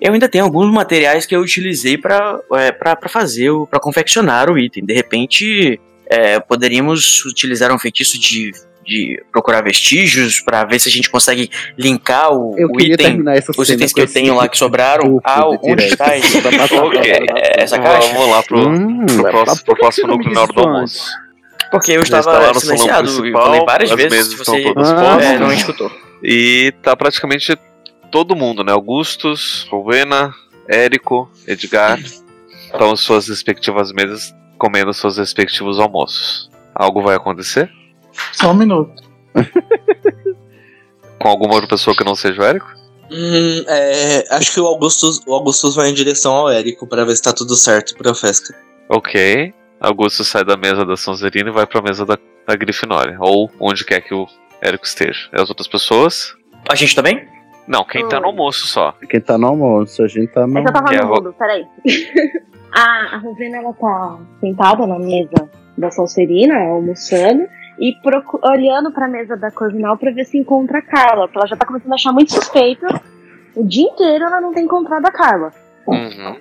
eu 0.00 0.12
ainda 0.12 0.28
tenho 0.28 0.44
alguns 0.44 0.70
materiais 0.72 1.26
que 1.26 1.36
eu 1.36 1.40
utilizei 1.40 1.96
para 1.96 2.40
é, 2.54 2.72
pra- 2.72 2.98
fazer, 3.08 3.50
pra 3.70 3.78
confeccionar 3.78 4.50
o 4.50 4.58
item. 4.58 4.84
De 4.84 4.94
repente, 4.94 5.78
é, 6.06 6.40
poderíamos 6.40 7.24
utilizar 7.24 7.72
um 7.72 7.78
feitiço 7.78 8.18
de, 8.18 8.50
de 8.84 9.22
procurar 9.30 9.62
vestígios 9.62 10.40
para 10.40 10.64
ver 10.64 10.78
se 10.78 10.88
a 10.88 10.92
gente 10.92 11.08
consegue 11.10 11.50
linkar 11.78 12.32
o, 12.32 12.54
Eu 12.58 12.68
o 12.68 12.80
item 12.80 13.22
os 13.56 13.70
itens 13.70 13.92
que 13.92 14.00
eu 14.00 14.06
tenho 14.06 14.34
lá 14.34 14.48
que 14.48 14.56
sobraram. 14.58 15.20
de 15.20 15.72
onde 15.72 15.84
está 15.84 16.16
esse? 16.16 16.38
É, 16.38 17.62
essa 17.62 17.78
caixa? 17.78 18.12
Vamos 18.12 18.28
lá 18.30 18.42
pro, 18.42 18.68
Hum, 18.68 19.06
pro 19.06 19.22
próximo, 19.30 19.64
pro 19.64 19.74
que 19.74 19.80
próximo 19.80 20.06
núcleo 20.08 20.34
na 20.34 20.42
hora 20.42 20.52
do 20.52 20.60
almoço. 20.60 21.10
Porque 21.70 21.92
eu 21.92 22.02
estava 22.02 22.52
silenciado. 22.58 23.08
Eu 23.08 23.32
falei 23.32 23.64
várias 23.64 23.90
as 23.90 23.96
vezes. 23.96 24.32
estão 24.32 24.54
você 24.54 24.74
Ah, 24.76 25.18
é, 25.22 25.38
não 25.38 25.52
escutou. 25.52 25.90
E 26.22 26.72
tá 26.82 26.94
praticamente 26.94 27.56
todo 28.10 28.36
mundo, 28.36 28.62
né? 28.62 28.72
Augustus, 28.72 29.66
Rowena, 29.70 30.34
Érico, 30.68 31.30
Edgar. 31.46 31.98
Estão 31.98 32.92
em 32.92 32.96
suas 32.96 33.28
respectivas 33.28 33.90
mesas 33.92 34.34
comendo 34.58 34.92
seus 34.94 35.16
respectivos 35.18 35.80
almoços. 35.80 36.50
Algo 36.74 37.02
vai 37.02 37.16
acontecer? 37.16 37.70
Só 38.32 38.50
um 38.50 38.54
minuto. 38.54 39.02
Com 41.18 41.28
alguma 41.28 41.54
outra 41.54 41.68
pessoa 41.68 41.96
que 41.96 42.04
não 42.04 42.14
seja 42.16 42.40
o 42.40 42.44
Érico? 42.44 42.66
Hum, 43.10 43.64
é, 43.68 44.24
acho 44.34 44.54
que 44.54 44.60
o 44.60 44.66
Augustus, 44.66 45.20
o 45.26 45.34
Augustus 45.34 45.76
vai 45.76 45.90
em 45.90 45.94
direção 45.94 46.32
ao 46.32 46.50
Érico 46.50 46.86
pra 46.86 47.04
ver 47.04 47.14
se 47.14 47.22
tá 47.22 47.32
tudo 47.32 47.54
certo 47.54 47.94
pra 47.96 48.14
festa. 48.14 48.54
Ok. 48.88 49.52
Augusto 49.80 50.24
sai 50.24 50.44
da 50.44 50.56
mesa 50.56 50.84
da 50.84 50.96
Sonserina 50.96 51.50
e 51.50 51.52
vai 51.52 51.66
pra 51.66 51.82
mesa 51.82 52.06
da, 52.06 52.16
da 52.46 52.56
Grifinória. 52.56 53.16
Ou 53.20 53.50
onde 53.60 53.84
quer 53.84 54.00
que 54.00 54.14
o 54.14 54.26
Érico 54.60 54.84
esteja. 54.84 55.28
E 55.32 55.40
as 55.40 55.48
outras 55.48 55.68
pessoas? 55.68 56.34
A 56.68 56.74
gente 56.74 56.94
também? 56.94 57.26
Não, 57.66 57.84
quem 57.84 58.08
tá 58.08 58.18
no 58.18 58.26
almoço 58.26 58.66
só. 58.66 58.92
Quem 59.08 59.20
tá 59.20 59.38
no 59.38 59.46
almoço, 59.48 60.02
a 60.02 60.08
gente 60.08 60.28
tá 60.32 60.46
no. 60.46 60.58
É 60.58 60.62
eu 60.62 60.72
tava 60.72 60.94
é 60.94 61.00
no 61.00 61.08
ro- 61.08 61.14
mudo, 61.14 61.34
peraí. 61.38 61.64
a, 62.72 63.14
a 63.14 63.18
Rovena, 63.18 63.58
ela 63.58 63.72
tá 63.72 64.18
sentada 64.40 64.86
na 64.86 64.98
mesa 64.98 65.50
da 65.78 65.90
Salserina, 65.90 66.56
almoçando, 66.58 67.46
e 67.78 67.94
olhando 68.42 68.92
pra 68.92 69.08
mesa 69.08 69.36
da 69.36 69.50
Corvinal 69.50 69.96
pra 69.96 70.10
ver 70.12 70.24
se 70.24 70.38
encontra 70.38 70.78
a 70.78 70.82
Carla, 70.82 71.26
porque 71.26 71.38
ela 71.38 71.46
já 71.46 71.56
tá 71.56 71.66
começando 71.66 71.92
a 71.92 71.94
achar 71.94 72.12
muito 72.12 72.32
suspeita. 72.32 72.86
O 73.56 73.64
dia 73.66 73.84
inteiro 73.84 74.24
ela 74.24 74.40
não 74.40 74.52
tem 74.52 74.64
encontrado 74.64 75.04
a 75.06 75.10
Carla. 75.10 75.52
Uhum. 75.86 76.36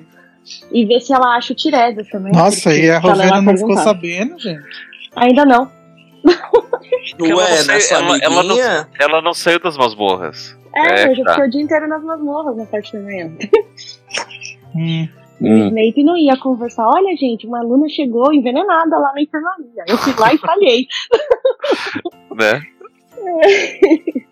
E 0.71 0.85
ver 0.85 0.99
se 1.01 1.13
ela 1.13 1.35
acha 1.35 1.53
o 1.53 1.55
Tiresias 1.55 2.07
também. 2.09 2.31
Nossa, 2.33 2.73
e 2.73 2.89
a 2.89 2.99
vai 2.99 3.41
não 3.41 3.57
ficou 3.57 3.77
sabendo, 3.77 4.37
gente. 4.39 4.61
Ainda 5.15 5.45
não. 5.45 5.71
Ué, 7.19 7.45
ela- 7.91 8.17
ela 8.21 8.43
não-? 8.43 8.57
Ela 8.99 9.21
não 9.21 9.33
saiu 9.33 9.59
das 9.59 9.77
masmorras. 9.77 10.57
É, 10.73 11.01
É, 11.03 11.11
eu 11.11 11.15
já 11.15 11.23
tá. 11.23 11.31
fiquei 11.33 11.47
o 11.47 11.51
dia 11.51 11.61
inteiro 11.61 11.87
nas 11.87 12.03
masmorras 12.03 12.55
na 12.55 12.65
parte 12.65 12.93
da 12.93 12.99
manhã. 13.01 13.31
Hum. 14.75 15.07
O 15.41 15.45
Hum. 15.47 15.67
Snape 15.69 16.03
não 16.03 16.15
ia 16.15 16.37
conversar. 16.37 16.87
Olha, 16.87 17.15
gente, 17.17 17.47
uma 17.47 17.59
aluna 17.59 17.89
chegou 17.89 18.31
envenenada 18.31 18.97
lá 18.97 19.11
na 19.13 19.21
enfermaria. 19.21 19.83
Eu 19.87 19.97
fui 19.97 20.13
lá 20.17 20.33
e 20.33 20.37
falhei. 20.37 20.87
Né? 22.33 22.61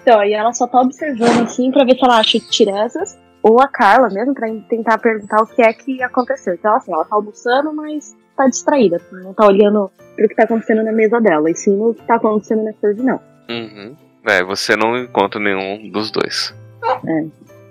Então, 0.00 0.20
aí 0.20 0.32
ela 0.32 0.52
só 0.54 0.66
tá 0.66 0.80
observando 0.80 1.42
assim 1.42 1.70
pra 1.70 1.84
ver 1.84 1.94
se 1.94 2.02
ela 2.02 2.18
acha 2.18 2.38
o 2.38 2.40
Tiresias 2.40 3.18
ou 3.42 3.60
a 3.60 3.68
Carla 3.68 4.08
mesmo, 4.08 4.32
pra 4.32 4.48
tentar 4.68 4.96
perguntar 4.96 5.42
o 5.42 5.46
que 5.46 5.60
é 5.60 5.70
que 5.70 6.02
aconteceu. 6.02 6.54
Então, 6.54 6.74
assim, 6.74 6.92
ela 6.92 7.04
tá 7.04 7.14
almoçando, 7.14 7.74
mas 7.74 8.16
tá 8.34 8.46
distraída. 8.48 8.98
Não 9.12 9.34
tá 9.34 9.46
olhando 9.46 9.90
pro 10.16 10.28
que 10.28 10.34
tá 10.34 10.44
acontecendo 10.44 10.82
na 10.82 10.92
mesa 10.92 11.20
dela, 11.20 11.50
e 11.50 11.54
sim 11.54 11.76
no 11.76 11.92
que 11.92 12.06
tá 12.06 12.14
acontecendo 12.14 12.62
na 12.64 12.72
Corvinal. 12.72 13.22
Uhum. 13.50 13.94
É, 14.26 14.42
você 14.42 14.76
não 14.76 14.96
encontra 14.96 15.38
nenhum 15.38 15.90
dos 15.90 16.10
dois. 16.10 16.54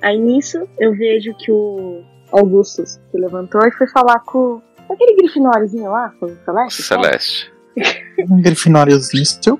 Aí 0.04 0.20
nisso, 0.20 0.68
eu 0.78 0.94
vejo 0.94 1.34
que 1.40 1.52
o 1.52 2.04
Augustus 2.32 3.00
se 3.12 3.18
levantou 3.18 3.62
e 3.66 3.72
foi 3.72 3.88
falar 3.88 4.20
com 4.20 4.62
aquele 4.90 5.16
grifinóriozinho 5.16 5.92
lá, 5.92 6.14
com 6.20 6.26
o 6.28 6.38
Celeste. 6.46 6.84
Celeste. 6.84 7.52
Um 8.30 8.42
grifinóriozinho 8.42 9.24
seu. 9.26 9.60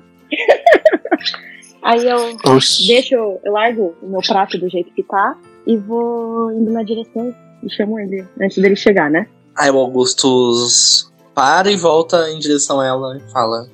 Aí 1.82 2.06
eu 2.06 2.36
Oxi. 2.44 2.88
deixo, 2.88 3.14
eu 3.14 3.52
largo 3.52 3.94
o 4.02 4.08
meu 4.08 4.20
prato 4.20 4.58
do 4.58 4.68
jeito 4.68 4.92
que 4.92 5.02
tá 5.04 5.36
e 5.64 5.76
vou 5.76 6.52
indo 6.52 6.72
na 6.72 6.82
direção 6.82 7.34
e 7.62 7.70
chamo 7.70 7.98
ele 8.00 8.26
antes 8.40 8.58
dele 8.58 8.74
chegar, 8.74 9.08
né? 9.08 9.28
Aí 9.56 9.70
o 9.70 9.78
Augustus 9.78 11.10
para 11.34 11.70
e 11.70 11.76
volta 11.76 12.28
em 12.30 12.38
direção 12.40 12.80
a 12.80 12.86
ela 12.86 13.16
e 13.16 13.32
fala: 13.32 13.68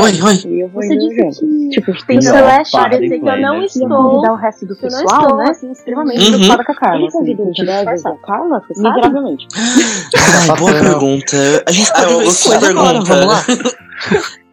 Oi, 0.00 0.12
oi. 0.22 0.34
E 0.46 0.60
eu 0.60 0.68
vou 0.68 0.80
Você 0.82 0.94
indo 0.94 1.10
junto. 1.12 1.40
que 1.40 1.68
Tipo, 1.70 2.06
tem 2.06 2.16
não, 2.16 2.22
Celeste, 2.22 2.70
para, 2.70 2.90
parece 2.90 3.08
que 3.08 3.14
eu 3.28 3.42
não 3.42 3.58
né? 3.58 3.64
Estou 3.66 4.30
o 4.30 4.34
resto 4.36 4.66
do 4.66 4.74
eu 4.74 4.76
não 4.76 4.80
pessoal, 5.02 5.20
estou, 5.22 5.36
né? 5.38 5.50
assim, 5.50 5.72
extremamente 5.72 6.20
Uhum. 6.20 6.28
Preocupada 6.30 6.64
com 6.64 6.72
a 6.72 6.74
Carla. 6.76 6.96
Ele 7.00 7.10
convida 7.10 7.42
assim, 7.42 7.52
Tiresias 7.52 7.78
disfarçar. 7.94 8.12
ou 8.12 8.18
Carla, 8.18 8.60
você 8.60 8.74
sabe? 8.74 8.88
Miseravelmente. 8.96 9.46
Ai, 10.50 10.56
boa 10.58 10.72
pergunta. 10.72 11.36
A 11.66 11.72
gente 11.72 11.90
Ah, 11.94 12.02
com 12.04 12.54
ele 12.54 12.66
agora, 12.66 12.92
pergunta. 12.92 13.14
vamos 13.14 13.26
lá. 13.26 13.42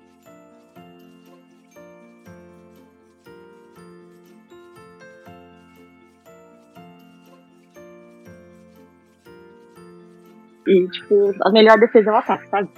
E, 10.67 10.87
tipo, 10.89 11.31
a 11.43 11.51
melhor 11.51 11.77
defesa 11.79 12.09
é 12.09 12.13
o 12.13 12.17
ataque, 12.17 12.49
sabe? 12.49 12.69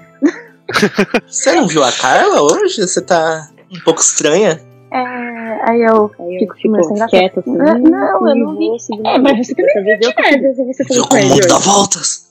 Você 1.27 1.51
não 1.53 1.67
viu 1.67 1.83
a 1.83 1.91
Carla 1.91 2.41
hoje? 2.41 2.81
Você 2.87 3.01
tá 3.01 3.49
um 3.73 3.79
pouco 3.81 4.01
estranha? 4.01 4.61
É, 4.91 5.69
aí 5.69 5.81
eu 5.81 6.09
fico 6.39 6.55
sem 6.83 6.95
graça. 6.95 7.07
quieta 7.09 7.39
assim. 7.41 7.51
Não, 7.57 7.77
não, 7.79 8.29
eu 8.29 8.35
não 8.35 8.57
vi. 8.57 8.79
seguindo 8.79 9.07
É, 9.07 9.19
mas 9.19 9.33
ele. 9.33 9.43
você 9.43 9.55
também 9.55 9.65
Dessa 9.65 9.83
vez 9.83 9.99
eu 10.01 10.11
fui. 10.13 10.23
Tiresias, 10.23 10.57
e 10.59 10.73
você 10.73 10.83
Viu 10.83 10.87
falou 11.03 11.07
com 11.09 11.15
o 11.15 11.29
mundo 11.29 11.47
dá 11.47 11.57
voltas? 11.59 12.27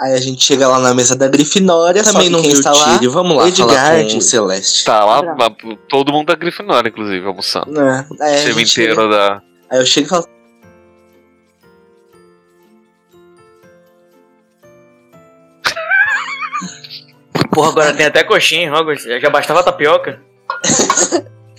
Aí 0.00 0.14
a 0.14 0.20
gente 0.20 0.42
chega 0.42 0.66
lá 0.66 0.80
na 0.80 0.94
mesa 0.94 1.14
da 1.14 1.28
Grifinória, 1.28 2.02
também 2.02 2.28
não 2.28 2.42
quem 2.42 2.50
está 2.50 2.72
lá. 2.72 2.98
Vamos 3.10 3.36
lá, 3.36 3.46
Edgar 3.46 3.68
falar 3.68 3.90
com- 4.14 4.20
Celeste. 4.20 4.84
Tá 4.84 5.04
lá, 5.04 5.22
todo 5.88 6.12
mundo 6.12 6.26
da 6.26 6.34
Grifinória, 6.34 6.88
inclusive, 6.88 7.24
almoçando. 7.24 7.80
É, 7.80 8.04
aí, 8.20 8.40
time 8.44 8.62
inteiro 8.62 8.94
chega- 8.96 9.08
da. 9.08 9.42
aí 9.70 9.78
eu 9.78 9.86
chego 9.86 10.06
e 10.06 10.10
falo: 10.10 10.24
Porra, 17.52 17.68
agora 17.68 17.92
tem 17.92 18.06
até 18.06 18.24
coxinha 18.24 18.70
em. 18.70 19.20
Já 19.20 19.28
bastava 19.28 19.62
tapioca. 19.62 20.18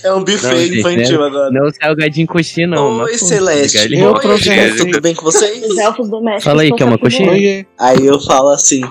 É 0.04 0.12
um 0.12 0.24
buffet 0.24 0.48
Não, 0.48 0.58
gente, 0.58 0.80
infantil 0.80 1.20
né? 1.20 1.28
agora. 1.28 1.52
Não 1.52 1.72
salgadinho 1.72 2.28
coxinha, 2.28 2.68
não. 2.68 3.04
Oi, 3.04 3.18
Celeste. 3.18 3.96
Eu 3.96 4.14
Oi, 4.14 4.20
trouxe 4.20 4.76
tudo 4.76 5.00
bem 5.00 5.16
com 5.16 5.24
vocês? 5.24 5.64
Os 5.64 5.78
elfos 5.78 6.10
domésticos. 6.10 6.44
Fala 6.44 6.64
aí, 6.64 6.68
estão 6.68 6.78
quer 6.80 6.86
uma 6.86 6.98
coxinha? 6.98 7.66
Aí 7.80 8.06
eu 8.06 8.20
falo 8.20 8.50
assim. 8.50 8.84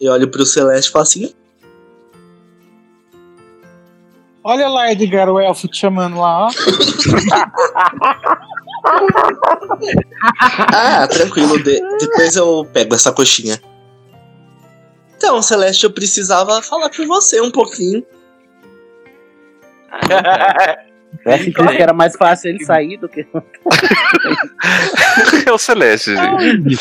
Eu 0.00 0.12
olho 0.12 0.26
pro 0.28 0.44
Celeste 0.44 0.88
e 0.88 0.92
falo 0.92 1.02
assim: 1.02 1.32
Olha 4.42 4.68
lá, 4.68 4.90
Edgar, 4.90 5.28
o 5.28 5.38
elfo 5.38 5.68
te 5.68 5.78
chamando 5.78 6.18
lá, 6.18 6.46
ó. 6.46 6.50
Ah, 10.74 11.06
tranquilo, 11.08 11.62
de- 11.62 11.80
depois 11.98 12.36
eu 12.36 12.64
pego 12.72 12.94
essa 12.94 13.12
coxinha. 13.12 13.60
Então, 15.16 15.40
Celeste, 15.42 15.84
eu 15.84 15.92
precisava 15.92 16.60
falar 16.62 16.90
com 16.90 17.06
você 17.06 17.40
um 17.40 17.50
pouquinho. 17.50 18.04
Eu 21.24 21.32
achei 21.32 21.52
que 21.52 21.82
era 21.82 21.92
mais 21.92 22.16
fácil 22.16 22.50
ele 22.50 22.64
sair 22.64 22.96
do 22.96 23.08
que. 23.08 23.26
é 25.46 25.52
o 25.52 25.58
Celeste, 25.58 26.16
gente. 26.16 26.78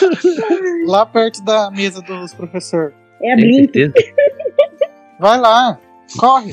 Lá 0.85 1.05
perto 1.05 1.43
da 1.43 1.69
mesa 1.69 2.01
dos 2.01 2.33
professores. 2.33 2.93
É 3.21 3.33
a 3.33 3.35
Blink. 3.35 3.91
Vai 5.19 5.39
lá, 5.39 5.77
corre. 6.17 6.51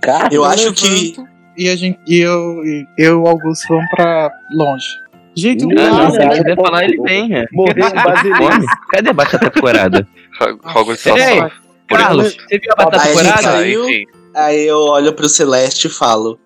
Cara, 0.00 0.28
Eu 0.32 0.44
acho 0.44 0.72
que. 0.72 1.14
E 1.56 1.68
a 1.68 1.76
gente 1.76 1.98
e 2.06 2.18
eu 2.20 2.64
e 2.64 2.86
eu 2.98 3.12
e 3.12 3.14
o 3.22 3.26
Augusto 3.26 3.66
vamos 3.68 3.86
pra 3.94 4.30
longe. 4.54 4.86
Gente, 5.34 5.64
Ah, 5.78 5.88
não, 5.90 6.10
se 6.10 6.20
ele 6.20 6.28
quiser 6.30 6.56
falar, 6.56 6.84
ele 6.84 7.00
vem. 7.02 7.34
é. 7.34 7.46
Morreu 7.52 7.86
um 7.86 7.90
basilisco. 8.04 8.86
Cadê 8.90 9.10
a 9.10 9.12
batata 9.14 9.50
corada? 9.50 10.06
Hogwarts 10.74 11.00
só 11.02 11.14
Carlos, 11.88 12.36
você 12.36 12.58
viu 12.58 12.72
a 12.72 12.76
batata 12.84 13.02
Aí 13.04 13.12
a 13.12 13.14
gente 13.14 13.24
corada? 13.24 13.42
Saiu. 13.42 13.88
enfim. 13.88 14.04
Aí 14.34 14.66
eu 14.66 14.78
olho 14.78 15.12
pro 15.14 15.28
Celeste 15.28 15.86
e 15.86 15.90
falo. 15.90 16.38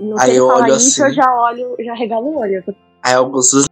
No 0.00 0.18
Aí 0.20 0.36
eu 0.36 0.46
olho 0.46 0.74
isso, 0.76 1.02
assim. 1.02 1.10
eu 1.10 1.14
já 1.14 1.34
olho, 1.34 1.76
já 1.80 1.94
regalo 1.94 2.26
o 2.26 2.38
olho. 2.40 2.62
Aí 3.02 3.14
Augusto. 3.14 3.64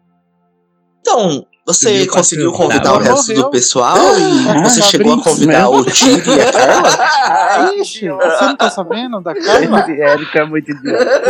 Então, 1.13 1.47
você 1.67 2.07
conseguiu 2.07 2.51
convidar 2.53 2.95
o 2.95 2.99
resto 2.99 3.29
morreu. 3.29 3.45
do 3.45 3.51
pessoal 3.51 3.97
e 4.19 4.45
você 4.65 4.81
Ah, 4.81 4.83
chegou 4.85 5.13
a 5.15 5.23
convidar 5.23 5.59
né? 5.61 5.67
o 5.67 5.85
Tigre 5.85 6.37
e 6.37 6.41
a 6.41 6.51
Carla? 6.53 7.73
Ixi, 7.77 8.09
você 8.09 8.45
não 8.47 8.57
tá 8.57 8.71
sabendo 8.71 9.21
da 9.21 9.35
Carla? 9.35 9.81
Érico 9.93 10.39
é 10.39 10.45
muito 10.47 10.71
idiota. 10.71 11.23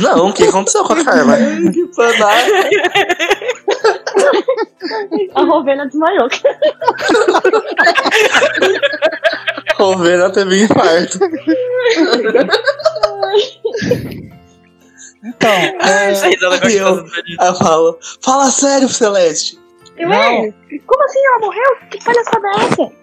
Não, 0.00 0.28
o 0.28 0.32
que 0.32 0.42
aconteceu 0.44 0.82
com 0.82 0.92
a 0.94 1.04
Carla? 1.04 1.36
Que. 1.36 1.88
A 5.34 5.42
Rovena 5.44 5.86
desmaiou. 5.86 6.28
Rovena 9.78 10.30
teve 10.30 10.64
infarto. 10.64 11.18
Então, 15.22 15.50
é, 15.50 16.12
E 16.70 16.76
eu, 16.76 17.04
eu 17.40 17.54
falo, 17.56 17.98
fala 18.22 18.50
sério, 18.50 18.88
Celeste. 18.88 19.58
Eu, 19.96 20.10
é, 20.12 20.52
como 20.86 21.04
assim 21.04 21.26
ela 21.26 21.38
morreu? 21.40 21.76
Que 21.90 22.02
palhaçada 22.02 22.48
é 22.48 22.64
essa? 22.64 23.00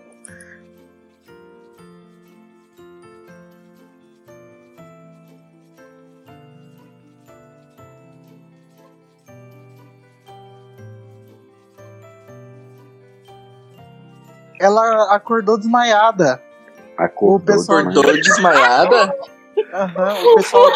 ela 14.60 15.16
acordou 15.16 15.58
desmaiada. 15.58 16.42
Acordou, 16.98 17.38
O 17.38 17.40
pessoal. 17.40 17.80
Acordou 17.80 18.14
desmaiada? 18.14 19.16
Aham, 19.74 20.14
o 20.24 20.36
pessoal 20.36 20.72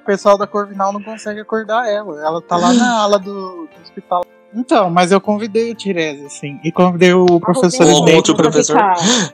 o 0.00 0.04
pessoal 0.04 0.36
da 0.36 0.46
Corvinal 0.46 0.92
não 0.92 1.02
consegue 1.02 1.40
acordar 1.40 1.88
ela. 1.88 2.20
Ela 2.24 2.42
tá 2.42 2.56
lá 2.56 2.72
na 2.72 3.00
ala 3.02 3.18
do, 3.18 3.32
do 3.66 3.82
hospital. 3.82 4.22
Então, 4.54 4.88
mas 4.88 5.10
eu 5.10 5.20
convidei 5.20 5.72
o 5.72 5.74
Tirese, 5.74 6.26
assim. 6.26 6.60
E 6.62 6.70
convidei 6.70 7.12
o 7.12 7.40
professor 7.40 7.86
Ou 7.86 7.92
Snape. 7.92 8.16
outro 8.16 8.36
professor. 8.36 8.76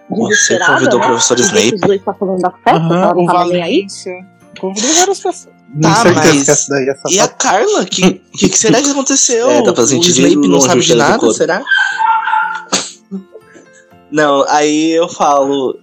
Você 0.09 0.59
convidou 0.59 0.99
o 0.99 1.03
professor 1.03 1.39
Snape? 1.39 1.75
Os 1.75 1.81
dois 1.83 2.03
tá 2.03 2.15
falando 2.15 2.41
da 2.41 2.51
festa, 2.51 2.79
não 2.79 3.19
o. 3.19 3.27
Valência. 3.27 4.27
Convidei 4.59 4.93
várias 4.95 5.21
pessoas. 5.21 5.55
Tá, 5.81 6.03
Tenho 6.03 6.15
certeza 6.15 6.35
mas- 6.35 6.45
que 6.45 6.51
essa 6.51 6.75
daí 6.75 6.89
essa 6.89 7.03
E 7.11 7.21
a 7.21 7.29
Carla? 7.29 7.85
Que, 7.85 8.15
que, 8.15 8.49
que 8.49 8.59
será 8.59 8.83
que 8.83 8.91
aconteceu? 8.91 9.49
É, 9.51 9.63
pra 9.63 9.83
o 9.83 9.85
Snape 9.85 10.35
não 10.37 10.49
longe 10.49 10.67
sabe 10.67 10.81
o 10.81 10.83
de 10.83 10.95
nada, 10.95 11.33
será? 11.33 11.63
Não, 14.11 14.45
aí 14.49 14.91
eu 14.91 15.09
falo. 15.09 15.79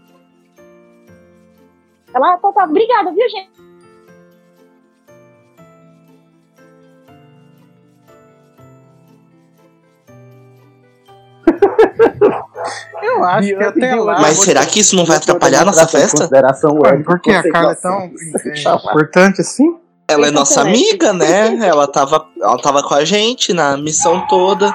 Ela, 2.14 2.34
ah, 2.34 2.38
tá, 2.38 2.52
tá, 2.52 2.64
obrigada, 2.66 3.12
viu, 3.12 3.30
gente? 3.30 3.50
Eu 13.02 13.24
acho 13.24 13.48
que 13.48 13.64
até 13.64 13.96
lá. 13.96 14.20
Mas 14.20 14.38
será 14.40 14.66
que 14.66 14.80
isso 14.80 14.96
não 14.96 15.06
vai 15.06 15.18
atrapalhar 15.18 15.62
a 15.62 15.66
nossa 15.66 15.88
festa? 15.88 16.18
Consideração 16.18 16.80
Ué, 16.80 16.90
Érico, 16.90 17.12
Por 17.12 17.20
que 17.22 17.32
a 17.32 17.44
Carla 17.52 17.72
é 17.72 17.76
tão 17.76 18.12
importante 18.92 19.42
assim? 19.42 19.78
Ela 20.08 20.28
é 20.28 20.32
nossa 20.32 20.62
amiga, 20.62 21.12
né? 21.14 21.58
Ela 21.68 21.88
tava, 21.88 22.28
ela 22.42 22.58
tava 22.62 22.82
com 22.82 22.94
a 22.94 23.04
gente 23.04 23.52
na 23.52 23.76
missão 23.76 24.26
toda. 24.28 24.74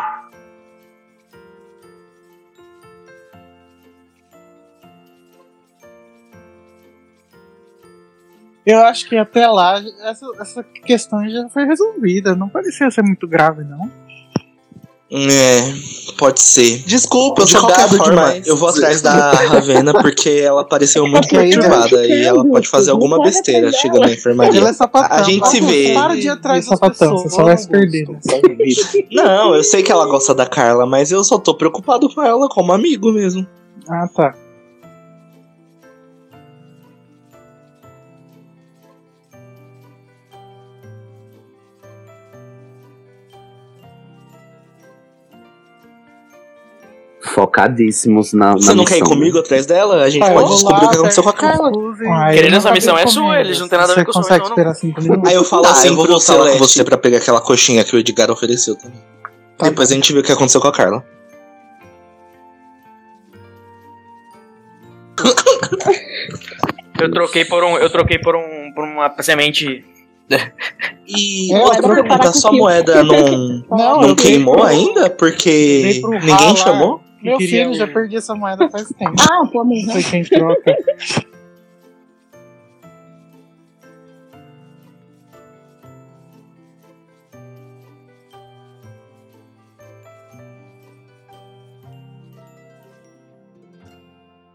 Eu 8.65 8.81
acho 8.85 9.09
que 9.09 9.17
até 9.17 9.49
lá 9.49 9.83
essa, 10.03 10.27
essa 10.39 10.63
questão 10.63 11.29
já 11.29 11.49
foi 11.49 11.65
resolvida. 11.65 12.37
Não 12.37 12.49
parecia 12.49 12.91
ser 12.91 13.03
muito 13.03 13.27
grave, 13.27 13.65
não. 13.65 13.91
É, 15.15 15.75
pode 16.17 16.41
ser. 16.41 16.79
Desculpa, 16.87 17.43
eu 17.43 17.45
De 17.45 17.53
sou 17.53 17.61
qualquer 17.61 17.83
gado 17.83 17.97
forma, 17.99 18.13
demais. 18.15 18.47
Eu 18.47 18.57
vou 18.57 18.69
atrás 18.71 19.03
da 19.03 19.33
Ravena 19.45 19.93
porque 20.01 20.31
ela 20.31 20.65
pareceu 20.65 21.07
muito 21.07 21.29
perturbada 21.29 22.07
e 22.07 22.25
ela 22.25 22.43
pode 22.47 22.67
fazer 22.67 22.87
Não 22.91 22.97
alguma 22.97 23.23
besteira 23.23 23.67
atrás 23.69 23.77
chegando 23.77 24.01
na 24.01 24.07
Ela 24.07 24.15
enfermaria. 24.15 24.61
é 24.69 24.73
sapatão. 24.73 25.17
A 25.19 25.23
gente 25.23 25.49
se 25.49 25.61
vê. 25.61 25.93
Para 25.93 26.15
de 26.15 26.27
ir 26.27 26.31
atrás 26.31 26.67
é 26.67 26.71
das 26.71 26.79
sapatão, 26.79 27.11
pessoas. 27.11 27.23
você 27.23 27.37
só 27.37 27.45
vai 27.45 27.57
se 27.59 27.69
perder. 27.69 28.07
Não, 29.11 29.55
eu 29.55 29.63
sei 29.63 29.83
que 29.83 29.93
ela 29.93 30.07
gosta 30.07 30.35
da 30.35 30.47
Carla, 30.47 30.87
mas 30.87 31.13
eu 31.13 31.23
só 31.23 31.39
tô 31.39 31.55
preocupado 31.55 32.09
com 32.13 32.23
ela 32.23 32.49
como 32.49 32.73
amigo 32.73 33.13
mesmo. 33.13 33.47
Ah, 33.89 34.09
tá. 34.15 34.35
Focadíssimos 47.33 48.33
na, 48.33 48.51
na 48.51 48.53
Você 48.57 48.75
não 48.75 48.85
quer 48.85 48.99
ir 48.99 49.03
comigo 49.05 49.39
atrás 49.39 49.65
dela? 49.67 50.03
A 50.03 50.11
gente 50.11 50.23
Ah, 50.25 50.33
pode 50.33 50.51
descobrir 50.51 50.83
lá, 50.83 50.87
o 50.87 50.91
que 50.91 50.97
aconteceu 50.97 51.23
com 51.23 51.29
a 51.31 51.33
Carla. 51.33 51.73
Querendo 52.33 52.57
essa 52.57 52.71
missão 52.73 52.99
é 52.99 53.07
sua, 53.07 53.41
eles 53.41 53.59
não 53.59 53.69
têm 53.69 53.79
nada 53.79 53.93
a 53.93 53.95
ver 53.97 54.01
Você 54.01 54.05
com 54.07 54.13
sua 54.13 54.23
consegue 54.23 54.41
missão, 54.41 54.57
esperar 54.57 54.75
cinco 54.75 55.01
minutos? 55.03 55.29
Aí 55.31 55.35
eu 55.35 55.45
falo 55.45 55.67
Ah, 55.67 55.71
assim, 55.71 55.89
eu 55.89 55.97
vou 55.97 56.07
voltar 56.07 56.35
lá 56.37 56.51
com 56.53 56.59
você 56.59 56.85
pra 56.85 56.99
pegar 56.99 57.19
aquela 57.19 57.41
coxinha 57.41 57.85
que 57.85 57.97
o 57.97 57.99
Edgar 57.99 58.31
ofereceu 58.31 58.77
também. 58.77 59.01
Tá 59.57 59.69
Depois 59.69 59.91
a 59.91 59.95
gente 59.95 60.13
vê 60.13 60.19
o 60.19 60.23
que 60.23 60.33
aconteceu 60.33 60.61
com 60.61 60.69
a 60.69 60.73
Carla. 60.73 61.05
Eu 67.01 67.11
troquei 67.11 67.45
por 67.45 67.65
um. 67.65 67.77
Eu 67.79 67.91
troquei 67.91 68.19
por 68.19 68.37
um. 68.37 68.73
por 68.75 68.85
uma 68.85 69.13
semente. 69.23 69.85
E 71.07 71.53
É, 71.53 71.59
outra 71.59 71.83
vou 71.83 71.95
pergunta, 71.95 72.33
sua 72.33 72.53
moeda 72.53 73.03
não, 73.03 73.65
Não, 73.71 74.01
não 74.01 74.15
queimou 74.15 74.55
pro- 74.55 74.65
ainda? 74.65 75.11
Porque 75.11 76.01
ninguém 76.05 76.57
chamou? 76.57 77.01
Meu 77.23 77.39
filho, 77.39 77.71
um- 77.71 77.75
já 77.75 77.87
perdi 77.87 78.17
essa 78.17 78.35
moeda 78.35 78.69
faz 78.69 78.89
tempo. 78.89 79.15
Ah, 79.31 79.47
pô, 79.51 79.61
amor. 79.61 79.77
Foi 79.93 80.03
quem 80.03 80.25
troca. 80.25 80.77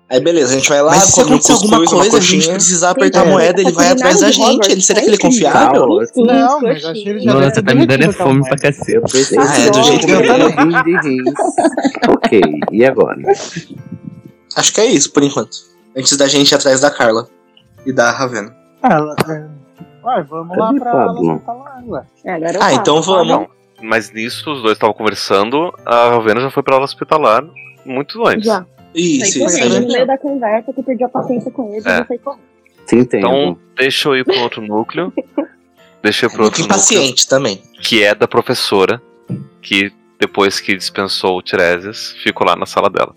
Aí 0.09 0.21
beleza, 0.21 0.53
a 0.53 0.55
gente 0.57 0.69
vai 0.69 0.81
lá, 0.81 0.91
Mas 0.91 1.03
se 1.03 1.19
um 1.19 1.23
acontecer 1.23 1.51
alguma 1.51 1.77
coisa, 1.85 2.17
a 2.17 2.21
gente 2.21 2.35
coxinha. 2.37 2.53
precisar 2.53 2.89
apertar 2.91 3.19
a 3.19 3.21
Então, 3.23 3.33
moeda, 3.33 3.59
ele 3.61 3.71
vai 3.73 3.89
atrás 3.91 4.21
da 4.21 4.31
gente. 4.31 4.71
Ele, 4.71 4.81
será 4.81 5.01
que 5.01 5.07
ele 5.07 5.15
é 5.15 5.19
confiável? 5.19 5.85
Não, 6.15 6.61
mas 6.61 6.85
acho 6.85 6.93
que 7.03 7.09
ele 7.09 7.19
já 7.19 7.33
Nossa, 7.33 7.61
tá 7.61 7.75
me 7.75 7.85
dando 7.85 8.03
é 8.05 8.11
fome 8.13 8.41
pra 8.47 8.57
caceta. 8.57 9.01
Preciso 9.01 9.41
Ah, 9.41 9.59
é, 9.59 9.69
do 9.69 9.83
jeito 9.83 10.05
que 10.05 10.11
eu 10.13 10.21
de 10.21 10.97
rins. 11.09 11.33
ok, 12.07 12.41
e 12.71 12.85
agora? 12.85 13.17
Acho 14.55 14.73
que 14.73 14.81
é 14.81 14.85
isso, 14.85 15.11
por 15.11 15.23
enquanto. 15.23 15.51
Antes 15.95 16.15
da 16.15 16.27
gente 16.27 16.51
ir 16.51 16.55
atrás 16.55 16.79
da 16.79 16.89
Carla 16.89 17.27
e 17.85 17.91
da 17.91 18.09
Ravena. 18.11 18.55
Ah, 18.81 18.93
ela- 18.93 19.15
é. 19.29 19.45
Uai, 20.05 20.23
vamos 20.23 20.57
lá 20.57 20.73
pra 20.73 20.91
Pablo? 20.91 21.41
ela 21.45 21.83
ué. 21.85 22.03
É, 22.23 22.39
Ah, 22.61 22.73
então 22.73 23.01
vamos. 23.01 23.27
Não. 23.27 23.47
Mas 23.83 24.11
nisso, 24.11 24.49
os 24.53 24.61
dois 24.61 24.73
estavam 24.73 24.93
conversando, 24.95 25.71
a 25.85 26.09
Ravena 26.11 26.39
já 26.41 26.49
foi 26.49 26.63
pra 26.63 26.75
aula 26.75 26.85
hospitalar 26.85 27.43
muito 27.85 28.25
antes. 28.25 28.45
Já. 28.45 28.65
Isso, 28.97 29.45
isso. 29.45 29.69
né? 29.69 29.79
no 29.79 29.87
meio 29.87 30.07
da 30.07 30.17
conversa 30.17 30.73
que 30.73 30.79
eu 30.79 30.83
perdi 30.83 31.03
a 31.03 31.09
paciência 31.09 31.51
com 31.51 31.69
ele 31.73 31.87
É. 31.87 32.03
saí 32.05 32.17
correndo. 32.19 32.41
Te 32.87 32.95
entendo. 32.95 33.27
Então, 33.27 33.57
deixa 33.75 34.09
eu 34.09 34.15
ir 34.17 34.23
pro 34.25 34.39
outro 34.39 34.61
núcleo. 34.61 35.13
Deixa 36.01 36.25
eu 36.25 36.29
ir 36.29 36.31
pro 36.33 36.41
Muito 36.43 36.59
outro 36.61 36.61
núcleo, 36.61 36.75
impaciente 36.77 37.27
também. 37.27 37.61
que 37.81 38.03
é 38.03 38.13
da 38.15 38.27
professora, 38.27 39.01
que 39.61 39.91
depois 40.19 40.59
que 40.59 40.75
dispensou 40.75 41.37
o 41.37 41.41
Tiresias, 41.41 42.11
ficou 42.23 42.45
lá 42.47 42.55
na 42.55 42.65
sala 42.65 42.89
dela. 42.89 43.13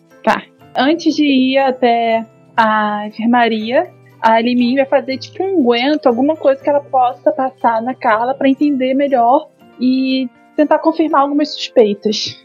Antes 0.77 1.15
de 1.17 1.25
ir 1.25 1.59
até 1.59 2.25
a 2.57 3.07
enfermaria, 3.07 3.91
a 4.23 4.41
Limin 4.41 4.77
vai 4.77 4.87
fazer 4.87 5.19
tipo 5.19 5.43
um 5.45 5.63
guento, 5.69 6.07
alguma 6.07 6.37
coisa 6.37 6.63
que 6.63 6.71
ela 6.71 6.81
possa 6.81 7.31
passar 7.33 7.83
na 7.83 7.93
Carla 7.95 8.35
pra 8.35 8.49
entender 8.49 8.95
melhor 8.95 9.49
e 9.81 10.29
tentar 10.57 10.79
confirmar 10.79 11.23
algumas 11.23 11.53
suspeitas. 11.55 12.45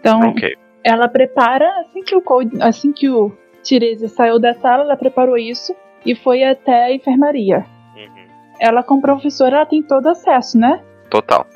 Então, 0.00 0.20
Ok. 0.30 0.54
Ela 0.84 1.08
prepara 1.08 1.68
assim 1.80 2.02
que 2.02 2.14
o 2.14 2.20
Cold, 2.20 2.50
assim 2.60 2.92
que 2.92 3.08
o 3.08 3.32
Tirese 3.62 4.08
saiu 4.08 4.38
da 4.38 4.54
sala, 4.54 4.84
ela 4.84 4.96
preparou 4.96 5.36
isso 5.38 5.74
e 6.04 6.14
foi 6.14 6.44
até 6.44 6.84
a 6.84 6.92
enfermaria. 6.94 7.64
Uhum. 7.96 8.26
Ela 8.60 8.82
como 8.82 9.00
professora, 9.00 9.56
ela 9.56 9.66
tem 9.66 9.82
todo 9.82 10.08
acesso, 10.08 10.58
né? 10.58 10.80
total. 11.10 11.46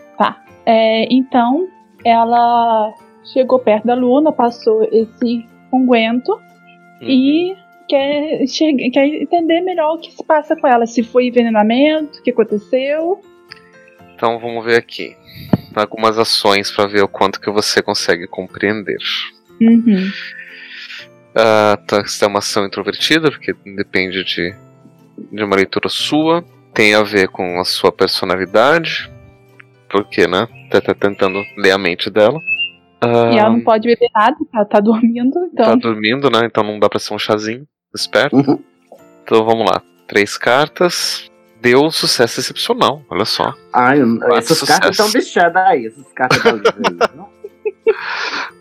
É, 0.65 1.07
então, 1.11 1.67
ela 2.05 2.93
chegou 3.33 3.59
perto 3.59 3.87
da 3.87 3.95
Luna, 3.95 4.31
passou 4.31 4.87
esse 4.93 5.47
unguento 5.73 6.39
Uhum. 7.01 7.09
e 7.09 7.57
quer, 7.89 8.45
quer 8.93 9.07
entender 9.07 9.61
melhor 9.61 9.95
o 9.95 9.99
que 9.99 10.13
se 10.13 10.25
passa 10.25 10.57
com 10.57 10.67
ela. 10.67 10.87
Se 10.87 11.03
foi 11.03 11.29
envenenamento, 11.29 12.19
o 12.19 12.23
que 12.23 12.31
aconteceu. 12.31 13.21
Então 14.15 14.39
vamos 14.39 14.65
ver 14.65 14.77
aqui. 14.77 15.17
Algumas 15.75 16.19
ações 16.19 16.71
para 16.71 16.87
ver 16.89 17.03
o 17.03 17.09
quanto 17.09 17.41
que 17.41 17.51
você 17.51 17.81
consegue 17.83 18.27
compreender. 18.27 18.99
Uhum. 19.61 20.11
Ah, 21.35 21.79
tá, 21.87 22.03
você 22.05 22.19
tem 22.21 22.29
uma 22.29 22.39
ação 22.41 22.67
introvertida, 22.67 23.31
porque 23.31 23.55
depende 23.77 24.25
de, 24.25 24.55
de 25.33 25.45
uma 25.45 25.57
leitura 25.57 25.89
sua. 25.89 26.45
Tem 26.75 26.95
a 26.95 27.03
ver 27.03 27.29
com 27.29 27.61
a 27.61 27.65
sua 27.65 27.93
personalidade. 27.93 29.11
Porque, 29.89 30.27
né? 30.27 30.47
Tá, 30.71 30.81
tá 30.81 30.95
tentando 30.95 31.39
ler 31.57 31.71
a 31.71 31.79
mente 31.79 32.11
dela. 32.11 32.41
Ah, 33.01 33.31
E 33.33 33.39
ela 33.39 33.51
não 33.51 33.61
pode 33.61 33.87
beber 33.87 34.11
nada, 34.15 34.37
tá, 34.53 34.65
tá 34.65 34.81
dormindo, 34.81 35.33
tá 35.57 35.75
então. 35.75 35.79
dormindo, 35.79 36.29
né? 36.31 36.41
Então 36.45 36.65
não 36.65 36.79
dá 36.79 36.89
pra 36.89 36.99
ser 36.99 37.15
um 37.15 37.19
chazinho. 37.19 37.67
Esperto. 37.95 38.37
Uhum. 38.37 38.59
Então 39.23 39.45
vamos 39.45 39.65
lá. 39.71 39.81
Três 40.07 40.37
cartas. 40.37 41.28
Deu 41.61 41.85
um 41.85 41.91
sucesso 41.91 42.41
excepcional, 42.41 43.03
olha 43.11 43.25
só. 43.25 43.53
Ai, 43.73 43.99
essas 44.37 44.63
cartas 44.63 44.97
sucessos. 44.97 44.99
estão 44.99 45.13
bichadas 45.21 45.67
aí, 45.67 45.87
essas 45.87 46.13
cartas? 46.13 46.41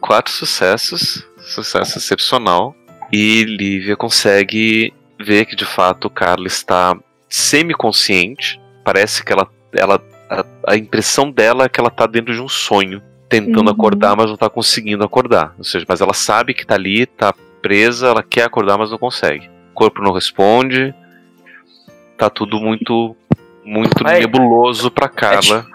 Quatro 0.02 0.32
sucessos, 0.32 1.28
sucesso 1.40 1.98
excepcional. 1.98 2.76
E 3.12 3.44
Lívia 3.44 3.96
consegue 3.96 4.94
ver 5.20 5.46
que 5.46 5.56
de 5.56 5.66
fato 5.66 6.06
o 6.06 6.10
Carlos 6.10 6.54
está 6.54 6.98
semi-consciente. 7.30 8.60
Parece 8.84 9.24
que 9.24 9.32
ela. 9.32 9.48
ela 9.74 10.02
a, 10.30 10.46
a 10.68 10.76
impressão 10.76 11.32
dela 11.32 11.66
é 11.66 11.70
que 11.70 11.80
ela 11.80 11.90
está 11.90 12.06
dentro 12.06 12.34
de 12.34 12.42
um 12.42 12.50
sonho, 12.50 13.02
tentando 13.30 13.68
Uhum. 13.68 13.74
acordar, 13.74 14.16
mas 14.16 14.26
não 14.26 14.34
está 14.34 14.50
conseguindo 14.50 15.04
acordar. 15.04 15.54
Ou 15.58 15.64
seja, 15.64 15.86
mas 15.88 16.02
ela 16.02 16.14
sabe 16.14 16.54
que 16.54 16.64
está 16.64 16.76
ali, 16.76 17.04
está 17.04 17.34
presa, 17.62 18.08
ela 18.08 18.24
quer 18.24 18.44
acordar, 18.44 18.78
mas 18.78 18.92
não 18.92 18.98
consegue. 18.98 19.50
O 19.72 19.74
corpo 19.74 20.02
não 20.02 20.12
responde. 20.12 20.94
Tá 22.18 22.30
tudo 22.30 22.60
muito. 22.60 23.16
Muito 23.64 24.06
Ai. 24.06 24.22
nebuloso 24.22 24.90
pra 24.90 25.10
Carla. 25.10 25.66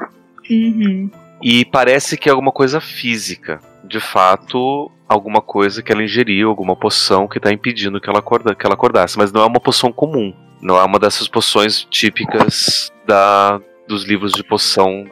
Uhum. 0.50 1.10
E 1.42 1.64
parece 1.64 2.16
que 2.16 2.28
é 2.28 2.32
alguma 2.32 2.52
coisa 2.52 2.80
física. 2.80 3.60
De 3.84 4.00
fato, 4.00 4.90
alguma 5.08 5.42
coisa 5.42 5.82
que 5.82 5.92
ela 5.92 6.02
ingeriu, 6.02 6.48
alguma 6.48 6.74
poção 6.74 7.28
que 7.28 7.38
está 7.38 7.52
impedindo 7.52 8.00
que 8.00 8.08
ela, 8.08 8.20
acorda, 8.20 8.54
que 8.54 8.64
ela 8.64 8.74
acordasse. 8.74 9.18
Mas 9.18 9.32
não 9.32 9.42
é 9.42 9.46
uma 9.46 9.60
poção 9.60 9.92
comum. 9.92 10.32
Não 10.60 10.78
é 10.78 10.84
uma 10.84 10.98
dessas 10.98 11.28
poções 11.28 11.86
típicas 11.90 12.90
da, 13.06 13.60
dos 13.86 14.04
livros 14.04 14.32
de 14.32 14.42
poção 14.42 15.04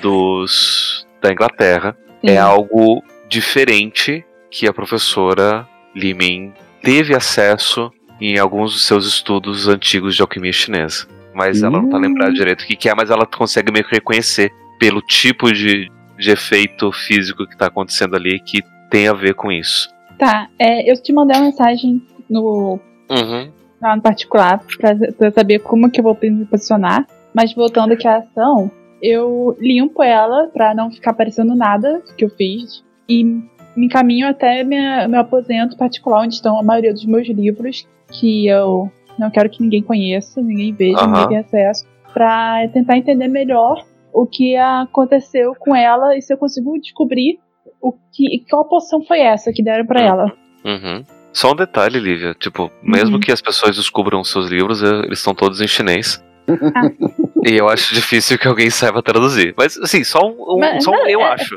dos, 0.00 1.06
da 1.20 1.32
Inglaterra. 1.32 1.96
É 2.22 2.32
Sim. 2.32 2.38
algo 2.38 3.02
diferente 3.28 4.24
que 4.50 4.66
a 4.66 4.72
professora 4.72 5.66
Limin 5.94 6.52
teve 6.82 7.14
acesso 7.14 7.90
em 8.20 8.38
alguns 8.38 8.72
dos 8.72 8.86
seus 8.86 9.06
estudos 9.06 9.68
antigos 9.68 10.14
de 10.14 10.22
alquimia 10.22 10.52
chinesa. 10.52 11.06
Mas 11.34 11.62
ela 11.62 11.80
não 11.80 11.88
tá 11.88 11.96
lembrada 11.98 12.32
direito 12.32 12.62
o 12.62 12.66
que, 12.66 12.74
que 12.74 12.88
é, 12.88 12.94
mas 12.94 13.10
ela 13.10 13.24
consegue 13.24 13.70
meio 13.70 13.84
que 13.84 13.94
reconhecer 13.94 14.50
pelo 14.78 15.00
tipo 15.00 15.52
de, 15.52 15.90
de 16.18 16.30
efeito 16.30 16.90
físico 16.90 17.46
que 17.46 17.56
tá 17.56 17.66
acontecendo 17.66 18.16
ali 18.16 18.40
que 18.40 18.60
tem 18.90 19.06
a 19.06 19.12
ver 19.12 19.34
com 19.34 19.52
isso. 19.52 19.88
Tá, 20.18 20.48
é, 20.58 20.90
eu 20.90 21.00
te 21.00 21.12
mandei 21.12 21.36
uma 21.36 21.46
mensagem 21.46 22.02
no, 22.28 22.80
Uhum. 23.08 23.50
lá 23.80 23.94
no 23.94 24.02
particular 24.02 24.60
pra, 24.78 24.96
pra 25.16 25.30
saber 25.30 25.60
como 25.60 25.90
que 25.90 26.00
eu 26.00 26.04
vou 26.04 26.18
me 26.20 26.44
posicionar. 26.44 27.06
Mas 27.32 27.52
voltando 27.54 27.92
aqui 27.92 28.08
à 28.08 28.18
ação, 28.18 28.70
eu 29.00 29.56
limpo 29.60 30.02
ela 30.02 30.48
pra 30.48 30.74
não 30.74 30.90
ficar 30.90 31.12
aparecendo 31.12 31.54
nada 31.54 32.02
que 32.16 32.24
eu 32.24 32.30
fiz. 32.30 32.82
E 33.08 33.22
me 33.24 33.86
encaminho 33.86 34.26
até 34.28 34.64
minha, 34.64 35.06
meu 35.06 35.20
aposento 35.20 35.76
particular, 35.76 36.22
onde 36.22 36.34
estão 36.34 36.58
a 36.58 36.62
maioria 36.64 36.92
dos 36.92 37.04
meus 37.04 37.28
livros, 37.28 37.86
que 38.12 38.46
eu 38.46 38.90
não 39.18 39.30
quero 39.30 39.50
que 39.50 39.62
ninguém 39.62 39.82
conheça, 39.82 40.40
ninguém 40.40 40.72
veja, 40.74 40.98
Aham. 40.98 41.08
ninguém 41.12 41.28
tenha 41.28 41.40
acesso, 41.40 41.84
pra 42.14 42.68
tentar 42.72 42.96
entender 42.96 43.28
melhor 43.28 43.84
o 44.12 44.26
que 44.26 44.56
aconteceu 44.56 45.54
com 45.58 45.74
ela 45.76 46.16
e 46.16 46.22
se 46.22 46.32
eu 46.32 46.38
consigo 46.38 46.78
descobrir 46.80 47.38
o 47.80 47.92
que, 48.12 48.44
qual 48.50 48.64
poção 48.64 49.02
foi 49.04 49.20
essa 49.20 49.52
que 49.52 49.62
deram 49.62 49.86
pra 49.86 50.00
ela. 50.00 50.32
Uhum. 50.64 51.04
Só 51.32 51.52
um 51.52 51.56
detalhe, 51.56 51.98
Lívia. 52.00 52.34
Tipo, 52.34 52.70
mesmo 52.82 53.16
Uhum. 53.16 53.20
que 53.20 53.30
as 53.30 53.40
pessoas 53.40 53.76
descubram 53.76 54.24
seus 54.24 54.48
livros, 54.48 54.82
eh, 54.82 55.00
eles 55.04 55.18
estão 55.18 55.34
todos 55.34 55.60
em 55.60 55.68
chinês. 55.68 56.24
e 57.46 57.52
eu 57.56 57.68
acho 57.68 57.94
difícil 57.94 58.38
que 58.38 58.48
alguém 58.48 58.70
saiba 58.70 59.02
traduzir. 59.02 59.54
Mas, 59.56 59.76
assim, 59.78 60.02
só 60.02 60.18
um, 60.26 60.34
um- 60.54 60.58
Mas, 60.58 60.82
só 60.82 60.90
um 60.90 60.94
não, 60.94 61.06
eu 61.06 61.20
é- 61.20 61.32
acho. 61.32 61.54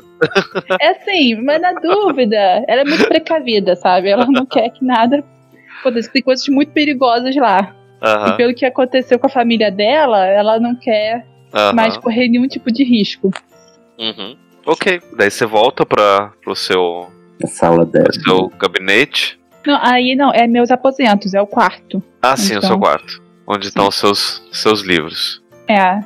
É 0.79 0.89
assim, 0.89 1.35
mas 1.41 1.61
na 1.61 1.71
dúvida, 1.73 2.35
ela 2.67 2.81
é 2.81 2.85
muito 2.85 3.07
precavida, 3.07 3.75
sabe? 3.75 4.09
Ela 4.09 4.25
não 4.27 4.45
quer 4.45 4.69
que 4.69 4.83
nada 4.85 5.23
aconteça. 5.81 6.09
Tem 6.11 6.21
coisas 6.21 6.47
muito 6.47 6.71
perigosas 6.71 7.35
lá. 7.35 7.75
E 8.01 8.05
Aham, 8.07 8.35
pelo 8.37 8.53
que 8.55 8.65
aconteceu 8.65 9.19
com 9.19 9.27
a 9.27 9.29
família 9.29 9.69
dela, 9.69 10.25
ela 10.25 10.59
não 10.59 10.75
quer 10.75 11.25
aham. 11.53 11.73
mais 11.73 11.97
correr 11.97 12.27
nenhum 12.29 12.47
tipo 12.47 12.71
de 12.71 12.83
risco. 12.83 13.29
Uhum. 13.99 14.35
Ok, 14.65 15.01
daí 15.17 15.29
você 15.29 15.45
volta 15.45 15.85
para 15.85 16.31
pro 16.43 16.55
seu, 16.55 17.07
A 17.43 17.47
sala 17.47 17.85
dela. 17.85 18.05
pro 18.05 18.13
seu 18.23 18.47
gabinete. 18.57 19.39
Não, 19.65 19.77
aí 19.83 20.15
não, 20.15 20.31
é 20.33 20.47
meus 20.47 20.71
aposentos, 20.71 21.33
é 21.35 21.41
o 21.41 21.45
quarto. 21.47 22.01
Ah, 22.21 22.35
sim, 22.35 22.55
o 22.55 22.57
Então. 22.57 22.69
seu 22.69 22.79
quarto. 22.79 23.21
Onde 23.45 23.67
estão 23.67 23.87
os 23.87 23.95
seus, 23.95 24.41
seus 24.51 24.81
livros. 24.81 25.41
É. 25.67 25.77
A- 25.79 26.01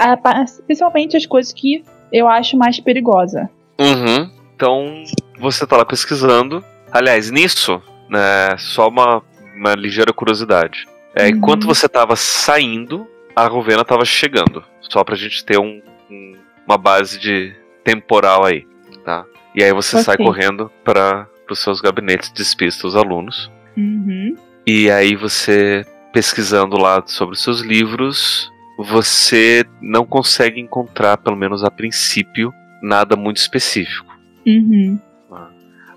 a- 0.00 0.12
a- 0.24 0.44
principalmente 0.66 1.16
as 1.16 1.26
coisas 1.26 1.52
que 1.52 1.82
eu 2.12 2.28
acho 2.28 2.56
mais 2.56 2.78
perigosa. 2.80 3.50
Uhum. 3.78 4.30
Então, 4.54 5.04
você 5.38 5.66
tá 5.66 5.76
lá 5.76 5.84
pesquisando. 5.84 6.64
Aliás, 6.90 7.30
nisso, 7.30 7.82
né, 8.08 8.56
só 8.58 8.88
uma, 8.88 9.22
uma 9.54 9.74
ligeira 9.74 10.12
curiosidade. 10.12 10.86
É, 11.14 11.24
Uhum. 11.24 11.28
Enquanto 11.36 11.66
você 11.66 11.88
tava 11.88 12.14
saindo, 12.16 13.06
a 13.34 13.46
Rovena 13.46 13.84
tava 13.84 14.04
chegando. 14.04 14.62
Só 14.80 15.02
pra 15.02 15.16
gente 15.16 15.44
ter 15.44 15.58
um, 15.58 15.80
um- 16.10 16.36
uma 16.66 16.76
base 16.78 17.18
de 17.18 17.54
temporal 17.84 18.44
aí, 18.44 18.66
tá? 19.04 19.24
E 19.54 19.62
aí 19.64 19.72
você 19.72 20.02
sai 20.02 20.14
Ok. 20.16 20.26
correndo 20.26 20.70
para 20.84 21.26
os 21.50 21.58
seus 21.60 21.80
gabinetes, 21.80 22.30
despista 22.32 22.86
os 22.86 22.94
alunos. 22.96 23.50
Uhum. 23.76 24.34
E 24.66 24.90
aí 24.90 25.14
você 25.16 25.84
pesquisando 26.12 26.76
lá 26.76 27.02
sobre 27.06 27.34
os 27.34 27.42
seus 27.42 27.60
livros, 27.60 28.50
você 28.78 29.64
não 29.80 30.04
consegue 30.04 30.60
encontrar, 30.60 31.16
pelo 31.18 31.36
menos 31.36 31.62
a 31.64 31.70
princípio, 31.70 32.52
nada 32.82 33.16
muito 33.16 33.36
específico. 33.38 34.14
Uhum. 34.46 34.98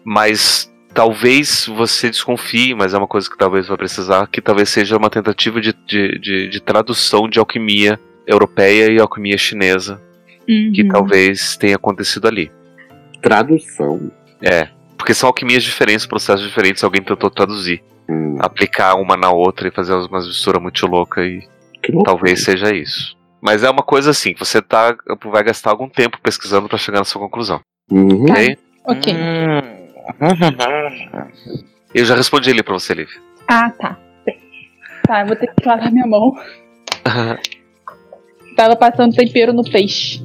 Mas 0.04 0.69
talvez 0.94 1.66
você 1.68 2.10
desconfie, 2.10 2.74
mas 2.74 2.94
é 2.94 2.98
uma 2.98 3.08
coisa 3.08 3.30
que 3.30 3.38
talvez 3.38 3.68
vai 3.68 3.78
precisar, 3.78 4.28
que 4.28 4.42
talvez 4.42 4.70
seja 4.70 4.98
uma 4.98 5.10
tentativa 5.10 5.60
de, 5.62 5.74
de, 5.86 6.20
de, 6.20 6.50
de 6.50 6.60
tradução 6.62 7.28
de 7.30 7.40
alquimia 7.40 8.00
europeia 8.28 8.92
e 8.92 9.00
alquimia 9.00 9.38
chinesa, 9.38 10.02
que 10.46 10.82
Uhum. 10.84 10.90
talvez 10.90 11.56
tenha 11.58 11.76
acontecido 11.76 12.28
ali. 12.28 12.52
Tradução. 13.22 14.12
É. 14.42 14.70
Porque 14.98 15.14
são 15.14 15.28
alquimias 15.28 15.64
diferentes, 15.64 16.06
processos 16.06 16.46
diferentes, 16.46 16.84
alguém 16.84 17.02
tentou 17.02 17.30
traduzir. 17.30 17.82
Hum, 18.10 18.38
Aplicar 18.40 18.96
uma 18.96 19.16
na 19.16 19.32
outra 19.32 19.68
e 19.68 19.72
fazer 19.72 19.94
umas 19.94 20.28
misturas 20.28 20.62
muito 20.62 20.86
louca 20.88 21.22
e 21.24 21.42
que 21.82 21.92
talvez 22.04 22.44
seja 22.44 22.74
isso. 22.76 23.16
Mas 23.42 23.64
é 23.64 23.70
uma 23.70 23.84
coisa 23.84 24.10
assim, 24.10 24.34
que 24.34 24.40
você 24.40 24.62
tá, 24.62 24.96
vai 25.32 25.44
gastar 25.44 25.70
algum 25.70 25.88
tempo 25.88 26.20
pesquisando 26.22 26.68
pra 26.68 26.78
chegar 26.78 27.00
na 27.00 27.06
sua 27.06 27.22
conclusão. 27.22 27.62
Uhum. 27.92 28.26
Tá. 28.26 28.34
Ok? 28.34 28.58
Ok. 28.86 29.14
Eu 31.94 32.06
já 32.06 32.16
respondi 32.16 32.52
ali 32.52 32.62
pra 32.64 32.74
você, 32.74 32.94
Liv. 32.94 33.10
Ah, 33.48 33.72
tá. 33.72 33.98
Tá, 35.08 35.22
eu 35.22 35.28
vou 35.28 35.36
ter 35.36 35.48
que 35.48 35.68
lavar 35.68 35.92
minha 35.92 36.06
mão. 36.06 36.34
Tava 38.56 38.76
passando 38.76 39.16
tempero 39.16 39.54
no 39.54 39.64
peixe. 39.64 40.22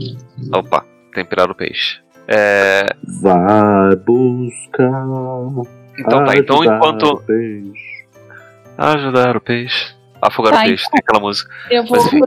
Opa, 0.52 0.84
temperar 1.14 1.50
o 1.50 1.54
peixe. 1.54 2.00
É, 2.28 2.86
Vai 3.22 3.96
buscar. 3.96 5.04
então 5.98 6.24
tá, 6.24 6.36
então 6.36 6.64
enquanto. 6.64 7.02
o 7.04 7.16
peixe. 7.22 8.04
Ajudar 8.76 9.36
o 9.36 9.40
peixe. 9.40 9.94
Afogar 10.20 10.52
Tá, 10.52 10.60
o 10.60 10.64
peixe, 10.64 10.90
tem 10.90 11.00
aquela 11.02 11.20
música. 11.20 11.50
Eu 11.70 11.84
vou, 11.86 11.96
Mas 11.96 12.06
enfim. 12.12 12.20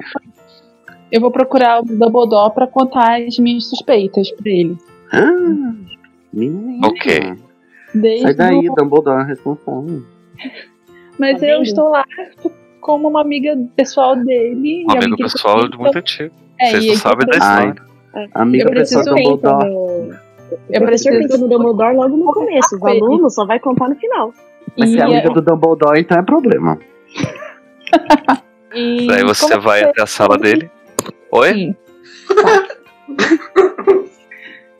eu 1.11 1.21
vou 1.21 1.29
procurar 1.31 1.81
o 1.81 1.84
Dumbledore 1.85 2.53
pra 2.55 2.65
contar 2.67 3.21
as 3.21 3.38
minhas 3.38 3.65
suspeitas 3.69 4.31
pra 4.31 4.49
ele. 4.51 4.77
Ah, 5.11 5.73
menina. 6.34 6.88
Ok. 6.88 7.35
Desde 8.02 8.22
Sai 8.24 8.34
daí, 8.36 8.69
o- 8.69 8.76
Dumbledore 8.76 9.22
é 9.24 9.26
responsável. 9.26 10.03
Mas 11.19 11.40
Tá 11.40 11.48
eu 11.48 11.61
estou 11.61 11.90
lá 11.90 12.03
como 12.82 13.07
uma 13.10 13.22
amiga 13.22 13.57
pessoal 13.76 14.15
dele. 14.15 14.86
Amigo 14.90 15.03
ele 15.06 15.15
pessoal 15.18 15.56
de 15.68 15.78
conhece, 15.78 15.82
muito 15.82 15.98
antigo. 15.98 16.36
É, 16.60 16.69
Vocês 16.72 16.86
não 16.88 16.95
sabem 16.95 17.28
da 17.28 17.38
eu 17.38 17.44
Ai, 17.44 17.68
história. 17.69 18.30
amiga 18.36 18.69
Eu 18.69 18.74
pessoal 18.74 19.03
preciso- 19.03 19.24
Dumbledore. 19.32 19.68
Eu 19.69 20.82
O 20.82 20.86
professor 20.86 21.10
preciso- 21.11 21.19
pensa 21.19 21.38
no 21.38 21.48
Dumbledore 21.49 21.95
logo 21.95 22.18
no 22.18 22.34
começo. 22.34 22.76
Os 22.76 22.82
ele. 22.84 22.91
alunos 23.02 23.34
só 23.36 23.45
vai 23.45 23.60
contar 23.60 23.90
no 23.90 23.95
final. 23.95 24.34
Mas 24.78 24.90
se 24.91 24.98
é 24.99 25.02
amiga 25.03 25.30
do 25.30 25.41
Dumbledore, 25.41 25.99
então 25.99 26.18
é 26.18 26.22
problema. 26.24 26.78
e 28.74 29.07
Daí 29.07 29.24
você 29.24 29.49
como 29.49 29.61
vai 29.61 29.80
você- 29.82 29.86
até 29.90 30.02
a 30.02 30.06
sala 30.06 30.38
dele. 30.38 30.69
Oi? 31.32 31.53
Sim. 31.53 31.76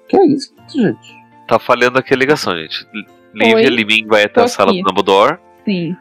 Que 0.07 0.18
é 0.18 0.26
isso, 0.27 0.53
gente? 0.73 1.15
Tá 1.48 1.57
falhando 1.60 1.98
aqui 1.98 2.14
a 2.14 2.18
ligação, 2.18 2.56
gente. 2.57 2.86
Lívia 3.34 3.56
Oi. 3.56 3.64
Limin 3.65 4.06
vai 4.07 4.24
até 4.24 4.41
a 4.44 4.48
sala 4.48 4.72
aqui. 4.72 4.82
do 4.82 4.88
Dumbledore. 4.90 5.38
Sim. 5.65 5.95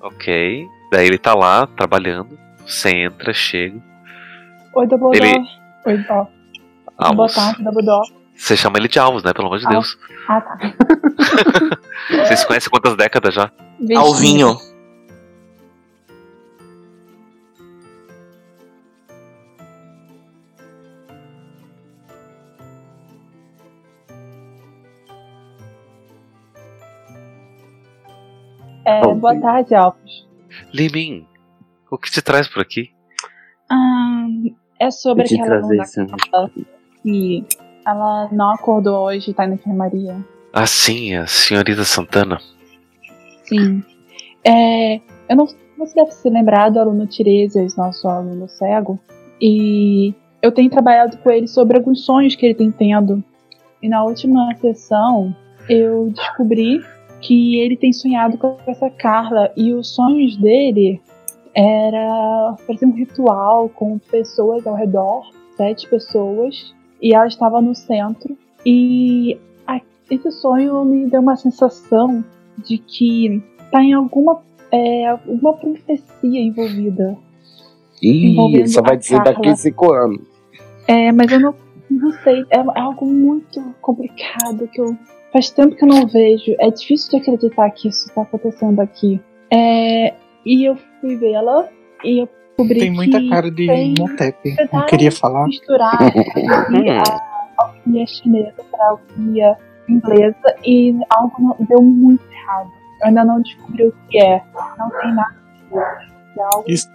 Ok. 0.00 0.66
Daí 0.92 1.06
ele 1.06 1.18
tá 1.18 1.34
lá, 1.34 1.66
trabalhando. 1.66 2.38
Você 2.66 2.90
entra, 2.90 3.32
chega. 3.32 3.78
Oi, 4.74 4.86
Dumbledore. 4.86 5.18
Ele- 5.28 5.46
Oi, 5.86 6.06
ó. 6.10 6.14
Boa 6.24 6.28
Alves. 6.98 7.34
tarde, 7.34 7.62
Dumbledore. 7.62 8.08
Você 8.34 8.56
chama 8.56 8.78
ele 8.78 8.88
de 8.88 8.98
Alves, 8.98 9.22
né? 9.24 9.32
Pelo 9.32 9.48
amor 9.48 9.58
de 9.58 9.66
Al- 9.66 9.72
Deus. 9.72 9.98
Ah, 10.28 10.40
tá. 10.40 10.58
Vocês 12.24 12.40
se 12.40 12.46
conhecem 12.46 12.70
quantas 12.70 12.96
décadas 12.96 13.34
já? 13.34 13.50
Vixe. 13.80 13.94
Alvinho. 13.96 14.56
É, 28.88 29.00
Alvinho. 29.00 29.16
boa 29.16 29.38
tarde, 29.38 29.74
Alves. 29.74 30.26
Limin, 30.72 31.26
o 31.90 31.98
que 31.98 32.10
te 32.10 32.22
traz 32.22 32.48
por 32.48 32.62
aqui? 32.62 32.90
Ah, 33.70 34.26
é 34.80 34.90
sobre 34.90 35.24
aquela 35.24 35.44
trazer 35.44 35.64
aluna 35.66 35.82
esse 35.82 36.66
que 37.02 37.44
ela 37.86 38.28
não 38.32 38.54
acordou 38.54 39.04
hoje, 39.04 39.34
tá 39.34 39.46
na 39.46 39.56
enfermaria. 39.56 40.16
Ah, 40.54 40.66
sim, 40.66 41.14
a 41.14 41.26
senhorita 41.26 41.84
Santana. 41.84 42.38
Sim. 43.44 43.84
É, 44.42 44.96
eu 45.28 45.36
não 45.36 45.46
você 45.76 45.94
deve 45.94 46.10
se 46.10 46.28
lembrar 46.28 46.70
do 46.70 46.80
aluno 46.80 47.06
Tiresias, 47.06 47.76
nosso 47.76 48.08
aluno 48.08 48.48
cego. 48.48 48.98
E 49.40 50.14
eu 50.42 50.50
tenho 50.50 50.70
trabalhado 50.70 51.18
com 51.18 51.30
ele 51.30 51.46
sobre 51.46 51.76
alguns 51.76 52.04
sonhos 52.04 52.34
que 52.34 52.46
ele 52.46 52.54
tem 52.54 52.70
tendo. 52.70 53.22
E 53.82 53.88
na 53.88 54.02
última 54.02 54.52
sessão 54.56 55.36
eu 55.68 56.10
descobri 56.10 56.82
que 57.20 57.58
ele 57.58 57.76
tem 57.76 57.92
sonhado 57.92 58.38
com 58.38 58.56
essa 58.66 58.90
Carla 58.90 59.50
e 59.56 59.72
os 59.72 59.94
sonhos 59.94 60.36
dele 60.36 61.00
era 61.54 62.56
fazer 62.66 62.86
um 62.86 62.92
ritual 62.92 63.68
com 63.68 63.98
pessoas 63.98 64.66
ao 64.66 64.74
redor, 64.74 65.30
sete 65.56 65.88
pessoas, 65.88 66.74
e 67.02 67.14
ela 67.14 67.26
estava 67.26 67.60
no 67.60 67.74
centro. 67.74 68.36
E 68.64 69.38
esse 70.10 70.30
sonho 70.30 70.84
me 70.84 71.06
deu 71.06 71.20
uma 71.20 71.36
sensação 71.36 72.24
de 72.64 72.78
que 72.78 73.42
tá 73.70 73.82
em 73.82 73.92
alguma, 73.92 74.42
é, 74.70 75.08
alguma 75.08 75.54
profecia 75.54 76.06
envolvida. 76.22 77.16
Ih, 78.02 78.68
só 78.68 78.82
vai 78.82 78.96
dizer 78.96 79.18
daqui 79.22 79.40
Carla. 79.40 79.52
a 79.52 79.56
cinco 79.56 79.92
anos. 79.92 80.20
É, 80.86 81.12
mas 81.12 81.30
eu 81.30 81.40
não, 81.40 81.54
não 81.90 82.12
sei, 82.22 82.44
é 82.50 82.80
algo 82.80 83.04
muito 83.04 83.60
complicado 83.80 84.66
que 84.68 84.80
eu 84.80 84.96
faz 85.32 85.50
tempo 85.50 85.74
que 85.76 85.84
eu 85.84 85.88
não 85.88 86.06
vejo. 86.06 86.54
É 86.60 86.70
difícil 86.70 87.10
de 87.10 87.16
acreditar 87.18 87.70
que 87.70 87.88
isso 87.88 88.12
tá 88.14 88.22
acontecendo 88.22 88.80
aqui. 88.80 89.20
É, 89.52 90.14
e 90.44 90.64
eu 90.68 90.76
fui 91.00 91.16
vê-la 91.16 91.68
e 92.04 92.22
eu 92.22 92.28
descobri 92.56 92.80
Tem 92.80 92.90
muita 92.90 93.18
que 93.20 93.28
cara 93.28 93.50
de 93.50 93.94
Motep. 93.98 94.56
Não 94.72 94.86
queria 94.86 95.12
falar. 95.12 95.46
misturar 95.46 95.96
a 97.58 97.62
alquimia 97.62 98.06
chinesa 98.06 98.62
para 98.70 98.84
a 98.84 98.88
alquimia 98.90 99.56
inglesa 99.88 100.54
e 100.64 100.94
algo 101.10 101.34
não- 101.38 101.56
deu 101.66 101.82
muito 101.82 102.22
errado. 102.30 102.70
Eu 103.00 103.06
ainda 103.08 103.24
não 103.24 103.40
descobri 103.40 103.86
o 103.86 103.94
que 104.10 104.18
é. 104.18 104.42
Não 104.78 104.90
tem 104.90 105.14
nada 105.14 105.34
a 105.72 105.74
ver. 105.74 106.08
É 106.36 106.42
algo... 106.42 106.64
Isso. 106.68 106.88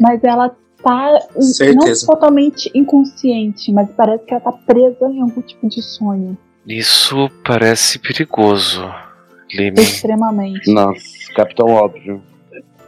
Mas 0.00 0.22
ela 0.22 0.56
tá 0.82 1.20
Certeza. 1.40 2.06
não 2.06 2.14
totalmente 2.14 2.70
inconsciente, 2.74 3.72
mas 3.72 3.88
parece 3.96 4.24
que 4.24 4.34
ela 4.34 4.40
tá 4.40 4.52
presa 4.52 5.06
em 5.08 5.20
algum 5.20 5.42
tipo 5.42 5.68
de 5.68 5.82
sonho. 5.82 6.36
Isso 6.66 7.30
parece 7.44 7.98
perigoso, 7.98 8.88
Limin. 9.52 9.80
Extremamente. 9.80 10.72
Nossa, 10.72 11.32
Capitão 11.34 11.68
Óbvio. 11.68 12.22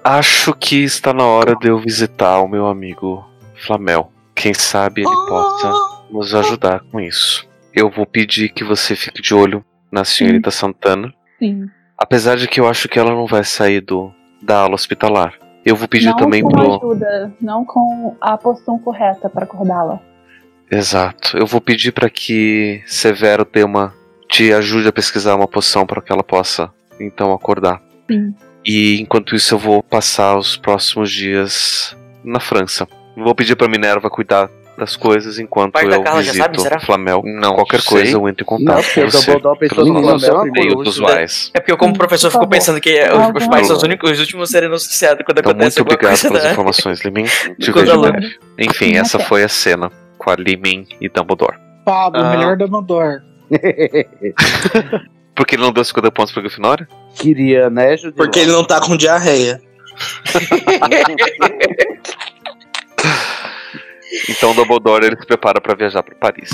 Acho 0.02 0.54
que 0.54 0.82
está 0.82 1.12
na 1.12 1.24
hora 1.24 1.54
de 1.56 1.68
eu 1.68 1.78
visitar 1.78 2.40
o 2.40 2.48
meu 2.48 2.66
amigo 2.66 3.24
Flamel. 3.54 4.10
Quem 4.34 4.54
sabe 4.54 5.02
ele 5.02 5.26
possa 5.28 5.72
nos 6.10 6.34
ajudar 6.34 6.80
com 6.90 7.00
isso. 7.00 7.46
Eu 7.74 7.90
vou 7.90 8.06
pedir 8.06 8.48
que 8.50 8.64
você 8.64 8.96
fique 8.96 9.20
de 9.22 9.34
olho 9.34 9.64
na 9.92 10.04
senhorita 10.04 10.50
Santana. 10.50 11.12
Sim. 11.38 11.68
Apesar 11.96 12.36
de 12.36 12.48
que 12.48 12.60
eu 12.60 12.66
acho 12.66 12.88
que 12.88 12.98
ela 12.98 13.10
não 13.10 13.26
vai 13.26 13.44
sair 13.44 13.80
do, 13.80 14.10
da 14.42 14.62
ala 14.62 14.74
hospitalar. 14.74 15.34
Eu 15.64 15.76
vou 15.76 15.88
pedir 15.88 16.08
não 16.08 16.16
também 16.16 16.42
com 16.42 16.48
pro. 16.48 16.76
ajuda, 16.76 17.32
não 17.40 17.64
com 17.64 18.16
a 18.20 18.36
poção 18.36 18.78
correta 18.78 19.28
para 19.28 19.44
acordá-la. 19.44 20.00
Exato. 20.70 21.36
Eu 21.36 21.46
vou 21.46 21.60
pedir 21.60 21.92
para 21.92 22.08
que 22.08 22.82
Severo 22.86 23.46
dê 23.50 23.64
uma. 23.64 23.92
te 24.28 24.52
ajude 24.52 24.88
a 24.88 24.92
pesquisar 24.92 25.34
uma 25.34 25.48
poção 25.48 25.86
para 25.86 26.00
que 26.00 26.12
ela 26.12 26.22
possa 26.22 26.70
então 26.98 27.32
acordar. 27.32 27.82
Sim. 28.10 28.34
E 28.64 29.00
enquanto 29.00 29.34
isso 29.34 29.54
eu 29.54 29.58
vou 29.58 29.82
passar 29.82 30.36
os 30.36 30.56
próximos 30.56 31.10
dias 31.10 31.96
na 32.22 32.40
França. 32.40 32.86
Vou 33.16 33.34
pedir 33.34 33.56
pra 33.56 33.68
Minerva 33.68 34.10
cuidar 34.10 34.50
das 34.80 34.96
coisas 34.96 35.38
enquanto 35.38 35.72
pai 35.72 35.86
da 35.88 35.96
eu 35.96 36.02
Carla 36.02 36.22
já 36.22 36.32
visito 36.32 36.44
sabe, 36.44 36.60
será? 36.60 36.80
Flamel. 36.80 37.22
Não 37.24 37.54
Qualquer 37.54 37.80
sei. 37.80 37.88
coisa 37.98 38.16
eu 38.16 38.28
entro 38.28 38.44
em 38.44 38.50
Não, 38.64 38.74
contato 38.74 38.84
porque 38.84 39.00
com 39.00 39.06
o 39.06 39.10
você. 39.10 39.26
Dumbledore 39.32 39.58
pensou 39.58 39.76
Pelos 39.76 39.90
no 39.92 40.00
nossos 40.00 40.28
Flamel 40.28 40.46
e-mails 40.46 40.66
primeiro. 40.66 40.88
usuais. 40.88 41.50
É 41.54 41.60
porque 41.60 41.72
eu, 41.72 41.76
como 41.78 41.92
Sim, 41.92 41.98
professor, 41.98 42.30
por 42.30 42.38
fico 42.40 42.50
pensando 42.50 42.80
que 42.80 43.00
os, 43.02 43.08
Alguma 43.10 43.38
os 43.38 43.46
pais 43.46 43.66
são 43.68 43.76
os, 43.76 43.82
únicos, 43.82 44.10
os 44.10 44.18
últimos 44.20 44.48
a 44.48 44.52
serem 44.52 44.68
anunciados 44.68 45.24
quando 45.24 45.38
Então, 45.38 45.50
acontece 45.52 45.78
muito 45.80 45.92
obrigado 45.94 46.20
pelas 46.20 46.42
da... 46.42 46.50
informações, 46.52 47.00
Limin. 47.04 47.24
Te 47.60 47.70
vejo 47.70 48.00
breve. 48.00 48.38
Enfim, 48.58 48.96
essa 48.96 49.18
foi 49.18 49.44
a 49.44 49.48
cena 49.48 49.90
com 50.18 50.30
a 50.30 50.34
Limin 50.34 50.86
e 51.00 51.08
Dumbledore. 51.08 51.56
Pablo, 51.84 52.20
Ah. 52.22 52.30
melhor 52.30 52.56
Dumbledore. 52.56 53.20
Porque 55.34 55.54
ele 55.54 55.62
não 55.62 55.72
deu 55.72 55.82
50 55.84 56.10
pontos 56.12 56.32
pra 56.32 56.42
Grifinória? 56.42 56.86
Queria, 57.14 57.70
né, 57.70 57.96
Judy? 57.96 58.14
Porque 58.14 58.38
ele 58.40 58.52
não 58.52 58.62
tá 58.64 58.78
com 58.80 58.96
diarreia. 58.96 59.60
Então 64.28 64.50
o 64.50 64.54
Dumbledore 64.54 65.06
ele 65.06 65.16
se 65.16 65.26
prepara 65.26 65.60
pra 65.60 65.74
viajar 65.74 66.02
pra 66.02 66.14
Paris. 66.14 66.50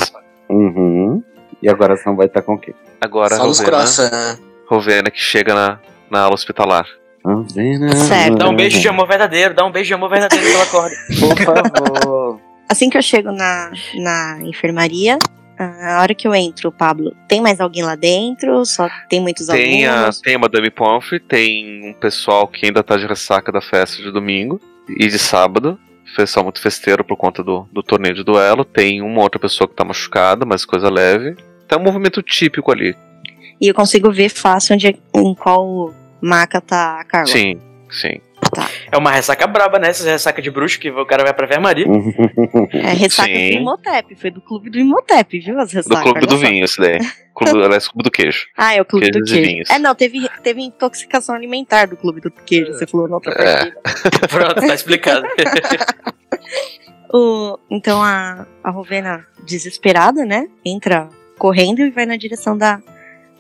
Uhum. 0.49 1.23
E 1.63 1.69
agora 1.69 1.95
não 2.05 2.17
vai 2.17 2.27
estar 2.27 2.43
com 2.43 2.55
o 2.55 2.59
quê? 2.59 2.75
Agora 3.01 3.37
Só 3.37 3.45
Rovena. 3.45 4.39
Rovena 4.69 5.11
que 5.11 5.21
chega 5.21 5.55
na, 5.55 5.79
na 6.11 6.21
ala 6.23 6.35
hospitalar. 6.35 6.87
Avena, 7.25 7.95
Certo. 7.97 8.37
Dá 8.37 8.49
um 8.49 8.55
beijo 8.55 8.79
de 8.81 8.89
amor 8.89 9.09
verdadeiro, 9.09 9.55
dá 9.55 9.65
um 9.65 9.73
beijo 9.73 9.89
de 9.89 9.95
amor 9.95 10.11
verdadeiro 10.11 10.45
que 10.45 10.53
ela 10.53 10.63
acorda. 10.63 10.97
Por 11.19 11.39
favor. 11.39 12.41
Assim 12.69 12.89
que 12.91 12.99
eu 12.99 13.03
chego 13.03 13.33
na, 13.33 13.73
na 13.95 14.39
enfermaria, 14.43 15.19
a 15.59 16.01
hora 16.03 16.15
que 16.15 16.29
eu 16.29 16.35
entro, 16.35 16.71
Pablo, 16.71 17.15
tem 17.27 17.41
mais 17.41 17.61
alguém 17.61 17.83
lá 17.83 17.95
dentro? 17.95 18.65
Só 18.65 18.89
tem 19.09 19.21
muitos 19.21 19.47
Tem 19.47 19.87
a, 19.87 19.99
alunos? 19.99 20.21
tem 20.21 20.35
a 20.35 20.39
Madame 20.39 20.71
Pomfrey, 20.71 21.19
tem 21.19 21.91
um 21.91 21.95
pessoal 21.95 22.47
que 22.47 22.67
ainda 22.67 22.83
tá 22.83 22.97
de 22.97 23.07
ressaca 23.07 23.51
da 23.51 23.61
festa 23.61 24.03
de 24.03 24.11
domingo 24.13 24.61
e 24.89 25.07
de 25.09 25.19
sábado. 25.19 25.79
Pessoal 26.15 26.45
muito 26.45 26.61
festeiro 26.61 27.05
por 27.05 27.17
conta 27.17 27.43
do, 27.43 27.69
do 27.73 27.83
torneio 27.83 28.15
de 28.15 28.23
duelo. 28.25 28.65
Tem 28.65 29.03
uma 29.03 29.23
outra 29.23 29.39
pessoa 29.41 29.67
que 29.69 29.75
tá 29.75 29.85
machucada, 29.85 30.47
mas 30.47 30.65
coisa 30.65 30.89
leve. 30.89 31.35
Tem 31.67 31.79
um 31.79 31.83
movimento 31.83 32.23
típico 32.23 32.71
ali. 32.71 32.95
E 33.61 33.69
eu 33.69 33.75
consigo 33.75 34.11
ver 34.13 34.29
fácil 34.29 34.75
onde, 34.75 34.87
é- 34.89 34.95
em 35.15 35.35
qual 35.35 35.93
maca 36.21 36.61
tá 36.61 37.01
a 37.01 37.05
Carla. 37.05 37.27
Sim, 37.27 37.61
sim. 37.91 38.21
É 38.91 38.97
uma 38.97 39.11
ressaca 39.11 39.47
braba, 39.47 39.79
né? 39.79 39.89
Essas 39.89 40.07
ressaca 40.07 40.41
de 40.43 40.51
bruxo 40.51 40.79
que 40.79 40.91
o 40.91 41.05
cara 41.07 41.23
vai 41.25 41.33
pra 41.35 41.47
enfermaria. 41.47 41.87
É 42.73 42.93
ressaca 42.93 43.29
Sim. 43.29 43.51
do 43.51 43.57
Imhotep, 43.59 44.15
foi 44.17 44.31
do 44.31 44.41
clube 44.41 44.71
do 44.71 44.79
Imhotep, 44.79 45.39
viu? 45.41 45.59
As 45.59 45.71
Do 45.71 45.75
ressacas. 45.77 46.03
clube 46.03 46.19
olha 46.19 46.27
do 46.27 46.37
vinho, 46.39 46.65
esse 46.65 46.79
daí. 46.81 46.99
Clube, 47.35 47.63
aliás, 47.65 47.87
clube 47.89 48.03
do 48.05 48.11
queijo. 48.11 48.47
Ah, 48.57 48.75
é 48.75 48.81
o 48.81 48.85
clube 48.85 49.07
do 49.11 49.13
Queijos 49.13 49.31
e 49.31 49.35
queijo. 49.35 49.51
vinhos. 49.51 49.71
É, 49.71 49.79
não, 49.79 49.95
teve, 49.95 50.27
teve 50.43 50.63
intoxicação 50.63 51.35
alimentar 51.35 51.87
do 51.87 51.97
clube 51.97 52.21
do 52.21 52.31
queijo, 52.31 52.73
você 52.73 52.87
falou 52.87 53.07
na 53.09 53.17
outra 53.17 53.33
É. 53.33 53.67
partida. 53.71 53.81
Pronto, 54.29 54.55
tá 54.67 54.75
explicado. 54.75 55.27
O- 57.13 57.59
então 57.71 58.03
a, 58.03 58.47
a 58.65 58.71
Rovena, 58.71 59.25
desesperada, 59.45 60.25
né? 60.25 60.49
Entra 60.65 61.09
correndo 61.39 61.81
e 61.83 61.91
vai 61.91 62.05
na 62.05 62.17
direção 62.17 62.59
da, 62.59 62.81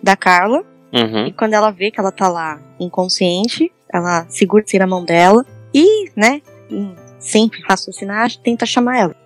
da 0.03 0.17
Carla. 0.17 0.65
Uhum. 0.93 1.27
E 1.27 1.33
quando 1.33 1.55
ela 1.55 1.71
vê 1.71 1.91
que 1.91 1.99
ela 2.01 2.13
tá 2.13 2.29
lá 2.29 2.61
inconsciente, 2.81 3.73
ela 3.93 4.27
segura 4.29 4.63
assim 4.67 4.79
na 4.79 4.87
mão 4.87 5.05
dela 5.05 5.45
e, 5.75 6.11
né, 6.17 6.41
em- 6.71 6.95
sem 7.19 7.51
raciocinar, 7.69 8.31
tenta 8.43 8.65
chamar 8.65 8.99
ela. 8.99 9.17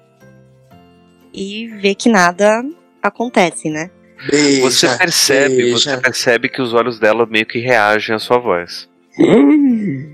E 1.33 1.69
vê 1.81 1.95
que 1.95 2.09
nada 2.09 2.65
acontece, 3.03 3.69
né? 3.71 3.91
Beija, 4.29 4.61
Você 4.63 4.89
percebe, 4.99 5.57
beija. 5.57 5.79
você 5.79 5.97
percebe 6.01 6.49
que 6.49 6.61
os 6.61 6.75
olhos 6.75 6.99
dela 6.99 7.25
meio 7.27 7.47
que 7.47 7.59
reagem 7.59 8.15
à 8.15 8.19
sua 8.19 8.39
voz. 8.39 8.89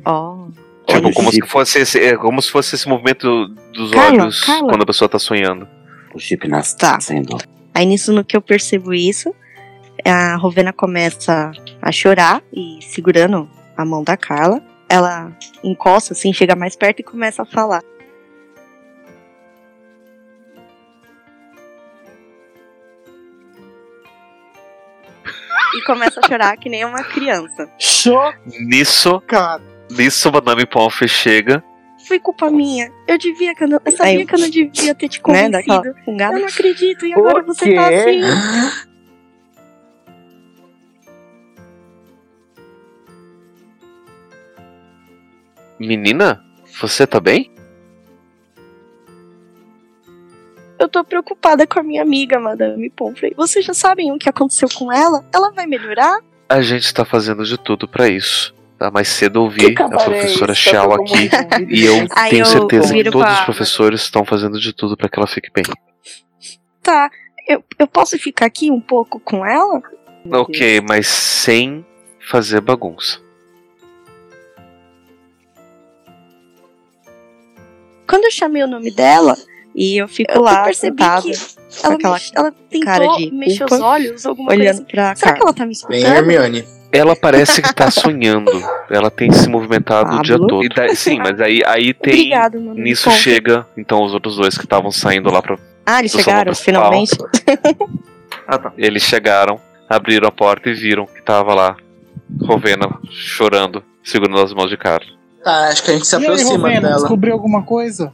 Ó. 0.05 0.47
Tipo, 0.87 1.07
Olha 1.07 1.15
como 1.15 1.33
se 1.33 1.41
fosse 1.47 1.79
esse, 1.81 1.99
é, 1.99 2.17
como 2.17 2.41
se 2.41 2.51
fosse 2.51 2.75
esse 2.77 2.89
movimento 2.89 3.49
dos 3.73 3.91
Carla, 3.91 4.23
olhos 4.23 4.45
Carla. 4.45 4.69
quando 4.69 4.83
a 4.83 4.87
pessoa 4.87 5.09
tá 5.09 5.19
sonhando. 5.19 5.67
O 6.15 6.19
chip 6.19 6.47
nasce 6.47 6.77
Tá. 6.77 7.01
sendo. 7.01 7.37
Aí 7.75 7.85
nisso, 7.85 8.13
no 8.13 8.25
que 8.25 8.37
eu 8.37 8.41
percebo 8.41 8.95
isso, 8.95 9.35
a 10.09 10.37
Rovena 10.37 10.73
começa 10.73 11.51
a 11.83 11.91
chorar 11.91 12.41
e 12.53 12.79
segurando 12.81 13.51
a 13.77 13.85
mão 13.85 14.05
da 14.05 14.17
Carla, 14.17 14.63
ela 14.89 15.37
encosta 15.65 16.13
assim, 16.13 16.33
chega 16.33 16.55
mais 16.55 16.77
perto 16.77 17.01
e 17.01 17.03
começa 17.03 17.43
a 17.43 17.47
falar. 17.47 17.83
e 25.75 25.83
começa 25.83 26.21
a 26.21 26.27
chorar 26.27 26.57
que 26.57 26.71
nem 26.71 26.85
uma 26.85 27.03
criança. 27.03 27.69
Chocado. 27.79 28.41
Nisso, 28.47 29.23
nisso 29.91 30.33
Madame 30.33 30.65
Pomfrey 30.65 31.09
chega. 31.09 31.63
Foi 32.07 32.21
culpa 32.21 32.49
minha. 32.49 32.91
Eu 33.07 33.19
devia 33.19 33.55
que 33.55 33.65
eu, 33.65 33.69
não, 33.69 33.81
eu 33.85 33.93
sabia 33.93 34.21
Aí, 34.21 34.25
que 34.25 34.35
eu 34.35 34.39
não 34.39 34.49
devia 34.49 34.95
ter 34.95 35.09
te 35.09 35.21
convencido. 35.21 35.83
Né, 36.07 36.29
eu 36.33 36.39
não 36.39 36.47
acredito, 36.47 37.05
e 37.05 37.13
agora 37.13 37.43
você 37.43 37.75
tá 37.75 37.89
assim. 37.89 38.21
Menina, 45.79 46.43
você 46.81 47.07
tá 47.07 47.21
bem? 47.21 47.51
Eu 50.79 50.89
tô 50.89 51.03
preocupada 51.05 51.67
com 51.67 51.81
a 51.81 51.83
minha 51.83 52.03
amiga, 52.03 52.39
Madame 52.39 52.91
Pomfrey. 52.91 53.33
Vocês 53.35 53.65
já 53.65 53.73
sabem 53.75 54.13
o 54.13 54.19
que 54.19 54.29
aconteceu 54.29 54.69
com 54.75 54.93
ela? 54.93 55.25
Ela 55.35 55.51
vai 55.51 55.67
melhorar? 55.67 56.21
A 56.49 56.61
gente 56.61 56.93
tá 56.93 57.05
fazendo 57.05 57.45
de 57.45 57.59
tudo 57.59 57.89
pra 57.89 58.09
isso. 58.09 58.55
Tá 58.79 58.91
mais 58.91 59.09
cedo 59.09 59.39
eu 59.39 59.43
ouvi 59.45 59.75
a 59.75 59.89
professora 59.89 60.55
Xiao 60.55 60.93
aqui 60.93 61.31
e 61.71 61.83
eu 61.83 62.07
Aí 62.15 62.31
tenho 62.31 62.43
eu 62.43 62.47
certeza 62.47 62.93
que 62.93 63.05
todos 63.05 63.23
pra- 63.23 63.33
os 63.33 63.41
professores 63.41 64.03
estão 64.03 64.23
fazendo 64.23 64.61
de 64.61 64.73
tudo 64.75 64.97
pra 64.99 65.09
que 65.09 65.19
ela 65.19 65.27
fique 65.27 65.51
bem. 65.51 65.65
Tá, 66.83 67.11
eu, 67.49 67.65
eu 67.79 67.87
posso 67.87 68.19
ficar 68.19 68.45
aqui 68.47 68.71
um 68.71 68.81
pouco 68.81 69.19
com 69.19 69.47
ela? 69.47 69.83
Ok, 70.31 70.83
mas 70.87 71.07
sem 71.09 71.87
fazer 72.21 72.61
bagunça. 72.61 73.19
Quando 78.09 78.25
eu 78.25 78.31
chamei 78.31 78.63
o 78.63 78.67
nome 78.67 78.91
dela, 78.91 79.37
E 79.75 79.99
eu 79.99 80.09
fico 80.09 80.33
eu 80.33 80.41
lá, 80.43 80.65
percebi 80.65 80.97
sentada, 81.03 81.23
que 81.23 81.33
ela, 81.85 81.95
aquela 81.95 82.15
mex- 82.15 82.33
ela 82.35 82.53
tentou 82.71 82.87
cara 82.87 83.07
de 83.17 83.31
mexer 83.31 83.59
culpa, 83.59 83.75
os 83.75 83.81
olhos, 83.83 84.25
alguma 84.27 84.51
olhando 84.53 84.77
coisa. 84.77 84.85
pra 84.91 85.15
Será 85.17 85.33
que 85.33 85.39
Carla. 85.39 85.43
ela 85.43 85.53
tá 85.53 85.67
me 85.67 85.73
Bem 85.89 85.99
escutando? 86.01 86.17
Hermione. 86.17 86.65
Ela 86.93 87.15
parece 87.17 87.61
que 87.61 87.75
tá 87.75 87.91
sonhando. 87.91 88.51
Ela 88.89 89.11
tem 89.11 89.31
se 89.33 89.49
movimentado 89.51 90.17
o 90.17 90.23
dia 90.23 90.39
Pablo? 90.39 90.49
todo. 90.63 90.69
Daí- 90.75 90.97
sim, 90.97 91.19
mas 91.19 91.39
aí, 91.43 91.61
aí 91.67 91.93
tem. 91.93 92.15
Obrigada, 92.15 92.59
mano. 92.59 92.75
Nisso 92.81 93.05
Conta. 93.05 93.17
chega, 93.19 93.67
então, 93.77 94.03
os 94.03 94.15
outros 94.15 94.37
dois 94.37 94.57
que 94.57 94.65
estavam 94.65 94.91
saindo 94.91 95.31
lá 95.31 95.43
pra. 95.43 95.59
Ah, 95.85 95.99
eles 95.99 96.13
chegaram, 96.13 96.55
finalmente. 96.55 97.11
Ah, 98.49 98.59
tá. 98.59 98.73
Eles 98.79 99.03
chegaram, 99.03 99.61
abriram 99.89 100.29
a 100.29 100.33
porta 100.33 100.71
e 100.71 100.75
viram 100.75 101.05
que 101.07 101.21
tava 101.23 101.53
lá 101.55 101.77
Rovena 102.43 102.89
chorando, 103.11 103.83
segurando 104.05 104.41
as 104.41 104.55
mãos 104.55 104.71
de 104.71 104.77
Carlos. 104.77 105.17
Tá, 105.47 105.69
acho 105.69 105.85
que 105.85 105.91
a 105.93 105.95
gente 105.95 106.05
se 106.09 106.17
E 106.17 106.19
aí, 106.19 106.25
aproxima 106.25 106.51
Rovena, 106.57 106.81
dela. 106.81 106.95
descobriu 106.97 107.33
alguma 107.33 107.63
coisa? 107.63 108.13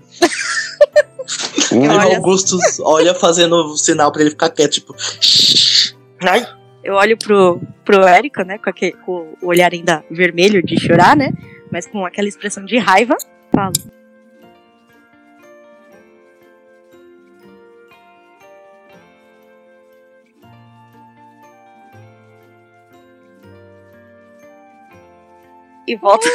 Aí 1.73 1.79
o 1.79 1.91
Olha- 1.91 2.17
Augustus 2.19 2.79
olha 2.81 3.15
fazendo 3.15 3.75
sinal 3.79 4.13
pra 4.13 4.21
ele 4.21 4.33
ficar 4.33 4.51
quieto, 4.51 4.73
tipo. 4.73 4.95
Ai, 6.23 6.47
Eu 6.85 6.93
olho 6.95 7.17
pro, 7.17 7.59
pro 7.87 8.03
Érica, 8.07 8.45
né? 8.45 8.59
Com, 8.59 8.69
aquele, 8.69 8.93
com 9.07 9.33
o 9.41 9.47
olhar 9.47 9.73
ainda 9.73 10.05
vermelho 10.11 10.63
de 10.63 10.79
chorar, 10.79 11.17
né? 11.17 11.33
Mas 11.71 11.87
com 11.87 12.05
aquela 12.05 12.29
expressão 12.29 12.67
de 12.67 12.77
raiva. 12.77 13.17
Falo. 13.51 13.73
E 25.87 25.97
volto. 25.97 26.29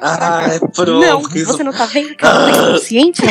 Ah, 0.00 0.42
é 0.52 0.58
pronto. 0.58 1.00
não, 1.00 1.20
isso- 1.34 1.46
você 1.46 1.62
não 1.62 1.72
tá 1.72 1.86
vendo 1.86 2.14
que 2.16 2.24
ela 2.24 2.44
tá 2.50 2.58
inconsciente? 2.58 3.22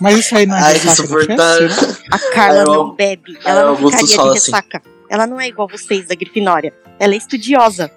Mas 0.00 0.18
isso 0.18 0.36
aí 0.36 0.46
não 0.46 0.56
é 0.56 0.62
Ai, 0.62 0.80
que 0.80 0.86
insuportável. 0.88 1.68
festa? 1.70 1.98
A 2.10 2.18
Carla 2.32 2.62
o- 2.62 2.74
não 2.74 2.94
bebe. 2.94 3.38
Ela 3.44 3.64
não 3.64 3.76
ficaria 3.76 4.06
de 4.06 4.14
assim. 4.14 4.32
ressaca. 4.32 4.82
Ela 5.10 5.26
não 5.26 5.40
é 5.40 5.48
igual 5.48 5.68
vocês 5.68 6.06
da 6.08 6.14
Grifinória. 6.14 6.72
Ela 6.98 7.14
é 7.14 7.16
estudiosa. 7.16 7.90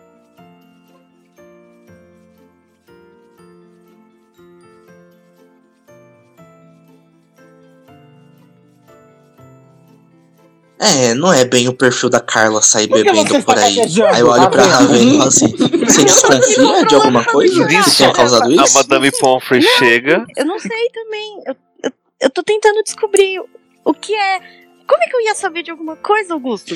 É, 10.79 11.15
não 11.15 11.33
é 11.33 11.43
bem 11.43 11.67
o 11.67 11.73
perfil 11.73 12.07
da 12.07 12.19
Carla 12.19 12.61
sair 12.61 12.87
Por 12.87 13.03
bebendo 13.03 13.41
por 13.43 13.57
aí. 13.57 13.75
gaguejando, 13.77 14.13
Aí 14.13 14.19
eu 14.21 14.27
olho 14.27 14.49
pra 14.49 14.63
Ravena? 14.63 14.77
Ravena 14.77 15.11
e 15.11 15.17
falo 15.17 15.27
assim: 15.29 15.55
Você 15.85 16.03
desconfia 16.03 16.85
de 16.85 16.95
alguma 16.95 17.25
coisa 17.25 17.65
que 17.65 17.95
tenha 17.97 18.13
causado 18.13 18.47
A 18.47 18.63
isso? 18.63 18.73
Madame 18.75 19.11
Pomfrey 19.11 19.61
chega. 19.61 20.23
Eu 20.35 20.45
não 20.45 20.59
sei 20.59 20.89
também. 20.93 21.41
Eu, 21.47 21.55
eu, 21.83 21.91
eu 22.21 22.29
tô 22.29 22.43
tentando 22.43 22.83
descobrir 22.83 23.41
o, 23.83 23.93
que 23.93 24.13
é. 24.13 24.39
Como 24.87 25.03
é 25.03 25.07
que 25.07 25.15
eu 25.15 25.21
ia 25.21 25.33
saber 25.33 25.63
de 25.63 25.71
alguma 25.71 25.95
coisa, 25.95 26.35
Augusto? 26.35 26.75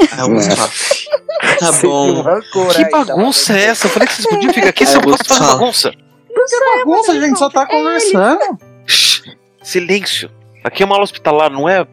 Aí 0.00 0.20
Augusto 0.20 0.56
fala: 0.56 0.70
Tá 1.60 1.72
bom. 1.82 2.24
Que 2.74 2.90
bagunça 2.90 3.56
é 3.56 3.62
essa? 3.66 3.86
Eu 3.86 3.90
falei 3.90 4.08
que 4.08 4.14
vocês 4.14 4.26
podiam 4.28 4.52
ficar 4.52 4.70
aqui, 4.70 4.82
Aí 4.82 4.90
você 4.90 4.98
o 4.98 5.02
pode 5.02 6.09
Augusto 6.34 6.50
fazer 6.50 6.58
fala. 6.58 6.76
bagunça. 6.78 6.84
Bagunça, 6.84 7.12
a 7.12 7.20
gente 7.20 7.38
só 7.38 7.50
tá 7.50 7.66
conversando. 7.66 8.58
Shh, 8.86 9.22
silêncio. 9.62 10.30
Aqui 10.64 10.82
é 10.82 10.86
uma 10.86 10.94
aula 10.94 11.04
hospitalar, 11.04 11.50
não 11.50 11.68
é 11.68 11.86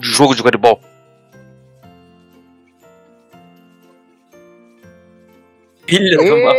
jogo 0.00 0.34
de 0.34 0.42
guaribol. 0.42 0.80
Filha 5.86 6.16
do 6.16 6.42
mal. 6.42 6.56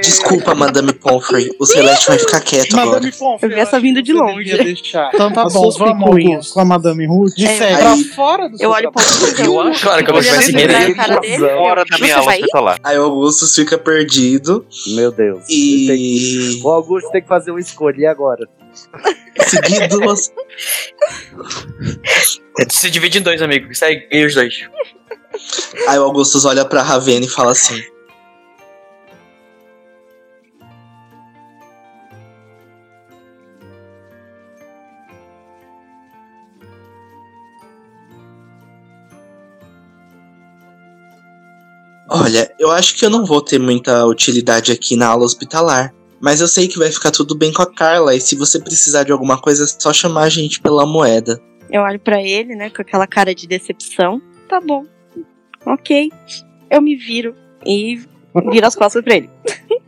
Desculpa, 0.00 0.54
Madame 0.54 0.92
Pomfrey. 0.92 1.50
O 1.58 1.66
Celeste 1.66 2.08
vai 2.08 2.18
ficar 2.18 2.40
quieto 2.40 2.74
agora. 2.74 2.90
Madame 2.96 3.12
Pomfrey, 3.12 3.50
Eu 3.50 3.54
vi 3.56 3.60
essa 3.60 3.80
que 3.80 4.02
de 4.02 4.12
longe. 4.12 4.74
Então 5.14 5.32
tá 5.32 5.44
bom, 5.44 5.70
vamos. 5.70 6.02
Augusto, 6.02 6.54
com 6.54 6.60
a 6.60 6.64
Madame 6.64 7.06
Ruth. 7.06 7.38
É, 7.38 7.76
pra 7.76 7.92
aí- 7.92 8.04
fora 8.04 8.48
do 8.48 8.56
Eu 8.60 8.70
olho 8.70 8.90
Augusto. 8.92 9.42
Eu 9.42 9.60
acho 9.60 9.82
Claro 9.82 10.04
que 10.04 10.10
eu 10.10 10.14
vou 10.14 10.22
tivesse 10.22 10.56
assim 10.56 10.66
pra 10.66 10.94
cara. 10.94 11.20
Fora 11.56 11.84
da 11.84 11.98
minha 11.98 12.16
aula 12.16 12.32
hospitalar. 12.32 12.78
Aí 12.84 12.98
o 12.98 13.02
Augustus 13.04 13.54
fica 13.54 13.78
perdido 13.78 14.66
Meu 14.94 15.10
Deus. 15.10 15.44
E. 15.48 16.60
O 16.62 16.68
Augusto 16.70 17.10
tem 17.10 17.22
que 17.22 17.28
fazer 17.28 17.50
uma 17.50 17.60
escolha. 17.60 18.00
E 18.00 18.06
agora? 18.06 18.46
Seguir 19.46 19.88
duas. 19.88 20.32
Se 22.70 22.90
divide 22.90 23.18
em 23.18 23.22
dois, 23.22 23.40
amigo. 23.42 23.74
Segue 23.74 24.06
e 24.10 24.24
os 24.24 24.34
dois. 24.34 24.54
Aí 25.88 25.98
o 25.98 26.04
Augustus 26.04 26.44
olha 26.44 26.64
pra 26.64 26.82
Ravena 26.82 27.24
e 27.24 27.28
fala 27.28 27.52
assim: 27.52 27.80
Olha, 42.20 42.54
eu 42.58 42.70
acho 42.70 42.96
que 42.96 43.04
eu 43.04 43.10
não 43.10 43.24
vou 43.24 43.40
ter 43.40 43.58
muita 43.58 44.04
utilidade 44.06 44.70
aqui 44.72 44.94
na 44.94 45.08
aula 45.08 45.24
hospitalar. 45.24 45.94
Mas 46.20 46.40
eu 46.40 46.48
sei 46.48 46.68
que 46.68 46.78
vai 46.78 46.92
ficar 46.92 47.10
tudo 47.10 47.34
bem 47.34 47.50
com 47.50 47.62
a 47.62 47.72
Carla. 47.72 48.14
E 48.14 48.20
se 48.20 48.36
você 48.36 48.60
precisar 48.60 49.04
de 49.04 49.12
alguma 49.12 49.40
coisa, 49.40 49.64
é 49.64 49.66
só 49.66 49.90
chamar 49.92 50.24
a 50.24 50.28
gente 50.28 50.60
pela 50.60 50.84
moeda. 50.84 51.40
Eu 51.70 51.80
olho 51.82 51.98
pra 51.98 52.20
ele, 52.22 52.54
né, 52.54 52.68
com 52.68 52.82
aquela 52.82 53.06
cara 53.06 53.34
de 53.34 53.46
decepção. 53.46 54.20
Tá 54.46 54.60
bom. 54.60 54.84
Ok. 55.64 56.12
Eu 56.68 56.82
me 56.82 56.94
viro 56.94 57.34
e 57.64 58.02
viro 58.50 58.66
as 58.66 58.74
costas 58.74 59.02
pra 59.02 59.16
ele. 59.16 59.30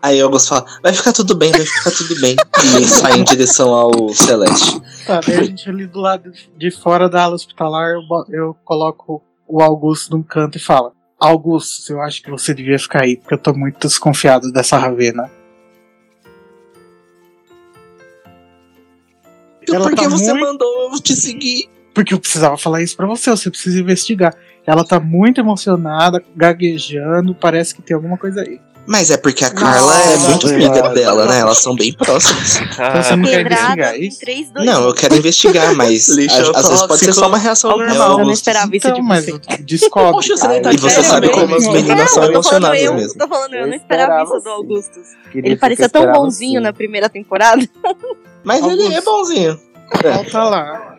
Aí 0.00 0.22
o 0.22 0.26
Augusto 0.26 0.50
fala: 0.50 0.66
Vai 0.82 0.92
ficar 0.92 1.12
tudo 1.12 1.34
bem, 1.34 1.50
vai 1.50 1.66
ficar 1.66 1.90
tudo 1.90 2.20
bem. 2.20 2.36
E 2.80 2.86
sai 2.86 3.18
em 3.18 3.24
direção 3.24 3.74
ao 3.74 4.08
Celeste. 4.10 4.80
Tá, 5.06 5.20
daí 5.20 5.36
a 5.36 5.44
gente 5.44 5.68
ali 5.68 5.86
do 5.86 6.00
lado 6.00 6.32
de 6.56 6.70
fora 6.70 7.08
da 7.08 7.24
ala 7.24 7.34
hospitalar, 7.34 7.92
eu, 7.92 8.02
eu 8.30 8.56
coloco 8.64 9.22
o 9.46 9.60
Augusto 9.60 10.16
num 10.16 10.22
canto 10.22 10.56
e 10.56 10.60
falo: 10.60 10.92
Augusto, 11.26 11.92
eu 11.92 12.00
acho 12.02 12.22
que 12.22 12.30
você 12.30 12.52
devia 12.54 12.78
ficar 12.78 13.02
aí, 13.02 13.16
porque 13.16 13.34
eu 13.34 13.38
tô 13.38 13.52
muito 13.54 13.86
desconfiado 13.86 14.52
dessa 14.52 14.76
Ravena. 14.76 15.30
Ela 19.68 19.88
Por 19.88 19.96
que 19.96 20.02
tá 20.02 20.08
você 20.10 20.32
muito- 20.32 20.46
mandou 20.46 20.92
eu 20.92 21.00
te 21.00 21.14
seguir? 21.14 21.68
Porque 21.94 22.12
eu 22.12 22.18
precisava 22.20 22.56
falar 22.58 22.82
isso 22.82 22.96
pra 22.96 23.06
você, 23.06 23.30
você 23.30 23.50
precisa 23.50 23.80
investigar. 23.80 24.34
Ela 24.66 24.84
tá 24.84 24.98
muito 25.00 25.40
emocionada, 25.40 26.22
gaguejando, 26.36 27.34
parece 27.34 27.74
que 27.74 27.80
tem 27.82 27.94
alguma 27.94 28.18
coisa 28.18 28.42
aí. 28.42 28.60
Mas 28.86 29.10
é 29.10 29.16
porque 29.16 29.44
a 29.44 29.50
Carla 29.50 29.94
é 30.02 30.16
Nossa, 30.16 30.28
muito 30.28 30.46
verdade. 30.48 30.78
amiga 30.78 30.94
dela, 30.94 31.24
né? 31.24 31.38
Elas 31.40 31.58
são 31.58 31.74
bem 31.74 31.92
próximas. 31.94 32.56
Então 32.56 33.02
você 33.02 33.16
não 33.16 33.24
quer 33.24 33.40
investigar 33.40 33.98
isso? 34.00 34.20
3, 34.20 34.50
2, 34.52 34.66
Não, 34.66 34.84
eu 34.88 34.94
quero 34.94 35.16
investigar, 35.16 35.74
mas 35.74 36.06
a- 36.10 36.12
às 36.58 36.68
vezes 36.68 36.82
pode 36.86 36.98
ser 37.04 37.12
só 37.14 37.28
uma 37.28 37.38
reação 37.38 37.70
Augusto, 37.70 37.88
normal. 37.88 38.06
eu 38.06 38.12
não 38.12 38.20
Augusto. 38.20 38.34
esperava 38.40 38.76
isso 38.76 38.86
Então, 38.86 39.00
de 39.00 39.02
mas 39.02 39.24
você. 39.24 39.40
descobre. 39.62 40.12
Poxa, 40.12 40.36
você 40.36 40.60
tá 40.60 40.72
E 40.72 40.76
você 40.76 41.02
sabe 41.02 41.30
como 41.30 41.54
as 41.54 41.66
meninas 41.66 42.10
são 42.10 42.24
emocionadas 42.24 42.80
eu, 42.82 42.94
mesmo. 42.94 43.18
Tô 43.18 43.26
falando 43.26 43.54
eu, 43.54 43.60
Eu 43.62 43.66
não 43.68 43.74
esperava 43.74 44.22
isso 44.22 44.40
do. 44.40 44.50
Augustus. 44.50 45.06
Queria 45.32 45.50
Ele 45.52 45.56
parecia 45.56 45.88
tão 45.88 46.12
bonzinho 46.12 46.58
sim. 46.60 46.62
na 46.62 46.72
primeira 46.72 47.08
temporada. 47.08 47.66
Mas 48.44 48.62
ele 48.66 48.82
é 48.82 48.86
Augusto. 48.98 49.04
bonzinho. 49.10 49.60
Volta 50.02 50.44
lá. 50.44 50.93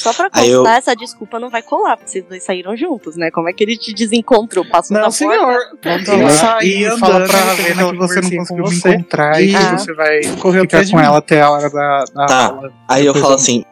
Só 0.00 0.12
pra 0.12 0.28
Aí 0.32 0.50
constar, 0.52 0.72
eu- 0.74 0.78
essa 0.78 0.94
desculpa 0.96 1.38
não 1.38 1.50
vai 1.50 1.62
colar, 1.62 1.96
porque 1.96 2.10
vocês 2.10 2.24
dois 2.24 2.42
saíram 2.42 2.76
juntos, 2.76 3.16
né? 3.16 3.30
Como 3.30 3.48
é 3.48 3.52
que 3.52 3.62
ele 3.64 3.76
te 3.76 3.92
desencontrou? 3.92 4.64
Passou 4.64 4.96
Não, 4.96 5.04
da 5.04 5.10
senhor. 5.10 5.58
porta? 5.82 6.16
Lá 6.16 6.30
sair 6.30 6.86
e 6.86 6.98
fala 6.98 7.26
pra 7.26 7.38
né, 7.38 7.44
Ravena 7.44 7.84
que 7.84 7.90
que 7.92 7.96
você 7.98 8.20
não 8.20 8.30
conseguiu 8.38 8.64
me 8.64 8.76
encontrar 8.76 9.42
e 9.42 9.54
Ah. 9.54 9.78
você 9.78 9.92
vai 9.92 10.20
Correu 10.40 10.62
ficar 10.62 10.84
de 10.84 10.92
com 10.92 11.00
ela 11.00 11.18
até 11.18 11.40
a 11.42 11.50
hora 11.50 11.70
da, 11.70 12.04
da 12.14 12.26
Tá. 12.26 12.46
aula. 12.46 12.72
Aí 12.88 13.04
eu 13.06 13.14
falo 13.14 13.34
assim. 13.34 13.64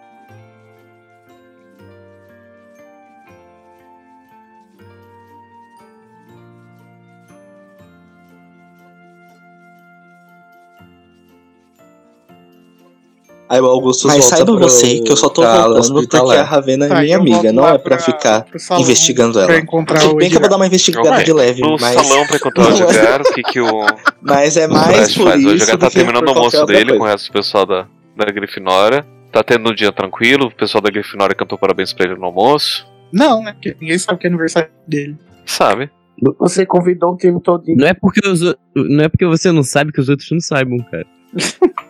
Aí 13.49 13.61
o 13.61 13.65
Augusto 13.67 14.07
Mas 14.07 14.19
volta 14.19 14.37
saiba 14.37 14.53
pro- 14.53 14.61
você 14.69 15.01
que 15.01 15.11
eu 15.11 15.17
só 15.17 15.29
tô 15.31 15.43
ala 15.43 15.63
voltando 15.81 15.83
porque 15.95 15.99
hospitalar. 16.17 16.39
a 16.41 16.43
Ravena 16.43 16.85
é 16.85 16.89
Tá, 16.89 17.01
minha 17.01 17.17
volto 17.19 17.33
amiga, 17.33 17.53
não 17.53 17.63
lá 17.63 17.75
é 17.75 17.79
pra 17.79 17.97
pra- 17.97 18.05
ficar 18.05 18.47
salão 18.59 18.83
investigando 18.83 19.33
pra 19.33 19.43
ela. 19.55 19.59
encontrar 19.59 20.01
Tudo 20.01 20.13
o 20.13 20.17
bem 20.17 20.29
que 20.29 20.37
eu 20.37 20.41
vou 20.41 20.51
dar 20.51 20.57
uma 20.57 20.67
investigada 20.67 21.25
de 21.25 21.33
leve, 21.33 21.63
No 21.63 21.77
mas, 21.81 21.95
salão 21.95 22.27
pra 22.27 22.37
encontrar 22.37 22.65
o 22.65 22.69
Edgar, 22.91 23.21
o 23.23 23.33
que, 23.33 23.43
que 23.43 23.61
o 23.61 23.87
mas 24.21 24.57
é 24.59 24.67
mais 24.69 25.15
por 25.15 25.25
faz? 25.29 25.45
O 25.45 25.49
isso 25.55 25.65
Edgar 25.65 25.79
tá 25.79 25.91
terminando 25.91 26.27
o 26.27 26.31
almoço 26.31 26.67
dele 26.67 26.99
com 26.99 27.05
o 27.05 27.07
resto 27.07 27.29
do 27.29 27.33
pessoal 27.33 27.65
da, 27.65 27.87
da 28.17 28.25
Grifinória. 28.27 29.07
Tá 29.33 29.43
tendo 29.43 29.71
um 29.71 29.75
dia 29.75 29.93
tranquilo, 29.93 30.47
o 30.47 30.51
pessoal 30.55 30.83
da 30.83 30.91
Grifinória 30.91 31.35
cantou 31.35 31.57
parabéns 31.59 31.93
pra 31.93 32.05
ele 32.07 32.17
no 32.17 32.27
almoço. 32.27 32.87
Não, 33.13 33.43
né? 33.43 33.53
Porque 33.55 33.75
ninguém 33.81 33.99
sabe 33.99 34.19
que 34.19 34.27
é 34.27 34.31
aniversário 34.31 34.69
dele. 34.87 35.17
Sabe? 35.47 35.91
Você 36.39 36.67
convidou 36.67 37.13
o 37.13 37.17
time 37.17 37.41
todinho. 37.41 37.79
Não 37.79 37.87
é 37.87 37.95
porque 37.95 38.27
os 38.29 38.41
não 38.75 39.05
é 39.05 39.09
porque 39.09 39.25
você 39.25 39.51
não 39.53 39.63
sabe 39.63 39.91
que 39.93 40.01
os 40.01 40.09
outros 40.11 40.29
não 40.31 40.41
saibam, 40.41 40.79
cara. 40.91 41.07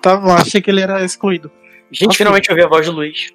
Tá 0.00 0.16
bom, 0.16 0.32
achei 0.32 0.60
que 0.60 0.70
ele 0.70 0.80
era 0.80 1.04
excluído. 1.04 1.50
Gente, 1.90 2.16
finalmente 2.16 2.50
ouvi 2.50 2.62
a 2.62 2.68
voz 2.68 2.86
do 2.86 2.92
Luiz. 2.92 3.32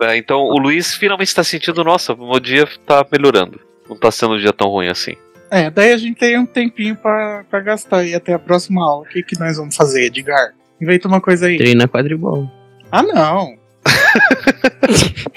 É, 0.00 0.16
então 0.16 0.40
o 0.42 0.58
Luiz 0.58 0.94
finalmente 0.94 1.34
tá 1.34 1.42
sentindo, 1.44 1.82
nossa, 1.84 2.12
o 2.12 2.30
meu 2.30 2.40
dia 2.40 2.66
tá 2.86 3.04
melhorando. 3.10 3.60
Não 3.88 3.96
tá 3.96 4.10
sendo 4.10 4.34
um 4.34 4.38
dia 4.38 4.52
tão 4.52 4.68
ruim 4.68 4.88
assim. 4.88 5.14
É, 5.50 5.70
daí 5.70 5.92
a 5.92 5.96
gente 5.96 6.18
tem 6.18 6.38
um 6.38 6.46
tempinho 6.46 6.96
pra, 6.96 7.44
pra 7.48 7.60
gastar 7.60 7.98
aí 7.98 8.14
até 8.14 8.32
a 8.32 8.38
próxima 8.38 8.84
aula. 8.84 9.04
O 9.04 9.08
que, 9.08 9.22
que 9.22 9.38
nós 9.38 9.56
vamos 9.56 9.76
fazer, 9.76 10.06
Edgar? 10.06 10.52
Inventa 10.80 11.06
uma 11.06 11.20
coisa 11.20 11.46
aí. 11.46 11.56
Treinar 11.58 11.88
quadribol. 11.88 12.50
Ah, 12.90 13.02
não. 13.02 13.56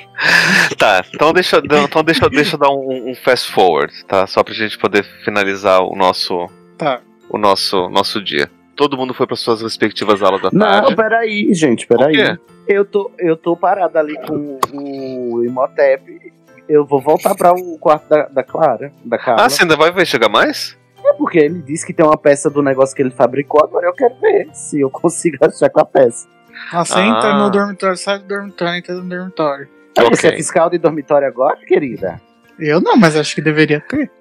Tá, 0.77 1.03
então 1.13 1.31
deixa, 1.33 1.61
então 1.63 2.03
deixa, 2.03 2.29
deixa 2.29 2.55
eu 2.55 2.59
dar 2.59 2.69
um, 2.69 3.11
um 3.11 3.15
fast 3.15 3.51
forward, 3.51 3.93
tá? 4.05 4.25
Só 4.27 4.43
pra 4.43 4.53
gente 4.53 4.77
poder 4.77 5.03
finalizar 5.23 5.81
o 5.81 5.95
nosso, 5.95 6.47
Tá. 6.77 7.01
o 7.29 7.37
nosso, 7.37 7.87
nosso 7.89 8.23
dia. 8.23 8.49
Todo 8.77 8.95
mundo 8.95 9.13
foi 9.13 9.25
para 9.27 9.35
suas 9.35 9.61
respectivas 9.61 10.21
aulas 10.21 10.41
da 10.41 10.49
Não, 10.53 10.59
tarde. 10.65 10.95
peraí, 10.95 11.53
gente, 11.53 11.85
peraí. 11.87 12.37
Eu 12.67 12.85
tô, 12.85 13.11
eu 13.17 13.35
tô 13.35 13.57
parado 13.57 13.97
ali 13.97 14.15
com 14.25 14.59
o 14.71 15.43
Imhotep. 15.43 16.31
Eu 16.69 16.85
vou 16.85 17.01
voltar 17.01 17.33
para 17.33 17.53
o 17.53 17.77
quarto 17.79 18.07
da, 18.07 18.27
da 18.27 18.43
Clara, 18.43 18.91
da 19.03 19.17
Carla. 19.17 19.45
Ah, 19.45 19.49
você 19.49 19.63
ainda 19.63 19.75
vai 19.75 19.89
investigar 19.89 20.29
mais? 20.29 20.77
É 21.03 21.13
porque 21.13 21.39
ele 21.39 21.61
disse 21.61 21.85
que 21.85 21.93
tem 21.93 22.05
uma 22.05 22.17
peça 22.17 22.49
do 22.49 22.61
negócio 22.61 22.95
que 22.95 23.01
ele 23.01 23.09
fabricou, 23.11 23.63
agora 23.63 23.87
eu 23.87 23.93
quero 23.93 24.13
ver 24.19 24.49
se 24.53 24.79
eu 24.81 24.89
consigo 24.89 25.37
achar 25.45 25.69
com 25.69 25.79
a 25.79 25.85
peça. 25.85 26.27
Ah, 26.71 26.83
você 26.85 26.99
entra 26.99 27.33
Ah. 27.33 27.37
no 27.45 27.49
dormitório, 27.49 27.95
sai 27.97 28.19
do 28.19 28.25
dormitório, 28.27 28.77
entra 28.77 28.93
no 28.95 29.03
dormitório. 29.09 29.67
Ah, 29.97 30.03
Você 30.09 30.27
é 30.27 30.35
fiscal 30.35 30.69
de 30.69 30.77
dormitório 30.77 31.27
agora, 31.27 31.57
querida? 31.65 32.21
Eu 32.59 32.79
não, 32.81 32.95
mas 32.97 33.15
acho 33.15 33.33
que 33.33 33.41
deveria 33.41 33.79
ter. 33.79 34.11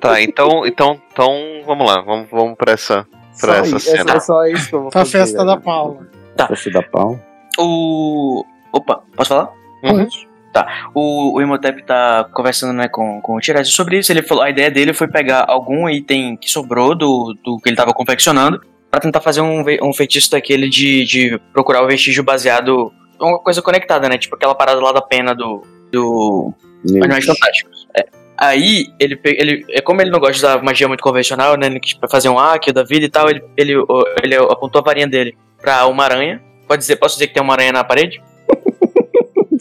Tá, 0.00 0.22
então, 0.22 0.66
então, 0.66 1.00
então, 1.12 1.62
vamos 1.66 1.86
lá, 1.90 2.00
vamos, 2.02 2.28
vamos 2.30 2.56
pra 2.56 2.72
essa, 2.72 3.06
pra 3.40 3.54
Só 3.54 3.60
essa 3.60 3.76
isso, 3.76 3.90
é, 3.90 3.96
cena. 3.98 4.12
é 4.14 4.20
só 4.20 4.46
isso 4.46 4.68
que 4.68 4.74
eu 4.74 4.80
vou 4.82 4.90
Pra 4.90 5.00
fazer. 5.04 5.18
festa 5.18 5.44
da 5.44 5.56
né? 5.56 5.62
Paula. 5.64 6.06
Festa 6.48 6.70
da 6.70 6.82
pau. 6.82 7.20
O. 7.58 8.44
Opa, 8.72 9.02
posso 9.16 9.28
falar? 9.28 9.50
Uhum. 9.84 10.06
Tá. 10.52 10.90
O, 10.94 11.36
o 11.36 11.42
Imhotep 11.42 11.82
tá 11.84 12.24
conversando 12.32 12.72
né, 12.74 12.88
com, 12.88 13.20
com 13.20 13.34
o 13.36 13.40
Tiresias 13.40 13.74
sobre 13.74 13.98
isso. 13.98 14.12
Ele 14.12 14.22
falou, 14.22 14.42
a 14.44 14.50
ideia 14.50 14.70
dele 14.70 14.92
foi 14.92 15.08
pegar 15.08 15.44
algum 15.48 15.88
item 15.88 16.36
que 16.36 16.50
sobrou 16.50 16.94
do, 16.94 17.34
do 17.44 17.58
que 17.58 17.68
ele 17.70 17.76
tava 17.76 17.92
confeccionando 17.92 18.60
pra 18.90 19.00
tentar 19.00 19.20
fazer 19.20 19.40
um, 19.40 19.64
um 19.82 19.92
feitiço 19.94 20.30
daquele 20.30 20.68
de, 20.68 21.04
de 21.04 21.40
procurar 21.52 21.82
o 21.82 21.86
vestígio 21.86 22.22
baseado. 22.22 22.92
Uma 23.20 23.38
coisa 23.38 23.62
conectada, 23.62 24.08
né? 24.08 24.18
Tipo 24.18 24.34
aquela 24.36 24.54
parada 24.54 24.80
lá 24.80 24.92
da 24.92 25.00
pena 25.02 25.34
do. 25.34 25.62
do 25.90 26.52
Animais 26.88 27.24
Fantásticos. 27.24 27.86
É. 27.96 28.04
Aí, 28.36 28.86
ele, 28.98 29.20
ele, 29.24 29.64
é 29.70 29.80
como 29.80 30.00
ele 30.00 30.10
não 30.10 30.18
gosta 30.18 30.56
da 30.56 30.62
magia 30.62 30.88
muito 30.88 31.02
convencional, 31.02 31.56
né? 31.56 31.66
Ele 31.66 31.80
quis 31.80 31.96
fazer 32.10 32.28
um 32.28 32.36
hack 32.36 32.72
da 32.72 32.82
vida 32.82 33.04
e 33.04 33.08
tal, 33.08 33.28
ele, 33.28 33.42
ele, 33.56 33.74
ele 34.22 34.36
apontou 34.36 34.80
a 34.80 34.84
varinha 34.84 35.06
dele 35.06 35.36
pra 35.60 35.86
uma 35.86 36.04
aranha. 36.04 36.42
Pode 36.66 36.80
dizer, 36.80 36.96
posso 36.96 37.16
dizer 37.16 37.28
que 37.28 37.34
tem 37.34 37.42
uma 37.42 37.52
aranha 37.52 37.72
na 37.72 37.84
parede? 37.84 38.20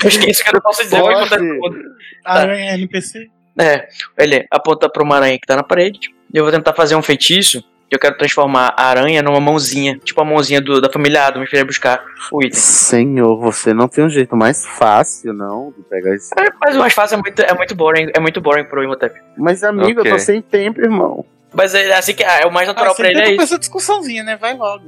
É 0.04 0.32
isso 0.32 0.44
que 0.44 0.50
eu 0.50 0.54
não 0.54 0.62
posso 0.62 0.82
dizer. 0.82 0.98
eu 0.98 1.04
Pode. 1.04 1.30
tudo. 1.30 1.78
Aranha 2.26 2.74
NPC. 2.74 3.30
É, 3.60 3.88
ele 4.18 4.48
aponta 4.50 4.90
pra 4.90 5.04
uma 5.04 5.16
aranha 5.18 5.38
que 5.38 5.46
tá 5.46 5.56
na 5.56 5.62
parede. 5.62 6.10
E 6.34 6.38
eu 6.38 6.44
vou 6.44 6.52
tentar 6.52 6.74
fazer 6.74 6.96
um 6.96 7.04
feitiço. 7.04 7.64
Eu 7.92 8.00
quero 8.00 8.18
transformar 8.18 8.74
a 8.78 8.86
aranha 8.86 9.22
numa 9.22 9.42
mãozinha. 9.42 10.00
Tipo 10.02 10.22
a 10.22 10.26
mãozinha 10.26 10.62
do- 10.62 10.80
da 10.80 10.90
família 10.90 11.26
Adams 11.26 11.50
pra 11.50 11.60
ele 11.60 11.68
buscar 11.68 12.02
o 12.32 12.42
item. 12.42 12.58
Senhor, 12.58 13.38
você 13.38 13.74
não 13.74 13.90
tem 13.90 14.06
um 14.06 14.10
jeito 14.10 14.34
mais 14.36 14.66
fácil, 14.66 15.34
não, 15.34 15.74
de 15.78 15.84
pegar 15.84 16.16
isso. 16.16 16.30
É, 16.40 16.46
Mas 16.62 16.76
o 16.76 16.80
mais 16.80 16.94
fácil 16.94 17.16
é 17.16 17.22
muito, 17.22 17.42
é 17.42 17.54
muito 17.54 17.76
boring. 17.76 18.10
É 18.16 18.20
muito 18.22 18.40
boring 18.40 18.64
pro 18.64 18.82
Imhotep. 18.82 19.20
Mas, 19.38 19.62
amigo, 19.62 20.00
eu 20.00 20.04
Ok. 20.04 20.12
tô 20.14 20.20
sem 20.20 20.42
tempo, 20.42 20.80
irmão. 20.80 21.26
Mas 21.54 21.76
é 21.76 21.94
assim 21.94 22.14
que 22.14 22.24
ah, 22.24 22.40
é 22.42 22.46
o 22.46 22.52
mais 22.54 22.66
natural 22.66 22.94
Ah, 22.94 22.96
pra 22.96 23.06
você 23.06 23.12
ele 23.12 23.22
é 23.22 23.32
isso. 23.34 23.42
essa 23.42 23.60
discussãozinha, 23.60 24.24
né? 24.24 24.38
Vai 24.38 24.56
logo. 24.56 24.86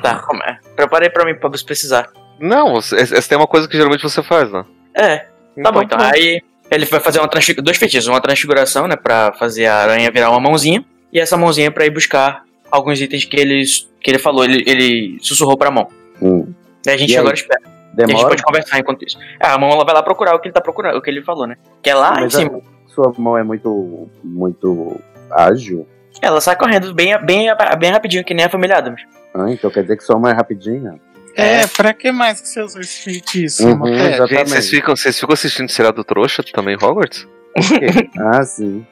Tá, 0.00 0.20
como 0.20 0.40
é? 0.44 0.58
Preparei 0.76 1.10
pra 1.10 1.24
mim 1.24 1.34
pra 1.34 1.48
você 1.48 1.64
precisar. 1.64 2.08
Não, 2.38 2.74
você- 2.74 2.96
essa 2.96 3.28
tem 3.28 3.36
uma 3.36 3.48
coisa 3.48 3.66
que 3.68 3.76
geralmente 3.76 4.02
você 4.02 4.22
faz, 4.22 4.50
né? 4.52 4.64
É, 4.94 5.26
tá 5.60 5.72
bom, 5.72 5.82
então. 5.82 5.98
Aí 6.00 6.40
ele 6.70 6.84
vai 6.86 7.00
fazer 7.00 7.18
uma 7.18 7.28
dois 7.62 7.76
feitiços, 7.76 8.06
uma 8.06 8.20
transfiguração, 8.20 8.86
né, 8.86 8.94
Pra 8.96 9.32
fazer 9.32 9.66
a 9.66 9.74
aranha 9.76 10.10
virar 10.10 10.30
uma 10.30 10.40
mãozinha, 10.40 10.84
e 11.14 11.20
essa 11.20 11.36
mãozinha 11.36 11.70
pra 11.70 11.86
ir 11.86 11.90
buscar 11.90 12.42
alguns 12.70 13.00
itens 13.00 13.24
que 13.24 13.36
ele, 13.36 13.62
que 14.02 14.10
ele 14.10 14.18
falou, 14.18 14.44
ele, 14.44 14.62
ele 14.66 15.16
sussurrou 15.20 15.56
pra 15.56 15.70
mão. 15.70 15.88
Hum. 16.20 16.52
E 16.86 16.90
a 16.90 16.96
gente 16.96 17.12
E 17.12 17.16
agora 17.16 17.34
espera. 17.34 17.60
E 17.64 17.68
a 17.68 18.00
gente 18.00 18.08
Demora? 18.08 18.28
pode 18.28 18.42
conversar 18.42 18.78
enquanto 18.80 19.04
isso. 19.04 19.16
É, 19.40 19.46
a 19.46 19.56
mão 19.56 19.70
ela 19.70 19.84
vai 19.84 19.94
lá 19.94 20.02
procurar 20.02 20.34
o 20.34 20.40
que 20.40 20.48
ele 20.48 20.52
tá 20.52 20.60
procurando, 20.60 20.98
o 20.98 21.00
que 21.02 21.08
ele 21.08 21.22
falou, 21.22 21.46
né? 21.46 21.56
Que 21.80 21.90
é 21.90 21.94
lá 21.94 22.10
Mas 22.20 22.34
em 22.34 22.36
a- 22.36 22.40
cima. 22.40 22.60
Sua 22.88 23.12
mão 23.16 23.38
é 23.38 23.42
muito, 23.44 24.08
muito 24.22 25.00
ágil. 25.30 25.86
Ela 26.22 26.40
sai 26.40 26.56
correndo 26.56 26.92
bem, 26.94 27.16
bem, 27.24 27.48
bem 27.78 27.90
rapidinho, 27.90 28.24
que 28.24 28.34
nem 28.34 28.44
a 28.44 28.48
família 28.48 28.78
Adams. 28.78 29.02
Ah, 29.34 29.50
então 29.50 29.70
quer 29.70 29.82
dizer 29.82 29.96
que 29.96 30.04
sua 30.04 30.18
mão 30.18 30.30
é 30.30 30.34
rapidinha? 30.34 31.00
É, 31.36 31.66
pra 31.66 31.92
que 31.92 32.12
mais 32.12 32.40
que 32.40 32.46
você 32.48 32.60
esse 32.80 33.02
feitiço? 33.02 33.66
Uhum, 33.66 33.88
exatamente. 33.88 34.28
Gente, 34.28 34.48
vocês 34.50 34.70
ficam, 34.70 34.94
vocês 34.96 35.18
ficam 35.18 35.32
assistindo 35.32 35.68
seriado 35.68 36.04
trouxa 36.04 36.44
também, 36.52 36.76
Hogwarts? 36.76 37.26
Ah, 38.20 38.42
sim. 38.44 38.86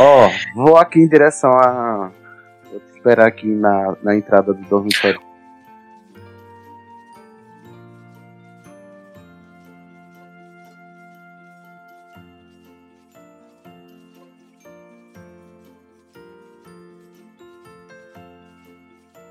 Ó, 0.00 0.30
vou 0.54 0.76
aqui 0.76 0.98
em 0.98 1.08
direção 1.08 1.50
a. 1.52 2.10
Vou 2.70 2.80
te 2.80 2.96
esperar 2.96 3.26
aqui 3.26 3.46
na, 3.46 3.96
na 4.02 4.16
entrada 4.16 4.52
do 4.54 4.62
dormitório. 4.68 5.20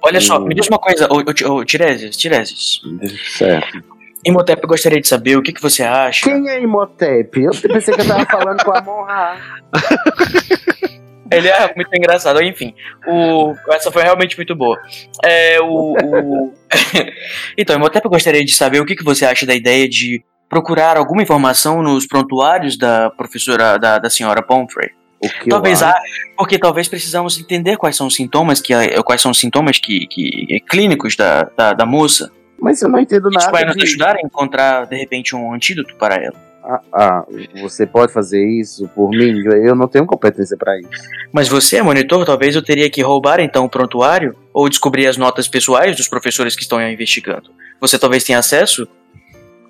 Olha 0.02 0.20
só, 0.20 0.38
Hum. 0.38 0.46
me 0.48 0.56
diz 0.56 0.68
uma 0.68 0.80
coisa, 0.80 1.08
ô, 1.10 1.20
ô, 1.20 1.54
ô 1.60 1.66
Tiresias, 1.66 2.18
Tiresias. 2.18 2.82
Certo. 3.38 3.93
Imhotep, 4.26 4.62
eu 4.64 4.70
gostaria 4.70 5.02
de 5.02 5.08
saber 5.08 5.38
o 5.38 5.42
que, 5.42 5.52
que 5.52 5.62
você 5.62 5.84
acha. 5.84 6.26
Quem 6.26 6.50
é 6.50 6.62
Imhotep? 6.62 7.42
Eu 7.42 7.52
pensei 7.52 7.94
que 7.94 8.02
eu 8.02 8.08
tava 8.08 8.26
falando 8.26 8.64
com 8.64 8.72
a 8.76 8.82
Monra. 8.82 9.38
Ele 11.32 11.48
é 11.48 11.74
muito 11.76 11.90
engraçado, 11.96 12.42
enfim. 12.44 12.76
O, 13.08 13.56
essa 13.72 13.92
foi 13.92 14.04
realmente 14.04 14.38
muito 14.38 14.56
boa. 14.56 14.80
É, 15.24 15.60
o, 15.60 15.94
o... 15.94 16.54
então, 17.58 17.76
Imhotep, 17.76 18.06
eu 18.06 18.12
gostaria 18.12 18.46
de 18.46 18.56
saber 18.56 18.80
o 18.80 18.86
que, 18.86 18.96
que 18.96 19.04
você 19.04 19.26
acha 19.26 19.46
da 19.46 19.56
ideia 19.56 19.90
de 19.90 20.24
procurar 20.48 20.96
alguma 20.98 21.24
informação 21.24 21.82
nos 21.82 22.06
prontuários 22.06 22.78
da 22.78 23.10
professora, 23.10 23.78
da, 23.78 23.98
da 23.98 24.10
senhora 24.10 24.44
Pomfrey. 24.44 24.92
Talvez 25.50 25.82
há, 25.82 25.96
porque 26.38 26.60
talvez 26.60 26.88
precisamos 26.88 27.40
entender 27.40 27.78
quais 27.78 27.96
são 27.96 28.08
os 28.08 28.16
sintomas 28.16 28.60
que 28.60 28.74
quais 29.04 29.22
são 29.22 29.32
os 29.32 29.40
sintomas 29.40 29.80
que, 29.80 30.06
que 30.08 30.60
clínicos 30.70 31.16
da, 31.16 31.44
da, 31.58 31.74
da 31.74 31.86
moça. 31.86 32.30
Mas 32.64 32.82
eu 32.82 32.88
não 32.90 33.00
entendo 33.00 33.28
Isso 33.30 33.38
nada. 33.40 33.52
vai 33.52 33.66
nos 33.66 33.76
de- 33.76 33.84
ajudar 33.84 34.16
a 34.16 34.22
encontrar 34.26 34.86
de 34.88 34.96
repente 34.96 35.36
um 35.36 35.54
antídoto 35.54 35.94
para 35.98 36.16
ela. 36.16 36.36
Ah, 36.64 36.80
ah, 36.94 37.26
você 37.62 37.86
pode 37.86 38.14
fazer 38.14 38.42
isso 38.42 38.88
por 38.96 39.10
mim? 39.10 39.44
Eu 39.66 39.76
não 39.76 39.86
tenho 39.86 40.06
competência 40.06 40.56
pra 40.56 40.80
isso. 40.80 40.90
Mas 41.34 41.50
você 41.50 41.76
é 41.78 41.82
monitor, 41.84 42.26
talvez 42.26 42.56
eu 42.56 42.64
teria 42.64 42.90
que 42.90 43.02
roubar 43.02 43.42
então 43.42 43.66
o 43.66 43.70
prontuário 43.70 44.34
ou 44.54 44.70
descobrir 44.70 45.06
as 45.08 45.18
notas 45.18 45.46
pessoais 45.50 45.98
dos 45.98 46.08
professores 46.08 46.56
que 46.56 46.62
estão 46.62 46.82
investigando. 46.82 47.52
Você 47.82 48.00
talvez 48.00 48.24
tenha 48.24 48.40
acesso? 48.40 48.88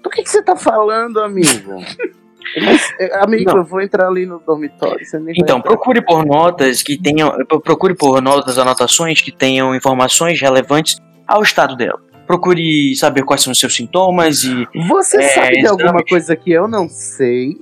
Do 0.04 0.10
que, 0.12 0.22
que 0.22 0.30
você 0.30 0.44
tá 0.44 0.56
falando, 0.56 1.20
amigo? 1.20 1.82
Mas, 2.62 2.94
eh, 3.00 3.10
amigo, 3.24 3.50
Não. 3.50 3.58
eu 3.58 3.64
vou 3.66 3.82
entrar 3.82 4.08
ali 4.08 4.28
no 4.28 4.38
dormitório. 4.46 5.04
Então, 5.36 5.60
procure 5.60 6.00
por 6.02 6.24
notas 6.24 6.84
que 6.84 7.02
tenham. 7.02 7.32
Procure 7.64 7.96
por 7.96 8.22
notas, 8.22 8.60
anotações 8.60 9.20
que 9.22 9.32
tenham 9.32 9.74
informações 9.74 10.40
relevantes 10.40 10.98
ao 11.28 11.42
estado 11.42 11.76
dela. 11.76 12.00
Procure 12.28 12.96
saber 12.96 13.24
quais 13.24 13.42
são 13.42 13.52
os 13.52 13.60
seus 13.60 13.76
sintomas 13.76 14.44
e. 14.44 14.68
Você 14.88 15.18
É, 15.18 15.28
sabe 15.30 15.60
de 15.62 15.68
alguma 15.68 16.04
coisa 16.04 16.36
que 16.36 16.52
eu 16.52 16.68
não 16.68 16.88
sei, 16.90 17.58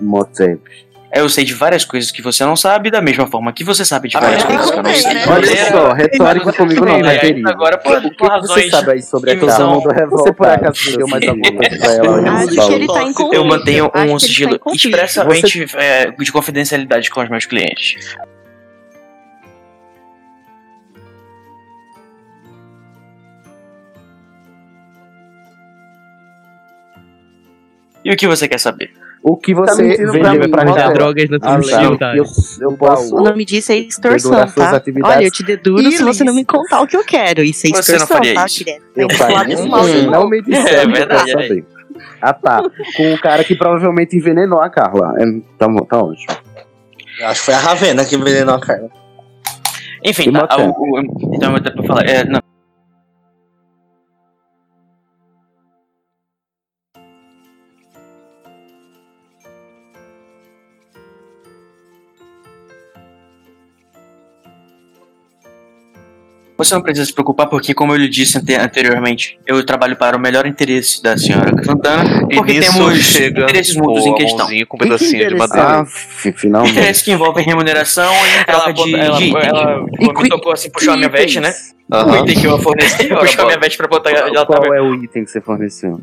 Motep? 0.00 0.60
Eu 1.16 1.28
sei 1.28 1.44
de 1.44 1.54
várias 1.54 1.84
coisas 1.84 2.10
que 2.10 2.20
você 2.20 2.44
não 2.44 2.56
sabe, 2.56 2.90
da 2.90 3.00
mesma 3.00 3.24
forma 3.28 3.52
que 3.52 3.62
você 3.62 3.84
sabe 3.84 4.08
de 4.08 4.16
Ah, 4.16 4.20
várias 4.20 4.42
mas 4.42 4.52
coisas 4.52 4.70
que 4.72 4.78
eu 4.78 4.82
não 4.82 4.94
sei. 4.94 5.14
né? 5.14 5.24
Olha 5.28 5.70
só, 5.70 5.92
retórica 5.92 6.52
comigo 6.52 6.84
não, 6.84 6.94
aí, 7.08 7.18
ter. 7.20 7.46
Agora, 7.46 7.78
por, 7.78 8.02
por 8.02 8.10
que 8.10 8.16
você 8.18 8.28
razões. 8.30 8.70
sabe 8.72 8.90
aí 8.90 9.02
sobre 9.02 9.30
a 9.30 9.34
que 9.36 9.46
casa? 9.46 9.56
são- 9.58 9.80
Você 10.10 10.32
por 10.32 10.48
acaso 10.48 10.90
me 10.90 10.96
deu 10.96 11.06
mais 11.06 11.28
alguma 11.28 11.52
coisa 11.52 11.78
pra 11.78 11.92
ela? 11.92 12.30
Acho 12.32 12.54
Nos 12.56 12.66
que 12.66 12.72
ele 12.72 12.86
tá 12.88 13.02
em. 13.04 13.14
Eu 13.32 13.44
mantenho 13.44 13.90
Acho 13.94 14.06
um 14.08 14.12
tá 14.14 14.18
sigilo 14.18 14.60
expressamente 14.72 15.66
é, 15.76 16.10
de 16.10 16.32
confidencialidade 16.32 17.08
com 17.10 17.22
os 17.22 17.28
meus 17.30 17.46
clientes. 17.46 18.16
E 28.04 28.12
o 28.12 28.16
que 28.16 28.26
você 28.26 28.46
quer 28.46 28.58
saber? 28.58 28.90
O 29.22 29.36
que 29.38 29.54
Tá 29.54 29.60
você 29.74 29.96
pra 29.96 30.12
vendeu 30.12 30.32
mim, 30.42 30.50
pra 30.50 30.64
Vender 30.64 30.80
ela? 30.80 30.92
drogas 30.92 31.28
do 31.30 31.40
que 31.40 31.46
eu, 32.18 32.24
eu 32.60 32.76
posso 32.76 33.16
O 33.16 33.22
nome 33.22 33.42
disso 33.46 33.72
é 33.72 33.76
extorsão, 33.78 34.46
tá? 34.46 34.82
Olha, 35.02 35.24
eu 35.24 35.30
te 35.30 35.42
deduro 35.42 35.90
se 35.90 36.02
você 36.02 36.22
não 36.24 36.34
me 36.34 36.44
contar 36.44 36.82
o 36.82 36.86
que 36.86 36.94
eu 36.94 37.02
quero. 37.04 37.42
Isso 37.42 37.66
é 37.66 37.70
Você 37.70 37.92
não 37.92 37.98
extorsão, 38.02 38.16
faria 38.18 38.34
tá, 38.34 38.44
isso. 38.44 38.64
Eu 38.94 39.08
que 39.08 39.14
faria. 39.16 39.58
Hum, 39.58 39.66
novo. 39.66 40.10
não 40.10 40.28
me 40.28 40.42
disseram, 40.42 40.68
É 40.78 40.84
eu 40.84 40.90
verdade, 40.92 41.30
é. 41.30 41.32
saber. 41.32 41.64
Ah 42.20 42.34
tá, 42.34 42.62
com 42.96 43.14
o 43.14 43.18
cara 43.18 43.42
que 43.44 43.54
provavelmente 43.54 44.14
envenenou 44.16 44.60
a 44.60 44.68
Carla. 44.68 45.14
É, 45.18 45.24
tá, 45.58 45.66
tá 45.88 45.98
ótimo. 46.04 46.36
Eu 47.20 47.26
acho 47.28 47.40
que 47.40 47.46
foi 47.46 47.54
a 47.54 47.58
Ravena 47.58 48.04
que 48.04 48.16
envenenou 48.16 48.54
a 48.56 48.60
Carla. 48.60 48.90
Enfim, 50.04 50.30
tá, 50.32 50.46
o- 50.58 50.70
o- 50.70 51.34
então 51.34 51.54
eu 51.54 51.62
vou 51.62 51.72
pra 51.72 51.82
falar. 51.84 52.02
É, 52.06 52.24
não. 52.24 52.40
Você 66.64 66.74
não 66.74 66.82
precisa 66.82 67.04
se 67.06 67.12
preocupar 67.12 67.46
porque, 67.48 67.74
como 67.74 67.92
eu 67.92 67.96
lhe 67.96 68.08
disse 68.08 68.38
ante- 68.38 68.54
anteriormente, 68.54 69.38
eu 69.46 69.64
trabalho 69.64 69.96
para 69.96 70.16
o 70.16 70.20
melhor 70.20 70.46
interesse 70.46 71.02
da 71.02 71.16
senhora 71.16 71.52
Santana, 71.62 72.26
E 72.30 72.36
porque 72.36 72.58
temos 72.60 72.98
chega 73.04 73.42
interesses 73.42 73.76
mútuos 73.76 74.04
o 74.04 74.08
em 74.08 74.14
questão. 74.14 74.46
com 74.68 74.76
um 74.76 74.78
pedacinho 74.80 75.28
de 75.28 75.34
madeira. 75.34 75.80
Ah, 75.80 75.84
fi- 75.86 76.32
finalmente. 76.32 76.72
Interesses 76.72 77.02
que 77.02 77.12
envolvem 77.12 77.44
remuneração 77.44 78.10
em 78.40 78.44
troca 78.44 78.72
de, 78.72 78.94
ela, 78.94 79.16
de 79.18 79.24
item. 79.24 79.42
ela, 79.46 79.86
E 80.00 80.06
me 80.22 80.28
tocou 80.28 80.52
assim, 80.52 80.70
puxou 80.70 80.94
a 80.94 80.96
minha 80.96 81.08
veste, 81.08 81.38
né? 81.40 81.52
O 81.90 81.94
Aham. 81.96 82.20
item 82.22 82.34
que 82.40 82.46
eu 82.46 82.58
forneci, 82.58 83.08
puxou 83.08 83.42
a 83.42 83.46
minha 83.46 83.58
veste 83.58 83.76
pra 83.76 83.86
botar. 83.86 84.10
Ela, 84.10 84.30
Qual, 84.30 84.46
tava- 84.46 84.60
qual 84.66 84.74
é 84.74 84.80
o 84.80 84.94
item 84.94 85.24
que 85.24 85.30
você 85.30 85.40
forneceu? 85.40 86.00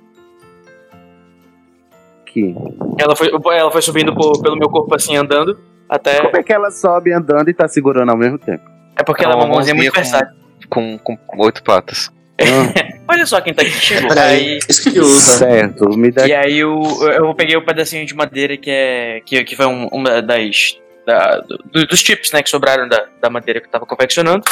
Que? 2.25 2.55
Ela 2.99 3.15
foi, 3.15 3.29
ela 3.57 3.71
foi 3.71 3.81
subindo 3.81 4.13
por- 4.13 4.41
pelo 4.41 4.55
meu 4.55 4.69
corpo 4.69 4.93
assim, 4.95 5.15
andando, 5.17 5.59
até. 5.89 6.21
Como 6.21 6.37
é 6.37 6.43
que 6.43 6.53
ela 6.53 6.71
sobe 6.71 7.11
andando 7.13 7.49
e 7.49 7.53
tá 7.53 7.67
segurando 7.67 8.09
ao 8.09 8.17
mesmo 8.17 8.37
tempo? 8.37 8.63
É 8.95 9.03
porque 9.03 9.23
ela 9.25 9.33
é 9.33 9.35
uma 9.37 9.47
mãozinha 9.47 9.75
muito 9.75 9.91
versátil. 9.91 10.35
Com, 10.69 10.97
com 10.97 11.17
oito 11.37 11.63
patas. 11.63 12.11
Ah, 12.39 12.91
Olha 13.07 13.25
só 13.25 13.41
quem 13.41 13.53
tá 13.53 13.61
aqui 13.61 13.71
chegou. 13.71 14.07
Peraí, 14.09 14.37
Aí, 14.53 14.59
isso 14.69 14.89
que 14.89 14.99
usa. 14.99 15.37
certo, 15.37 15.89
me 15.97 16.09
dá 16.11 16.25
e 16.25 16.33
aí 16.33 16.57
eu, 16.59 16.81
eu 17.01 17.35
peguei 17.35 17.55
o 17.57 17.65
pedacinho 17.65 18.05
de 18.05 18.15
madeira 18.15 18.55
que 18.55 18.69
é. 18.69 19.21
que, 19.25 19.43
que 19.43 19.55
foi 19.55 19.65
um, 19.65 19.87
uma 19.87 20.21
das. 20.21 20.77
da- 21.05 21.39
do- 21.71 21.85
dos 21.87 21.99
chips, 21.99 22.31
né, 22.31 22.41
que 22.41 22.49
sobraram 22.49 22.87
da, 22.87 23.05
da 23.21 23.29
madeira 23.29 23.59
que 23.59 23.67
eu 23.67 23.71
tava 23.71 23.85
confeccionando. 23.85 24.43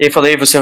E 0.00 0.06
aí 0.06 0.10
falei, 0.10 0.36
você. 0.36 0.58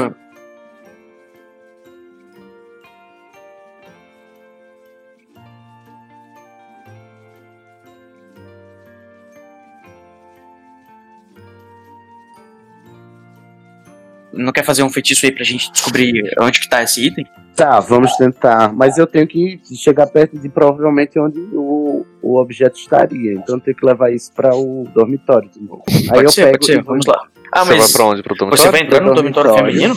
Não 14.35 14.51
quer 14.51 14.63
fazer 14.63 14.83
um 14.83 14.89
feitiço 14.89 15.25
aí 15.25 15.31
pra 15.31 15.43
gente 15.43 15.71
descobrir 15.71 16.23
onde 16.39 16.59
que 16.59 16.69
tá 16.69 16.83
esse 16.83 17.05
item? 17.07 17.25
Tá, 17.55 17.79
vamos 17.79 18.11
tentar. 18.17 18.73
Mas 18.73 18.97
eu 18.97 19.07
tenho 19.07 19.25
que 19.25 19.59
chegar 19.75 20.07
perto 20.07 20.37
de 20.37 20.49
provavelmente 20.49 21.17
onde 21.17 21.39
o, 21.53 22.05
o 22.21 22.37
objeto 22.37 22.77
estaria. 22.77 23.33
Então 23.33 23.55
eu 23.55 23.61
tenho 23.61 23.77
que 23.77 23.85
levar 23.85 24.11
isso 24.11 24.31
para 24.33 24.53
o 24.53 24.85
dormitório 24.93 25.49
de 25.49 25.61
novo. 25.61 25.83
Aí 25.87 26.07
Pode 26.09 26.23
eu 26.25 26.31
ser, 26.31 26.41
pego 26.45 26.51
pode 26.59 26.65
ser, 26.65 26.79
e 26.79 26.81
vamos 26.81 27.05
lá. 27.05 27.17
Ah, 27.53 27.63
você 27.63 27.71
mas 27.75 27.83
vai 27.83 27.91
pra 27.93 28.05
onde? 28.11 28.23
Pro 28.23 28.35
dormitório? 28.35 28.63
você 28.63 28.71
vai 28.71 28.81
entrar 28.81 28.99
no 29.01 29.13
dormitório 29.13 29.51
dormitório. 29.51 29.73
feminino? 29.79 29.95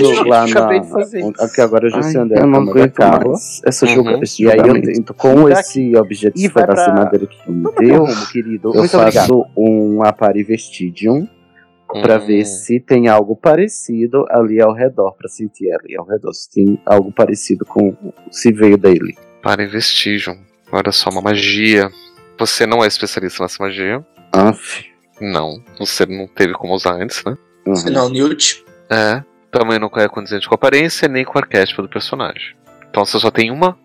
Vou 0.00 0.24
lá 0.28 0.46
na. 0.46 0.52
Acabei 0.52 0.80
de 0.80 0.90
fazer 0.90 1.18
isso. 1.18 1.32
Aqui 1.42 1.60
agora 1.62 1.86
eu 1.86 1.90
já 1.90 2.02
sei 2.02 2.16
Ai, 2.20 2.24
onde 2.24 2.34
é 2.34 2.38
a 2.38 2.40
eu 2.42 2.46
não 2.46 2.60
aguento 2.60 2.98
mais 3.00 3.62
essa 3.64 3.86
Uhum. 3.86 3.94
julga, 3.94 4.18
esse 4.22 4.44
E 4.44 4.50
aí 4.52 4.58
eu 4.58 4.80
tento, 4.82 5.14
com 5.14 5.48
esse 5.48 5.96
objeto, 5.96 6.38
E 6.38 6.46
vai 6.46 6.66
pedaço 6.66 6.90
de 6.90 6.96
madeira 6.96 7.26
que 7.26 7.50
me 7.50 7.64
deu, 7.78 8.04
querido. 8.30 8.68
eu 8.68 8.74
Muito 8.80 8.96
obrigado. 8.96 9.26
faço 9.26 9.46
um 9.56 10.02
apare 10.04 10.44
Hum, 11.98 12.26
ver 12.26 12.44
se 12.44 12.80
tem 12.80 13.08
algo 13.08 13.36
parecido 13.36 14.24
ali 14.30 14.60
ao 14.60 14.72
redor, 14.72 15.12
pra 15.16 15.28
sentir 15.28 15.72
ali 15.72 15.96
ao 15.96 16.06
redor, 16.06 16.32
se 16.32 16.50
tem 16.50 16.78
algo 16.84 17.12
parecido 17.12 17.64
com 17.64 17.94
se 18.30 18.52
veio 18.52 18.76
dele. 18.76 19.16
Para 19.42 19.66
vestígio. 19.66 20.36
Olha 20.72 20.92
só, 20.92 21.10
uma 21.10 21.22
magia. 21.22 21.88
Você 22.38 22.66
não 22.66 22.84
é 22.84 22.86
especialista 22.86 23.42
nessa 23.42 23.62
magia. 23.62 24.04
Aff. 24.32 24.84
Não. 25.20 25.62
Você 25.78 26.04
não 26.04 26.26
teve 26.26 26.52
como 26.52 26.74
usar 26.74 26.94
antes, 26.94 27.22
né? 27.24 27.36
Uhum. 27.66 27.90
Não, 27.90 28.08
Newt. 28.08 28.64
É. 28.90 29.22
Também 29.50 29.78
não 29.78 29.90
é 29.96 30.08
condizente 30.08 30.48
com 30.48 30.54
a 30.54 30.56
aparência, 30.56 31.08
nem 31.08 31.24
com 31.24 31.38
o 31.38 31.40
arquétipo 31.40 31.82
do 31.82 31.88
personagem. 31.88 32.54
Então 32.90 33.04
você 33.04 33.18
só 33.18 33.30
tem 33.30 33.50
uma, 33.50 33.78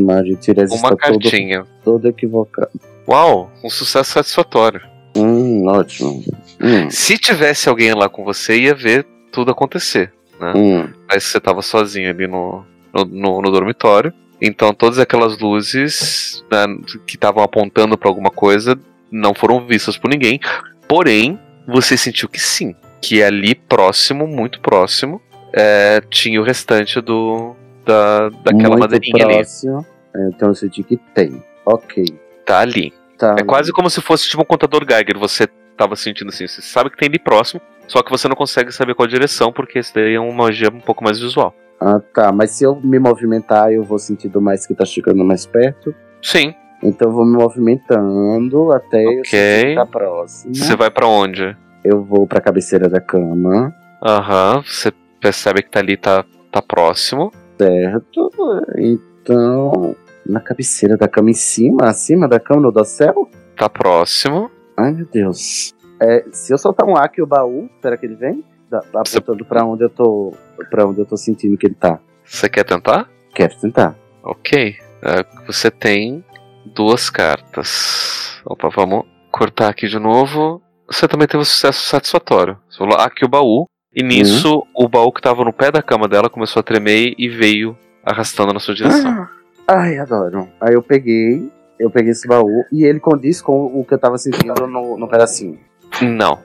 Maria, 0.00 0.36
uma 0.36 0.74
está 0.74 0.88
todo, 0.90 0.98
cartinha. 0.98 1.64
todo 1.84 2.08
equivocado. 2.08 2.70
Uau, 3.08 3.50
um 3.64 3.70
sucesso 3.70 4.12
satisfatório. 4.12 4.91
Hum, 5.16 5.66
ótimo. 5.66 6.22
Hum, 6.60 6.90
Se 6.90 7.18
tivesse 7.18 7.68
alguém 7.68 7.92
lá 7.94 8.08
com 8.08 8.24
você, 8.24 8.56
ia 8.58 8.74
ver 8.74 9.06
tudo 9.30 9.50
acontecer. 9.50 10.12
hum. 10.54 10.88
Mas 11.08 11.24
você 11.24 11.38
tava 11.40 11.62
sozinho 11.62 12.10
ali 12.10 12.26
no, 12.26 12.64
no, 12.92 13.04
no- 13.04 13.42
no 13.42 13.50
dormitório. 13.50 14.12
Então 14.40 14.74
todas 14.74 14.98
aquelas 14.98 15.38
luzes 15.38 16.44
né, 16.50 16.66
que 17.06 17.14
estavam 17.14 17.42
apontando 17.44 17.96
pra 17.96 18.08
alguma 18.08 18.30
coisa 18.30 18.76
não 19.10 19.34
foram 19.34 19.64
vistas 19.66 19.96
por 19.96 20.08
ninguém. 20.10 20.40
Porém, 20.88 21.38
você 21.68 21.96
sentiu 21.96 22.28
que 22.28 22.40
sim. 22.40 22.74
Que 23.00 23.22
ali 23.22 23.54
próximo, 23.54 24.26
muito 24.26 24.60
próximo, 24.60 25.20
é, 25.52 26.00
tinha 26.10 26.40
o 26.40 26.44
restante 26.44 27.00
do. 27.00 27.54
Da, 27.84 28.28
daquela 28.28 28.70
Muito 28.70 28.78
madeirinha 28.80 29.24
ali. 29.24 29.34
próximo. 29.34 29.84
É, 30.14 30.28
Então 30.28 30.48
eu 30.48 30.54
senti 30.54 30.82
que 30.84 30.96
tem. 31.14 31.42
Ok. 31.66 32.04
Tá 32.46 32.60
ali. 32.60 32.92
Tá. 33.22 33.36
É 33.38 33.44
quase 33.44 33.72
como 33.72 33.88
se 33.88 34.00
fosse 34.00 34.28
tipo 34.28 34.42
um 34.42 34.44
contador 34.44 34.84
Geiger. 34.84 35.16
Você 35.16 35.46
tava 35.76 35.94
sentindo 35.94 36.30
assim. 36.30 36.48
Você 36.48 36.60
sabe 36.60 36.90
que 36.90 36.96
tem 36.96 37.08
ali 37.08 37.20
próximo. 37.20 37.60
Só 37.86 38.02
que 38.02 38.10
você 38.10 38.26
não 38.26 38.34
consegue 38.34 38.72
saber 38.72 38.96
qual 38.96 39.06
direção, 39.06 39.52
porque 39.52 39.78
esse 39.78 39.94
daí 39.94 40.14
é 40.14 40.18
uma 40.20 40.32
magia 40.32 40.68
um 40.70 40.80
pouco 40.80 41.04
mais 41.04 41.20
visual. 41.20 41.54
Ah, 41.80 42.00
tá. 42.12 42.32
Mas 42.32 42.50
se 42.50 42.64
eu 42.64 42.74
me 42.82 42.98
movimentar, 42.98 43.72
eu 43.72 43.84
vou 43.84 43.96
sentindo 44.00 44.40
mais 44.40 44.66
que 44.66 44.74
tá 44.74 44.84
chegando 44.84 45.22
mais 45.22 45.46
perto. 45.46 45.94
Sim. 46.20 46.52
Então 46.82 47.10
eu 47.10 47.14
vou 47.14 47.24
me 47.24 47.36
movimentando 47.36 48.72
até 48.72 49.04
eu 49.04 49.20
Ok. 49.20 49.24
sentir 49.30 49.66
que 49.68 49.74
tá 49.76 49.86
próximo. 49.86 50.54
Você 50.56 50.74
vai 50.74 50.90
pra 50.90 51.06
onde? 51.06 51.56
Eu 51.84 52.02
vou 52.02 52.26
pra 52.26 52.40
cabeceira 52.40 52.88
da 52.88 53.00
cama. 53.00 53.72
Aham, 54.04 54.62
você 54.66 54.90
percebe 55.20 55.62
que 55.62 55.70
tá 55.70 55.78
ali, 55.78 55.96
tá, 55.96 56.24
tá 56.50 56.60
próximo. 56.60 57.30
Certo. 57.56 58.30
Então. 58.76 59.94
Na 60.26 60.40
cabeceira 60.40 60.96
da 60.96 61.08
cama 61.08 61.30
em 61.30 61.34
cima, 61.34 61.84
acima 61.88 62.28
da 62.28 62.38
cama, 62.38 62.62
no 62.62 62.72
dossel? 62.72 63.28
Tá 63.56 63.68
próximo. 63.68 64.50
Ai, 64.76 64.92
meu 64.92 65.06
Deus. 65.06 65.74
É, 66.00 66.24
se 66.32 66.52
eu 66.52 66.58
soltar 66.58 66.86
um 66.88 66.96
aqui 66.96 67.20
o 67.22 67.26
baú, 67.26 67.68
será 67.80 67.96
que 67.96 68.06
ele 68.06 68.14
vem? 68.16 68.44
Da- 68.70 68.82
apontando 68.94 69.44
pra 69.44 69.64
onde 69.64 69.84
eu 69.84 69.90
tô. 69.90 70.32
para 70.70 70.86
onde 70.86 71.00
eu 71.00 71.06
tô 71.06 71.16
sentindo 71.16 71.56
que 71.58 71.66
ele 71.66 71.74
tá. 71.74 71.98
Você 72.24 72.48
quer 72.48 72.64
tentar? 72.64 73.08
Quero 73.34 73.54
tentar. 73.58 73.94
Ok. 74.22 74.76
É, 75.02 75.24
você 75.46 75.70
tem 75.70 76.24
duas 76.64 77.10
cartas. 77.10 78.40
Opa, 78.44 78.68
vamos 78.68 79.04
cortar 79.30 79.68
aqui 79.68 79.86
de 79.88 79.98
novo. 79.98 80.62
Você 80.88 81.06
também 81.08 81.26
teve 81.26 81.42
um 81.42 81.44
sucesso 81.44 81.82
satisfatório. 81.86 82.58
Você 82.68 82.78
falou, 82.78 82.96
aqui 82.96 83.24
o 83.24 83.28
baú. 83.28 83.66
E 83.94 84.02
nisso, 84.02 84.66
o 84.74 84.88
baú 84.88 85.12
que 85.12 85.20
tava 85.20 85.44
no 85.44 85.52
pé 85.52 85.70
da 85.70 85.82
cama 85.82 86.08
dela 86.08 86.30
começou 86.30 86.60
a 86.60 86.62
tremer 86.62 87.14
e 87.18 87.28
veio 87.28 87.76
arrastando 88.04 88.52
na 88.52 88.58
sua 88.60 88.74
direção. 88.74 89.10
Ah, 89.10 89.28
ai, 89.66 89.98
adoro. 89.98 90.48
Aí 90.60 90.74
eu 90.74 90.82
peguei, 90.82 91.50
eu 91.78 91.90
peguei 91.90 92.12
esse 92.12 92.26
baú 92.26 92.64
e 92.72 92.84
ele 92.84 93.00
condiz 93.00 93.40
com 93.40 93.66
o 93.66 93.84
que 93.84 93.94
eu 93.94 93.98
tava 93.98 94.18
sentindo 94.18 94.66
no, 94.66 94.96
no 94.96 95.08
pedacinho. 95.08 95.58
Não. 96.02 96.38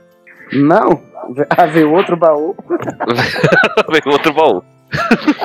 Não! 0.53 1.01
Ah, 1.49 1.65
veio 1.65 1.91
outro 1.91 2.15
baú. 2.15 2.55
veio 3.91 4.13
outro 4.13 4.33
baú. 4.33 4.63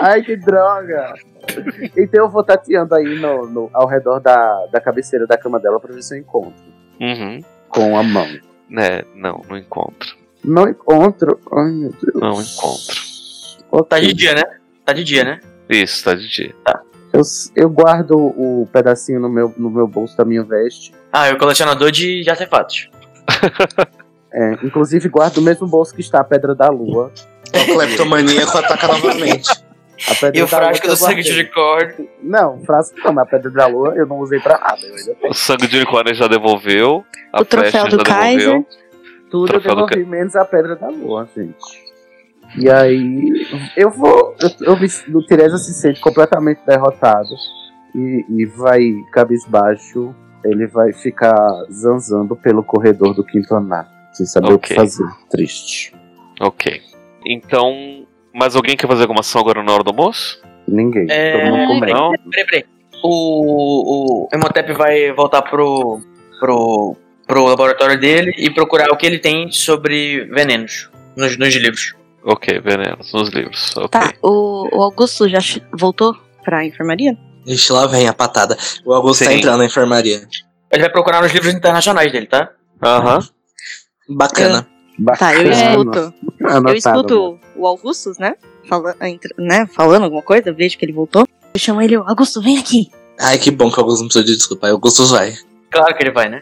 Ai, 0.00 0.22
que 0.22 0.36
droga! 0.36 1.14
Então 1.96 2.24
eu 2.24 2.30
vou 2.30 2.44
tateando 2.44 2.94
aí 2.94 3.18
no, 3.18 3.46
no- 3.48 3.70
ao 3.72 3.88
redor 3.88 4.20
da, 4.20 4.66
da 4.72 4.80
cabeceira 4.80 5.26
da 5.26 5.36
cama 5.36 5.58
dela 5.58 5.80
pra 5.80 5.92
ver 5.92 6.02
se 6.02 6.14
eu 6.14 6.20
encontro. 6.20 6.62
Uhum. 7.00 7.40
Com 7.68 7.96
a 7.98 8.02
mão. 8.04 8.26
É, 8.78 9.04
não, 9.16 9.42
não 9.48 9.56
encontro. 9.58 10.16
Não 10.44 10.68
encontro. 10.68 11.40
Ai, 11.52 11.70
meu 11.72 11.90
Deus. 11.90 12.14
Não 12.14 12.30
encontro. 12.40 13.02
Ok. 13.72 13.88
Tá 13.88 13.98
de 13.98 14.12
dia, 14.14 14.34
né? 14.34 14.42
Tá 14.84 14.92
de 14.92 15.02
dia, 15.04 15.24
né? 15.24 15.40
Isso, 15.68 16.04
tá 16.04 16.14
de 16.14 16.28
dia. 16.28 16.54
Eu, 17.12 17.22
eu 17.54 17.68
guardo 17.68 18.16
o 18.16 18.66
pedacinho 18.72 19.20
no 19.20 19.28
meu, 19.28 19.52
no 19.56 19.70
meu 19.70 19.86
bolso 19.86 20.16
da 20.16 20.24
minha 20.24 20.42
veste. 20.42 20.94
Ah, 21.12 21.26
é 21.26 21.32
o 21.32 21.38
colecionador 21.38 21.90
de, 21.90 22.28
artefatos. 22.28 22.90
É, 24.34 24.54
inclusive 24.64 25.10
guardo 25.10 25.36
o 25.36 25.42
mesmo 25.42 25.66
bolso 25.66 25.94
que 25.94 26.00
está 26.00 26.20
a 26.20 26.24
Pedra 26.24 26.54
da 26.54 26.70
Lua. 26.70 27.12
O 27.54 27.74
cleptomaníaco 27.74 28.56
ataca 28.56 28.88
novamente. 28.88 29.50
A 30.08 30.14
pedra 30.14 30.38
E 30.38 30.42
o 30.42 30.48
frasco 30.48 30.86
eu 30.86 30.90
do 30.90 30.96
sangue 30.96 31.20
de 31.20 31.32
unicórnio. 31.32 32.08
Não, 32.22 32.58
frasco 32.64 32.96
não, 33.04 33.12
mas 33.12 33.26
a 33.26 33.30
Pedra 33.30 33.50
da 33.50 33.66
Lua 33.66 33.94
eu 33.94 34.06
não 34.06 34.18
usei 34.20 34.40
pra 34.40 34.58
nada. 34.58 34.80
Eu 34.82 34.94
ainda 34.94 35.14
tenho. 35.14 35.30
O 35.30 35.34
sangue 35.34 35.66
de 35.68 35.76
unicórnio 35.76 36.14
já 36.14 36.26
devolveu. 36.28 37.04
A 37.32 37.42
O 37.42 37.44
troféu 37.44 37.88
do 37.88 38.02
Kaiser. 38.02 38.38
devolveu. 38.38 38.66
Tudo 39.30 39.54
eu 39.54 39.60
devolvi 39.60 40.04
menos 40.04 40.34
a 40.34 40.44
Pedra 40.44 40.76
da 40.76 40.88
Lua, 40.88 41.28
gente. 41.36 41.81
E 42.56 42.70
aí, 42.70 43.46
eu 43.76 43.90
vou. 43.90 44.34
Eu, 44.40 44.68
eu 44.68 44.76
vi 44.76 44.86
o 45.14 45.26
Teresa 45.26 45.56
se 45.58 45.72
sente 45.72 46.00
completamente 46.00 46.60
derrotado 46.66 47.30
e, 47.94 48.24
e 48.28 48.46
vai 48.46 48.80
cabisbaixo. 49.12 50.14
Ele 50.44 50.66
vai 50.66 50.92
ficar 50.92 51.36
zanzando 51.70 52.34
pelo 52.34 52.64
corredor 52.64 53.14
do 53.14 53.24
quinto 53.24 53.54
andar, 53.54 53.88
sem 54.12 54.26
saber 54.26 54.52
o 54.52 54.58
que 54.58 54.74
fazer. 54.74 55.06
Triste. 55.30 55.94
Ok. 56.40 56.82
Então, 57.24 58.04
mais 58.34 58.56
alguém 58.56 58.76
quer 58.76 58.88
fazer 58.88 59.02
alguma 59.02 59.20
ação 59.20 59.40
agora 59.40 59.62
na 59.62 59.72
hora 59.72 59.84
do 59.84 59.90
almoço? 59.90 60.42
Ninguém. 60.66 61.06
É, 61.08 61.32
Todo 61.32 61.56
mundo 61.56 61.68
comendo. 61.68 61.98
Não? 61.98 62.10
Peraí, 62.30 62.46
peraí. 62.46 62.64
O, 63.04 64.24
o 64.24 64.28
Emotep 64.32 64.72
vai 64.72 65.12
voltar 65.12 65.42
pro, 65.42 66.00
pro, 66.40 66.96
pro 67.26 67.44
laboratório 67.44 67.98
dele 67.98 68.32
e 68.36 68.50
procurar 68.50 68.88
o 68.92 68.96
que 68.96 69.06
ele 69.06 69.18
tem 69.18 69.50
sobre 69.50 70.24
venenos 70.24 70.90
nos, 71.16 71.36
nos 71.36 71.54
livros. 71.54 71.94
Ok, 72.24 72.60
venenos 72.60 73.12
nos 73.12 73.28
livros. 73.30 73.76
Ok. 73.76 73.88
Tá, 73.88 74.12
o, 74.22 74.68
o 74.76 74.82
Augusto 74.82 75.28
já 75.28 75.38
voltou 75.72 76.16
pra 76.44 76.64
enfermaria? 76.64 77.16
Ixi, 77.46 77.72
lá 77.72 77.86
vem 77.86 78.06
a 78.06 78.12
patada. 78.14 78.56
O 78.84 78.92
Augusto 78.92 79.24
tá 79.24 79.30
Sim. 79.30 79.38
entrando 79.38 79.58
na 79.58 79.66
enfermaria. 79.66 80.28
Ele 80.70 80.82
vai 80.82 80.90
procurar 80.90 81.20
nos 81.22 81.32
livros 81.32 81.52
internacionais 81.52 82.10
dele, 82.12 82.26
tá? 82.26 82.50
Aham. 82.82 83.18
Bacana. 84.08 84.62
Tá, 85.18 85.34
eu 85.34 85.44
Bacana. 85.48 85.50
escuto. 85.50 86.14
Anotado, 86.44 86.68
eu 86.68 86.74
escuto 86.76 87.40
o 87.56 87.66
Augustus, 87.66 88.18
né? 88.18 88.34
Fala, 88.68 88.94
entra- 89.02 89.34
né? 89.38 89.66
Falando 89.66 90.04
alguma 90.04 90.22
coisa, 90.22 90.52
vejo 90.52 90.78
que 90.78 90.84
ele 90.84 90.92
voltou. 90.92 91.26
Eu 91.54 91.60
chamo 91.60 91.82
ele, 91.82 91.96
Augusto, 91.96 92.40
vem 92.40 92.58
aqui. 92.58 92.90
Ai, 93.20 93.38
que 93.38 93.50
bom 93.50 93.70
que 93.70 93.78
o 93.78 93.80
Augusto 93.80 94.02
não 94.02 94.08
precisa 94.08 94.24
de 94.24 94.36
desculpa. 94.36 94.66
Aí 94.66 94.72
o 94.72 94.76
Augusto 94.76 95.04
vai. 95.06 95.34
Claro 95.70 95.94
que 95.96 96.02
ele 96.02 96.12
vai, 96.12 96.28
né? 96.28 96.40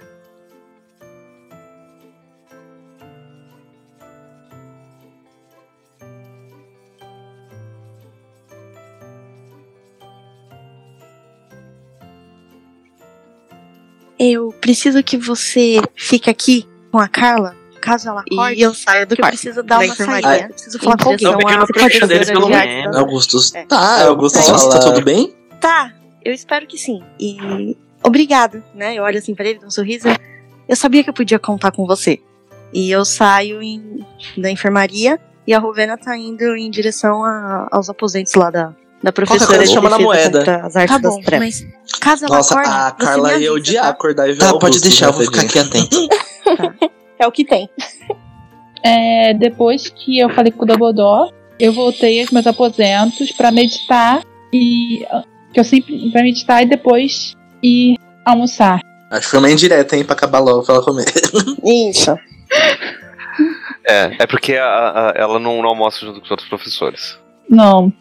Eu 14.22 14.52
preciso 14.60 15.02
que 15.02 15.16
você 15.16 15.80
fique 15.96 16.28
aqui 16.28 16.68
com 16.92 16.98
a 16.98 17.08
Carla, 17.08 17.56
caso 17.80 18.08
ela 18.10 18.20
acorde. 18.20 18.58
E 18.58 18.62
eu 18.62 18.74
saio 18.74 19.06
do 19.06 19.14
que 19.14 19.20
eu 19.22 19.24
quarto. 19.24 19.32
preciso 19.32 19.62
dar 19.62 19.78
da 19.78 19.84
uma 19.84 19.86
enfermaria. 19.86 20.22
saída. 20.28 20.44
Eu 20.44 20.48
preciso 20.50 20.78
falar 20.78 20.96
com 20.98 21.08
alguém. 21.10 21.26
Você 21.26 21.32
pro 21.72 21.80
pode 21.80 22.00
deles, 22.00 22.18
fazer 22.18 22.32
pelo 22.32 22.48
menos. 22.50 22.96
Augustus. 22.96 23.54
É. 23.54 23.64
Tá, 23.64 24.04
Augustus, 24.06 24.46
Tá. 24.46 24.68
tá 24.68 24.80
tudo 24.80 25.02
bem? 25.02 25.34
Tá, 25.58 25.94
eu 26.22 26.34
espero 26.34 26.66
que 26.66 26.76
sim. 26.76 27.02
E 27.18 27.74
obrigado, 28.02 28.62
né? 28.74 28.94
Eu 28.94 29.04
olho 29.04 29.18
assim 29.18 29.34
pra 29.34 29.46
ele, 29.46 29.58
dou 29.58 29.68
um 29.68 29.70
sorriso. 29.70 30.06
Eu 30.68 30.76
sabia 30.76 31.02
que 31.02 31.08
eu 31.08 31.14
podia 31.14 31.38
contar 31.38 31.70
com 31.72 31.86
você. 31.86 32.20
E 32.74 32.90
eu 32.90 33.04
saio 33.06 33.62
em- 33.62 34.04
da 34.36 34.50
enfermaria 34.50 35.18
e 35.46 35.54
a 35.54 35.58
Rovena 35.58 35.96
tá 35.96 36.14
indo 36.16 36.54
em 36.54 36.70
direção 36.70 37.24
a- 37.24 37.68
aos 37.72 37.88
aposentos 37.88 38.34
lá 38.34 38.50
da, 38.50 38.74
da 39.02 39.12
professora 39.12 39.46
coisa 39.46 39.64
de 39.64 39.72
chama 39.72 39.88
na 39.90 39.98
moeda. 39.98 40.40
as 40.64 40.76
artes 40.76 40.94
Tá 40.96 40.98
das 41.02 41.14
bom, 41.14 41.22
trevas. 41.22 41.64
Caso 42.00 42.24
ela 42.26 42.36
Nossa, 42.36 42.54
acorde, 42.54 42.68
a 42.70 42.90
você 42.90 43.04
Carla 43.06 43.22
me 43.22 43.28
ia 43.28 43.36
avisa, 43.36 43.52
odiar 43.52 43.84
tá? 43.84 43.90
acordar 43.90 44.28
e 44.28 44.32
ver 44.32 44.38
Tá, 44.38 44.58
pode 44.58 44.80
deixar, 44.80 45.06
eu 45.06 45.12
vou 45.12 45.22
ficar 45.24 45.42
aqui 45.42 45.58
atento. 45.58 45.96
É 47.18 47.26
o 47.26 47.32
que 47.32 47.44
tem. 47.44 47.68
É, 48.82 49.34
depois 49.34 49.88
que 49.88 50.18
eu 50.18 50.30
falei 50.30 50.50
com 50.50 50.64
o 50.64 50.66
Dumbledore, 50.66 51.30
eu 51.58 51.70
voltei 51.70 52.18
aos 52.22 52.30
meus 52.30 52.46
aposentos 52.46 53.30
pra 53.32 53.50
meditar 53.50 54.22
e 54.50 55.06
que 55.52 55.60
eu 55.60 55.64
sempre 55.64 56.10
para 56.10 56.22
meditar 56.22 56.62
e 56.62 56.66
depois 56.66 57.36
ir 57.62 57.96
almoçar. 58.24 58.80
Acho 59.10 59.20
que 59.22 59.26
foi 59.26 59.38
uma 59.38 59.50
indireta, 59.50 59.96
hein, 59.96 60.04
pra 60.04 60.14
acabar 60.14 60.38
logo 60.38 60.62
pra 60.62 60.76
ela 60.76 60.84
comer. 60.84 61.04
Isso. 61.90 62.16
É, 63.86 64.16
é 64.22 64.26
porque 64.26 64.54
a- 64.56 64.64
a- 64.64 65.12
ela 65.16 65.38
não, 65.38 65.60
não 65.60 65.68
almoça 65.68 66.00
junto 66.06 66.20
com 66.20 66.24
os 66.24 66.30
outros 66.30 66.48
professores. 66.48 67.18
Não. 67.50 67.92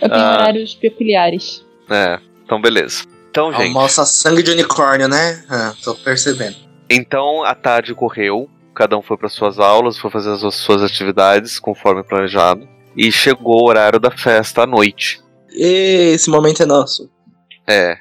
Eu 0.00 0.08
tenho 0.08 0.22
Ah. 0.22 0.34
horários 0.34 0.74
peculiares. 0.74 1.64
É, 1.90 2.18
então 2.44 2.60
beleza. 2.60 3.04
Então, 3.30 3.52
gente. 3.52 3.66
Almoça 3.66 4.04
sangue 4.06 4.42
de 4.42 4.50
unicórnio, 4.50 5.08
né? 5.08 5.44
Ah, 5.48 5.74
tô 5.84 5.94
percebendo. 5.94 6.56
Então 6.88 7.42
a 7.44 7.54
tarde 7.54 7.94
correu, 7.94 8.48
cada 8.74 8.96
um 8.96 9.02
foi 9.02 9.16
para 9.16 9.28
suas 9.28 9.58
aulas, 9.58 9.98
foi 9.98 10.10
fazer 10.10 10.32
as 10.32 10.54
suas 10.54 10.82
atividades 10.82 11.58
conforme 11.58 12.02
planejado. 12.02 12.66
E 12.96 13.12
chegou 13.12 13.62
o 13.62 13.68
horário 13.68 14.00
da 14.00 14.10
festa 14.10 14.62
à 14.62 14.66
noite. 14.66 15.20
E 15.50 16.12
esse 16.14 16.30
momento 16.30 16.62
é 16.62 16.66
nosso. 16.66 17.10
É. 17.66 17.98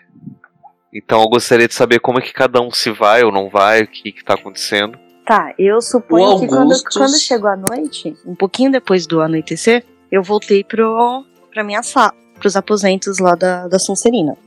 Então 0.93 1.21
eu 1.21 1.27
gostaria 1.27 1.67
de 1.67 1.73
saber 1.73 1.99
como 1.99 2.19
é 2.19 2.21
que 2.21 2.31
cada 2.31 2.61
um 2.61 2.71
se 2.71 2.89
vai 2.91 3.23
ou 3.23 3.31
não 3.31 3.49
vai, 3.49 3.83
o 3.83 3.87
que, 3.87 4.13
que 4.13 4.23
tá 4.23 4.35
acontecendo. 4.35 4.97
Tá, 5.25 5.53
eu 5.59 5.81
suponho 5.81 6.39
que 6.39 6.47
quando, 6.47 6.73
quando 6.93 7.19
chegou 7.19 7.49
a 7.49 7.57
noite, 7.57 8.15
um 8.25 8.35
pouquinho 8.35 8.71
depois 8.71 9.05
do 9.05 9.19
anoitecer, 9.21 9.83
eu 10.11 10.21
voltei 10.23 10.63
pro, 10.63 11.25
pra 11.55 11.63
minha 11.63 11.81
sala, 11.81 12.13
pros 12.37 12.55
aposentos 12.57 13.17
lá 13.17 13.33
da, 13.33 13.67
da 13.69 13.79
Sonserina. 13.79 14.37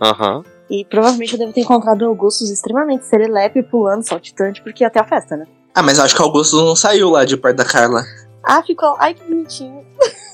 Aham. 0.00 0.42
E 0.70 0.82
provavelmente 0.86 1.34
eu 1.34 1.38
devo 1.38 1.52
ter 1.52 1.60
encontrado 1.60 2.02
o 2.02 2.08
Augustus 2.08 2.50
extremamente 2.50 3.04
serelepe, 3.04 3.62
pulando, 3.62 4.02
saltitante, 4.02 4.62
porque 4.62 4.82
ia 4.82 4.88
até 4.88 4.98
a 4.98 5.04
festa, 5.04 5.36
né? 5.36 5.46
Ah, 5.74 5.82
mas 5.82 5.98
eu 5.98 6.04
acho 6.04 6.16
que 6.16 6.22
o 6.22 6.24
Augusto 6.24 6.56
não 6.56 6.74
saiu 6.74 7.10
lá 7.10 7.24
de 7.26 7.36
perto 7.36 7.56
da 7.58 7.64
Carla. 7.66 8.02
Ah, 8.42 8.62
ficou. 8.62 8.96
Ai, 8.98 9.12
que 9.12 9.22
bonitinho. 9.24 9.84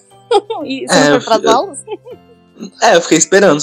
e 0.65 0.87
você 0.87 0.95
É, 0.97 1.11
não 1.11 1.21
foi 1.21 1.27
pras 1.41 1.43
eu- 1.45 1.51
aulas? 1.51 1.85
É, 2.81 2.95
eu 2.97 3.01
fiquei 3.03 3.19
esperando. 3.19 3.61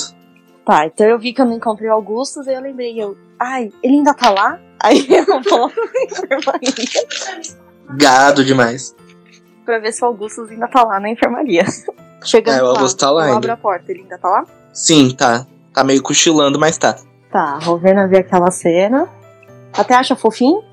Tá, 0.65 0.85
então 0.85 1.05
eu 1.07 1.17
vi 1.17 1.31
que 1.31 1.39
eu 1.41 1.45
não 1.45 1.53
encontrei 1.55 1.89
o 1.89 1.93
Augustus, 1.93 2.45
aí 2.47 2.55
eu 2.55 2.61
lembrei, 2.61 3.01
eu. 3.01 3.15
Ai, 3.39 3.71
ele 3.81 3.95
ainda 3.95 4.13
tá 4.13 4.29
lá? 4.29 4.59
Aí 4.81 5.07
eu 5.09 5.41
vou 5.41 5.71
enfermaria 6.03 6.73
Gado 7.95 8.43
demais. 8.43 8.93
pra 9.65 9.79
ver 9.79 9.93
se 9.93 10.03
o 10.03 10.07
Augustus 10.07 10.49
ainda 10.49 10.67
tá 10.67 10.83
lá 10.83 10.99
na 10.99 11.09
enfermaria. 11.09 11.63
Chegando 12.23 12.59
É, 12.59 12.63
o 12.63 12.65
lá, 12.65 12.71
Augusto 12.71 12.99
tá 12.99 13.11
lá 13.11 13.21
eu 13.21 13.25
ainda. 13.25 13.37
abro 13.37 13.51
a 13.53 13.57
porta, 13.57 13.91
ele 13.91 14.01
ainda 14.01 14.17
tá 14.17 14.27
lá? 14.29 14.45
Sim, 14.73 15.11
tá. 15.15 15.45
Tá 15.73 15.83
meio 15.83 16.01
cochilando, 16.01 16.59
mas 16.59 16.77
tá. 16.77 16.95
Tá, 17.31 17.41
a 17.55 17.59
Rovena 17.59 18.07
vê 18.07 18.17
aquela 18.19 18.49
cena, 18.51 19.07
até 19.73 19.93
acha 19.95 20.15
fofinho, 20.15 20.63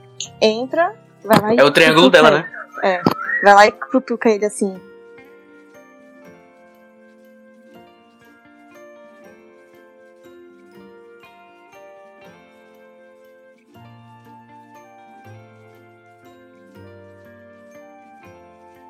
entra, 0.41 0.95
vai 1.25 1.41
lá 1.41 1.55
e. 1.55 1.59
É 1.59 1.65
o 1.65 1.71
triângulo 1.71 2.09
dela, 2.11 2.29
ele. 2.29 2.39
né? 2.39 2.51
É. 2.83 3.03
Vai 3.43 3.55
lá 3.55 3.67
e 3.67 3.73
cutuca 3.73 4.29
ele 4.31 4.47
assim. 4.47 4.81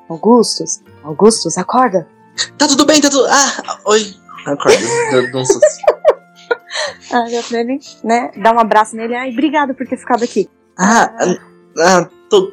Augustus, 0.09 0.81
Augustus, 1.03 1.57
acorda. 1.57 2.07
Tá 2.57 2.67
tudo 2.67 2.85
bem, 2.85 3.01
tá 3.01 3.09
tudo. 3.09 3.25
Ah, 3.29 3.79
oi. 3.85 4.13
Acorda, 4.45 4.77
deu 5.11 5.31
deu 5.31 5.41
um 5.41 5.45
susto. 5.45 5.61
Ah, 7.11 7.25
ele, 7.51 7.79
né? 8.03 8.31
Dá 8.37 8.51
um 8.51 8.59
abraço 8.59 8.95
nele. 8.95 9.15
Ai, 9.15 9.31
obrigado 9.31 9.73
por 9.73 9.87
ter 9.87 9.97
ficado 9.97 10.23
aqui. 10.23 10.49
Ah, 10.77 11.09
ah, 11.19 11.35
ah, 11.79 12.09
tô. 12.29 12.51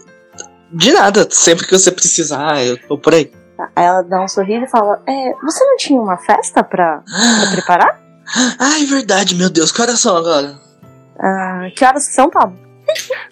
De 0.73 0.91
nada, 0.93 1.29
sempre 1.31 1.67
que 1.67 1.79
você 1.79 1.91
precisar, 1.93 2.65
eu 2.65 2.79
tô 2.89 2.97
por 2.97 3.13
aí. 3.15 3.27
Tá, 3.57 3.69
Aí 3.77 3.85
ela 3.85 4.03
dá 4.03 4.23
um 4.23 4.29
sorriso 4.29 4.65
e 4.65 4.71
fala: 4.71 5.03
É, 5.07 5.33
você 5.43 5.65
não 5.65 5.77
tinha 5.77 6.01
uma 6.01 6.17
festa 6.17 6.63
pra, 6.63 7.03
pra 7.03 7.51
preparar? 7.53 8.01
Ai, 8.59 8.85
verdade, 8.87 9.35
meu 9.35 9.51
Deus, 9.51 9.71
que 9.71 9.83
horas 9.83 10.01
são 10.01 10.17
agora? 10.17 10.59
Ah, 11.19 11.69
que 11.77 11.85
horas 11.85 12.05
são, 12.05 12.31
Pablo? 12.31 12.59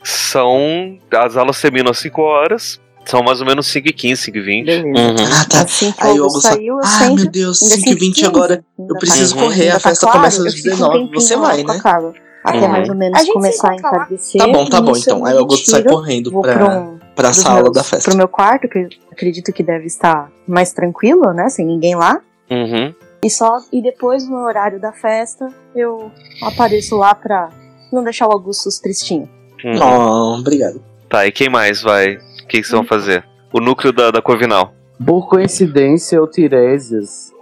São. 0.05 0.99
As 1.13 1.37
aulas 1.37 1.61
terminam 1.61 1.91
às 1.91 1.99
5 1.99 2.21
horas. 2.21 2.81
São 3.05 3.23
mais 3.23 3.41
ou 3.41 3.47
menos 3.47 3.67
5 3.67 3.89
e 3.89 3.93
15, 3.93 4.23
5 4.23 4.39
e 4.39 4.41
20. 4.41 4.67
Beleza. 4.67 5.41
Ah, 5.41 5.45
tá. 5.49 5.63
Assim 5.63 5.93
Aí 5.99 6.21
o 6.21 6.25
Augusto 6.25 6.47
Augusto. 6.47 6.49
saiu, 6.49 6.79
Ah, 6.79 6.87
sento. 6.87 7.15
meu 7.17 7.31
Deus, 7.31 7.63
ainda 7.63 7.75
5 7.77 7.89
e 7.91 7.95
20 7.95 8.15
15, 8.17 8.27
agora. 8.27 8.65
Eu 8.79 8.99
preciso 8.99 9.35
tá- 9.35 9.41
correr, 9.43 9.63
ainda 9.63 9.77
a 9.77 9.81
tá 9.81 9.89
festa 9.89 10.07
claro, 10.07 10.19
começa 10.19 10.47
às 10.47 10.55
fico 10.55 10.69
um 10.69 10.71
19. 10.71 10.99
tempinho 10.99 11.21
Você 11.21 11.37
lá 11.37 11.49
vai, 11.49 11.63
né? 11.65 11.79
Carla, 11.81 12.13
Até 12.43 12.59
Uhum. 12.61 12.69
mais 12.69 12.89
ou 12.89 12.95
menos 12.95 13.15
A 13.17 13.19
gente 13.19 13.27
se 13.29 13.33
começar 13.35 13.71
a 13.71 13.75
entardecer. 13.75 14.41
Tá 14.41 14.49
bom, 14.49 14.65
tá 14.67 14.81
bom, 14.81 14.97
então. 14.97 15.25
Aí 15.27 15.35
o 15.35 15.39
Augusto 15.41 15.71
sai 15.71 15.83
correndo 15.83 16.31
pra, 16.41 16.55
pra, 16.55 16.79
um, 16.81 16.99
pra 17.15 17.33
sala 17.35 17.63
meus- 17.65 17.75
da 17.75 17.85
festa. 17.85 18.09
Pro 18.11 18.17
meu 18.17 18.29
quarto, 18.29 18.67
que 18.67 18.79
eu 18.79 18.89
acredito 19.13 19.53
que 19.53 19.63
deve 19.63 19.85
estar 19.87 20.31
mais 20.49 20.73
tranquilo, 20.73 21.35
né? 21.35 21.51
Sem 21.51 21.67
ninguém 21.67 21.95
lá. 21.97 22.19
Uhum. 22.51 22.95
E 23.23 23.29
só 23.29 23.59
e 23.71 23.83
depois 23.83 24.27
no 24.27 24.39
horário 24.39 24.81
da 24.81 24.91
festa 24.91 25.49
eu 25.77 26.11
apareço 26.43 26.97
lá 26.97 27.15
pra 27.15 27.51
não 27.93 28.03
deixar 28.03 28.27
o 28.27 28.33
Augustus 28.33 28.79
tristinho. 28.79 29.29
uhum. 29.63 29.79
Oh, 29.79 30.39
obrigado. 30.39 30.83
Tá, 31.11 31.27
e 31.27 31.33
quem 31.33 31.51
mais 31.51 31.83
vai? 31.83 32.19
O 32.51 32.53
que, 32.53 32.63
que 32.63 32.67
vocês 32.67 32.73
vão 32.77 32.85
fazer? 32.85 33.25
O 33.53 33.61
núcleo 33.61 33.93
da, 33.93 34.11
da 34.11 34.21
Corvinal. 34.21 34.75
Por 35.07 35.29
coincidência, 35.29 36.21
o 36.21 36.27
Tiresias 36.27 37.33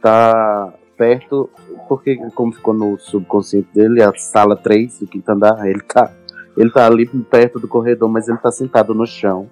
tá 0.00 0.72
perto, 0.96 1.50
porque 1.86 2.16
como 2.34 2.54
ficou 2.54 2.72
no 2.72 2.98
subconsciente 2.98 3.68
dele, 3.74 4.02
a 4.02 4.10
sala 4.16 4.56
3 4.56 5.00
do 5.00 5.06
quinto 5.06 5.28
andar, 5.30 5.68
ele 5.68 5.82
tá, 5.82 6.10
ele 6.56 6.70
tá 6.70 6.86
ali 6.86 7.06
perto 7.06 7.60
do 7.60 7.68
corredor, 7.68 8.08
mas 8.08 8.28
ele 8.28 8.38
tá 8.38 8.50
sentado 8.50 8.94
no 8.94 9.06
chão, 9.06 9.46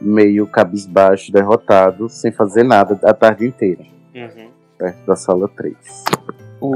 meio 0.00 0.46
cabisbaixo, 0.46 1.32
derrotado, 1.32 2.08
sem 2.08 2.30
fazer 2.30 2.62
nada 2.62 2.96
a 3.02 3.12
tarde 3.12 3.44
inteira, 3.44 3.82
Uhum. 4.14 4.50
perto 4.78 5.04
da 5.04 5.16
sala 5.16 5.48
3. 5.48 5.74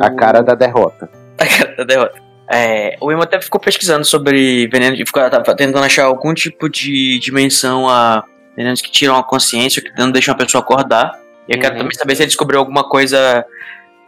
A 0.01 0.10
cara 0.10 0.43
da 0.43 0.56
derrota. 0.56 1.09
A 1.39 1.47
cara 1.47 1.76
da 1.76 1.84
derrota. 1.84 2.31
É, 2.55 2.97
o 3.01 3.11
Emo 3.11 3.23
até 3.23 3.41
ficou 3.41 3.59
pesquisando 3.59 4.05
sobre 4.05 4.66
venenos 4.69 5.01
e 5.01 5.07
ficou 5.07 5.23
tentando 5.57 5.79
achar 5.79 6.05
algum 6.05 6.35
tipo 6.35 6.69
de 6.69 7.19
dimensão 7.19 7.89
a 7.89 8.23
venenos 8.55 8.83
que 8.83 8.91
tiram 8.91 9.16
a 9.16 9.23
consciência, 9.24 9.81
que 9.81 9.91
não 9.99 10.11
deixam 10.11 10.35
a 10.35 10.37
pessoa 10.37 10.62
acordar. 10.62 11.19
E 11.49 11.55
eu 11.55 11.59
quero 11.59 11.73
Uhum. 11.74 11.81
também 11.81 11.95
saber 11.97 12.15
se 12.15 12.23
ele 12.23 12.27
descobriu 12.27 12.59
alguma 12.61 12.85
coisa 12.87 13.45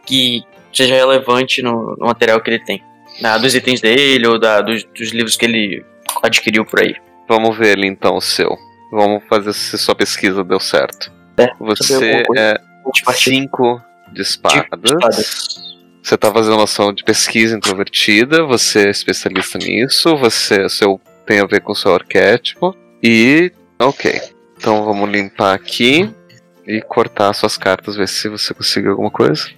que 0.05 0.43
seja 0.71 0.93
relevante 0.93 1.63
no, 1.63 1.95
no 1.97 2.05
material 2.05 2.39
que 2.39 2.49
ele 2.51 2.63
tem. 2.63 2.83
Na, 3.19 3.37
dos 3.37 3.55
itens 3.55 3.81
dele 3.81 4.27
ou 4.27 4.37
da, 4.37 4.61
dos, 4.61 4.83
dos 4.83 5.11
livros 5.11 5.35
que 5.35 5.45
ele 5.45 5.83
adquiriu 6.21 6.63
por 6.65 6.81
aí. 6.81 6.95
Vamos 7.27 7.57
ver 7.57 7.77
ele 7.77 7.87
então, 7.87 8.17
o 8.17 8.21
seu. 8.21 8.55
Vamos 8.91 9.23
fazer 9.27 9.53
se 9.53 9.75
sua 9.77 9.95
pesquisa 9.95 10.43
deu 10.43 10.59
certo. 10.59 11.11
É, 11.37 11.49
Você 11.59 12.23
é 12.37 12.59
Multipartida. 12.83 13.35
5 13.41 13.81
de 14.13 14.21
espadas. 14.21 15.74
Você 16.05 16.15
tá 16.15 16.31
fazendo 16.31 16.53
uma 16.53 16.65
ação 16.65 16.93
de 16.93 17.03
pesquisa 17.03 17.57
introvertida, 17.57 18.45
você 18.45 18.85
é 18.85 18.91
especialista 18.91 19.57
nisso, 19.57 20.15
você 20.15 20.69
seu, 20.69 21.01
tem 21.25 21.39
a 21.39 21.47
ver 21.47 21.61
com 21.61 21.71
o 21.71 21.75
seu 21.75 21.95
arquétipo. 21.95 22.77
E. 23.01 23.51
Ok. 23.79 24.21
Então 24.55 24.85
vamos 24.85 25.09
limpar 25.09 25.55
aqui 25.55 26.07
e 26.67 26.79
cortar 26.79 27.33
suas 27.33 27.57
cartas, 27.57 27.95
ver 27.95 28.07
se 28.07 28.29
você 28.29 28.53
conseguiu 28.53 28.91
alguma 28.91 29.09
coisa. 29.09 29.49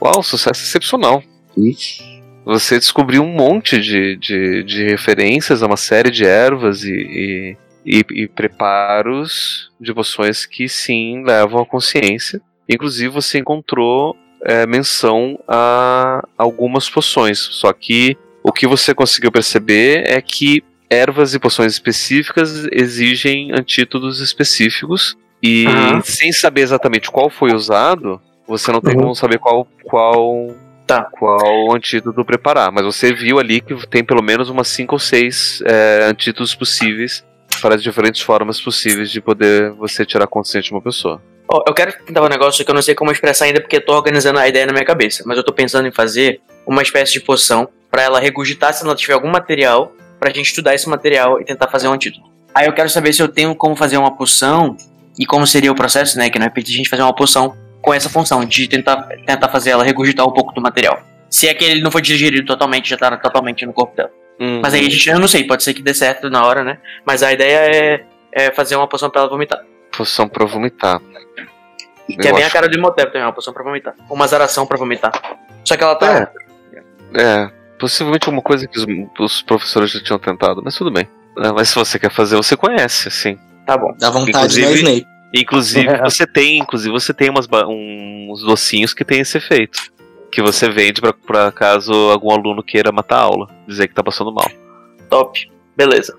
Uau, 0.00 0.22
sucesso 0.22 0.62
excepcional. 0.62 1.20
Ixi. 1.56 2.22
Você 2.44 2.78
descobriu 2.78 3.24
um 3.24 3.32
monte 3.32 3.80
de, 3.80 4.14
de, 4.18 4.62
de 4.62 4.84
referências 4.84 5.64
a 5.64 5.66
uma 5.66 5.76
série 5.76 6.12
de 6.12 6.24
ervas 6.24 6.84
e, 6.84 6.92
e, 6.92 7.56
e, 7.84 8.04
e 8.22 8.28
preparos 8.28 9.72
de 9.80 9.92
poções 9.92 10.46
que 10.46 10.68
sim 10.68 11.24
levam 11.24 11.60
à 11.60 11.66
consciência. 11.66 12.40
Inclusive 12.68 13.08
você 13.08 13.40
encontrou 13.40 14.16
é, 14.44 14.66
menção 14.66 15.38
a 15.46 16.22
algumas 16.36 16.88
poções. 16.88 17.38
Só 17.38 17.72
que 17.72 18.16
o 18.42 18.52
que 18.52 18.66
você 18.66 18.94
conseguiu 18.94 19.30
perceber 19.32 20.04
é 20.06 20.20
que 20.20 20.62
ervas 20.90 21.34
e 21.34 21.38
poções 21.38 21.72
específicas 21.74 22.66
exigem 22.72 23.52
antídotos 23.52 24.20
específicos. 24.20 25.16
E 25.42 25.66
Aham. 25.66 26.00
sem 26.02 26.32
saber 26.32 26.62
exatamente 26.62 27.10
qual 27.10 27.30
foi 27.30 27.54
usado, 27.54 28.20
você 28.46 28.72
não 28.72 28.80
tem 28.80 28.94
Uhum. 28.96 29.02
como 29.02 29.14
saber 29.14 29.38
qual, 29.38 29.66
qual 29.84 30.48
Tá. 30.86 31.04
qual 31.04 31.74
antídoto 31.76 32.24
preparar. 32.24 32.72
Mas 32.72 32.84
você 32.86 33.12
viu 33.12 33.38
ali 33.38 33.60
que 33.60 33.86
tem 33.88 34.02
pelo 34.02 34.22
menos 34.22 34.48
umas 34.48 34.68
5 34.68 34.94
ou 34.94 34.98
6 34.98 35.62
antídotos 36.08 36.54
possíveis 36.54 37.22
para 37.60 37.74
as 37.74 37.82
diferentes 37.82 38.20
formas 38.22 38.60
possíveis 38.60 39.10
de 39.10 39.20
poder 39.20 39.70
você 39.72 40.06
tirar 40.06 40.26
consciente 40.26 40.68
de 40.68 40.72
uma 40.74 40.80
pessoa. 40.80 41.20
Ó, 41.50 41.64
eu 41.66 41.74
quero 41.74 41.92
tentar 42.04 42.22
um 42.22 42.28
negócio 42.28 42.64
que 42.64 42.70
eu 42.70 42.74
não 42.74 42.82
sei 42.82 42.94
como 42.94 43.10
expressar 43.10 43.46
ainda 43.46 43.60
porque 43.60 43.76
eu 43.76 43.84
tô 43.84 43.94
organizando 43.94 44.38
a 44.38 44.46
ideia 44.46 44.66
na 44.66 44.72
minha 44.72 44.84
cabeça. 44.84 45.22
Mas 45.26 45.36
eu 45.38 45.44
tô 45.44 45.52
pensando 45.52 45.88
em 45.88 45.92
fazer 45.92 46.40
uma 46.66 46.82
espécie 46.82 47.12
de 47.12 47.20
poção 47.20 47.68
pra 47.90 48.02
ela 48.02 48.20
regurgitar 48.20 48.74
se 48.74 48.84
ela 48.84 48.94
tiver 48.94 49.14
algum 49.14 49.28
material 49.28 49.92
pra 50.20 50.30
gente 50.30 50.46
estudar 50.46 50.74
esse 50.74 50.88
material 50.88 51.40
e 51.40 51.44
tentar 51.44 51.68
fazer 51.68 51.88
um 51.88 51.92
antídoto. 51.92 52.28
Aí 52.54 52.66
eu 52.66 52.72
quero 52.72 52.90
saber 52.90 53.12
se 53.12 53.22
eu 53.22 53.28
tenho 53.28 53.54
como 53.54 53.74
fazer 53.76 53.96
uma 53.96 54.14
poção 54.14 54.76
e 55.18 55.24
como 55.24 55.46
seria 55.46 55.72
o 55.72 55.74
processo, 55.74 56.18
né? 56.18 56.28
Que 56.28 56.38
não 56.38 56.46
é 56.46 56.50
pedir 56.50 56.74
a 56.74 56.76
gente 56.76 56.88
fazer 56.88 57.02
uma 57.02 57.14
poção 57.14 57.56
com 57.80 57.94
essa 57.94 58.08
função 58.08 58.44
de 58.44 58.68
tentar, 58.68 59.02
tentar 59.24 59.48
fazer 59.48 59.70
ela 59.70 59.84
regurgitar 59.84 60.26
um 60.26 60.32
pouco 60.32 60.52
do 60.52 60.60
material. 60.60 61.00
Se 61.30 61.46
é 61.48 61.54
que 61.54 61.64
ele 61.64 61.80
não 61.80 61.90
foi 61.90 62.02
digerido 62.02 62.46
totalmente, 62.46 62.90
já 62.90 62.96
tá 62.96 63.16
totalmente 63.16 63.64
no 63.64 63.72
corpo 63.72 63.96
dela. 63.96 64.10
Uhum. 64.40 64.60
Mas 64.62 64.74
aí 64.74 64.86
a 64.86 64.90
gente, 64.90 65.08
eu 65.08 65.18
não 65.18 65.28
sei, 65.28 65.44
pode 65.44 65.62
ser 65.62 65.74
que 65.74 65.82
dê 65.82 65.94
certo 65.94 66.30
na 66.30 66.44
hora, 66.44 66.62
né? 66.62 66.78
Mas 67.04 67.22
a 67.22 67.32
ideia 67.32 67.58
é, 67.58 68.04
é 68.32 68.50
fazer 68.52 68.76
uma 68.76 68.86
poção 68.86 69.10
pra 69.10 69.22
ela 69.22 69.30
vomitar. 69.30 69.60
Poção 69.98 70.28
pra 70.28 70.46
vomitar. 70.46 71.00
Que 72.06 72.26
é 72.28 72.30
Eu 72.30 72.34
bem 72.36 72.44
a 72.44 72.50
cara 72.50 72.68
do 72.68 72.78
Imhotep 72.78 73.12
também, 73.12 73.26
uma 73.26 73.32
poção 73.32 73.52
pra 73.52 73.64
vomitar. 73.64 73.94
Uma 74.08 74.26
zaração 74.28 74.64
pra 74.64 74.78
vomitar. 74.78 75.10
Só 75.64 75.76
que 75.76 75.82
ela 75.82 75.96
tá. 75.96 76.30
É, 77.14 77.50
possivelmente 77.80 78.26
alguma 78.28 78.40
coisa 78.42 78.66
que 78.68 78.78
os, 78.78 78.86
os 79.18 79.42
professores 79.42 79.90
já 79.90 80.00
tinham 80.00 80.18
tentado, 80.20 80.62
mas 80.64 80.76
tudo 80.76 80.92
bem. 80.92 81.08
É, 81.36 81.50
mas 81.50 81.68
se 81.70 81.74
você 81.74 81.98
quer 81.98 82.10
fazer, 82.12 82.36
você 82.36 82.56
conhece, 82.56 83.08
assim. 83.08 83.36
Tá 83.66 83.76
bom. 83.76 83.92
Dá 83.98 84.08
vontade, 84.08 84.60
né, 84.60 84.68
Inclusive- 84.68 84.74
Snape? 84.78 85.06
Inclusive, 85.34 85.98
você 85.98 86.26
tem, 86.26 86.58
inclusive, 86.58 86.90
você 86.92 87.12
tem 87.12 87.28
umas, 87.28 87.46
uns 87.68 88.40
docinhos 88.42 88.94
que 88.94 89.04
tem 89.04 89.20
esse 89.20 89.36
efeito. 89.36 89.92
Que 90.32 90.40
você 90.40 90.70
vende 90.70 91.00
pra, 91.00 91.12
pra 91.12 91.52
caso 91.52 91.92
algum 92.10 92.30
aluno 92.30 92.62
queira 92.62 92.90
matar 92.92 93.16
a 93.18 93.22
aula, 93.22 93.48
dizer 93.66 93.88
que 93.88 93.94
tá 93.94 94.02
passando 94.02 94.32
mal. 94.32 94.48
Top. 95.10 95.50
Beleza. 95.76 96.16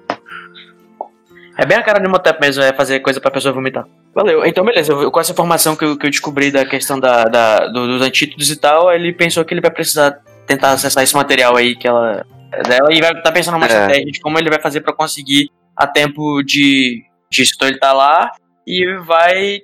É 1.62 1.66
bem 1.66 1.78
a 1.78 1.84
cara 1.84 2.00
do 2.00 2.08
Imhotep 2.08 2.40
mesmo, 2.40 2.64
é 2.64 2.72
fazer 2.74 3.00
coisa 3.02 3.20
pra 3.20 3.30
pessoa 3.30 3.54
vomitar. 3.54 3.86
Valeu. 4.16 4.46
Então, 4.46 4.64
beleza. 4.64 4.94
eu- 4.94 5.12
Com 5.12 5.20
essa 5.20 5.32
informação 5.32 5.76
que 5.76 5.84
eu, 5.84 5.98
que 5.98 6.06
eu 6.06 6.10
descobri 6.10 6.52
da 6.52 6.66
questão 6.66 7.00
da, 7.00 7.26
da- 7.26 7.68
do- 7.68 7.86
dos 7.88 8.02
antídotos 8.02 8.50
e 8.50 8.56
tal, 8.56 8.92
ele 8.92 9.12
pensou 9.14 9.44
que 9.44 9.54
ele 9.54 9.62
vai 9.62 9.72
precisar 9.72 10.20
tentar 10.48 10.72
acessar 10.72 11.04
esse 11.04 11.14
material 11.16 11.56
aí 11.58 11.76
que 11.76 11.88
ela. 11.88 12.26
dela 12.68 12.92
e 12.92 13.00
vai 13.00 13.12
estar 13.12 13.32
pensando 13.32 13.54
numa 13.56 13.66
É. 13.68 13.70
estratégia 13.70 14.06
de 14.12 14.20
como 14.22 14.40
ele 14.40 14.50
vai 14.50 14.60
fazer 14.60 14.82
pra 14.82 14.92
conseguir 14.94 15.50
a 15.76 15.86
tempo 15.86 16.42
de. 16.44 17.04
disso. 17.30 17.52
Então 17.56 17.68
ele 17.68 17.78
tá 17.78 17.94
lá 17.94 18.32
e 18.66 18.96
vai 19.06 19.60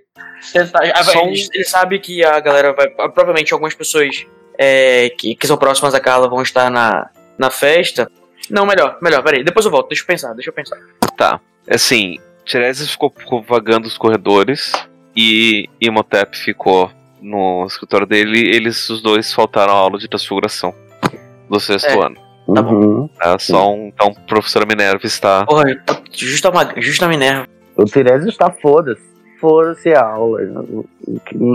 tentar. 0.54 0.82
ah, 0.94 1.18
um- 1.24 1.30
ele, 1.30 1.48
ele 1.54 1.64
sabe 1.64 1.98
que 2.00 2.24
a 2.24 2.40
galera 2.40 2.74
vai. 2.74 2.88
Provavelmente 2.90 3.54
algumas 3.54 3.74
pessoas 3.74 4.26
é, 4.60 5.10
que, 5.18 5.34
que 5.36 5.48
são 5.48 5.58
próximas 5.58 5.94
da 5.94 6.00
Carla 6.00 6.30
vão 6.30 6.42
estar 6.42 6.70
na, 6.70 7.10
na 7.40 7.50
festa. 7.50 8.10
Não, 8.50 8.66
melhor, 8.66 8.98
melhor, 9.02 9.24
peraí. 9.24 9.44
Depois 9.44 9.66
eu 9.66 9.72
volto, 9.72 9.88
deixa 9.90 10.04
eu 10.04 10.08
pensar, 10.08 10.34
deixa 10.34 10.50
eu 10.50 10.54
pensar. 10.54 10.78
Tá. 11.18 11.40
Assim, 11.70 12.18
Tiresias 12.46 12.90
ficou, 12.90 13.12
ficou 13.16 13.42
vagando 13.42 13.88
os 13.88 13.98
corredores 13.98 14.72
e 15.16 15.68
Imhotep 15.82 16.38
ficou 16.38 16.92
no 17.22 17.66
escritório 17.66 18.06
dele. 18.06 18.40
Eles, 18.40 18.90
os 18.90 19.02
dois, 19.02 19.34
faltaram 19.34 19.74
a 19.74 19.78
aula 19.78 19.98
de 19.98 20.08
transfiguração 20.08 20.74
do 21.50 21.60
sexto 21.60 21.88
É. 21.88 22.06
ano. 22.06 22.16
Tá 22.54 22.62
bom. 22.62 22.74
Uhum. 22.74 23.08
Tá? 23.20 23.40
Só 23.40 23.74
um, 23.74 23.88
então, 23.88 24.14
a 24.16 24.28
professora 24.28 24.66
Minerva 24.66 25.06
está. 25.06 25.46
Porra, 25.46 25.66
justa, 26.12 26.52
justa 26.78 27.08
Minerva. 27.08 27.48
O 27.76 27.86
Tiresias 27.86 28.28
está 28.28 28.52
foda-se. 28.52 29.02
Foda-se 29.42 29.94
a 29.94 30.06
aula. 30.06 30.42
Eu, 30.42 30.86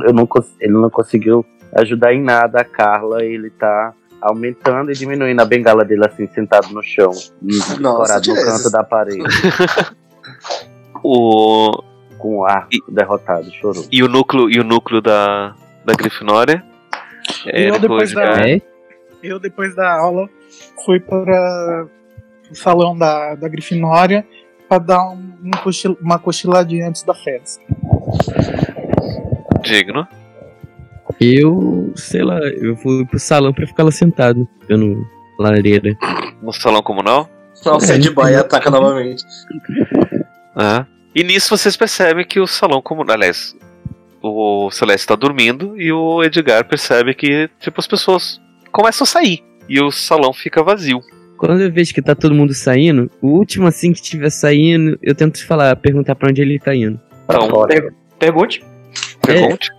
eu 0.07 0.12
não, 0.12 0.28
ele 0.61 0.73
não 0.73 0.91
conseguiu 0.91 1.47
ajudar 1.77 2.12
em 2.12 2.20
nada 2.20 2.61
a 2.61 2.65
Carla. 2.65 3.24
Ele 3.24 3.51
tá 3.51 3.95
aumentando 4.20 4.91
e 4.91 4.95
diminuindo 4.95 5.41
a 5.41 5.45
bengala 5.45 5.85
dele 5.85 6.05
assim, 6.05 6.27
sentado 6.28 6.69
no 6.74 6.82
chão. 6.82 7.11
Escorado 7.47 8.28
no 8.28 8.35
canto 8.35 8.70
da 8.70 8.82
parede. 8.82 9.23
O, 11.03 11.83
Com 12.19 12.39
o 12.39 12.45
arco 12.45 12.69
derrotado, 12.89 13.51
chorou. 13.53 13.85
e 13.91 14.03
o 14.03 14.09
núcleo, 14.09 14.51
e 14.51 14.59
o 14.61 14.65
núcleo 14.65 15.01
da, 15.01 15.55
da 15.85 15.95
Grifinória. 15.95 16.63
E 17.47 17.63
eu, 17.69 17.79
depois 17.79 18.13
da- 18.13 18.49
É? 18.49 18.61
Eu, 19.23 19.39
depois 19.39 19.75
da 19.75 19.99
aula, 19.99 20.29
fui 20.85 20.99
para 21.01 21.87
o 22.51 22.55
salão 22.55 22.97
da, 22.97 23.35
da 23.35 23.49
Grifinória 23.49 24.27
para 24.69 24.79
dar 24.79 25.09
um, 25.11 25.33
um 25.45 25.51
cochil- 25.63 25.99
uma 26.01 26.19
cochiladinha 26.19 26.89
antes 26.89 27.03
da 27.03 27.15
festa. 27.15 27.63
Digno. 29.63 30.07
Eu, 31.21 31.93
sei 31.97 32.23
lá, 32.23 32.39
eu 32.41 32.77
fui 32.77 33.05
pro 33.05 33.19
salão 33.19 33.53
pra 33.53 33.67
ficar 33.67 33.83
lá 33.85 33.91
sentado, 33.91 34.49
vendo 34.67 35.05
lareira. 35.39 35.95
No 36.41 36.53
salão 36.53 36.83
comunal. 36.83 37.29
Nossa, 37.65 37.95
Ed 37.95 38.09
Boy 38.11 38.35
ataca 38.37 38.71
novamente. 38.71 39.23
É. 40.57 40.85
E 41.15 41.25
nisso 41.25 41.57
vocês 41.57 41.77
percebem 41.77 42.25
que 42.25 42.39
o 42.41 42.47
salão 42.47 42.81
comunal. 42.81 43.17
Aliás, 43.17 43.57
o 44.23 44.71
Celeste 44.71 45.07
tá 45.07 45.17
dormindo 45.17 45.81
e 45.81 45.93
o 45.93 46.23
Edgar 46.23 46.65
percebe 46.65 47.15
que, 47.15 47.49
tipo, 47.59 47.81
as 47.81 47.87
pessoas 47.87 48.41
começam 48.71 49.05
a 49.05 49.07
sair. 49.07 49.43
E 49.69 49.81
o 49.81 49.91
salão 49.91 50.33
fica 50.33 50.63
vazio. 50.63 51.01
Quando 51.37 51.61
eu 51.61 51.73
vejo 51.73 51.95
que 51.95 52.03
tá 52.03 52.15
todo 52.15 52.35
mundo 52.35 52.53
saindo, 52.53 53.11
o 53.23 53.29
último 53.29 53.67
assim 53.67 53.93
que 53.93 54.01
estiver 54.01 54.31
saindo, 54.31 54.99
eu 55.03 55.15
tento 55.15 55.45
falar, 55.47 55.75
perguntar 55.77 56.15
pra 56.15 56.29
onde 56.29 56.43
ele 56.43 56.59
tá 56.59 56.75
indo. 56.75 57.01
Então, 57.25 57.67
Per- 57.67 57.95
pergunte. 58.19 58.63
pergunte. 59.23 59.71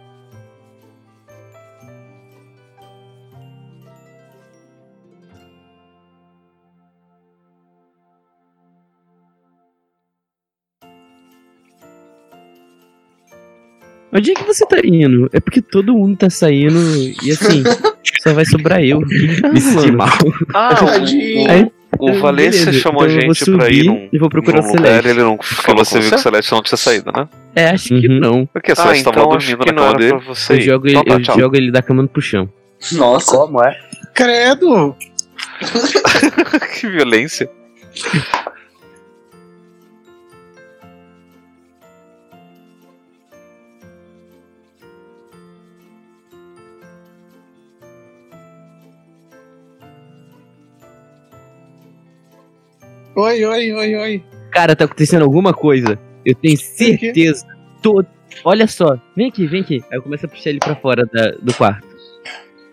Onde 14.13 14.31
é 14.31 14.33
que 14.33 14.43
você 14.43 14.65
tá 14.65 14.77
indo? 14.83 15.29
É 15.31 15.39
porque 15.39 15.61
todo 15.61 15.93
mundo 15.93 16.17
tá 16.17 16.29
saindo 16.29 16.77
e 17.23 17.31
assim, 17.31 17.63
só 18.21 18.33
vai 18.33 18.45
sobrar 18.45 18.83
eu. 18.83 18.99
Me 18.99 19.61
senti 19.61 19.91
mal. 19.91 20.09
Ah, 20.53 20.75
Tadinho. 20.75 21.49
Aí, 21.49 21.71
o 21.99 22.13
Valência 22.19 22.65
beleza, 22.65 22.73
chamou 22.81 23.05
então 23.05 23.15
a 23.17 23.21
eu 23.21 23.25
vou 23.27 23.33
gente 23.35 23.51
pra 23.51 23.69
ir 23.69 23.83
num, 23.85 24.09
e 24.11 24.17
vou 24.17 24.29
procurar 24.29 24.61
num 24.61 24.67
o 24.67 24.71
lugar 24.75 24.85
Celeste. 24.88 25.09
ele 25.09 25.23
não. 25.23 25.38
Porque 25.38 25.73
você 25.73 25.99
viu 25.99 26.09
que 26.09 26.15
o 26.15 26.19
Celeste 26.19 26.51
não 26.51 26.61
tinha 26.61 26.77
saído, 26.77 27.11
né? 27.11 27.27
É, 27.55 27.69
acho 27.69 27.88
que 27.89 28.07
não. 28.07 28.45
Porque 28.47 28.75
só 28.75 28.89
Ah, 28.89 28.95
estavam 28.95 29.23
então 29.23 29.38
acho 29.38 29.47
dormindo 29.47 29.65
que 29.65 29.71
na 29.71 29.81
não 29.81 29.83
cama 29.93 30.03
era 30.03 30.09
dele. 30.11 30.23
pra 30.25 30.33
você 30.35 30.53
Eu 30.53 30.61
jogo, 30.61 30.88
ele, 30.88 30.97
Então 30.97 31.21
tá, 31.23 31.33
eu 31.33 31.39
jogo 31.39 31.55
ele 31.55 31.71
da 31.71 31.81
cama 31.81 32.07
pro 32.07 32.21
chão. 32.21 32.49
Nossa. 32.93 33.38
Como 33.38 33.63
é? 33.63 33.77
Credo! 34.13 34.95
que 36.79 36.88
violência. 36.89 37.49
Oi, 53.22 53.45
oi, 53.45 53.72
oi, 53.73 53.95
oi. 53.95 54.23
Cara, 54.52 54.76
tá 54.76 54.85
acontecendo 54.85 55.23
alguma 55.23 55.53
coisa. 55.53 55.98
Eu 56.26 56.35
tenho 56.35 56.57
certeza. 56.57 57.45
Tô... 57.81 58.03
Olha 58.45 58.65
só, 58.68 58.98
vem 59.15 59.27
aqui, 59.30 59.45
vem 59.48 59.61
aqui. 59.61 59.84
Aí 59.91 59.98
eu 59.98 60.02
começo 60.03 60.26
a 60.26 60.30
puxar 60.30 60.49
ele 60.52 60.60
pra 60.60 60.76
fora 60.76 61.06
da- 61.06 61.31
do 61.41 61.53
quarto. 61.53 61.85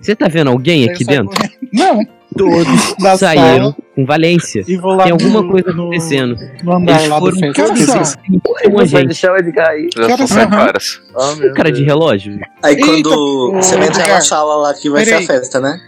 Você 0.01 0.15
tá 0.15 0.29
vendo 0.29 0.49
alguém 0.51 0.89
aqui 0.89 1.05
dentro? 1.05 1.27
correndo. 1.37 1.53
Não, 1.73 2.01
Todos 2.37 2.95
Da 3.03 3.17
saíram 3.17 3.73
sala. 3.73 3.77
com 3.97 4.05
Valência. 4.07 4.63
e 4.69 4.77
vou 4.77 4.93
lá 4.95 5.05
Tem 5.05 5.13
alguma 5.13 5.43
no- 5.43 5.51
coisa 5.51 5.71
acontecendo. 5.71 6.37
No 6.63 6.73
andar 6.77 6.99
Eles 6.99 7.09
lá 7.09 7.19
do 7.19 7.33
foram 7.33 7.51
Esqueci. 7.51 7.87
são? 7.87 8.03
com 8.43 8.53
a 8.55 8.61
Você 8.61 8.69
vai 8.71 8.87
gente. 8.87 9.05
deixar 9.07 9.33
o 9.33 9.37
Edgar 9.37 9.69
aí? 9.71 9.89
Já 9.97 10.03
Cara, 10.07 10.17
são 10.19 10.27
sete 10.29 10.55
horas. 10.55 11.01
Meu 11.39 11.55
Cara 11.55 11.73
de 11.73 11.83
relógio. 11.85 12.39
Aí 12.63 12.75
Eita, 12.75 12.87
quando 12.87 13.07
ô, 13.09 13.53
você 13.57 13.77
vai 13.77 13.89
entrar 13.89 14.09
na 14.09 14.21
sala 14.21 14.57
lá 14.57 14.75
que 14.75 14.89
vai 14.89 15.05
Peraí. 15.05 15.25
ser 15.27 15.33
a 15.33 15.35
festa, 15.41 15.61
né? 15.61 15.81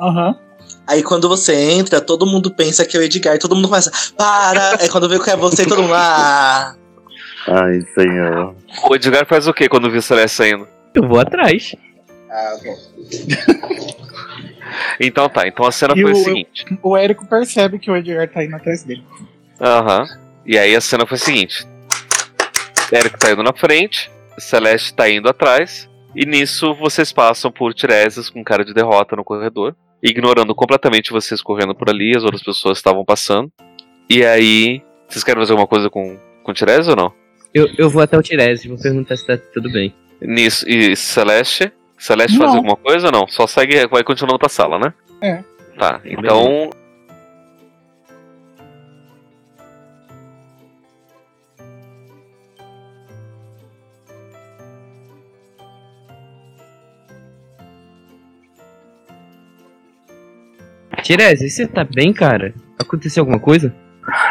Aham. 0.00 0.36
Aí 0.88 1.02
quando 1.02 1.28
você 1.28 1.54
entra, 1.54 2.00
todo 2.00 2.24
mundo 2.26 2.50
pensa 2.50 2.84
que 2.84 2.96
é 2.96 3.00
o 3.00 3.02
Edgar 3.02 3.36
e 3.36 3.38
todo 3.38 3.54
mundo 3.54 3.68
começa, 3.68 3.92
para! 4.16 4.78
É 4.80 4.88
quando 4.88 5.08
vê 5.08 5.18
que 5.18 5.30
é 5.30 5.36
você 5.36 5.62
e 5.62 5.66
todo 5.68 5.82
mundo, 5.82 5.94
ah! 5.94 6.74
Ai, 7.46 7.80
senhor. 7.94 8.54
O 8.88 8.94
Edgar 8.94 9.26
faz 9.26 9.46
o 9.46 9.52
que 9.54 9.68
quando 9.68 9.90
viu 9.90 10.00
o 10.00 10.02
Celeste 10.02 10.36
saindo? 10.36 10.66
Eu 10.94 11.06
vou 11.06 11.20
atrás. 11.20 11.74
Ah, 12.30 12.56
ok. 12.56 12.72
Então 15.00 15.28
tá, 15.28 15.46
então 15.46 15.64
a 15.66 15.72
cena 15.72 15.94
E 15.96 16.02
foi 16.02 16.12
o 16.12 16.16
o- 16.16 16.24
seguinte. 16.24 16.64
O 16.82 16.96
Érico 16.96 17.26
percebe 17.26 17.78
que 17.78 17.90
o 17.90 17.96
Edgar 17.96 18.28
tá 18.28 18.44
indo 18.44 18.54
atrás 18.56 18.82
dele. 18.84 19.02
Aham. 19.60 20.06
E 20.44 20.58
aí 20.58 20.74
a 20.76 20.80
cena 20.80 21.06
foi 21.06 21.16
o 21.16 21.20
seguinte: 21.20 21.66
Eric 22.92 23.18
tá 23.18 23.30
indo 23.32 23.42
na 23.42 23.52
frente, 23.52 24.10
Celeste 24.38 24.92
tá 24.94 25.08
indo 25.08 25.28
atrás, 25.28 25.88
e 26.14 26.26
nisso 26.26 26.74
vocês 26.74 27.12
passam 27.12 27.50
por 27.50 27.72
Tiresias 27.74 28.28
com 28.28 28.44
cara 28.44 28.64
de 28.64 28.74
derrota 28.74 29.16
no 29.16 29.24
corredor, 29.24 29.74
ignorando 30.02 30.54
completamente 30.54 31.12
vocês 31.12 31.42
correndo 31.42 31.74
por 31.74 31.88
ali, 31.90 32.16
as 32.16 32.24
outras 32.24 32.42
pessoas 32.42 32.78
estavam 32.78 33.04
passando. 33.04 33.50
E 34.08 34.24
aí. 34.24 34.82
Vocês 35.08 35.24
querem 35.24 35.40
fazer 35.40 35.52
alguma 35.52 35.66
coisa 35.66 35.88
com, 35.88 36.18
com 36.42 36.52
Tiresias 36.52 36.88
ou 36.88 36.96
não? 36.96 37.12
Eu, 37.54 37.66
eu 37.78 37.88
vou 37.88 38.02
até 38.02 38.16
o 38.16 38.22
Tiresias 38.22 38.64
e 38.64 38.68
vou 38.68 38.78
perguntar 38.78 39.16
se 39.16 39.26
tá 39.26 39.38
tudo 39.54 39.72
bem. 39.72 39.94
Nisso, 40.20 40.68
e 40.68 40.94
Celeste? 40.94 41.72
Celeste 41.96 42.36
faz 42.38 42.50
Não. 42.50 42.58
alguma 42.58 42.76
coisa 42.76 43.06
ou 43.06 43.12
não? 43.12 43.26
Só 43.26 43.46
segue, 43.46 43.86
vai 43.86 44.04
continuando 44.04 44.38
pra 44.38 44.48
sala, 44.48 44.78
né? 44.78 44.92
É. 45.20 45.42
Tá, 45.78 46.00
então. 46.04 46.70
Tiresias, 61.02 61.52
você 61.54 61.66
tá 61.66 61.84
bem, 61.84 62.12
cara? 62.12 62.54
Aconteceu 62.78 63.22
alguma 63.22 63.38
coisa? 63.40 63.74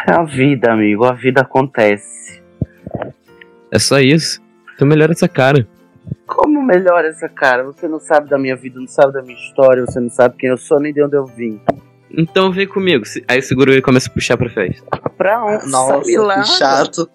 É 0.08 0.12
a 0.12 0.24
vida, 0.24 0.72
amigo. 0.72 1.06
A 1.06 1.14
vida 1.14 1.42
acontece. 1.42 2.42
É 3.72 3.80
só 3.80 4.00
isso. 4.00 4.42
Então 4.76 4.88
melhora 4.88 5.12
essa 5.12 5.28
cara. 5.28 5.68
Como 6.26 6.62
melhora 6.62 7.08
essa 7.08 7.28
cara? 7.28 7.64
Você 7.64 7.88
não 7.88 8.00
sabe 8.00 8.30
da 8.30 8.38
minha 8.38 8.56
vida, 8.56 8.80
não 8.80 8.88
sabe 8.88 9.14
da 9.14 9.22
minha 9.22 9.38
história, 9.38 9.86
você 9.86 10.00
não 10.00 10.10
sabe 10.10 10.36
quem 10.38 10.50
eu 10.50 10.58
sou 10.58 10.80
nem 10.80 10.94
de 10.94 11.04
onde 11.04 11.16
eu 11.16 11.26
vim. 11.26 11.60
Então 12.12 12.52
vem 12.52 12.68
comigo. 12.68 13.04
Aí 13.28 13.42
segura 13.42 13.72
ele 13.72 13.80
e 13.80 13.82
começa 13.84 14.10
a 14.10 14.14
puxar 14.14 14.38
pra 14.38 14.50
festa. 14.50 14.86
Pra 15.18 15.44
onde? 15.44 15.70
Nossa, 15.70 16.02
que 16.02 16.46
chato. 16.58 17.10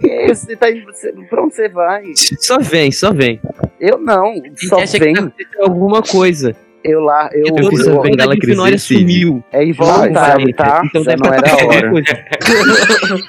Que 0.00 0.34
Você 0.34 0.56
tá 0.56 0.70
indo, 0.70 0.86
você- 0.86 1.12
pra 1.28 1.42
onde 1.42 1.54
você 1.54 1.68
vai? 1.68 2.04
Só 2.40 2.58
vem, 2.58 2.90
só 2.90 3.12
vem. 3.12 3.40
Eu 3.80 3.98
não, 3.98 4.34
só 4.56 4.78
acha 4.80 4.98
que 4.98 5.04
vem. 5.04 5.14
tá 5.14 5.30
alguma 5.60 6.02
coisa. 6.02 6.54
Eu 6.84 7.00
lá, 7.00 7.30
eu. 7.32 7.46
Eu 7.56 7.70
fiz 7.70 7.86
a 7.88 7.90
eu 7.92 8.02
bengala 8.02 8.36
crescer, 8.36 8.78
sumiu. 8.78 9.42
É 9.50 9.64
involuntário, 9.64 10.54
tá? 10.54 10.82
Então 10.84 11.02
Já 11.02 11.12
deve 11.14 11.22
não 11.22 11.30
tá 11.30 11.36
era 11.48 11.62
a 11.62 11.66
hora. 11.66 11.90
coisa. 11.90 12.06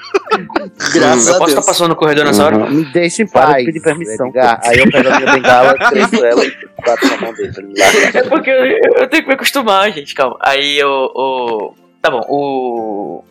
Graças 0.94 1.28
eu 1.28 1.34
a 1.34 1.38
posso 1.38 1.46
Deus. 1.46 1.48
estar 1.48 1.62
passando 1.62 1.88
no 1.88 1.96
corredor 1.96 2.24
nessa 2.26 2.44
hora? 2.44 2.58
Uhum. 2.58 2.70
Me 2.70 2.84
deixa 2.92 3.22
em 3.22 3.26
paz. 3.26 3.58
de 3.58 3.64
pedir 3.66 3.80
permissão. 3.80 4.26
Edgar. 4.28 4.60
Aí 4.62 4.78
eu 4.78 4.90
pego 4.90 5.08
a 5.08 5.18
minha 5.20 5.32
bengala, 5.32 5.74
cresço 5.74 6.24
ela 6.24 6.44
e 6.44 6.52
bato 6.84 7.06
na 7.06 7.16
mão 7.18 7.32
dele 7.32 7.52
largar. 7.78 8.16
É 8.16 8.22
porque 8.28 8.50
eu, 8.50 8.64
eu 9.00 9.08
tenho 9.08 9.22
que 9.22 9.28
me 9.28 9.34
acostumar, 9.34 9.90
gente, 9.92 10.14
calma. 10.14 10.36
Aí 10.40 10.82
o. 10.84 11.10
o 11.14 11.74
tá 12.02 12.10
bom, 12.10 12.20
o. 12.28 13.24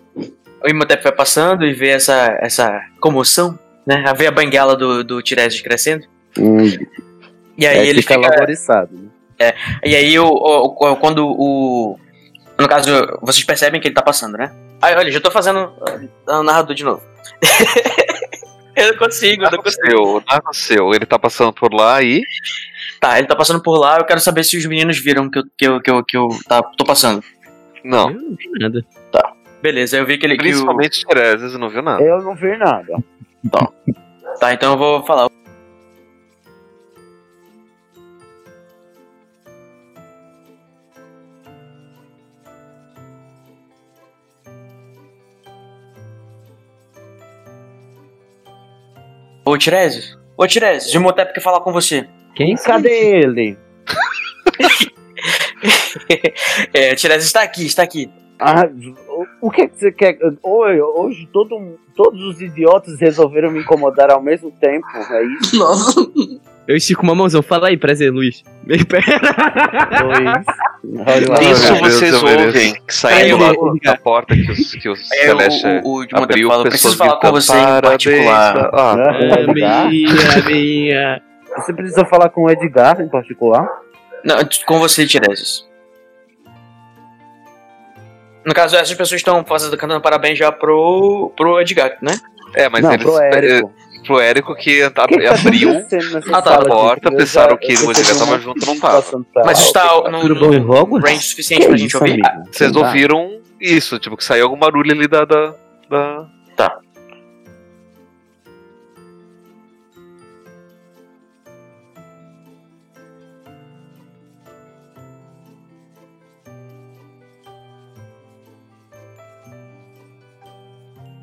O 0.63 0.67
Imhotep 0.67 1.03
vai 1.03 1.11
passando 1.11 1.63
e 1.63 1.73
vê 1.73 1.89
essa, 1.89 2.35
essa 2.41 2.81
comoção, 2.99 3.59
né? 3.85 4.03
A 4.07 4.13
ver 4.13 4.25
a 4.27 4.31
bengala 4.31 4.75
do, 4.75 5.03
do 5.03 5.21
Tiresias 5.21 5.61
crescendo. 5.61 6.05
Hum, 6.39 6.65
E 7.55 7.67
aí 7.67 7.77
É, 7.77 7.85
ele 7.85 8.01
fica 8.01 8.15
fica. 8.15 8.27
laboriçado. 8.27 8.89
Né? 9.39 9.53
E 9.83 9.95
aí 9.95 10.17
o, 10.19 10.25
o- 10.27 10.91
o- 10.91 10.95
quando 10.97 11.25
o. 11.27 11.99
No 12.57 12.67
caso, 12.69 12.89
vocês 13.21 13.43
percebem 13.43 13.81
que 13.81 13.87
ele 13.87 13.95
tá 13.95 14.01
passando, 14.01 14.37
né? 14.37 14.51
Aí, 14.81 14.95
olha, 14.95 15.11
já 15.11 15.19
tô 15.19 15.29
fazendo 15.29 15.71
ah, 16.27 16.39
o 16.39 16.43
narrador 16.43 16.73
de 16.75 16.83
novo. 16.83 17.01
eu 18.75 18.91
não 18.91 18.97
consigo, 18.97 19.43
eu 19.43 19.51
não 19.51 19.59
o 19.59 19.63
consigo. 19.63 19.85
seu, 19.87 20.23
narra 20.27 20.49
o 20.49 20.53
seu. 20.53 20.93
Ele 20.93 21.05
tá 21.05 21.19
passando 21.19 21.51
por 21.53 21.73
lá 21.73 22.01
e. 22.01 22.21
Tá, 22.99 23.17
ele 23.17 23.27
tá 23.27 23.35
passando 23.35 23.61
por 23.61 23.77
lá, 23.77 23.97
eu 23.97 24.05
quero 24.05 24.19
saber 24.21 24.43
se 24.43 24.57
os 24.57 24.65
meninos 24.65 24.97
viram 24.97 25.29
que 25.29 25.39
eu, 25.39 25.43
que 25.57 25.65
eu, 25.67 25.81
que 25.81 25.91
eu, 25.91 26.03
que 26.03 26.17
eu 26.17 26.27
tá, 26.47 26.63
tô 26.63 26.85
passando. 26.85 27.23
Não. 27.83 28.09
Eu 28.09 28.21
não 28.21 28.35
vi 28.35 28.49
nada. 28.59 28.85
Beleza, 29.61 29.97
eu 29.97 30.05
vi 30.05 30.17
que 30.17 30.25
ele. 30.25 30.35
Que 30.37 30.41
o, 30.41 30.43
Principalmente 30.45 31.03
não 31.57 31.69
viu 31.69 31.81
nada. 31.81 32.03
eu 32.03 32.21
não 32.21 32.35
vi 32.35 32.55
nada. 32.57 33.03
tá, 34.39 34.53
então 34.53 34.73
eu 34.73 34.77
vou 34.77 35.03
falar. 35.05 35.29
Ô 49.45 49.57
Tiresias, 49.57 50.17
ô 50.37 50.47
Tiresias, 50.47 50.93
o 50.93 50.97
Imhotep 50.97 51.33
quer 51.33 51.41
falar 51.41 51.61
com 51.61 51.71
você. 51.71 52.07
Quem? 52.35 52.55
Cadê 52.55 53.19
ele? 53.21 53.57
É, 56.73 56.93
Tiresias 56.93 57.25
está 57.25 57.41
aqui, 57.41 57.65
está 57.65 57.81
aqui. 57.81 58.11
Ah, 58.39 58.63
o- 59.09 59.47
o 59.47 59.49
que, 59.51 59.67
que 59.67 59.79
você 59.79 59.91
quer? 59.91 60.17
Oi, 60.43 60.81
hoje 60.81 61.27
todo, 61.31 61.79
todos 61.95 62.21
os 62.21 62.41
idiotas 62.41 62.99
resolveram 62.99 63.49
me 63.51 63.59
incomodar 63.61 64.11
ao 64.11 64.21
mesmo 64.21 64.51
tempo. 64.51 64.85
É 64.93 65.23
isso? 65.23 65.57
Nossa. 65.57 66.01
Eu 66.67 66.75
estico 66.75 67.03
uma 67.03 67.13
mãozão. 67.13 67.41
Fala 67.43 67.67
aí, 67.67 67.77
prazer, 67.77 68.11
Luiz. 68.11 68.43
Meio 68.65 68.85
meu 70.83 71.39
Deus, 71.39 71.59
vocês 71.79 72.13
ouvem 72.23 72.75
saindo 72.87 73.37
lá 73.37 73.53
da 73.83 73.97
porta 73.97 74.35
que 74.35 74.51
os, 74.51 74.71
que 74.71 74.89
os 74.89 75.11
Aí 75.11 75.19
o, 75.19 75.37
Celeste 75.37 75.67
o, 75.67 75.69
o 75.69 76.03
Imhotep 76.03 76.23
abriu, 76.23 76.49
fala, 76.49 76.63
pessoas 76.63 76.95
preciso 76.95 76.97
falar 76.97 77.19
com 77.19 77.31
você 77.31 77.53
em 77.53 77.81
particular. 77.81 78.69
Ah, 78.73 78.95
Ah, 78.95 79.41
Edgar? 79.41 79.89
minha, 79.89 80.43
minha. 80.45 81.21
Você 81.57 81.73
precisa 81.73 82.05
falar 82.05 82.29
com 82.29 82.43
o 82.43 82.49
Edgar 82.49 83.01
em 83.01 83.07
particular? 83.07 83.67
Não, 84.23 84.37
com 84.65 84.79
você, 84.79 85.05
Tiresias. 85.05 85.67
No 88.45 88.53
caso, 88.53 88.75
essas 88.75 88.95
pessoas 88.95 89.21
estão 89.21 89.43
fazendo, 89.43 89.75
cantando 89.77 90.01
parabéns 90.01 90.37
já 90.37 90.51
pro, 90.51 91.31
pro 91.35 91.59
Edgar, 91.59 91.97
né? 92.01 92.15
é, 92.55 92.69
mas 92.69 92.81
não, 92.83 92.93
eles. 92.93 93.05
pro 93.05 93.19
Érico. 93.19 93.73
É, 94.05 94.07
pro 94.07 94.19
Érico 94.19 94.55
que 94.55 94.83
abriu 94.95 95.85
tá, 96.31 96.41
sala 96.41 96.63
a 96.63 96.65
porta, 96.65 97.09
aqui? 97.09 97.17
Pensaram 97.17 97.57
que 97.57 97.73
o 97.73 97.91
Edgar 97.91 98.17
tava 98.17 98.39
junto, 98.39 98.65
não 98.65 98.79
tava. 98.79 99.25
Mas 99.45 99.59
está 99.59 100.09
no, 100.09 100.27
no 100.29 100.71
Hogwarts? 100.71 101.09
range 101.09 101.25
suficiente 101.25 101.67
pra 101.67 101.77
gente 101.77 101.89
Isso, 101.95 101.97
ouvir. 101.97 102.21
Vocês 102.51 102.75
ouviram 102.75 103.41
isso, 103.59 103.97
tipo, 103.99 104.17
que 104.17 104.23
saiu 104.23 104.45
algum 104.45 104.57
barulho 104.57 104.91
ali 104.91 105.07
da. 105.07 105.25
da, 105.25 105.55
da... 105.89 106.27
Tá. 106.55 106.79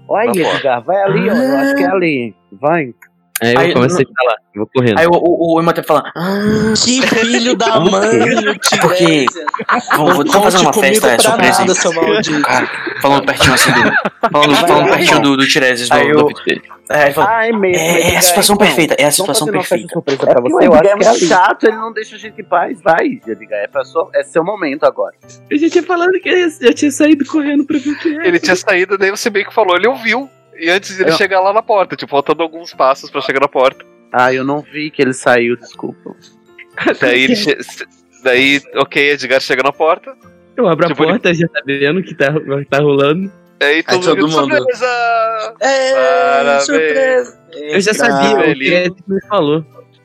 Olha 0.08 0.30
aí, 0.30 0.42
Tá. 0.42 0.54
Edgar, 0.54 0.82
vai 0.82 1.02
ali, 1.02 1.30
ó. 1.30 1.34
Eu 1.34 1.56
acho 1.58 1.74
que 1.74 1.82
é 1.82 1.86
ali. 1.86 2.41
Vai. 2.60 2.94
Aí 3.42 3.54
eu 3.54 3.60
Aí, 3.60 3.72
começo 3.72 3.96
a 3.96 4.00
no- 4.00 4.06
falar, 4.14 4.36
vou 4.54 4.68
correndo. 4.72 4.98
Aí 5.00 5.06
o, 5.06 5.10
o, 5.14 5.56
o 5.56 5.60
Imhotep 5.60 5.84
fala, 5.84 6.12
ah, 6.14 6.74
Que 6.84 7.02
filho 7.02 7.56
da 7.56 7.80
mãe, 7.80 8.44
porque 8.80 9.26
vou, 9.96 10.14
vou 10.14 10.24
Não 10.24 10.42
fazer 10.44 10.58
uma 10.58 10.72
festa, 10.72 11.08
é 11.10 11.18
surpresa. 11.18 11.58
nada, 11.60 11.74
seu 11.74 11.92
maldito. 11.92 12.42
Cara, 12.42 12.70
falando 13.00 13.26
pertinho 13.26 13.54
assim 13.54 13.72
do. 13.72 13.80
Falando, 14.30 14.54
Vai 14.54 14.68
falando 14.68 14.88
lá, 14.90 14.96
pertinho 14.96 15.20
do, 15.22 15.36
do 15.38 15.48
Tiresias 15.48 15.88
do, 15.88 15.94
Aí 15.94 16.02
do 16.04 16.08
eu- 16.10 16.20
ouvido 16.20 16.44
dele. 16.44 16.62
Aí 16.88 17.02
ele 17.04 17.12
fala, 17.14 17.36
Ah, 17.38 17.48
é 17.48 17.52
mesmo. 17.52 17.82
é, 17.82 18.12
é 18.12 18.16
a 18.16 18.20
situação 18.20 18.54
então, 18.54 18.66
perfeita, 18.66 18.94
é 18.94 18.96
a 18.96 19.02
vamos 19.04 19.16
situação 19.16 19.48
perfeita. 19.48 19.88
surpresa 19.92 20.22
É 20.22 20.26
pra 20.26 20.40
você. 20.42 20.66
Eu 20.66 20.72
acho 20.74 20.82
que 20.82 20.88
é 20.88 20.90
é 20.90 20.94
muito 20.94 21.08
ali. 21.08 21.26
chato, 21.26 21.64
ele 21.64 21.76
não 21.76 21.92
deixa 21.92 22.16
a 22.16 22.18
gente 22.18 22.40
em 22.40 22.44
paz. 22.44 22.80
Vai, 22.82 23.06
Edgar, 23.26 23.58
é, 23.58 23.84
sua- 23.84 24.10
é 24.14 24.22
seu 24.22 24.44
momento 24.44 24.84
agora. 24.84 25.14
Eu 25.50 25.58
já 25.58 25.68
tinha 25.70 25.82
falado 25.82 26.12
que 26.22 26.28
eu 26.28 26.48
já 26.50 26.72
tinha 26.72 26.90
saído 26.92 27.24
correndo 27.24 27.64
pra 27.64 27.78
ver 27.78 27.90
o 27.90 27.98
que 27.98 28.08
é. 28.20 28.26
Ele 28.28 28.38
tinha 28.38 28.54
saído, 28.54 28.96
daí 28.98 29.10
você 29.10 29.30
meio 29.30 29.46
que 29.46 29.54
falou, 29.54 29.74
ele 29.76 29.88
ouviu. 29.88 30.28
E 30.62 30.70
antes 30.70 30.96
de 30.96 31.02
ele 31.02 31.10
Eu- 31.10 31.16
chegar 31.16 31.40
lá 31.40 31.52
na 31.52 31.60
porta, 31.62 31.96
tipo, 31.96 32.10
faltando 32.10 32.42
alguns 32.42 32.72
passos 32.72 33.10
pra 33.10 33.20
chegar 33.20 33.40
na 33.40 33.48
porta. 33.48 33.84
Ah, 34.12 34.32
eu 34.32 34.44
não 34.44 34.60
vi 34.60 34.90
que 34.90 35.02
ele 35.02 35.12
saiu, 35.12 35.56
desculpa. 35.56 36.14
Daí 37.00 37.24
ele. 37.24 37.34
che- 37.36 37.58
Daí, 38.22 38.60
ok, 38.76 39.10
Edgar 39.10 39.40
chega 39.40 39.62
na 39.64 39.72
porta. 39.72 40.14
Eu 40.56 40.68
abro 40.68 40.86
Tipo, 40.86 41.02
a 41.02 41.06
porta 41.06 41.34
já 41.34 41.48
sabendo 41.48 42.02
que 42.04 42.14
tá, 42.14 42.26
tá 42.70 42.78
rolando. 42.78 43.32
Aí 43.60 43.82
todo, 43.82 44.04
todo 44.04 44.28
mundo. 44.28 44.54
Surpresa! 44.56 45.54
É, 45.60 45.92
Parabéns. 45.94 46.66
surpresa. 46.66 47.40
Eu 47.52 47.80
já 47.80 47.94
sabia, 47.94 48.36
o 48.36 48.40
velhinho. 48.40 48.54
Tiresias 48.58 48.96
me 49.08 49.20
falou. 49.28 49.64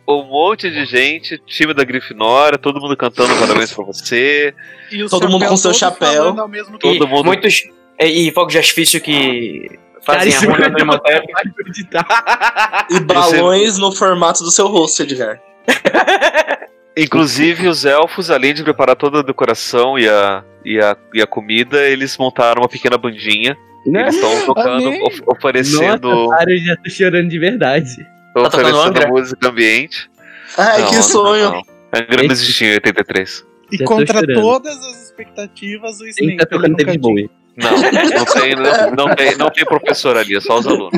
Um 0.10 0.24
monte 0.24 0.70
de 0.72 0.86
gente, 0.86 1.38
time 1.46 1.74
da 1.74 1.84
Grifinória, 1.84 2.58
todo 2.58 2.80
mundo 2.80 2.96
cantando 2.98 3.36
parabéns 3.36 3.74
pra 3.74 3.84
você. 3.84 4.54
E 4.92 5.04
Todo 5.10 5.30
mundo 5.30 5.46
com 5.46 5.58
seu 5.58 5.74
chapéu. 5.74 6.34
Todo 6.80 7.08
mundo. 7.08 7.26
Muitos. 7.26 7.64
E, 8.00 8.30
e 8.30 8.32
fogos 8.32 8.54
de 8.54 8.58
artifício 8.60 9.02
que 9.02 9.68
fazem 10.08 10.32
Cara, 10.34 10.46
a 10.52 10.56
runa 10.56 10.70
do 10.70 10.82
Imhotep. 10.82 11.32
vai 11.34 11.44
acreditar. 11.46 12.88
E 12.90 13.00
balões 13.02 13.78
no 13.78 13.92
formato 13.92 14.44
do 14.44 14.50
seu 14.52 14.68
rosto, 14.68 15.04
Edgar. 15.04 15.40
Inclusive, 16.98 17.68
os 17.68 17.86
elfos, 17.86 18.32
além 18.32 18.54
de 18.56 18.64
preparar 18.64 18.96
toda 18.96 19.20
a 19.20 19.22
decoração 19.22 20.00
e 20.00 20.10
a, 20.10 20.44
e 20.66 20.80
a, 20.80 20.98
e 21.14 21.22
a 21.22 21.28
comida, 21.28 21.86
eles 21.88 22.18
montaram 22.18 22.62
uma 22.64 22.68
pequena 22.70 22.98
bandinha. 22.98 23.56
Eles 23.86 24.16
estão 24.16 24.46
tocando, 24.48 24.90
of- 25.06 25.22
oferecendo, 25.28 26.10
Nossa, 26.10 26.38
cara, 26.38 26.52
eu 26.52 26.58
já 26.58 26.76
tô 26.76 26.90
chorando 26.90 27.30
de 27.30 27.38
verdade. 27.40 27.96
tão 28.34 28.44
Tá 28.44 28.50
oferecendo 28.50 29.08
música 29.10 29.48
ambiente. 29.48 30.10
Ai, 30.58 30.82
Não, 30.82 30.90
que 30.90 30.96
não, 30.96 31.04
sonho. 31.04 31.50
não. 31.52 31.62
Angra 31.94 32.24
não 32.24 32.32
existia 32.32 32.70
em 32.72 32.74
83. 32.74 33.46
E 33.72 33.78
Já 33.78 33.86
contra 33.86 34.26
todas 34.34 34.76
as 34.78 35.06
expectativas, 35.06 36.00
o 36.02 36.08
Snape 36.08 36.32
que 36.32 36.38
tá 36.38 36.46
tocando 36.46 36.76
ele 36.80 36.86
David. 36.86 37.00
Bowie. 37.00 37.30
Não, 37.58 37.72
não 37.72 38.26
tem, 38.26 38.56
não, 38.56 38.92
não 39.08 39.16
tem, 39.16 39.36
não 39.38 39.50
tem 39.50 39.66
professor 39.66 40.16
ali, 40.16 40.38
é 40.38 40.40
só 40.42 40.60
os 40.60 40.68
alunos. 40.68 40.92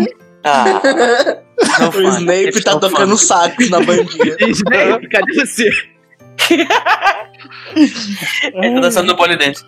Ah, 0.44 0.65
não 1.80 1.90
O 1.90 2.10
Snape 2.18 2.64
tá 2.64 2.77
tocando 2.80 3.18
sax 3.18 3.69
na 3.69 3.80
bandinha. 3.80 4.36
Snape, 4.48 5.07
cadê 5.10 5.34
você? 5.45 5.69
Ele 8.53 8.73
tá 8.76 8.80
dançando 8.81 9.07
no 9.07 9.15
polidense. 9.18 9.64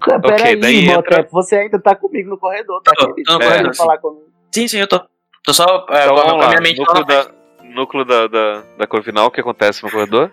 Ok, 0.00 0.20
Peraí, 0.22 0.56
daí 0.56 0.84
Imhotep, 0.84 1.14
entra- 1.14 1.28
você 1.30 1.56
ainda 1.56 1.78
tá 1.78 1.94
comigo 1.94 2.30
no 2.30 2.38
corredor, 2.38 2.80
tá? 2.82 2.92
Tô, 2.96 3.14
tô 3.14 3.32
no 3.34 3.40
corredor, 3.40 3.74
sim. 3.74 3.78
falar 3.82 3.98
comigo. 3.98 4.26
Sim, 4.54 4.68
sim, 4.68 4.78
eu 4.78 4.86
tô. 4.86 5.00
Tô 5.44 5.52
só 5.52 5.86
é, 5.90 6.04
Então 6.04 6.14
com 6.14 6.20
a- 6.20 6.24
vamos 6.24 6.30
com 6.32 6.40
a 6.40 6.44
lá, 6.44 6.48
minha 6.48 6.60
mente 6.60 6.78
lá 6.80 6.86
núcleo, 6.86 7.04
da, 7.06 7.26
núcleo 7.64 8.04
da, 8.04 8.26
da, 8.26 8.62
da 8.78 8.86
Corvinal, 8.86 9.26
o 9.26 9.30
que 9.30 9.40
acontece 9.40 9.82
no 9.84 9.90
corredor? 9.90 10.30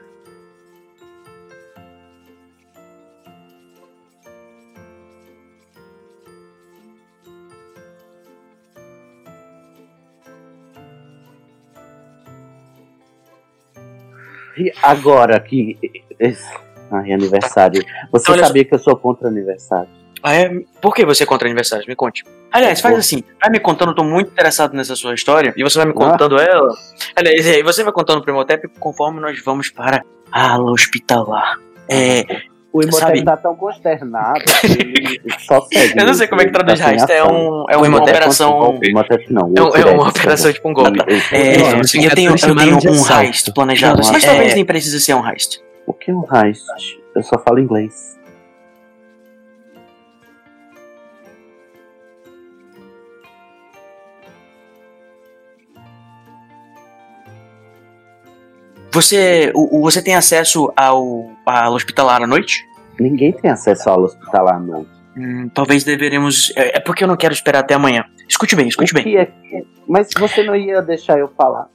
E 14.57 14.71
agora 14.81 15.39
que. 15.39 15.77
Ai, 16.91 17.11
aniversário. 17.13 17.83
Você 18.11 18.31
Olha 18.31 18.41
só- 18.41 18.47
sabia 18.47 18.65
que 18.65 18.73
eu 18.75 18.79
sou 18.79 18.95
contra 18.95 19.27
aniversário? 19.27 19.89
Ah, 20.23 20.33
é? 20.33 20.49
Por 20.81 20.93
que 20.95 21.05
você 21.05 21.23
é 21.23 21.25
contra 21.25 21.47
aniversários? 21.47 21.87
Me 21.87 21.95
conte. 21.95 22.23
Aliás, 22.51 22.81
faz 22.81 22.97
assim. 22.97 23.23
Vai 23.39 23.49
me 23.51 23.59
contando, 23.59 23.89
eu 23.89 23.95
tô 23.95 24.03
muito 24.03 24.31
interessado 24.31 24.73
nessa 24.73 24.95
sua 24.95 25.13
história. 25.13 25.53
E 25.55 25.63
você 25.63 25.77
vai 25.77 25.85
me 25.85 25.91
Ah. 25.91 25.95
contando 25.95 26.39
ela. 26.39 26.73
Aliás, 27.15 27.45
aí 27.45 27.61
você 27.61 27.83
vai 27.83 27.93
contando 27.93 28.21
pro 28.21 28.31
Imhotep 28.31 28.67
conforme 28.79 29.19
nós 29.19 29.39
vamos 29.43 29.69
para 29.69 30.03
a 30.31 30.53
ala 30.53 30.71
hospitalar. 30.71 31.57
É, 31.89 32.23
O 32.75 32.81
Imhotep 32.83 33.23
tá 33.23 33.37
tão 33.37 33.55
consternado 33.55 34.41
que 34.43 35.39
só 35.45 35.61
segue. 35.71 35.97
eu 35.97 36.05
não 36.05 36.13
sei 36.13 36.27
como 36.27 36.41
é 36.41 36.45
que 36.45 36.51
traduz 36.51 36.77
Tá 36.77 36.85
sem 36.87 36.93
Heist. 36.95 37.09
É, 37.09 37.19
ação. 37.19 37.33
um, 37.33 37.65
é 37.69 37.77
uma 37.77 37.87
Imhotep 37.87 38.09
operação. 38.17 38.79
Imhotep 38.83 39.31
não. 39.33 39.53
É, 39.55 39.61
um- 39.61 39.75
é 39.75 39.85
uma 39.85 40.09
operação 40.09 40.51
tipo 40.51 40.67
um 40.69 40.73
golpe. 40.73 40.99
É, 41.31 41.71
eu 41.71 41.81
tenho, 42.13 42.31
eu 42.31 42.55
tenho 42.55 42.77
um 42.91 43.21
heist 43.21 43.53
planejado. 43.53 44.01
Não, 44.01 44.11
mas 44.11 44.23
é- 44.23 44.27
talvez 44.27 44.55
nem 44.55 44.65
precise 44.65 44.99
ser 44.99 45.13
um 45.13 45.25
heist. 45.25 45.61
O 45.87 45.93
que 45.93 46.11
é 46.11 46.13
um 46.13 46.25
heist? 46.29 46.65
Eu 47.15 47.23
só 47.23 47.39
falo 47.39 47.59
inglês. 47.59 48.15
Você, 58.91 59.51
o- 59.55 59.81
você 59.81 60.01
tem 60.01 60.15
acesso 60.15 60.71
ao, 60.75 61.31
ao 61.45 61.73
hospitalar 61.73 62.21
à 62.23 62.27
noite? 62.27 62.65
Ninguém 62.99 63.31
tem 63.33 63.51
acesso 63.51 63.89
ao 63.89 64.01
hospitalar, 64.01 64.59
não. 64.61 64.85
Hum, 65.17 65.49
talvez 65.53 65.83
deveremos. 65.83 66.51
É, 66.55 66.77
é 66.77 66.79
porque 66.79 67.03
eu 67.03 67.07
não 67.07 67.15
quero 67.15 67.33
esperar 67.33 67.59
até 67.59 67.73
amanhã. 67.73 68.05
Escute 68.27 68.55
bem, 68.55 68.67
escute 68.67 68.91
O 68.91 68.95
bem. 68.95 69.03
que 69.03 69.17
é 69.17 69.25
que- 69.25 69.65
Mas 69.87 70.09
você 70.17 70.43
não 70.43 70.55
ia 70.55 70.81
deixar 70.81 71.17
eu 71.19 71.29
falar. 71.37 71.67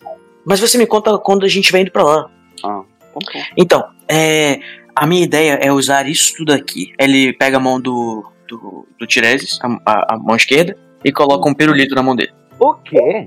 Mas 0.44 0.60
você 0.60 0.76
me 0.78 0.86
conta 0.86 1.16
quando 1.18 1.44
a 1.44 1.48
gente 1.48 1.70
vai 1.72 1.82
indo 1.82 1.90
pra 1.92 2.02
lá. 2.02 2.30
Ah, 2.64 2.82
tá 2.82 2.84
bom. 3.14 3.20
Então, 3.56 3.84
é, 4.08 4.60
a 4.94 5.06
minha 5.06 5.22
ideia 5.22 5.58
é 5.62 5.72
usar 5.72 6.06
isso 6.08 6.34
tudo 6.36 6.52
aqui. 6.52 6.92
Ele 6.98 7.32
pega 7.32 7.56
a 7.56 7.60
mão 7.60 7.80
do, 7.80 8.24
do, 8.48 8.86
do 8.98 9.06
Tiresias, 9.06 9.58
a, 9.62 9.68
a- 9.86 10.14
a 10.14 10.18
mão 10.18 10.36
esquerda, 10.36 10.76
e 11.04 11.12
coloca 11.12 11.48
um 11.48 11.54
pirulito 11.54 11.94
na 11.94 12.02
mão 12.02 12.16
dele. 12.16 12.32
O 12.58 12.74
quê? 12.74 13.26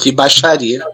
Que 0.00 0.12
baixaria. 0.12 0.80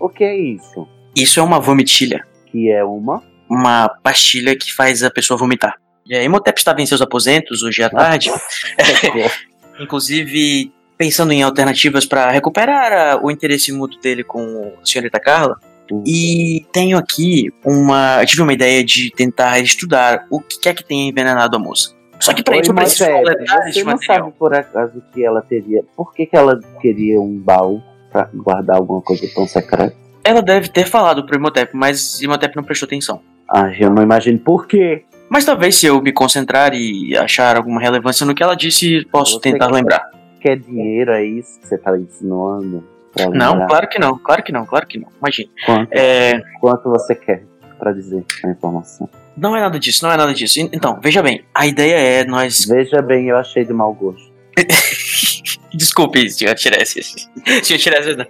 O 0.00 0.08
que 0.08 0.24
é 0.24 0.36
isso? 0.36 0.88
Isso 1.16 1.38
é 1.40 1.42
uma 1.42 1.60
vomitilha. 1.60 2.24
Que 2.46 2.70
é 2.70 2.82
uma. 2.84 3.22
Uma 3.48 3.88
pastilha 4.02 4.56
que 4.56 4.72
faz 4.72 5.02
a 5.02 5.10
pessoa 5.10 5.36
vomitar. 5.38 5.74
E 6.06 6.14
aí, 6.14 6.24
Imhotep 6.24 6.58
estava 6.58 6.80
em 6.80 6.86
seus 6.86 7.00
aposentos 7.02 7.62
hoje 7.62 7.82
à 7.82 7.90
tarde. 7.90 8.30
Inclusive, 9.80 10.72
pensando 10.96 11.32
em 11.32 11.42
alternativas 11.42 12.04
para 12.06 12.30
recuperar 12.30 12.92
a- 12.92 13.20
o 13.22 13.30
interesse 13.30 13.72
mútuo 13.72 14.00
dele 14.00 14.22
com 14.24 14.72
a 14.80 14.84
senhorita 14.86 15.18
Carla. 15.20 15.58
Hum. 15.90 16.02
E 16.06 16.64
tenho 16.72 16.96
aqui 16.96 17.50
uma. 17.64 18.20
Eu 18.22 18.26
tive 18.26 18.42
uma 18.42 18.52
ideia 18.52 18.84
de 18.84 19.10
tentar 19.10 19.58
estudar 19.60 20.26
o 20.30 20.40
que 20.40 20.68
é 20.68 20.74
que 20.74 20.84
tem 20.84 21.08
envenenado 21.08 21.56
a 21.56 21.58
moça. 21.58 21.94
Só 22.20 22.32
que 22.32 22.42
para 22.42 22.56
isso 22.58 22.70
eu 22.70 22.74
preciso 22.74 23.10
Moisés, 23.10 23.24
coletar 23.24 23.72
Você 23.72 23.82
não 23.84 23.92
material. 23.92 24.16
sabe 24.24 24.32
por 24.38 24.54
acaso 24.54 25.02
que 25.12 25.24
ela 25.24 25.42
teria. 25.42 25.82
Por 25.96 26.14
que, 26.14 26.24
que 26.26 26.36
ela 26.36 26.58
queria 26.80 27.20
um 27.20 27.36
baú 27.36 27.82
pra 28.12 28.28
guardar 28.32 28.76
alguma 28.76 29.02
coisa 29.02 29.26
tão 29.34 29.46
secreta? 29.46 29.96
Ela 30.24 30.40
deve 30.42 30.68
ter 30.68 30.86
falado 30.86 31.24
pro 31.26 31.36
Imhotep, 31.36 31.74
mas 31.74 32.20
Imhotep 32.22 32.54
não 32.56 32.62
prestou 32.62 32.86
atenção. 32.86 33.20
Ah, 33.48 33.70
eu 33.78 33.90
não 33.90 34.02
imagino 34.02 34.38
por 34.38 34.66
quê. 34.66 35.04
Mas 35.28 35.44
talvez 35.44 35.76
se 35.76 35.86
eu 35.86 36.00
me 36.00 36.12
concentrar 36.12 36.72
e 36.74 37.16
achar 37.16 37.56
alguma 37.56 37.80
relevância 37.80 38.24
no 38.26 38.34
que 38.34 38.42
ela 38.42 38.54
disse, 38.54 39.04
posso 39.10 39.34
Você 39.34 39.40
tentar 39.52 39.66
quer- 39.66 39.72
lembrar. 39.74 40.02
Quer 40.40 40.58
dinheiro, 40.58 41.12
é 41.12 41.24
isso 41.24 41.60
que 41.60 41.66
você 41.68 41.78
tá 41.78 41.96
insinuando? 41.96 42.84
Não, 43.32 43.66
claro 43.66 43.88
que 43.88 43.98
não, 43.98 44.18
claro 44.18 44.42
que 44.42 44.52
não, 44.52 44.64
claro 44.66 44.86
que 44.86 44.98
não. 44.98 45.08
Imagina. 45.20 45.50
Quanto, 45.66 45.88
É, 45.92 46.42
quanto 46.60 46.90
você 46.90 47.14
quer 47.14 47.44
pra 47.78 47.92
dizer 47.92 48.24
a 48.44 48.48
informação? 48.50 49.08
não 49.36 49.56
é 49.56 49.60
nada 49.60 49.78
disso, 49.78 50.04
não 50.04 50.12
é 50.12 50.16
nada 50.16 50.32
disso. 50.34 50.58
Então, 50.60 50.98
veja 51.00 51.22
bem, 51.22 51.42
a 51.54 51.66
ideia 51.66 51.94
é 52.22 52.24
nós. 52.24 52.64
Veja 52.66 53.00
bem, 53.02 53.28
eu 53.28 53.36
achei 53.36 53.64
de 53.64 53.72
mau 53.72 53.92
gosto. 53.94 54.31
Desculpe, 55.74 56.28
senhor 56.30 56.54
Tiresias. 56.54 57.28
senhor 57.62 57.78
Tiresias, 57.78 58.16
não. 58.16 58.26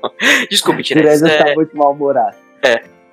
Desculpe, 0.51 0.83
Tiresias. 0.83 1.21
Tiresias 1.21 1.41
É, 1.41 1.45
tá 1.51 1.55
muito 1.55 1.77
mal-humorado. 1.77 2.37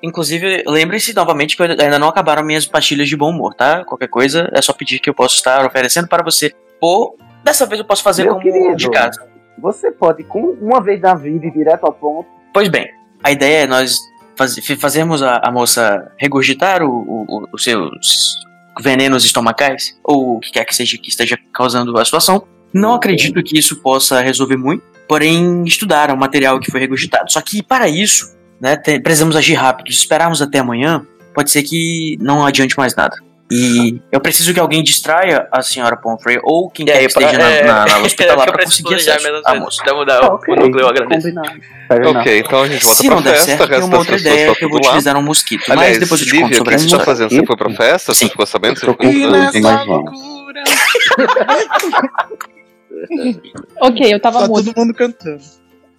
inclusive, 0.04 0.64
lembre-se 0.68 1.14
novamente 1.16 1.58
que 1.58 1.64
ainda 1.64 1.98
não 2.00 2.08
acabaram 2.08 2.44
minhas 2.44 2.66
pastilhas 2.66 3.10
de 3.10 3.18
bom 3.18 3.32
humor, 3.32 3.54
tá? 3.56 3.84
Qualquer 3.86 4.08
coisa 4.08 4.50
é 4.54 4.62
só 4.62 4.72
pedir 4.74 5.00
que 5.00 5.10
eu 5.10 5.14
posso 5.14 5.36
estar 5.36 5.66
oferecendo 5.66 6.08
para 6.08 6.24
você. 6.24 6.54
Ou, 6.80 7.18
dessa 7.44 7.66
vez 7.66 7.80
eu 7.80 7.86
posso 7.86 8.04
fazer 8.04 8.24
Meu 8.24 8.34
como 8.36 8.44
querido. 8.44 8.76
de 8.76 8.90
casa. 8.92 9.28
Você 9.58 9.92
pode, 9.92 10.24
com 10.24 10.40
uma 10.62 10.82
vez 10.82 11.02
na 11.02 11.16
vida, 11.16 11.46
ir 11.48 11.52
direto 11.52 11.84
ao 11.86 11.92
ponto. 11.94 12.30
Pois 12.54 12.70
bem, 12.70 12.88
a 13.24 13.32
ideia 13.32 13.64
é 13.64 13.68
nós 13.68 13.98
faz, 14.38 14.56
fazermos 14.80 15.22
a, 15.22 15.42
a 15.44 15.52
moça 15.52 16.10
regurgitar 16.18 16.82
o- 16.84 17.26
o- 17.28 17.48
os 17.52 17.64
seus 17.64 17.90
venenos 18.80 19.26
estomacais, 19.26 20.00
ou 20.04 20.38
o 20.38 20.40
que 20.40 20.52
quer 20.52 20.64
que 20.64 20.74
seja 20.74 20.98
que 20.98 21.10
esteja 21.10 21.38
causando 21.54 21.98
a 22.00 22.06
situação. 22.06 22.48
Não 22.74 22.94
acredito 22.94 23.42
que 23.44 23.58
isso 23.58 23.78
possa 23.78 24.22
resolver 24.22 24.58
muito, 24.58 24.84
porém 25.08 25.64
estudar 25.66 26.12
o 26.12 26.18
material 26.18 26.60
que 26.60 26.70
foi 26.72 26.80
regurgitado. 26.80 27.32
Só 27.32 27.42
que 27.42 27.64
para 27.64 27.88
isso, 27.90 28.36
né, 28.62 28.76
te- 28.78 29.00
precisamos 29.00 29.36
agir 29.36 29.54
rápido. 29.56 29.92
Se 29.92 30.00
esperarmos 30.00 30.42
até 30.42 30.60
amanhã, 30.60 31.06
pode 31.34 31.50
ser 31.52 31.64
que 31.64 32.18
não 32.22 32.46
adiante 32.46 32.78
mais 32.78 32.96
nada. 32.96 33.18
E 33.52 34.00
eu 34.12 34.20
preciso 34.22 34.54
que 34.54 34.60
alguém 34.60 34.84
distraia 34.84 35.48
a 35.52 35.64
senhora 35.64 35.98
Pomfrey 35.98 36.40
ou 36.44 36.70
quem 36.70 36.84
E 36.86 36.92
quer 36.92 36.98
aí, 37.00 37.06
que 37.08 37.08
esteja 37.08 37.30
pra- 37.30 37.38
na, 37.40 37.50
é, 37.50 37.64
na, 37.66 37.86
na 37.88 37.98
é 37.98 38.02
hospitalar 38.04 38.46
eu 38.48 38.54
pra 38.54 38.62
preciso 38.62 38.84
conseguir 38.84 39.10
acesso 39.12 39.42
à 39.44 39.56
moça. 39.56 39.82
Vamos 39.88 40.06
dar 40.06 40.24
o- 40.24 40.36
o 40.36 40.56
núcleo, 40.56 40.80
eu 40.82 40.88
agradeço. 40.88 41.30
Ok, 42.20 42.40
então 42.46 42.62
a 42.62 42.68
gente 42.68 42.86
volta 42.86 43.02
Se 43.02 43.08
pra 43.08 43.16
não 43.16 43.24
der 43.24 43.32
festa, 43.34 43.48
certo, 43.58 43.70
tem 43.72 43.80
uma 43.84 43.98
outra 43.98 44.16
ideia 44.18 44.50
tá 44.50 44.56
que 44.56 44.66
eu 44.66 44.70
vou 44.70 44.78
utilizar 44.78 45.18
um 45.18 45.24
mosquito. 45.24 45.64
Mas 45.68 45.78
Aliás, 45.80 45.98
depois 45.98 46.22
eu 46.22 46.28
te 46.28 46.32
Lívia, 46.34 46.44
conto 46.46 46.54
o 46.54 46.58
sobre 46.58 46.70
que 46.70 46.76
essa 46.76 46.84
você 46.84 46.90
tá 46.96 47.02
história. 47.02 47.06
fazendo? 47.06 47.30
Você 47.40 47.46
foi 47.48 47.58
pra 47.58 47.70
festa? 47.72 48.14
Você 48.14 48.30
ficou 48.30 48.46
sabendo? 48.46 48.80
Você 48.80 48.86
ficou 48.86 49.12
E 49.12 49.24
com- 49.24 50.30
Ok, 53.82 54.14
eu 54.14 54.20
tava 54.20 54.40
Tá 54.42 54.48
mudo. 54.48 54.64
todo 54.74 54.78
mundo 54.78 54.94
cantando. 54.94 55.42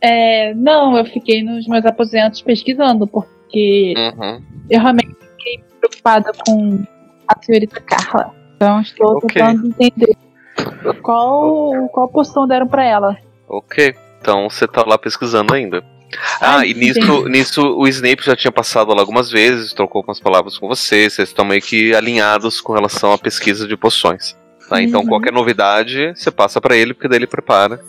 É, 0.03 0.55
não, 0.55 0.97
eu 0.97 1.05
fiquei 1.05 1.43
nos 1.43 1.67
meus 1.67 1.85
aposentos 1.85 2.41
pesquisando, 2.43 3.07
porque 3.07 3.95
Uhum. 3.97 4.43
eu 4.71 4.81
realmente 4.81 5.15
fiquei 5.37 5.63
preocupada 5.79 6.31
com 6.47 6.83
a 7.29 7.43
senhorita 7.43 7.81
Carla. 7.81 8.35
Então 8.57 8.81
estou 8.81 9.17
Ok. 9.17 9.29
tentando 9.31 9.67
entender 9.67 10.17
qual, 11.03 11.89
qual 11.89 12.09
poção 12.09 12.47
deram 12.47 12.67
pra 12.67 12.85
ela. 12.85 13.17
Ok, 13.49 13.95
então 14.21 14.49
você 14.49 14.67
tá 14.67 14.85
lá 14.87 14.97
pesquisando 14.99 15.53
ainda. 15.55 15.83
Ah, 16.41 16.57
Ai, 16.59 16.71
e 16.71 16.75
nisso, 16.75 16.99
entendi. 16.99 17.31
nisso 17.31 17.63
o 17.63 17.87
Snape 17.87 18.25
já 18.25 18.35
tinha 18.35 18.51
passado 18.51 18.93
lá 18.93 19.01
algumas 19.01 19.31
vezes, 19.31 19.73
trocou 19.73 20.01
algumas 20.01 20.19
palavras 20.19 20.59
com 20.59 20.67
você, 20.67 21.09
vocês 21.09 21.29
estão 21.29 21.45
meio 21.45 21.63
que 21.63 21.95
alinhados 21.95 22.61
com 22.61 22.73
relação 22.73 23.13
à 23.13 23.19
pesquisa 23.19 23.67
de 23.67 23.77
poções. 23.77 24.37
Tá? 24.71 24.81
Então 24.81 25.01
Uhum. 25.01 25.09
qualquer 25.09 25.33
novidade, 25.33 26.13
você 26.15 26.31
passa 26.31 26.61
pra 26.61 26.77
ele, 26.77 26.95
porque 26.95 27.09
daí 27.09 27.19
ele 27.19 27.27
prepara. 27.27 27.81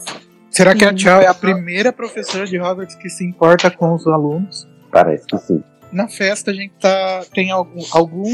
Será 0.50 0.74
que 0.76 0.84
a 0.84 0.94
Tchau 0.94 1.22
é 1.22 1.28
a 1.28 1.34
primeira 1.34 1.94
professora 1.94 2.46
de 2.46 2.60
Hogwarts 2.60 2.96
que 2.96 3.08
se 3.10 3.24
importa 3.24 3.70
com 3.72 3.94
os 3.94 4.06
alunos? 4.08 4.68
Parece 4.92 5.26
que 5.28 5.38
sim. 5.38 5.64
Na 5.94 6.08
festa 6.10 6.52
a 6.52 6.54
gente 6.54 6.74
tá. 6.80 7.22
Tem 7.34 7.52
algum, 7.52 7.82
algum 7.92 8.34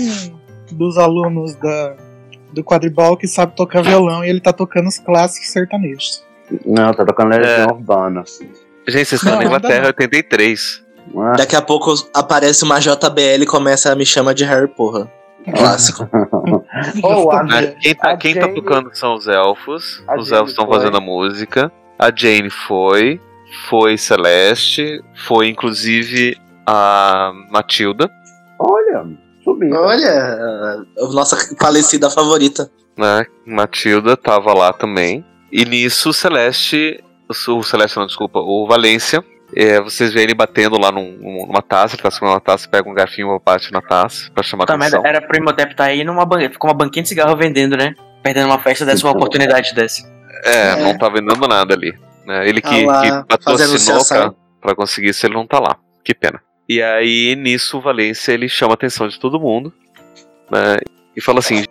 dos 0.71 0.97
alunos 0.97 1.55
da, 1.55 1.95
do 2.53 2.63
quadribol 2.63 3.17
que 3.17 3.27
sabe 3.27 3.55
tocar 3.55 3.83
violão 3.83 4.23
e 4.23 4.29
ele 4.29 4.39
tá 4.39 4.53
tocando 4.53 4.87
os 4.87 4.97
clássicos 4.97 5.49
sertanejos. 5.49 6.23
Não, 6.65 6.93
tá 6.93 7.05
tocando 7.05 7.33
É. 7.33 7.37
Legião 7.39 7.67
Urbana. 7.75 8.23
Gente, 8.87 9.05
vocês 9.05 9.21
estão 9.21 9.35
na 9.35 9.43
Inglaterra 9.43 9.81
não. 9.81 9.87
83. 9.87 10.83
Ah, 11.15 11.33
Daqui 11.37 11.55
a 11.55 11.61
pouco 11.61 11.93
aparece 12.13 12.63
uma 12.63 12.79
JBL 12.79 13.41
e 13.43 13.45
começa 13.45 13.91
a 13.91 13.95
me 13.95 14.05
chamar 14.05 14.33
de 14.33 14.43
Harry 14.45 14.67
Porra. 14.67 15.11
Clássico. 15.55 16.07
Oh, 17.03 17.31
a- 17.31 17.43
Né? 17.43 17.75
Quem, 17.81 17.95
tá, 17.95 18.11
a 18.11 18.17
quem 18.17 18.33
tá 18.35 18.47
tocando 18.47 18.89
são 18.93 19.15
os 19.15 19.27
elfos. 19.27 20.03
A 20.07 20.17
Os 20.19 20.27
Jane 20.27 20.39
elfos 20.39 20.51
estão 20.51 20.67
fazendo 20.67 20.97
a 20.97 21.01
música. 21.01 21.71
A 21.97 22.11
Jane 22.15 22.49
foi. 22.49 23.19
Foi 23.69 23.97
Celeste. 23.97 25.01
Foi 25.25 25.47
inclusive 25.47 26.37
a 26.65 27.31
Matilda. 27.51 28.09
Olha, 28.59 29.05
subiu. 29.43 29.73
Olha, 29.75 30.09
a 30.99 31.07
nossa 31.13 31.37
falecida 31.59 32.09
favorita. 32.09 32.69
né? 32.97 33.25
Matilda 33.45 34.17
tava 34.17 34.53
lá 34.53 34.73
também. 34.73 35.23
E 35.51 35.63
nisso 35.63 36.09
o 36.09 36.13
Celeste. 36.13 37.01
O 37.29 37.63
Celeste, 37.63 37.97
não, 37.97 38.05
desculpa, 38.07 38.39
o 38.39 38.65
Valência. 38.67 39.23
É, 39.55 39.79
vocês 39.81 40.13
veem 40.13 40.25
ele 40.25 40.33
batendo 40.33 40.77
lá 40.79 40.91
num- 40.91 41.45
numa 41.47 41.61
taça, 41.61 41.95
ele 41.95 42.03
tá 42.03 42.11
segurando 42.11 42.33
uma 42.35 42.41
taça, 42.41 42.67
pega 42.67 42.89
um 42.89 42.93
garfinho 42.93 43.35
e 43.35 43.39
bate 43.43 43.71
na 43.71 43.81
taça 43.81 44.29
pra 44.33 44.43
chamar 44.43 44.65
Tá, 44.65 44.75
atenção. 44.75 45.01
merda, 45.01 45.17
era 45.17 45.25
pro 45.27 45.37
Imhotep 45.41 45.75
tá 45.75 45.85
aí 45.85 46.03
numa 46.03 46.25
ban... 46.25 46.49
com 46.57 46.67
uma 46.67 46.73
banquinha 46.73 47.03
de 47.03 47.09
cigarro 47.09 47.35
vendendo, 47.37 47.77
né? 47.77 47.93
Perdendo 48.23 48.47
uma 48.47 48.59
festa 48.59 48.85
dessa, 48.85 49.05
uma 49.05 49.13
oportunidade 49.13 49.73
dessa. 49.73 50.05
É, 50.43 50.71
É. 50.71 50.75
não 50.83 50.97
tá 50.97 51.07
vendendo 51.09 51.47
nada 51.47 51.73
ali. 51.73 51.93
né? 52.25 52.47
Ele 52.47 52.61
que, 52.61 52.87
Ah 52.89 53.01
que 53.23 53.27
patrocinou 53.27 54.05
pra, 54.05 54.33
pra 54.61 54.75
conseguir 54.75 55.09
isso, 55.09 55.25
ele 55.25 55.33
não 55.35 55.47
tá 55.47 55.59
lá. 55.59 55.77
Que 56.03 56.13
pena. 56.13 56.41
E 56.67 56.81
aí, 56.81 57.35
nisso, 57.37 57.77
o 57.77 57.81
Valência 57.81 58.33
ele 58.33 58.49
chama 58.49 58.73
a 58.73 58.75
atenção 58.75 59.07
de 59.07 59.17
todo 59.17 59.39
mundo. 59.39 59.71
Né? 60.51 60.77
E 61.15 61.21
fala 61.21 61.39
assim: 61.39 61.63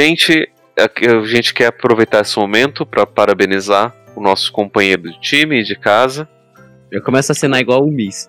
Gente, 0.00 0.46
a 0.78 1.24
gente 1.24 1.54
quer 1.54 1.68
aproveitar 1.68 2.20
esse 2.20 2.38
momento 2.38 2.84
para 2.84 3.06
parabenizar 3.06 3.94
o 4.14 4.20
nosso 4.20 4.52
companheiro 4.52 5.04
de 5.04 5.18
time, 5.22 5.64
de 5.64 5.74
casa, 5.74 6.28
Já 6.92 7.00
começa 7.00 7.32
a 7.32 7.34
cenar 7.34 7.62
igual 7.62 7.82
o 7.82 7.90
Miss. 7.90 8.28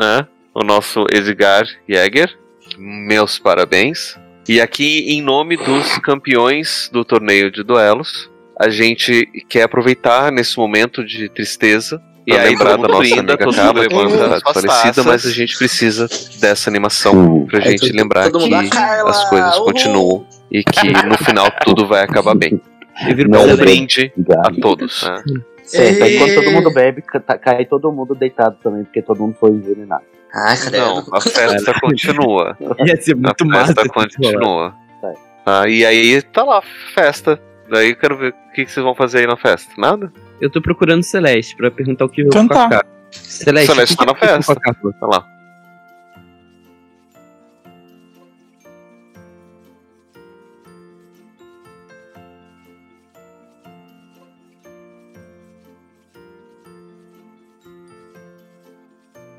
né? 0.00 0.26
O 0.54 0.64
nosso 0.64 1.04
Edgar 1.12 1.64
Jäger. 1.86 2.30
Meus 2.78 3.38
parabéns. 3.38 4.18
E 4.48 4.62
aqui, 4.62 5.10
em 5.10 5.20
nome 5.20 5.58
dos 5.58 5.98
campeões 5.98 6.88
do 6.90 7.04
torneio 7.04 7.50
de 7.50 7.62
duelos, 7.62 8.30
a 8.58 8.70
gente 8.70 9.26
quer 9.50 9.64
aproveitar 9.64 10.32
nesse 10.32 10.56
momento 10.56 11.04
de 11.04 11.28
tristeza 11.28 12.00
e 12.26 12.32
Pra 12.32 12.42
aí 12.44 12.48
lembrar 12.48 12.76
da 12.78 12.88
nossa 12.88 12.98
brinda, 13.00 13.34
amiga 13.34 13.36
que 13.36 13.94
levanta 13.94 14.40
tá 14.40 14.54
falecida, 14.54 15.02
mas 15.04 15.26
a 15.26 15.30
gente 15.30 15.58
precisa 15.58 16.08
dessa 16.40 16.70
animação 16.70 17.14
Hum. 17.42 17.46
pra 17.46 17.58
Aí 17.58 17.72
gente 17.76 17.92
lembrar 17.92 18.30
que 18.30 18.54
"Ah, 18.54 18.68
Carla, 18.70 19.10
as 19.10 19.28
coisas 19.28 19.56
uhul." 19.56 19.64
continuam 19.66 20.26
e 20.58 20.62
que 20.64 20.92
no 21.06 21.18
final 21.18 21.46
tudo 21.64 21.86
vai 21.86 22.02
acabar 22.04 22.34
bem. 22.34 22.60
Eu 23.08 23.16
viro 23.16 23.28
Não, 23.28 23.42
Um 23.44 23.56
brinde 23.56 24.12
a 24.44 24.60
todos. 24.60 25.02
né? 25.02 25.22
Certo, 25.64 26.02
aí 26.04 26.18
quando 26.18 26.34
todo 26.34 26.52
mundo 26.52 26.70
bebe, 26.72 27.02
tá- 27.26 27.38
cai 27.38 27.64
todo 27.64 27.90
mundo 27.90 28.14
deitado 28.14 28.56
também, 28.62 28.84
porque 28.84 29.02
todo 29.02 29.18
mundo 29.20 29.34
foi 29.40 29.50
envenenado. 29.50 30.04
Ai, 30.32 30.56
Não, 30.72 31.02
credo. 31.02 31.16
a 31.16 31.20
festa 31.20 31.74
continua. 31.80 32.56
Ia 32.86 33.00
ser 33.00 33.16
muito 33.16 33.44
a 33.52 33.64
festa 33.66 33.88
continua. 33.88 34.74
Tá. 35.00 35.12
Ah, 35.46 35.68
e 35.68 35.84
aí 35.84 36.22
tá 36.22 36.44
lá, 36.44 36.62
festa. 36.94 37.40
Daí 37.68 37.90
eu 37.90 37.96
quero 37.96 38.16
ver 38.16 38.30
o 38.32 38.52
que, 38.52 38.64
que 38.64 38.70
vocês 38.70 38.84
vão 38.84 38.94
fazer 38.94 39.18
aí 39.20 39.26
na 39.26 39.36
festa. 39.36 39.72
Nada? 39.78 40.12
Eu 40.40 40.50
tô 40.50 40.60
procurando 40.60 41.02
Celeste 41.02 41.56
pra 41.56 41.70
perguntar 41.70 42.04
o 42.04 42.08
que 42.08 42.20
eu 42.22 42.28
vou 42.30 42.42
a 42.42 42.48
Carla. 42.48 42.82
Celeste, 43.10 43.72
Celeste 43.72 43.94
o 43.94 43.96
que 43.98 44.04
tá 44.06 44.12
na 44.12 44.18
festa. 44.18 44.54
Tá 44.54 45.06
lá. 45.06 45.26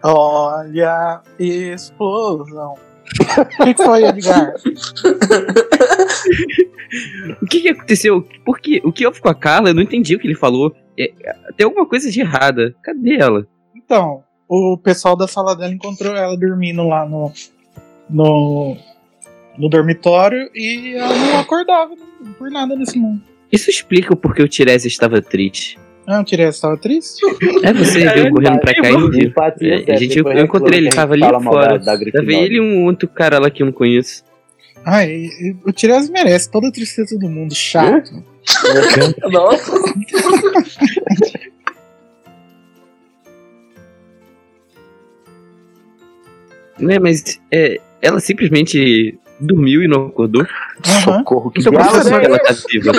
Olha, 0.08 1.22
explosão. 1.40 2.76
O 3.38 3.66
que, 3.66 3.74
que 3.74 3.84
foi, 3.84 4.04
Edgar? 4.04 4.54
O 7.42 7.46
que, 7.46 7.62
que 7.62 7.70
aconteceu? 7.70 8.26
Por 8.46 8.60
quê? 8.60 8.82
O 8.86 8.92
que 8.92 9.06
houve 9.06 9.20
com 9.20 9.30
a 9.30 9.36
Carla? 9.36 9.70
Eu 9.70 9.74
não 9.74 9.82
entendi 9.82 10.16
o 10.16 10.20
que 10.20 10.28
ele 10.28 10.36
falou. 10.36 10.74
É, 10.98 11.12
tem 11.58 11.66
alguma 11.66 11.86
coisa 11.86 12.10
de 12.10 12.22
errada. 12.22 12.74
Cadê 12.84 13.18
ela? 13.18 13.46
Então, 13.76 14.24
o 14.48 14.78
pessoal 14.78 15.16
da 15.16 15.28
sala 15.28 15.56
dela 15.56 15.74
encontrou 15.74 16.16
ela 16.16 16.38
dormindo 16.38 16.88
lá 16.88 17.06
no, 17.06 17.32
no, 18.10 18.78
no 19.58 19.70
dormitório 19.70 20.50
e 20.54 20.94
ela 20.96 21.16
não 21.16 21.40
acordava 21.40 21.96
por 22.38 22.50
nada 22.52 22.76
nesse 22.76 22.98
mundo. 22.98 23.22
Isso 23.52 23.70
explica 23.70 24.14
o 24.14 24.18
porquê 24.18 24.44
o 24.44 24.48
Tiresias 24.48 24.94
estava 24.94 25.22
triste. 25.22 25.78
Ah, 26.08 26.20
eu 26.20 26.24
tirei 26.24 26.46
essa 26.46 26.62
tava 26.62 26.78
triste? 26.78 27.20
É, 27.64 27.74
você 27.74 28.00
viu 28.14 28.32
correndo 28.32 28.60
pra 28.60 28.74
cá 28.76 28.90
e 28.90 28.94
não 28.94 29.10
viu. 29.10 29.28
Empatia 29.28 29.84
É, 29.88 29.94
a 29.94 29.98
gente, 29.98 30.20
eu, 30.20 30.28
eu 30.32 30.44
encontrei 30.46 30.80
ele, 30.80 30.90
tava 30.92 31.14
ali 31.14 31.24
fora. 31.44 31.80
da- 31.80 31.96
ele 31.96 32.56
e 32.58 32.62
um 32.62 32.86
outro 32.86 33.08
cara 33.10 33.40
lá 33.40 33.50
que 33.50 33.64
eu 33.64 33.66
não 33.66 33.74
conheço. 33.74 34.24
E 34.88 35.56
o 35.66 35.72
Tiresias 35.72 36.10
merece 36.10 36.52
toda 36.52 36.68
a 36.68 36.72
tristeza 36.72 37.18
do 37.18 37.28
mundo, 37.28 37.56
chato. 37.56 38.12
Nossa. 39.32 39.72
Né, 46.80 47.00
mas 47.00 47.40
é, 47.52 47.80
ela 48.02 48.20
simplesmente 48.20 49.18
dormiu 49.40 49.84
e 49.84 49.88
não 49.88 50.08
acordou. 50.08 50.46
Aham. 50.88 51.02
Socorro, 51.20 51.52
que 51.52 51.60
Então 51.62 51.74
diabo 51.74 51.90
é 52.10 52.26
ela 52.26 52.40
tá 52.40 52.54
viva? 52.70 52.92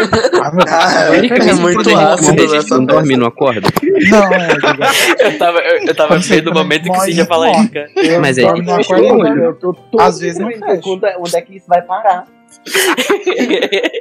Ah, 0.43 0.51
meu 0.53 0.65
Ah, 0.69 1.11
Deus. 1.11 1.31
é, 1.49 1.55
muito 1.55 1.97
ácido 1.97 2.27
quando 2.27 2.39
a 2.39 2.43
gente 2.43 2.53
nessa 2.53 2.77
não 2.79 2.85
dorme 2.85 3.03
e 3.05 3.09
festa. 3.09 3.21
não 3.21 3.27
acorda. 3.27 3.69
Não, 4.11 4.33
Edgar. 4.33 4.93
Eu 5.19 5.39
tava, 5.39 5.59
eu, 5.61 5.79
eu 5.87 5.95
tava 5.95 6.19
vendo 6.19 6.51
o 6.51 6.55
momento 6.55 6.83
que 6.85 6.89
você 6.99 7.11
ia 7.13 7.25
falar 7.27 7.51
isso, 7.53 7.71
cara. 7.73 7.91
Eu 7.97 8.21
Mas 8.21 8.39
é 8.39 8.43
dorme, 8.43 8.63
não 8.63 8.77
difícil, 8.79 8.97
acorda, 8.97 9.15
olho. 9.25 9.37
não. 9.37 9.45
Eu 9.45 9.55
tô 9.55 9.73
todo 9.73 10.01
Às 10.01 10.19
vezes 10.21 10.39
não 10.39 10.49
fecha. 10.51 10.67
é- 10.67 11.17
Onde 11.19 11.37
é 11.37 11.41
que 11.43 11.57
isso 11.57 11.67
vai 11.69 11.83
parar? 11.83 12.25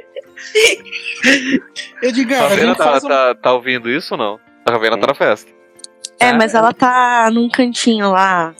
Edgar, 2.02 2.42
A 2.42 2.44
a 2.44 2.48
Ravena 2.48 2.74
tá, 2.74 2.96
um... 2.96 3.00
tá, 3.08 3.34
tá 3.34 3.52
ouvindo 3.52 3.90
isso 3.90 4.14
ou 4.14 4.18
não? 4.18 4.38
A 4.64 4.70
Ravena 4.70 4.98
tá 4.98 5.06
na 5.06 5.14
festa. 5.14 5.50
É, 6.18 6.32
mas 6.32 6.54
ela 6.54 6.72
tá 6.72 7.28
num 7.32 7.48
cantinho 7.48 8.10
lá. 8.10 8.54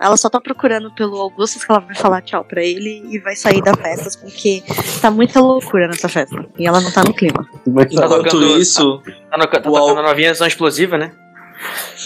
Ela 0.00 0.16
só 0.16 0.28
tá 0.28 0.40
procurando 0.40 0.92
pelo 0.94 1.16
Augustus 1.20 1.64
que 1.64 1.70
ela 1.70 1.80
vai 1.80 1.94
falar 1.94 2.20
tchau 2.22 2.44
pra 2.44 2.62
ele 2.62 3.04
e 3.10 3.18
vai 3.20 3.36
sair 3.36 3.62
da 3.62 3.74
festa, 3.74 4.10
porque 4.20 4.62
tá 5.00 5.10
muita 5.10 5.40
loucura 5.40 5.86
nessa 5.86 6.08
festa. 6.08 6.44
E 6.58 6.66
ela 6.66 6.80
não 6.80 6.90
tá 6.90 7.04
no 7.04 7.14
clima. 7.14 7.44
Tá 7.44 7.60
Enquanto 7.66 8.24
tocando- 8.24 8.58
isso, 8.58 9.00
Tá, 9.30 9.38
no, 9.38 9.46
tá 9.46 9.60
tocando 9.60 10.00
a 10.00 10.02
novinha 10.02 10.32
ação 10.32 10.46
explosiva, 10.46 10.98
né? 10.98 11.12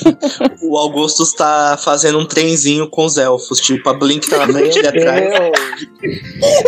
O 0.62 0.76
Augustus 0.76 1.32
tá 1.32 1.78
fazendo 1.82 2.18
um 2.18 2.26
trenzinho 2.26 2.88
com 2.90 3.06
os 3.06 3.16
elfos. 3.16 3.58
Tipo, 3.60 3.88
a 3.88 3.94
Blink 3.94 4.28
tá 4.28 4.46
na 4.46 4.52
frente 4.52 4.76
e 4.76 4.78
ele 4.80 4.88
atrás. 4.88 5.34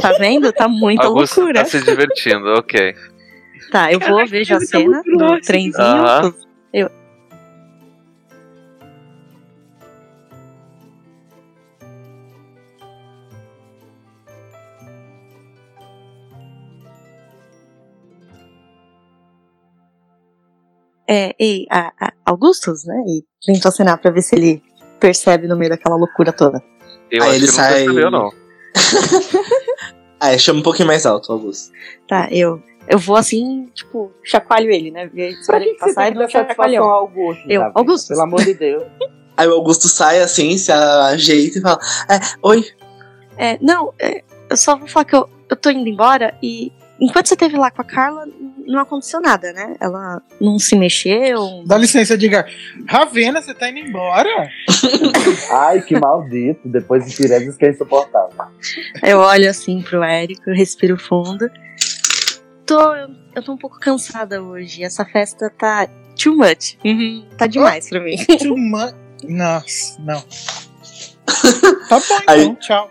Tá 0.01 0.13
vendo? 0.15 0.51
Tá 0.53 0.67
muita 0.67 1.05
Augusto 1.05 1.37
loucura. 1.41 1.61
tá 1.63 1.67
se 1.67 1.81
divertindo, 1.83 2.47
ok. 2.55 2.95
Tá, 3.71 3.93
eu 3.93 4.01
vou, 4.01 4.27
vejo 4.27 4.55
a 4.57 4.61
cena 4.61 5.03
do 5.05 5.41
trenzinho. 5.43 5.85
Aham. 5.85 6.35
Eu... 6.73 6.91
É, 21.12 21.35
ei, 21.41 21.66
a, 21.70 21.93
a 22.01 22.12
Augustus, 22.27 22.85
né? 22.85 22.95
E 23.09 23.24
tento 23.45 23.66
acenar 23.66 23.99
pra 23.99 24.12
ver 24.12 24.23
se 24.23 24.37
ele 24.37 24.62
percebe 25.01 25.49
no 25.49 25.57
meio 25.57 25.70
daquela 25.70 25.97
loucura 25.97 26.32
toda. 26.32 26.62
Eu 27.11 27.24
Aí 27.24 27.35
ele 27.35 27.47
não 27.47 27.53
sai- 27.53 27.74
percebeu, 27.85 28.11
não. 28.11 28.31
Ah, 30.23 30.32
é, 30.35 30.39
chama 30.39 30.61
um 30.61 30.62
pouquinho 30.62 30.87
mais 30.87 31.07
alto, 31.07 31.32
Augusto. 31.32 31.73
Tá, 32.07 32.28
eu, 32.31 32.62
eu 32.87 32.99
vou 32.99 33.16
assim, 33.16 33.70
tipo, 33.74 34.12
chacoalho 34.23 34.70
ele, 34.70 34.91
né? 34.91 35.07
Ver- 35.07 35.35
que 35.35 35.53
ele 35.57 35.74
passar 35.78 36.11
e 36.11 36.15
dou 36.15 36.28
chacoalhão. 36.28 36.85
Augusto? 36.85 37.43
Eu? 37.49 37.62
Augusto. 37.74 38.09
Pelo 38.09 38.20
amor 38.20 38.45
de 38.45 38.53
Deus. 38.53 38.82
Aí 39.35 39.49
o 39.49 39.55
Augusto 39.55 39.89
sai 39.89 40.20
assim, 40.20 40.59
se 40.59 40.70
ajeita 40.70 41.59
e 41.59 41.62
fala: 41.62 41.78
É, 42.11 42.20
oi. 42.43 42.62
É, 43.39 43.59
não, 43.62 43.95
é, 43.99 44.23
eu 44.51 44.57
só 44.59 44.77
vou 44.77 44.87
falar 44.87 45.07
que 45.07 45.16
eu, 45.16 45.27
eu 45.49 45.57
tô 45.57 45.70
indo 45.70 45.89
embora 45.89 46.35
e 46.43 46.70
enquanto 47.01 47.27
você 47.28 47.32
esteve 47.35 47.57
lá 47.57 47.70
com 47.70 47.81
a 47.81 47.85
Carla, 47.87 48.27
não 48.71 48.81
aconteceu 48.81 49.21
nada, 49.21 49.53
né? 49.53 49.77
Ela 49.81 50.23
não 50.41 50.59
se 50.59 50.77
mexeu. 50.77 51.63
Dá 51.67 51.77
licença, 51.77 52.15
Edgar. 52.15 52.47
Ravena, 52.89 53.43
você 53.43 53.53
tá 53.53 53.69
indo 53.69 53.81
embora? 53.81 54.29
Ai, 55.53 55.83
que 55.83 55.99
maldito. 55.99 56.61
Depois 56.69 57.05
de 57.05 57.13
Tiresias 57.15 57.57
que 57.57 57.67
é 57.67 57.71
insuportável. 57.71 58.31
Eu 59.03 59.19
olho 59.19 59.51
assim 59.51 59.83
pro 59.83 60.03
Érico, 60.03 60.49
eu 60.49 60.55
respiro 60.55 60.97
fundo. 60.97 61.51
Tô, 62.65 62.95
eu, 62.95 63.09
eu 63.35 63.43
tô 63.43 63.53
um 63.53 63.59
pouco 63.59 63.79
cansada 63.81 64.43
hoje. 64.43 64.85
Essa 64.85 65.05
festa 65.05 65.51
tá 65.51 65.89
too 66.23 66.37
much. 66.37 66.77
Uhum, 66.85 67.27
tá 67.37 67.47
demais 67.47 67.89
pra 67.89 68.01
mim. 68.01 68.17
Too 68.39 68.57
much. 68.57 68.95
Nossa, 69.29 70.01
não. 70.01 70.23
Tá 71.89 71.99
bom, 71.99 72.05
então, 72.23 72.25
Aí- 72.29 72.57
tchau. 72.57 72.91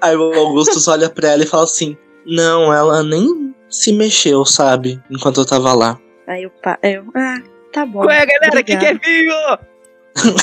Aí 0.00 0.14
o 0.16 0.34
Augusto 0.34 0.90
olha 0.90 1.08
pra 1.08 1.30
ela 1.30 1.44
e 1.44 1.46
fala 1.46 1.64
assim: 1.64 1.96
Não, 2.26 2.70
ela 2.72 3.02
nem 3.02 3.53
se 3.80 3.92
mexeu, 3.92 4.44
sabe? 4.44 5.00
Enquanto 5.10 5.40
eu 5.40 5.46
tava 5.46 5.72
lá. 5.72 5.98
Aí 6.28 6.42
eu, 6.44 6.50
pa- 6.62 6.78
eu 6.82 7.04
ah, 7.16 7.38
tá 7.72 7.84
bom. 7.84 8.04
Ué, 8.06 8.24
galera, 8.26 8.62
quem 8.62 8.78
que 8.78 8.86
é 8.86 8.92
obrigada. 8.92 9.00
vivo? 9.04 9.74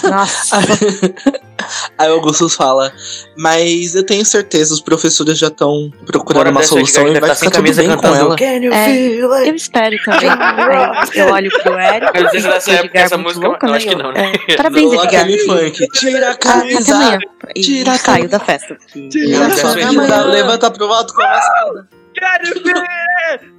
Nossa, 0.10 0.58
Aí 1.98 2.10
o 2.10 2.16
Augusto 2.16 2.50
fala: 2.50 2.92
Mas 3.38 3.96
eu 3.96 4.06
tenho 4.06 4.26
certeza, 4.26 4.74
os 4.74 4.82
professores 4.82 5.38
já 5.38 5.48
estão 5.48 5.90
procurando 6.06 6.40
Bora 6.40 6.52
uma 6.52 6.62
solução 6.64 7.08
e 7.08 7.12
vai 7.20 7.30
tá 7.30 7.36
ficar 7.36 7.52
tudo 7.52 7.56
camisa 7.56 7.82
bem 7.82 7.90
com 7.92 7.96
cantando 8.02 8.16
ela. 8.20 8.36
Can 8.36 8.58
you 8.58 8.74
É, 8.74 9.50
eu 9.50 9.56
espero 9.56 9.96
também. 10.04 10.28
Aí 10.30 11.08
eu 11.16 11.28
olho 11.32 11.50
pro 11.64 11.74
Érico. 11.80 12.18
Eu 12.18 12.24
nessa 12.50 12.72
o 12.72 12.74
época 12.74 13.00
essa 13.00 13.18
música- 13.18 13.48
louco, 13.48 13.66
eu 13.66 13.72
né? 13.72 13.78
acho 13.78 13.88
que 13.88 13.96
não, 13.96 14.12
né? 14.12 14.34
É, 14.50 14.56
parabéns, 14.58 14.92
Edgar. 14.92 15.26
funk. 15.46 15.88
Tira 15.94 16.28
a 16.28 16.32
Ah, 16.32 16.36
camisa. 16.36 17.20
Tira 17.56 17.94
a 17.94 18.00
camisa. 18.00 18.28
da 18.28 18.40
festa. 18.40 18.78
Tira 19.10 19.46
a 19.46 19.50
camisa. 19.50 20.26
Levanta 20.26 20.70
pro 20.72 20.92
alto, 20.92 21.14
começa. 21.14 21.88
Quero 22.14 22.64
ver! 22.64 23.52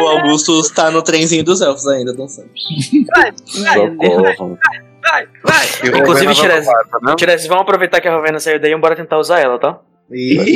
O 0.00 0.06
Augusto 0.08 0.60
tá 0.74 0.90
no 0.90 1.02
trenzinho 1.02 1.44
dos 1.44 1.60
elfos 1.60 1.86
ainda, 1.86 2.12
dançando. 2.14 2.50
Socorro. 3.46 4.58
Vai, 5.02 5.28
vai! 5.44 5.66
E 5.84 5.90
o 5.90 5.96
Inclusive, 5.98 6.32
vai 6.34 6.84
pra- 6.90 7.00
né? 7.02 7.14
Tiresias, 7.16 7.46
vamos 7.48 7.62
aproveitar 7.62 8.00
que 8.00 8.08
a 8.08 8.12
Ravena 8.12 8.40
saiu 8.40 8.58
daí 8.58 8.72
e 8.72 8.76
bora 8.78 8.96
tentar 8.96 9.18
usar 9.18 9.40
ela, 9.40 9.58
tá? 9.58 9.78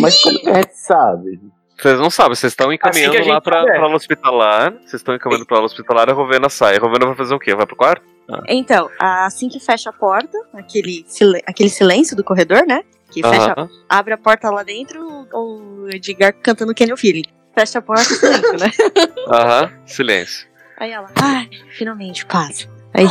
Mas 0.01 0.21
como 0.23 0.39
que 0.41 0.49
a 0.49 0.55
gente 0.55 0.75
sabe? 0.77 1.41
Vocês 1.77 1.99
não 2.01 2.11
sabem, 2.11 2.35
vocês 2.35 2.53
estão 2.53 2.73
encaminhando 2.73 3.13
Assim 3.15 3.23
que 3.23 3.29
a 3.29 3.33
lá 3.33 3.35
gente 3.37 3.45
pra, 3.45 3.63
pra 3.65 3.83
aula 3.83 3.95
hospitalar. 3.97 4.73
Vocês 4.81 4.95
estão 4.95 5.15
encaminhando 5.15 5.47
pra 5.47 5.59
aula 5.59 5.67
hospitalar, 5.67 6.11
a 6.11 6.13
Rovena 6.13 6.49
sai. 6.49 6.77
A 6.77 6.81
Rovena 6.81 7.07
vai 7.07 7.15
fazer 7.15 7.35
o 7.35 7.39
quê? 7.39 7.55
Vai 7.55 7.67
pro 7.67 7.77
quarto? 7.77 8.03
Então, 8.49 8.91
assim 8.99 9.49
que 9.49 9.61
fecha 9.61 9.91
a 9.91 9.93
porta, 9.93 10.37
aquele, 10.55 11.05
aquele 11.47 11.69
silêncio 11.71 12.17
do 12.17 12.25
corredor, 12.25 12.67
né? 12.67 12.83
Que 13.11 13.23
fecha, 13.23 13.55
Aham. 13.57 13.69
abre 13.89 14.15
a 14.15 14.19
porta 14.19 14.51
lá 14.51 14.63
dentro, 14.63 15.27
o 15.33 15.89
Edgar 15.89 16.35
cantando 16.35 16.75
Can 16.75 16.85
You 16.85 16.97
Feel 16.97 17.17
It. 17.17 17.35
Fecha 17.55 17.79
a 17.79 17.83
porta, 17.83 18.05
silêncio, 18.05 18.59
né? 18.59 18.71
Aham, 19.29 19.73
silêncio. 19.87 20.49
Aí 20.79 20.93
ela, 20.93 21.11
ai, 21.21 21.49
finalmente, 21.71 22.25
paz. 22.27 22.69
Aí 22.95 23.07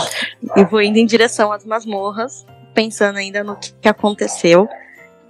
eu 0.55 0.67
vou 0.67 0.81
indo 0.81 0.97
em 0.97 1.05
direção 1.05 1.51
às 1.51 1.65
masmorras, 1.65 2.45
pensando 2.73 3.17
ainda 3.17 3.43
no 3.43 3.55
que, 3.57 3.73
que 3.73 3.89
aconteceu 3.89 4.69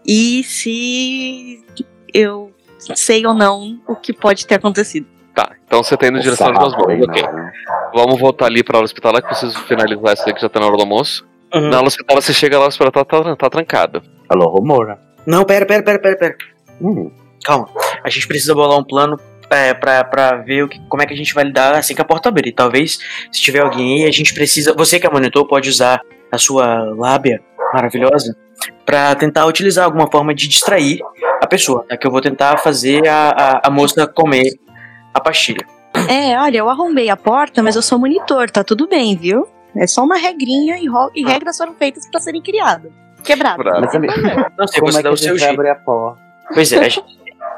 e 0.06 0.44
se 0.44 1.64
eu 2.14 2.52
sei 2.95 3.26
ou 3.26 3.34
não 3.34 3.81
o 3.88 3.95
que 3.95 4.14
pode 4.14 4.45
ter 4.45 4.56
acontecido. 4.56 5.07
Tá, 5.34 5.52
então 5.65 5.84
você 5.84 5.95
tá 5.95 6.07
indo 6.07 6.18
em 6.18 6.22
direção 6.22 6.52
às 6.52 6.57
masmorras. 6.57 7.02
Ok. 7.02 7.23
Vamos 7.94 8.19
voltar 8.19 8.45
ali 8.45 8.64
pra 8.64 8.77
aula 8.77 8.85
hospitalar, 8.85 9.22
que 9.22 9.27
eu 9.27 9.30
preciso 9.30 9.60
finalizar 9.65 10.14
isso 10.14 10.23
aí 10.27 10.34
que 10.34 10.41
já 10.41 10.49
tá 10.49 10.60
na 10.60 10.68
hora 10.68 10.76
do 10.76 10.81
almoço. 10.81 11.27
Uhum. 11.58 11.70
Na 11.70 11.78
aula 11.78 11.88
hospitalar, 11.88 12.22
você 12.22 12.34
chega 12.34 12.58
lá, 12.58 12.66
o 12.66 12.68
hospital 12.68 12.92
tá, 12.92 13.06
tá, 13.06 13.36
tá 13.36 13.50
trancado. 13.50 14.02
Alô, 14.30 14.50
Romora. 14.50 15.00
Não, 15.26 15.44
pera, 15.44 15.66
pera, 15.66 15.84
pera, 15.84 16.00
pera, 16.00 16.18
pera. 16.18 16.36
Hum, 16.82 17.12
Calma. 17.44 17.70
A 18.04 18.10
gente 18.10 18.28
precisa 18.28 18.54
bolar 18.54 18.78
um 18.78 18.84
plano 18.84 19.18
é, 19.50 19.74
pra, 19.74 20.04
pra 20.04 20.36
ver 20.38 20.64
o 20.64 20.68
que, 20.68 20.80
como 20.88 21.02
é 21.02 21.06
que 21.06 21.14
a 21.14 21.18
gente 21.18 21.34
vai 21.34 21.44
lidar 21.46 21.76
assim 21.76 21.96
que 21.96 22.02
a 22.02 22.06
porta 22.06 22.30
abrir. 22.30 22.52
Talvez, 22.52 23.00
se 23.32 23.42
tiver 23.42 23.62
alguém 23.62 24.04
aí, 24.04 24.10
a 24.10 24.12
gente 24.12 24.34
precisa. 24.34 24.74
Você 24.74 25.00
que 25.00 25.08
é 25.08 25.10
monitor 25.10 25.48
pode 25.48 25.70
usar 25.70 26.02
a 26.32 26.38
sua 26.38 26.94
lábia 26.98 27.42
maravilhosa 27.74 28.36
pra 28.86 29.16
tentar 29.16 29.46
utilizar 29.46 29.86
alguma 29.86 30.10
forma 30.10 30.34
de 30.34 30.48
distrair 30.48 31.00
a 31.42 31.48
pessoa. 31.48 31.86
Tá? 31.88 31.98
Que 31.98 32.08
eu 32.08 32.12
vou 32.12 32.22
tentar 32.22 32.58
fazer 32.58 33.08
a, 33.08 33.30
a, 33.30 33.68
a 33.68 33.70
moça 33.70 34.08
comer 34.08 34.54
a 35.14 35.20
pastilha. 35.20 35.66
É, 36.10 36.38
olha, 36.40 36.60
eu 36.60 36.70
arrombei 36.70 37.10
a 37.10 37.18
porta, 37.18 37.64
mas 37.64 37.76
eu 37.76 37.82
sou 37.82 37.98
monitor, 37.98 38.50
tá 38.50 38.64
tudo 38.64 38.88
bem, 38.88 39.16
viu? 39.16 39.48
É 39.76 39.85
só 39.88 40.03
uma 40.03 40.18
regrinha 40.18 40.77
e, 40.77 40.88
ro- 40.88 41.11
e 41.15 41.23
regras 41.23 41.57
foram 41.57 41.73
feitas 41.76 42.10
pra 42.10 42.19
serem 42.19 42.41
criadas. 42.41 42.91
Quebradas. 43.23 43.65
Mas 43.81 43.94
amigo, 43.95 44.14
Não 44.57 44.68
sei, 44.68 44.80
como 44.80 44.91
você 44.91 44.99
é 44.99 45.02
que 45.02 45.03
dá 45.03 45.10
a 45.10 45.14
o 45.14 45.18
seu 45.18 45.30
gente 45.30 45.39
vai 45.39 45.48
jeito. 45.49 45.53
abrir 45.60 45.69
a 45.69 45.76
porta? 45.76 46.22
Pois 46.53 46.72
é, 46.72 46.77
a 46.80 46.89
gente, 46.89 47.03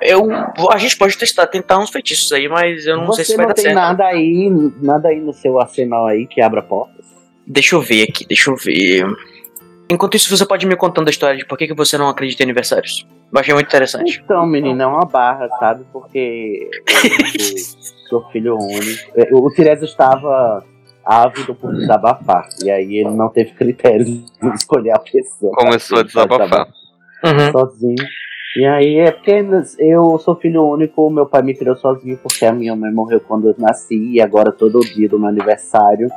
eu, 0.02 0.28
a 0.72 0.78
gente 0.78 0.98
pode 0.98 1.18
testar, 1.18 1.46
tentar 1.48 1.78
uns 1.78 1.90
feitiços 1.92 2.32
aí, 2.34 2.48
mas 2.50 2.86
eu 2.88 2.98
não 2.98 3.06
Você 3.08 3.24
sei 3.24 3.26
se 3.26 3.38
vai 3.38 3.46
não 3.46 3.50
dar 3.50 3.54
tem 3.54 3.64
certo. 3.66 3.76
nada 3.76 4.06
aí, 4.06 4.50
nada 4.82 5.10
aí 5.10 5.20
no 5.20 5.34
seu 5.34 5.60
arsenal 5.60 6.08
aí 6.08 6.26
que 6.26 6.42
abra 6.42 6.62
portas? 6.62 7.06
Deixa 7.46 7.76
eu 7.76 7.82
ver 7.82 8.04
aqui, 8.10 8.26
deixa 8.26 8.50
eu 8.50 8.56
ver. 8.56 9.06
Enquanto 9.92 10.16
isso, 10.16 10.36
você 10.36 10.46
pode 10.46 10.66
me 10.68 10.76
contando 10.76 11.08
a 11.08 11.12
história 11.12 11.38
de 11.38 11.46
por 11.46 11.58
que, 11.58 11.68
que 11.68 11.74
você 11.74 11.98
não 11.98 12.10
acredita 12.10 12.44
em 12.44 12.46
aniversários. 12.46 13.08
Eu 13.34 13.40
achei 13.40 13.54
muito 13.54 13.68
interessante. 13.68 14.22
Então, 14.24 14.46
menina, 14.46 14.84
é 14.84 14.88
uma 14.88 15.06
barra, 15.06 15.48
sabe? 15.60 15.84
Porque 15.92 16.70
eu 17.40 17.58
sou 18.10 18.30
filho 18.32 18.56
único. 18.58 19.12
É, 19.16 19.30
O 19.34 19.50
Tiresias 19.52 19.90
estava 19.90 20.64
ávido 21.10 21.56
por 21.56 21.74
desabafar. 21.74 22.48
E 22.64 22.70
aí 22.70 22.98
ele 22.98 23.12
não 23.12 23.30
teve 23.30 23.52
critérios 23.52 24.08
de 24.08 24.48
escolher 24.54 24.92
a 24.92 25.00
pessoa. 25.00 25.56
Começou 25.56 26.00
a 26.00 26.04
desabafar. 26.04 26.68
Uhum. 27.24 27.52
Sozinho. 27.52 28.06
E 28.56 28.66
aí 28.66 28.98
é 28.98 29.12
porque 29.12 29.46
eu 29.80 30.18
sou 30.20 30.36
filho 30.36 30.64
único, 30.66 31.10
meu 31.10 31.26
pai 31.26 31.42
me 31.44 31.54
criou 31.54 31.76
sozinho 31.76 32.18
porque 32.18 32.46
a 32.46 32.52
minha 32.52 32.76
mãe 32.76 32.92
morreu 32.92 33.20
quando 33.20 33.48
eu 33.48 33.56
nasci 33.58 34.14
e 34.14 34.22
agora 34.22 34.52
todo 34.52 34.80
dia 34.80 35.08
do 35.08 35.20
meu 35.20 35.30
aniversário 35.30 36.10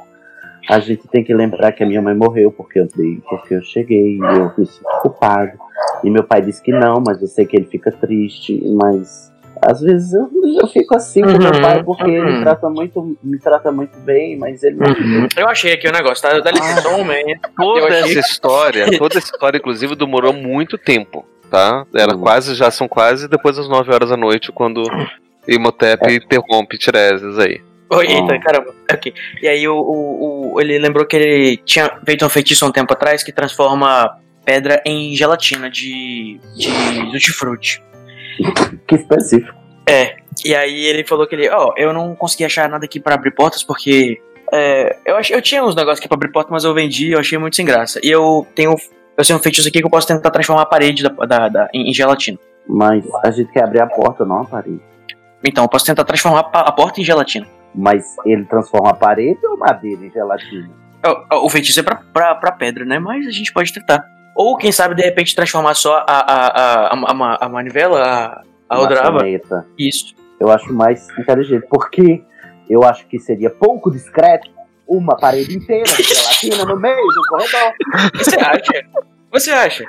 a 0.69 0.79
gente 0.79 1.09
tem 1.09 1.25
que 1.25 1.35
lembrar 1.35 1.73
que 1.73 1.83
a 1.83 1.87
minha 1.87 2.01
mãe 2.01 2.15
morreu 2.15 2.53
porque 2.53 2.79
eu 2.79 2.89
dei, 2.95 3.21
porque 3.29 3.55
eu 3.55 3.63
cheguei 3.63 4.17
e 4.17 4.21
eu 4.21 4.53
me 4.57 4.67
sinto 4.67 4.89
culpado. 5.01 5.53
E 6.05 6.11
meu 6.11 6.25
pai 6.25 6.41
disse 6.41 6.63
que 6.63 6.73
não, 6.73 7.03
mas 7.05 7.21
eu 7.21 7.29
sei 7.29 7.45
que 7.45 7.57
ele 7.57 7.67
fica 7.67 7.91
triste, 7.91 8.63
mas 8.71 9.32
às 9.65 9.81
vezes 9.81 10.13
eu, 10.13 10.29
eu 10.61 10.67
fico 10.69 10.95
assim 10.97 11.23
com 11.23 11.29
meu 11.39 11.53
Uhum, 11.53 11.63
pai 11.63 11.83
porque 11.85 12.05
ele 12.11 12.21
uhum. 12.21 12.41
trata 12.43 12.69
muito, 12.69 13.17
me 13.23 13.39
trata 13.39 13.71
muito 13.73 13.97
bem, 14.01 14.37
mas 14.37 14.63
ele 14.63 14.77
não 14.77 14.89
Uhum. 14.89 15.29
Eu 15.37 15.49
achei 15.49 15.73
aqui 15.73 15.89
o 15.89 15.93
negócio, 15.93 16.23
tá? 16.23 16.39
Dá 16.41 16.51
licença 16.51 16.83
só 16.83 16.95
um 16.95 16.99
momento. 16.99 17.49
Toda 17.57 17.95
essa 17.97 18.19
história, 18.19 18.99
toda 18.99 19.19
essa 19.19 19.27
história, 19.33 19.59
inclusive, 19.59 19.95
demorou 19.95 20.33
muito 20.33 20.77
tempo, 20.77 21.25
tá? 21.51 21.87
Era 21.95 22.15
Uhum. 22.15 22.21
quase, 22.23 22.55
já 22.55 22.71
são 22.71 22.89
quase 22.89 23.29
depois 23.29 23.57
das 23.57 23.69
9 23.69 23.93
horas 23.93 24.11
da 24.11 24.17
noite, 24.17 24.51
quando 24.53 24.83
Imhotep 25.49 26.13
interrompe 26.15 26.79
Tiresias 26.79 27.39
aí. 27.39 27.61
Oi, 27.91 28.07
eita, 28.07 28.35
Ah. 28.35 28.41
caramba. 28.41 28.75
Ok. 28.91 29.13
E 29.43 29.47
aí 29.49 29.69
o, 29.69 29.75
o, 29.77 30.55
o- 30.55 30.61
ele 30.61 30.79
lembrou 30.79 31.05
que 31.07 31.15
ele 31.17 31.57
tinha 31.59 31.91
feito 32.07 32.25
um 32.25 32.29
feitiço 32.29 32.65
há 32.65 32.69
um 32.69 32.73
tempo 32.73 32.93
atrás 32.93 33.23
que 33.23 33.31
transforma 33.33 34.17
pedra 34.45 34.81
em 34.87 35.15
gelatina 35.15 35.69
de, 35.71 36.41
de 36.57 36.69
tutti-frutti. 37.13 37.83
Que 38.87 38.95
específico. 38.97 39.55
É. 39.89 40.17
E 40.45 40.55
aí 40.55 40.85
ele 40.87 41.05
falou 41.05 41.27
que 41.27 41.35
ele, 41.35 41.49
ó, 41.51 41.73
eu 41.77 41.93
não 41.93 42.15
consegui 42.15 42.45
achar 42.45 42.69
nada 42.69 42.85
aqui 42.85 42.99
pra 43.01 43.15
abrir 43.15 43.33
portas 43.35 43.63
porque 43.63 44.21
é, 44.53 44.97
eu 45.05 45.17
achei, 45.17 45.37
eu 45.37 45.43
tinha 45.43 45.65
uns 45.65 45.75
negócios 45.75 45.99
aqui 45.99 46.09
pra 46.09 46.17
abrir 46.17 46.31
porta, 46.33 46.51
mas 46.53 46.65
eu 46.65 46.73
vendi, 46.75 47.09
e 47.09 47.13
eu 47.13 47.19
achei 47.21 47.39
muito 47.39 47.57
sem 47.57 47.65
graça. 47.67 48.01
E 48.03 48.11
eu 48.11 48.47
tenho 48.55 48.75
eu 49.17 49.25
sei 49.25 49.37
um 49.37 49.39
feitiço 49.39 49.69
aqui 49.69 49.81
que 49.81 49.85
eu 49.87 49.91
posso 49.91 50.07
tentar 50.09 50.31
transformar 50.31 50.63
a 50.63 50.67
parede 50.67 51.03
da, 51.03 51.11
da, 51.11 51.49
da- 51.49 51.69
em, 51.75 51.91
em 51.91 51.95
gelatina. 51.95 52.39
Mas 52.67 53.05
a 53.25 53.31
gente 53.31 53.53
quer 53.53 53.65
abrir 53.65 53.83
a 53.83 53.87
porta, 53.87 54.25
não 54.25 54.41
a 54.41 54.45
parede. 54.45 54.81
Então, 55.45 55.65
eu 55.65 55.69
posso 55.69 55.85
tentar 55.85 56.05
transformar 56.05 56.49
a, 56.53 56.61
a 56.61 56.73
porta 56.73 57.01
em 57.01 57.05
gelatina. 57.05 57.47
Mas 57.75 58.05
ele 58.25 58.45
transforma 58.45 58.91
a 58.91 58.95
parede 58.95 59.39
ou 59.47 59.59
madeira 59.59 60.05
em 60.07 60.11
gelatina? 60.11 60.71
O, 61.33 61.47
o 61.47 61.51
feitiço 61.51 61.81
é 61.81 61.83
pra, 61.83 61.97
pra, 62.13 62.35
pra 62.37 62.53
pedra, 62.53 62.85
né? 62.85 62.99
Mas 62.99 63.27
a 63.27 63.31
gente 63.31 63.53
pode 63.53 63.73
tentar. 63.73 64.03
Ou 64.35 64.57
quem 64.57 64.73
sabe 64.73 64.95
de 64.95 65.03
repente 65.03 65.35
transformar 65.35 65.75
só 65.75 65.99
a, 65.99 66.05
a, 66.09 66.47
a, 66.47 66.95
a, 66.95 67.45
a, 67.45 67.49
manivela, 67.49 68.03
a, 68.03 68.43
a 68.69 68.81
Odrava. 68.81 69.13
Maçaneta. 69.13 69.67
Isso. 69.79 70.15
Eu 70.41 70.51
acho 70.51 70.73
mais 70.73 71.09
inteligente, 71.19 71.67
porque 71.69 72.23
eu 72.69 72.83
acho 72.83 73.07
que 73.07 73.19
seria 73.19 73.51
pouco 73.51 73.91
discreto 73.91 74.51
uma 74.89 75.17
parede 75.17 75.57
inteira 75.57 75.85
de 75.85 76.03
gelatina 76.03 76.65
no 76.65 76.79
meio 76.79 76.97
do 76.97 77.23
corredor. 77.29 77.73
Você 78.15 78.37
acha? 78.41 78.87
Você 79.31 79.51
acha? 79.51 79.85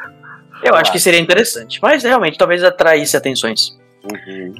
Eu 0.64 0.76
acho 0.76 0.92
que 0.92 1.00
seria 1.00 1.20
interessante. 1.20 1.80
Mas 1.82 2.04
realmente, 2.04 2.38
talvez 2.38 2.64
atraísse 2.64 3.18
atenções. 3.18 3.78
Uhum. 4.04 4.56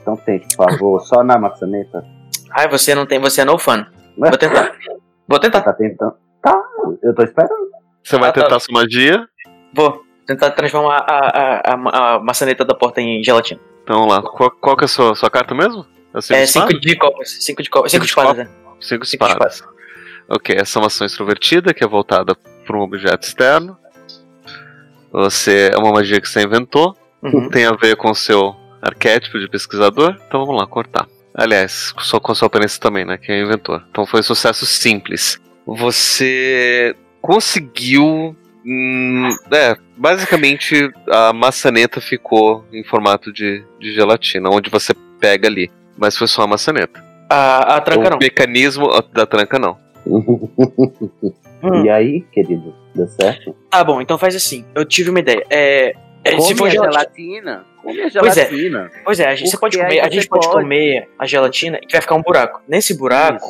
Então 0.00 0.16
tente, 0.16 0.54
por 0.56 0.70
favor, 0.70 1.00
só 1.00 1.24
na 1.24 1.38
maçaneta. 1.38 2.04
Ai, 2.50 2.68
você 2.68 2.94
não 2.94 3.06
tem, 3.06 3.18
você 3.18 3.40
é 3.40 3.44
no 3.44 3.58
fan. 3.58 3.86
Vou 4.16 4.30
tentar. 4.36 4.72
Vou 5.26 5.40
tentar. 5.40 5.62
Tá 5.62 5.72
tentando. 5.72 6.14
Tá, 6.42 6.62
eu 7.02 7.14
tô 7.14 7.22
esperando. 7.22 7.70
Você 8.04 8.18
vai 8.18 8.28
Ah, 8.30 8.32
tá. 8.32 8.42
tentar 8.42 8.60
sua 8.60 8.74
magia? 8.74 9.26
Vou 9.72 10.04
tentar 10.26 10.50
transformar 10.52 10.98
a, 11.08 11.14
a, 11.18 11.60
a, 11.74 12.14
a 12.16 12.20
maçaneta 12.20 12.64
da 12.64 12.74
porta 12.74 13.00
em 13.00 13.22
gelatina. 13.24 13.60
Então 13.82 14.00
vamos 14.00 14.14
lá. 14.14 14.22
Qual, 14.22 14.50
qual 14.50 14.76
que 14.76 14.84
é 14.84 14.86
a 14.86 14.88
sua, 14.88 15.14
sua 15.14 15.30
carta 15.30 15.54
mesmo? 15.54 15.84
É, 16.14 16.20
cinco 16.20 16.34
É 16.38 16.44
espadas? 16.44 16.70
5 16.70 16.80
de 16.80 16.96
copas. 16.96 17.28
5 17.40 17.62
de 17.62 17.70
copas. 17.70 17.90
5 17.92 18.04
de 18.04 18.08
espadas, 18.10 18.36
né? 18.36 18.44
Cinco 18.80 19.04
Cinco 19.04 19.24
de 19.26 19.32
espadas. 19.32 19.62
Ok, 20.28 20.54
essa 20.56 20.78
é 20.78 20.80
uma 20.80 20.86
ação 20.86 21.06
extrovertida 21.06 21.74
que 21.74 21.82
é 21.82 21.86
voltada 21.86 22.34
para 22.64 22.76
um 22.76 22.80
objeto 22.80 23.26
externo. 23.26 23.76
Você 25.12 25.70
é 25.72 25.78
uma 25.78 25.92
magia 25.92 26.20
que 26.20 26.28
você 26.28 26.42
inventou. 26.42 26.96
Uhum. 27.22 27.48
Tem 27.48 27.66
a 27.66 27.72
ver 27.72 27.96
com 27.96 28.10
o 28.10 28.14
seu 28.14 28.54
arquétipo 28.82 29.38
de 29.38 29.48
pesquisador. 29.48 30.16
Então 30.26 30.44
vamos 30.44 30.60
lá, 30.60 30.66
cortar. 30.66 31.06
Aliás, 31.34 31.92
só 31.98 32.20
com 32.20 32.32
a 32.32 32.34
sua 32.34 32.46
aparência 32.46 32.80
também, 32.80 33.04
né? 33.04 33.18
Que 33.18 33.32
é 33.32 33.40
inventor. 33.42 33.84
Então 33.90 34.06
foi 34.06 34.20
um 34.20 34.22
sucesso 34.22 34.64
simples. 34.66 35.40
Você 35.66 36.94
conseguiu. 37.24 38.36
hum, 38.66 39.28
é, 39.52 39.76
basicamente 39.96 40.90
a 41.10 41.32
maçaneta 41.32 42.00
ficou 42.00 42.64
em 42.72 42.84
formato 42.84 43.32
de, 43.32 43.64
de 43.80 43.92
gelatina, 43.94 44.50
onde 44.50 44.68
você 44.70 44.92
pega 45.18 45.48
ali. 45.48 45.70
Mas 45.96 46.18
foi 46.18 46.26
só 46.26 46.42
a 46.42 46.46
maçaneta. 46.46 47.02
A, 47.30 47.76
a 47.76 47.80
tranca 47.80 48.08
o 48.08 48.10
não. 48.10 48.18
mecanismo 48.18 48.88
da 49.12 49.24
tranca 49.26 49.58
não. 49.58 49.78
E 51.82 51.88
aí, 51.88 52.20
querido, 52.30 52.74
deu 52.94 53.06
certo? 53.08 53.56
Tá 53.70 53.82
bom, 53.82 53.98
então 53.98 54.18
faz 54.18 54.36
assim. 54.36 54.66
Eu 54.74 54.84
tive 54.84 55.08
uma 55.08 55.20
ideia. 55.20 55.42
É. 55.48 55.94
é, 56.22 56.30
se 56.32 56.48
Come 56.48 56.56
for 56.56 56.66
a 56.66 56.70
gelatina. 56.70 56.92
gelatina. 56.92 57.66
Come 57.82 58.02
a 58.02 58.10
Pois 58.20 58.36
é. 58.36 58.46
gelatina. 58.50 58.90
Pois 59.02 59.20
é, 59.20 59.26
a 59.28 59.34
gente, 59.34 59.48
você 59.50 59.56
pode 59.56 59.78
comer, 59.78 60.00
a 60.00 60.10
gente 60.10 60.28
pode, 60.28 60.46
pode. 60.46 60.60
comer 60.62 61.08
a 61.18 61.24
gelatina 61.24 61.78
e 61.82 61.90
vai 61.90 62.02
ficar 62.02 62.16
um 62.16 62.22
buraco. 62.22 62.60
Nesse 62.68 62.94
buraco, 62.98 63.48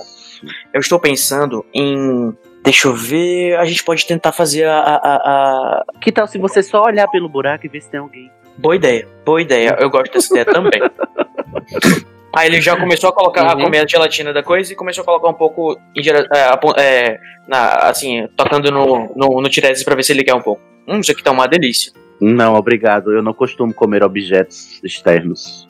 eu 0.73 0.81
estou 0.81 1.01
pensando 1.01 1.67
em. 1.75 2.33
Deixa 2.65 2.89
eu 2.89 2.95
ver. 2.95 3.57
A 3.59 3.65
gente 3.67 3.85
pode 3.85 4.07
tentar 4.07 4.33
fazer 4.33 4.65
a. 4.65 4.79
a, 4.79 4.95
a- 4.97 5.17
a- 5.17 5.85
Que 6.01 6.11
tal 6.11 6.27
se 6.27 6.39
você 6.39 6.63
só 6.63 6.83
olhar 6.83 7.07
pelo 7.09 7.29
buraco 7.29 7.67
e 7.67 7.69
ver 7.69 7.81
se 7.83 7.91
tem 7.91 8.01
alguém? 8.01 8.31
Boa 8.57 8.75
ideia, 8.75 9.07
boa 9.25 9.41
ideia. 9.43 9.77
Eu 9.79 9.91
gosto 9.91 10.13
dessa 10.13 10.33
ideia 10.33 10.45
também. 10.47 10.81
Aí 12.37 12.49
ele 12.49 12.61
já 12.61 12.77
começou 12.77 13.11
a 13.11 13.13
colocar, 13.13 13.43
a 13.49 13.55
Uhum. 13.55 13.63
comer 13.65 13.79
a 13.81 13.87
gelatina 13.87 14.33
da 14.33 14.43
coisa 14.43 14.73
e 14.73 14.77
começou 14.77 15.03
a 15.03 15.05
colocar 15.05 15.29
um 15.29 15.35
pouco 15.35 15.79
é, 15.97 16.81
é, 16.83 17.21
na, 17.47 17.75
assim, 17.89 18.27
tocando 18.37 18.73
no, 18.73 19.13
no, 19.15 19.41
no 19.41 19.49
Tiresias 19.49 19.85
pra 19.85 19.95
ver 19.95 20.03
se 20.03 20.13
ele 20.13 20.25
quer 20.25 20.35
um 20.35 20.43
pouco. 20.43 20.61
Hum, 20.89 20.99
isso 20.99 21.13
aqui 21.13 21.23
tá 21.23 21.31
uma 21.31 21.47
delícia. 21.47 21.93
Não, 22.21 22.55
obrigado. 22.55 23.13
Eu 23.13 23.23
não 23.23 23.33
costumo 23.33 23.73
comer 23.73 24.03
objetos 24.03 24.81
externos. 24.83 25.69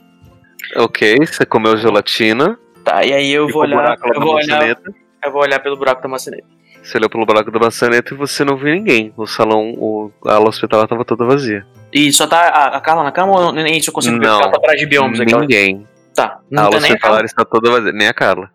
Ok, 0.77 1.17
você 1.27 1.45
comeu 1.45 1.77
gelatina. 1.77 2.59
Tá, 2.83 3.05
e 3.05 3.13
aí 3.13 3.31
eu 3.31 3.47
vou 3.49 3.61
olhar. 3.63 3.99
Eu 4.03 4.21
vou 4.21 4.35
olhar, 4.35 4.79
eu 5.25 5.33
vou 5.33 5.43
olhar 5.43 5.59
pelo 5.61 5.77
buraco 5.77 6.01
da 6.03 6.09
maçaneta. 6.09 6.47
Você 6.85 6.99
olhou 6.99 7.09
pelo 7.09 7.25
buraco 7.25 7.51
da 7.51 7.59
maçaneta 7.59 8.13
e 8.13 8.17
você 8.17 8.45
não 8.45 8.59
viu 8.59 8.75
ninguém. 8.75 9.13
O 9.17 9.27
salão, 9.27 9.73
o, 9.79 10.13
a 10.27 10.35
ala 10.35 10.49
hospitalar 10.51 10.87
tava 10.87 11.03
toda 11.05 11.25
vazia. 11.25 11.67
E 11.91 12.13
só 12.13 12.27
tá 12.27 12.41
a, 12.49 12.77
a 12.77 12.81
Carla 12.81 13.03
na 13.03 13.11
cama 13.11 13.33
ou 13.33 13.53
nem 13.53 13.79
isso 13.79 13.89
eu 13.89 13.95
consigo 13.95 14.19
ver? 14.19 14.27
Não, 14.27 14.41
ela 14.41 14.51
tá 14.51 14.59
atrás 14.59 14.79
de 14.79 14.85
biomas 14.87 15.19
aquela. 15.19 15.41
Ninguém. 15.41 15.87
Tá, 16.15 16.25
A 16.25 16.41
não 16.51 16.65
ala 16.65 16.73
tá 16.73 16.81
nem 16.81 16.91
a 16.91 16.95
hospitalar 16.95 17.15
Carla. 17.17 17.25
está 17.27 17.45
toda 17.45 17.71
vazia. 17.71 17.93
Nem 17.93 18.07
a 18.07 18.13
Carla. 18.13 18.51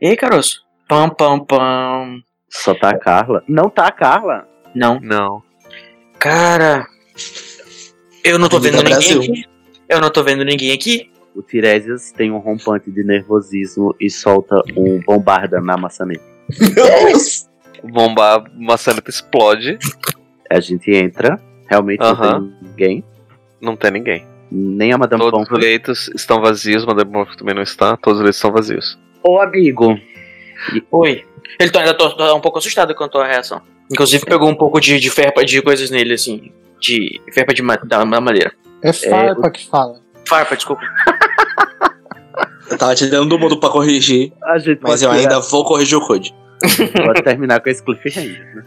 E 0.00 0.06
aí, 0.06 0.16
caroço? 0.16 0.62
Pam, 0.88 1.08
pam, 1.10 1.40
pam. 1.40 2.20
Só 2.48 2.74
tá 2.74 2.90
a 2.90 2.98
Carla. 2.98 3.42
Não 3.48 3.68
tá 3.68 3.88
a 3.88 3.92
Carla. 3.92 4.46
Não. 4.72 5.00
Não. 5.00 5.42
Cara. 6.18 6.86
Eu 8.22 8.38
não 8.38 8.48
tô 8.48 8.60
vendo 8.60 8.76
ninguém 8.76 8.92
Brasil. 8.92 9.20
aqui. 9.20 9.44
Eu 9.88 10.00
não 10.00 10.10
tô 10.10 10.22
vendo 10.22 10.44
ninguém 10.44 10.72
aqui. 10.72 11.10
O 11.34 11.42
Tiresias 11.42 12.12
tem 12.12 12.30
um 12.30 12.38
rompante 12.38 12.90
de 12.90 13.02
nervosismo 13.02 13.94
e 14.00 14.08
solta 14.08 14.54
um 14.76 15.00
bombarda 15.00 15.60
na 15.60 15.76
maçaneta. 15.76 16.22
O 16.48 17.53
bomba, 17.92 18.36
a 18.36 18.44
maçaneta 18.56 19.10
explode. 19.10 19.78
A 20.50 20.60
gente 20.60 20.90
entra, 20.94 21.40
realmente 21.68 22.02
Aham. 22.02 22.38
não 22.40 22.48
tem 22.50 22.58
ninguém. 22.70 23.04
Não 23.60 23.76
tem 23.76 23.90
ninguém. 23.90 24.26
Nem 24.52 24.92
a 24.92 24.98
Madame 24.98 25.22
Todos 25.22 25.50
os 25.50 25.58
leitos 25.58 26.08
estão 26.14 26.40
vazios. 26.40 26.84
Madame 26.84 27.10
Pomfrey 27.10 27.36
também 27.36 27.54
não 27.54 27.62
está. 27.62 27.96
Todos 27.96 28.18
os 28.18 28.22
leitos 28.24 28.36
estão 28.36 28.52
vazios. 28.52 28.98
Ô, 29.22 29.40
amigo. 29.40 29.98
Oi. 30.92 31.24
Ele 31.58 31.70
tá, 31.70 31.80
ainda 31.80 31.94
tô, 31.94 32.10
tô 32.10 32.36
um 32.36 32.40
pouco 32.40 32.58
assustado 32.58 32.94
quanto 32.94 33.18
à 33.18 33.26
reação. 33.26 33.60
Inclusive 33.90 34.24
pegou 34.24 34.48
um 34.48 34.54
pouco 34.54 34.80
de, 34.80 34.98
de 35.00 35.10
ferpa 35.10 35.44
de 35.44 35.60
coisas 35.60 35.90
nele, 35.90 36.14
assim. 36.14 36.52
De 36.80 37.20
ferpa 37.32 37.52
de 37.52 37.62
ma- 37.62 37.76
da, 37.76 38.04
da 38.04 38.20
madeira. 38.20 38.52
É 38.82 38.92
farpa 38.92 39.50
que 39.50 39.66
fala. 39.68 39.98
Farpa, 40.28 40.54
desculpa. 40.56 40.82
Eu 42.70 42.78
tava 42.78 42.94
te 42.94 43.06
dando 43.06 43.28
do 43.28 43.38
mundo 43.38 43.58
pra 43.60 43.68
corrigir, 43.68 44.32
A 44.42 44.58
gente 44.58 44.80
mas 44.82 45.02
eu 45.02 45.10
tirar- 45.10 45.20
ainda 45.20 45.40
vou 45.40 45.64
corrigir 45.64 45.96
o 45.98 46.06
code. 46.06 46.34
pode 47.06 47.22
terminar 47.22 47.60
com 47.60 47.68
esse 47.68 47.82
cliffhanger, 47.82 48.54
né? 48.56 48.64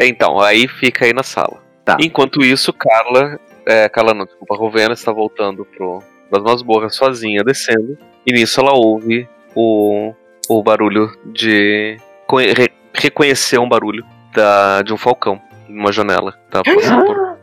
Então, 0.00 0.40
aí 0.40 0.66
fica 0.66 1.04
aí 1.04 1.12
na 1.12 1.22
sala. 1.22 1.62
Tá. 1.84 1.96
Enquanto 2.00 2.42
isso, 2.44 2.72
Carla. 2.72 3.38
É, 3.66 3.88
Carla 3.88 4.14
não, 4.14 4.24
desculpa, 4.24 4.54
a 4.54 4.58
Rovena 4.58 4.94
está 4.94 5.12
voltando 5.12 5.64
pro, 5.64 6.02
das 6.30 6.42
masmorras 6.42 6.94
sozinha, 6.96 7.44
descendo. 7.44 7.98
E 8.26 8.32
nisso 8.32 8.60
ela 8.60 8.72
ouve 8.72 9.28
o, 9.54 10.14
o 10.48 10.62
barulho 10.62 11.10
de. 11.26 11.96
re- 12.30 12.72
reconhecer 12.94 13.58
um 13.58 13.68
barulho 13.68 14.04
da, 14.34 14.82
de 14.82 14.92
um 14.92 14.96
falcão 14.96 15.40
numa 15.68 15.92
janela. 15.92 16.32
Tá 16.50 16.62
por. 16.62 16.74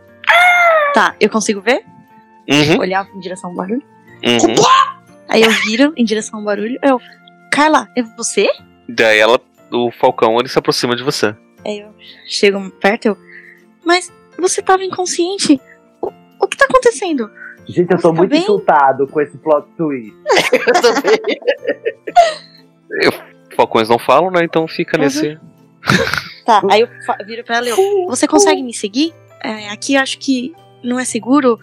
Tá, 0.93 1.15
eu 1.19 1.29
consigo 1.29 1.61
ver? 1.61 1.83
Uhum, 2.49 2.79
Olhar 2.79 3.07
em 3.13 3.19
direção 3.19 3.51
ao 3.51 3.55
barulho? 3.55 3.83
uhum. 4.25 4.55
Aí 5.29 5.43
eu 5.43 5.51
viro 5.51 5.93
em 5.95 6.03
direção 6.03 6.39
ao 6.39 6.45
barulho. 6.45 6.79
Eu, 6.81 6.99
Carla, 7.51 7.87
é 7.95 8.01
você? 8.01 8.49
Daí 8.89 9.19
ela. 9.19 9.39
O 9.71 9.91
falcão 9.91 10.37
ele 10.39 10.47
se 10.47 10.57
aproxima 10.57 10.95
de 10.95 11.03
você. 11.03 11.35
Aí 11.65 11.79
eu 11.79 11.93
chego 12.27 12.69
perto, 12.79 13.05
eu. 13.07 13.17
Mas 13.85 14.11
você 14.37 14.61
tava 14.61 14.83
inconsciente. 14.83 15.59
O, 16.01 16.11
o 16.41 16.47
que 16.47 16.57
tá 16.57 16.65
acontecendo? 16.65 17.29
Gente, 17.67 17.91
eu 17.91 17.97
tô 17.99 18.09
Tá 18.09 18.13
muito 18.13 18.29
bem? 18.31 18.41
insultado 18.41 19.07
com 19.07 19.19
esse 19.19 19.37
plot 19.37 19.67
twist. 19.75 20.13
Eu 22.91 23.11
também. 23.11 23.21
Falcões 23.55 23.89
não 23.89 23.99
falam, 23.99 24.31
né? 24.31 24.43
Então 24.43 24.67
fica 24.67 24.97
Uhum. 24.97 25.03
nesse. 25.03 25.37
Tá, 26.45 26.61
aí 26.71 26.81
eu 26.81 26.87
viro 27.25 27.43
pra 27.43 27.57
ela 27.57 27.67
e 27.67 27.69
eu. 27.71 28.05
Você 28.07 28.27
consegue 28.27 28.61
me 28.63 28.73
seguir? 28.73 29.13
É, 29.43 29.69
aqui 29.69 29.95
eu 29.95 30.01
acho 30.01 30.17
que 30.19 30.53
não 30.83 30.99
é 30.99 31.05
seguro. 31.05 31.59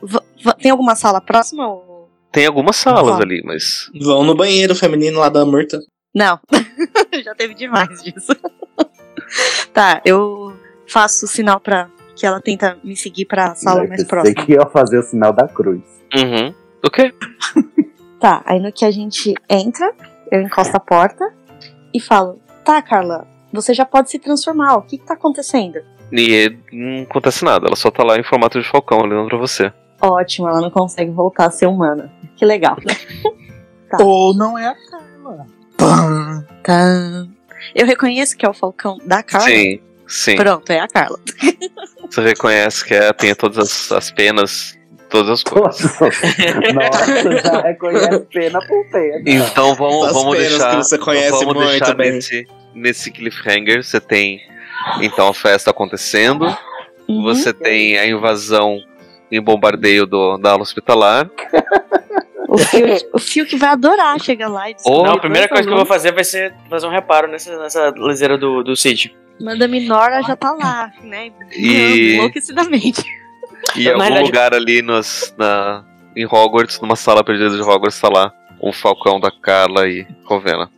Va- 0.00 0.22
tem 0.60 0.70
alguma 0.70 0.94
sala 0.94 1.20
próxima? 1.20 1.66
Ou... 1.66 2.08
Tem 2.30 2.46
algumas 2.46 2.76
salas 2.76 3.16
Uhum. 3.16 3.22
ali, 3.22 3.42
mas. 3.44 3.90
Vão 4.00 4.22
no 4.24 4.34
banheiro 4.36 4.74
feminino 4.74 5.18
lá 5.18 5.28
da 5.28 5.44
Murta. 5.44 5.80
Não. 6.14 6.38
Já 7.24 7.34
teve 7.34 7.54
demais 7.54 8.02
disso. 8.02 8.32
tá, 9.72 10.00
eu 10.04 10.56
faço 10.86 11.26
sinal 11.26 11.60
pra 11.60 11.88
que 12.16 12.26
ela 12.26 12.40
tenta 12.40 12.76
me 12.82 12.96
seguir 12.96 13.26
pra 13.26 13.54
sala 13.54 13.84
Eu 13.84 13.88
mais 13.88 14.02
pensei 14.02 14.06
próxima. 14.08 14.44
que 14.44 14.52
ia 14.52 14.66
fazer 14.66 14.98
o 14.98 15.02
sinal 15.02 15.32
da 15.32 15.46
cruz. 15.46 15.82
Uhum. 16.14 16.54
Ok. 16.84 17.12
Tá, 18.20 18.42
aí 18.44 18.58
no 18.58 18.72
que 18.72 18.84
a 18.84 18.90
gente 18.90 19.32
entra, 19.48 19.94
eu 20.32 20.42
encosto 20.42 20.76
a 20.76 20.80
porta 20.80 21.32
e 21.94 22.00
falo: 22.00 22.40
Tá, 22.64 22.82
Carla, 22.82 23.24
você 23.52 23.72
já 23.72 23.84
pode 23.84 24.10
se 24.10 24.18
transformar. 24.18 24.74
O 24.74 24.82
que, 24.82 24.98
que 24.98 25.06
tá 25.06 25.14
acontecendo? 25.14 25.78
E 26.12 26.52
não 26.72 27.02
acontece 27.04 27.44
nada, 27.44 27.68
ela 27.68 27.76
só 27.76 27.92
tá 27.92 28.02
lá 28.02 28.18
em 28.18 28.24
formato 28.24 28.60
de 28.60 28.68
falcão 28.68 28.98
olhando 29.02 29.28
pra 29.28 29.38
você. 29.38 29.72
Ótimo, 30.00 30.48
ela 30.48 30.60
não 30.60 30.68
consegue 30.68 31.12
voltar 31.12 31.46
a 31.46 31.50
ser 31.52 31.66
humana. 31.66 32.12
Que 32.34 32.44
legal. 32.44 32.76
Tá. 33.88 33.98
Ou 34.02 34.34
não 34.34 34.58
é 34.58 34.66
a 34.66 34.74
Carla. 34.90 35.46
Pam. 35.78 36.44
Tá. 36.62 37.26
Eu 37.74 37.86
reconheço 37.86 38.36
que 38.36 38.44
é 38.44 38.48
o 38.48 38.52
Falcão 38.52 38.98
da 39.06 39.22
Carla. 39.22 39.48
Sim, 39.48 39.80
sim. 40.06 40.36
Pronto, 40.36 40.70
é 40.70 40.80
a 40.80 40.88
Carla. 40.88 41.18
Você 42.10 42.20
reconhece 42.22 42.84
que 42.84 42.94
é, 42.94 43.12
tem 43.12 43.34
todas 43.34 43.58
as, 43.58 43.92
as 43.92 44.10
penas, 44.10 44.78
todas 45.08 45.30
as 45.30 45.42
coisas. 45.42 45.80
Nossa, 45.82 46.10
já 47.42 47.60
reconhece 47.62 48.20
pena 48.32 48.60
por 48.66 48.84
pena. 48.90 49.22
Então 49.26 49.74
vamos, 49.74 50.08
As 50.08 50.12
vamos 50.12 50.38
deixar. 50.38 50.70
que 50.70 50.76
você 50.76 50.98
conhece 50.98 51.30
vamos 51.30 51.54
muito 51.54 51.68
deixar 51.70 51.94
bem. 51.94 52.12
nesse, 52.12 52.46
nesse 52.74 53.10
cliffhanger. 53.10 53.84
Você 53.84 54.00
tem 54.00 54.40
então 55.00 55.28
a 55.28 55.34
festa 55.34 55.70
acontecendo. 55.70 56.46
Uhum. 57.06 57.22
Você 57.24 57.52
tem 57.52 57.98
a 57.98 58.06
invasão 58.06 58.78
e 59.30 59.38
bombardeio 59.40 60.06
do, 60.06 60.38
da 60.38 60.52
ala 60.52 60.62
hospitalar. 60.62 61.30
O 62.48 62.56
Fiuk, 62.58 63.08
o 63.12 63.18
Fiuk 63.18 63.56
vai 63.56 63.68
adorar 63.70 64.18
chegar 64.20 64.48
lá 64.48 64.70
e 64.70 64.74
dizer, 64.74 64.88
Não, 64.90 65.04
a 65.12 65.18
primeira 65.20 65.46
coisa 65.48 65.62
que 65.64 65.70
eu 65.72 65.76
vou 65.76 65.84
fazer 65.86 66.12
vai 66.12 66.24
ser 66.24 66.54
fazer 66.70 66.86
um 66.86 66.90
reparo 66.90 67.28
nessa, 67.28 67.56
nessa 67.58 67.92
leseira 67.96 68.38
do, 68.38 68.62
do 68.64 68.74
sítio. 68.74 69.10
Manda 69.40 69.68
Minora 69.68 70.22
já 70.22 70.34
tá 70.34 70.52
lá, 70.52 70.90
né? 71.02 71.30
E- 71.52 72.14
Enlouquecidamente. 72.16 73.04
E 73.76 73.88
algum 73.88 74.00
verdade- 74.02 74.24
lugar 74.24 74.54
ali 74.54 74.80
nos, 74.82 75.32
na, 75.38 75.84
em 76.16 76.24
Hogwarts, 76.24 76.80
numa 76.80 76.96
sala 76.96 77.22
perdida 77.22 77.50
de 77.50 77.60
Hogwarts, 77.62 78.00
tá 78.00 78.08
lá 78.08 78.32
um 78.60 78.72
falcão 78.72 79.20
da 79.20 79.30
Carla 79.30 79.86
e 79.86 80.06
Rovena. 80.24 80.68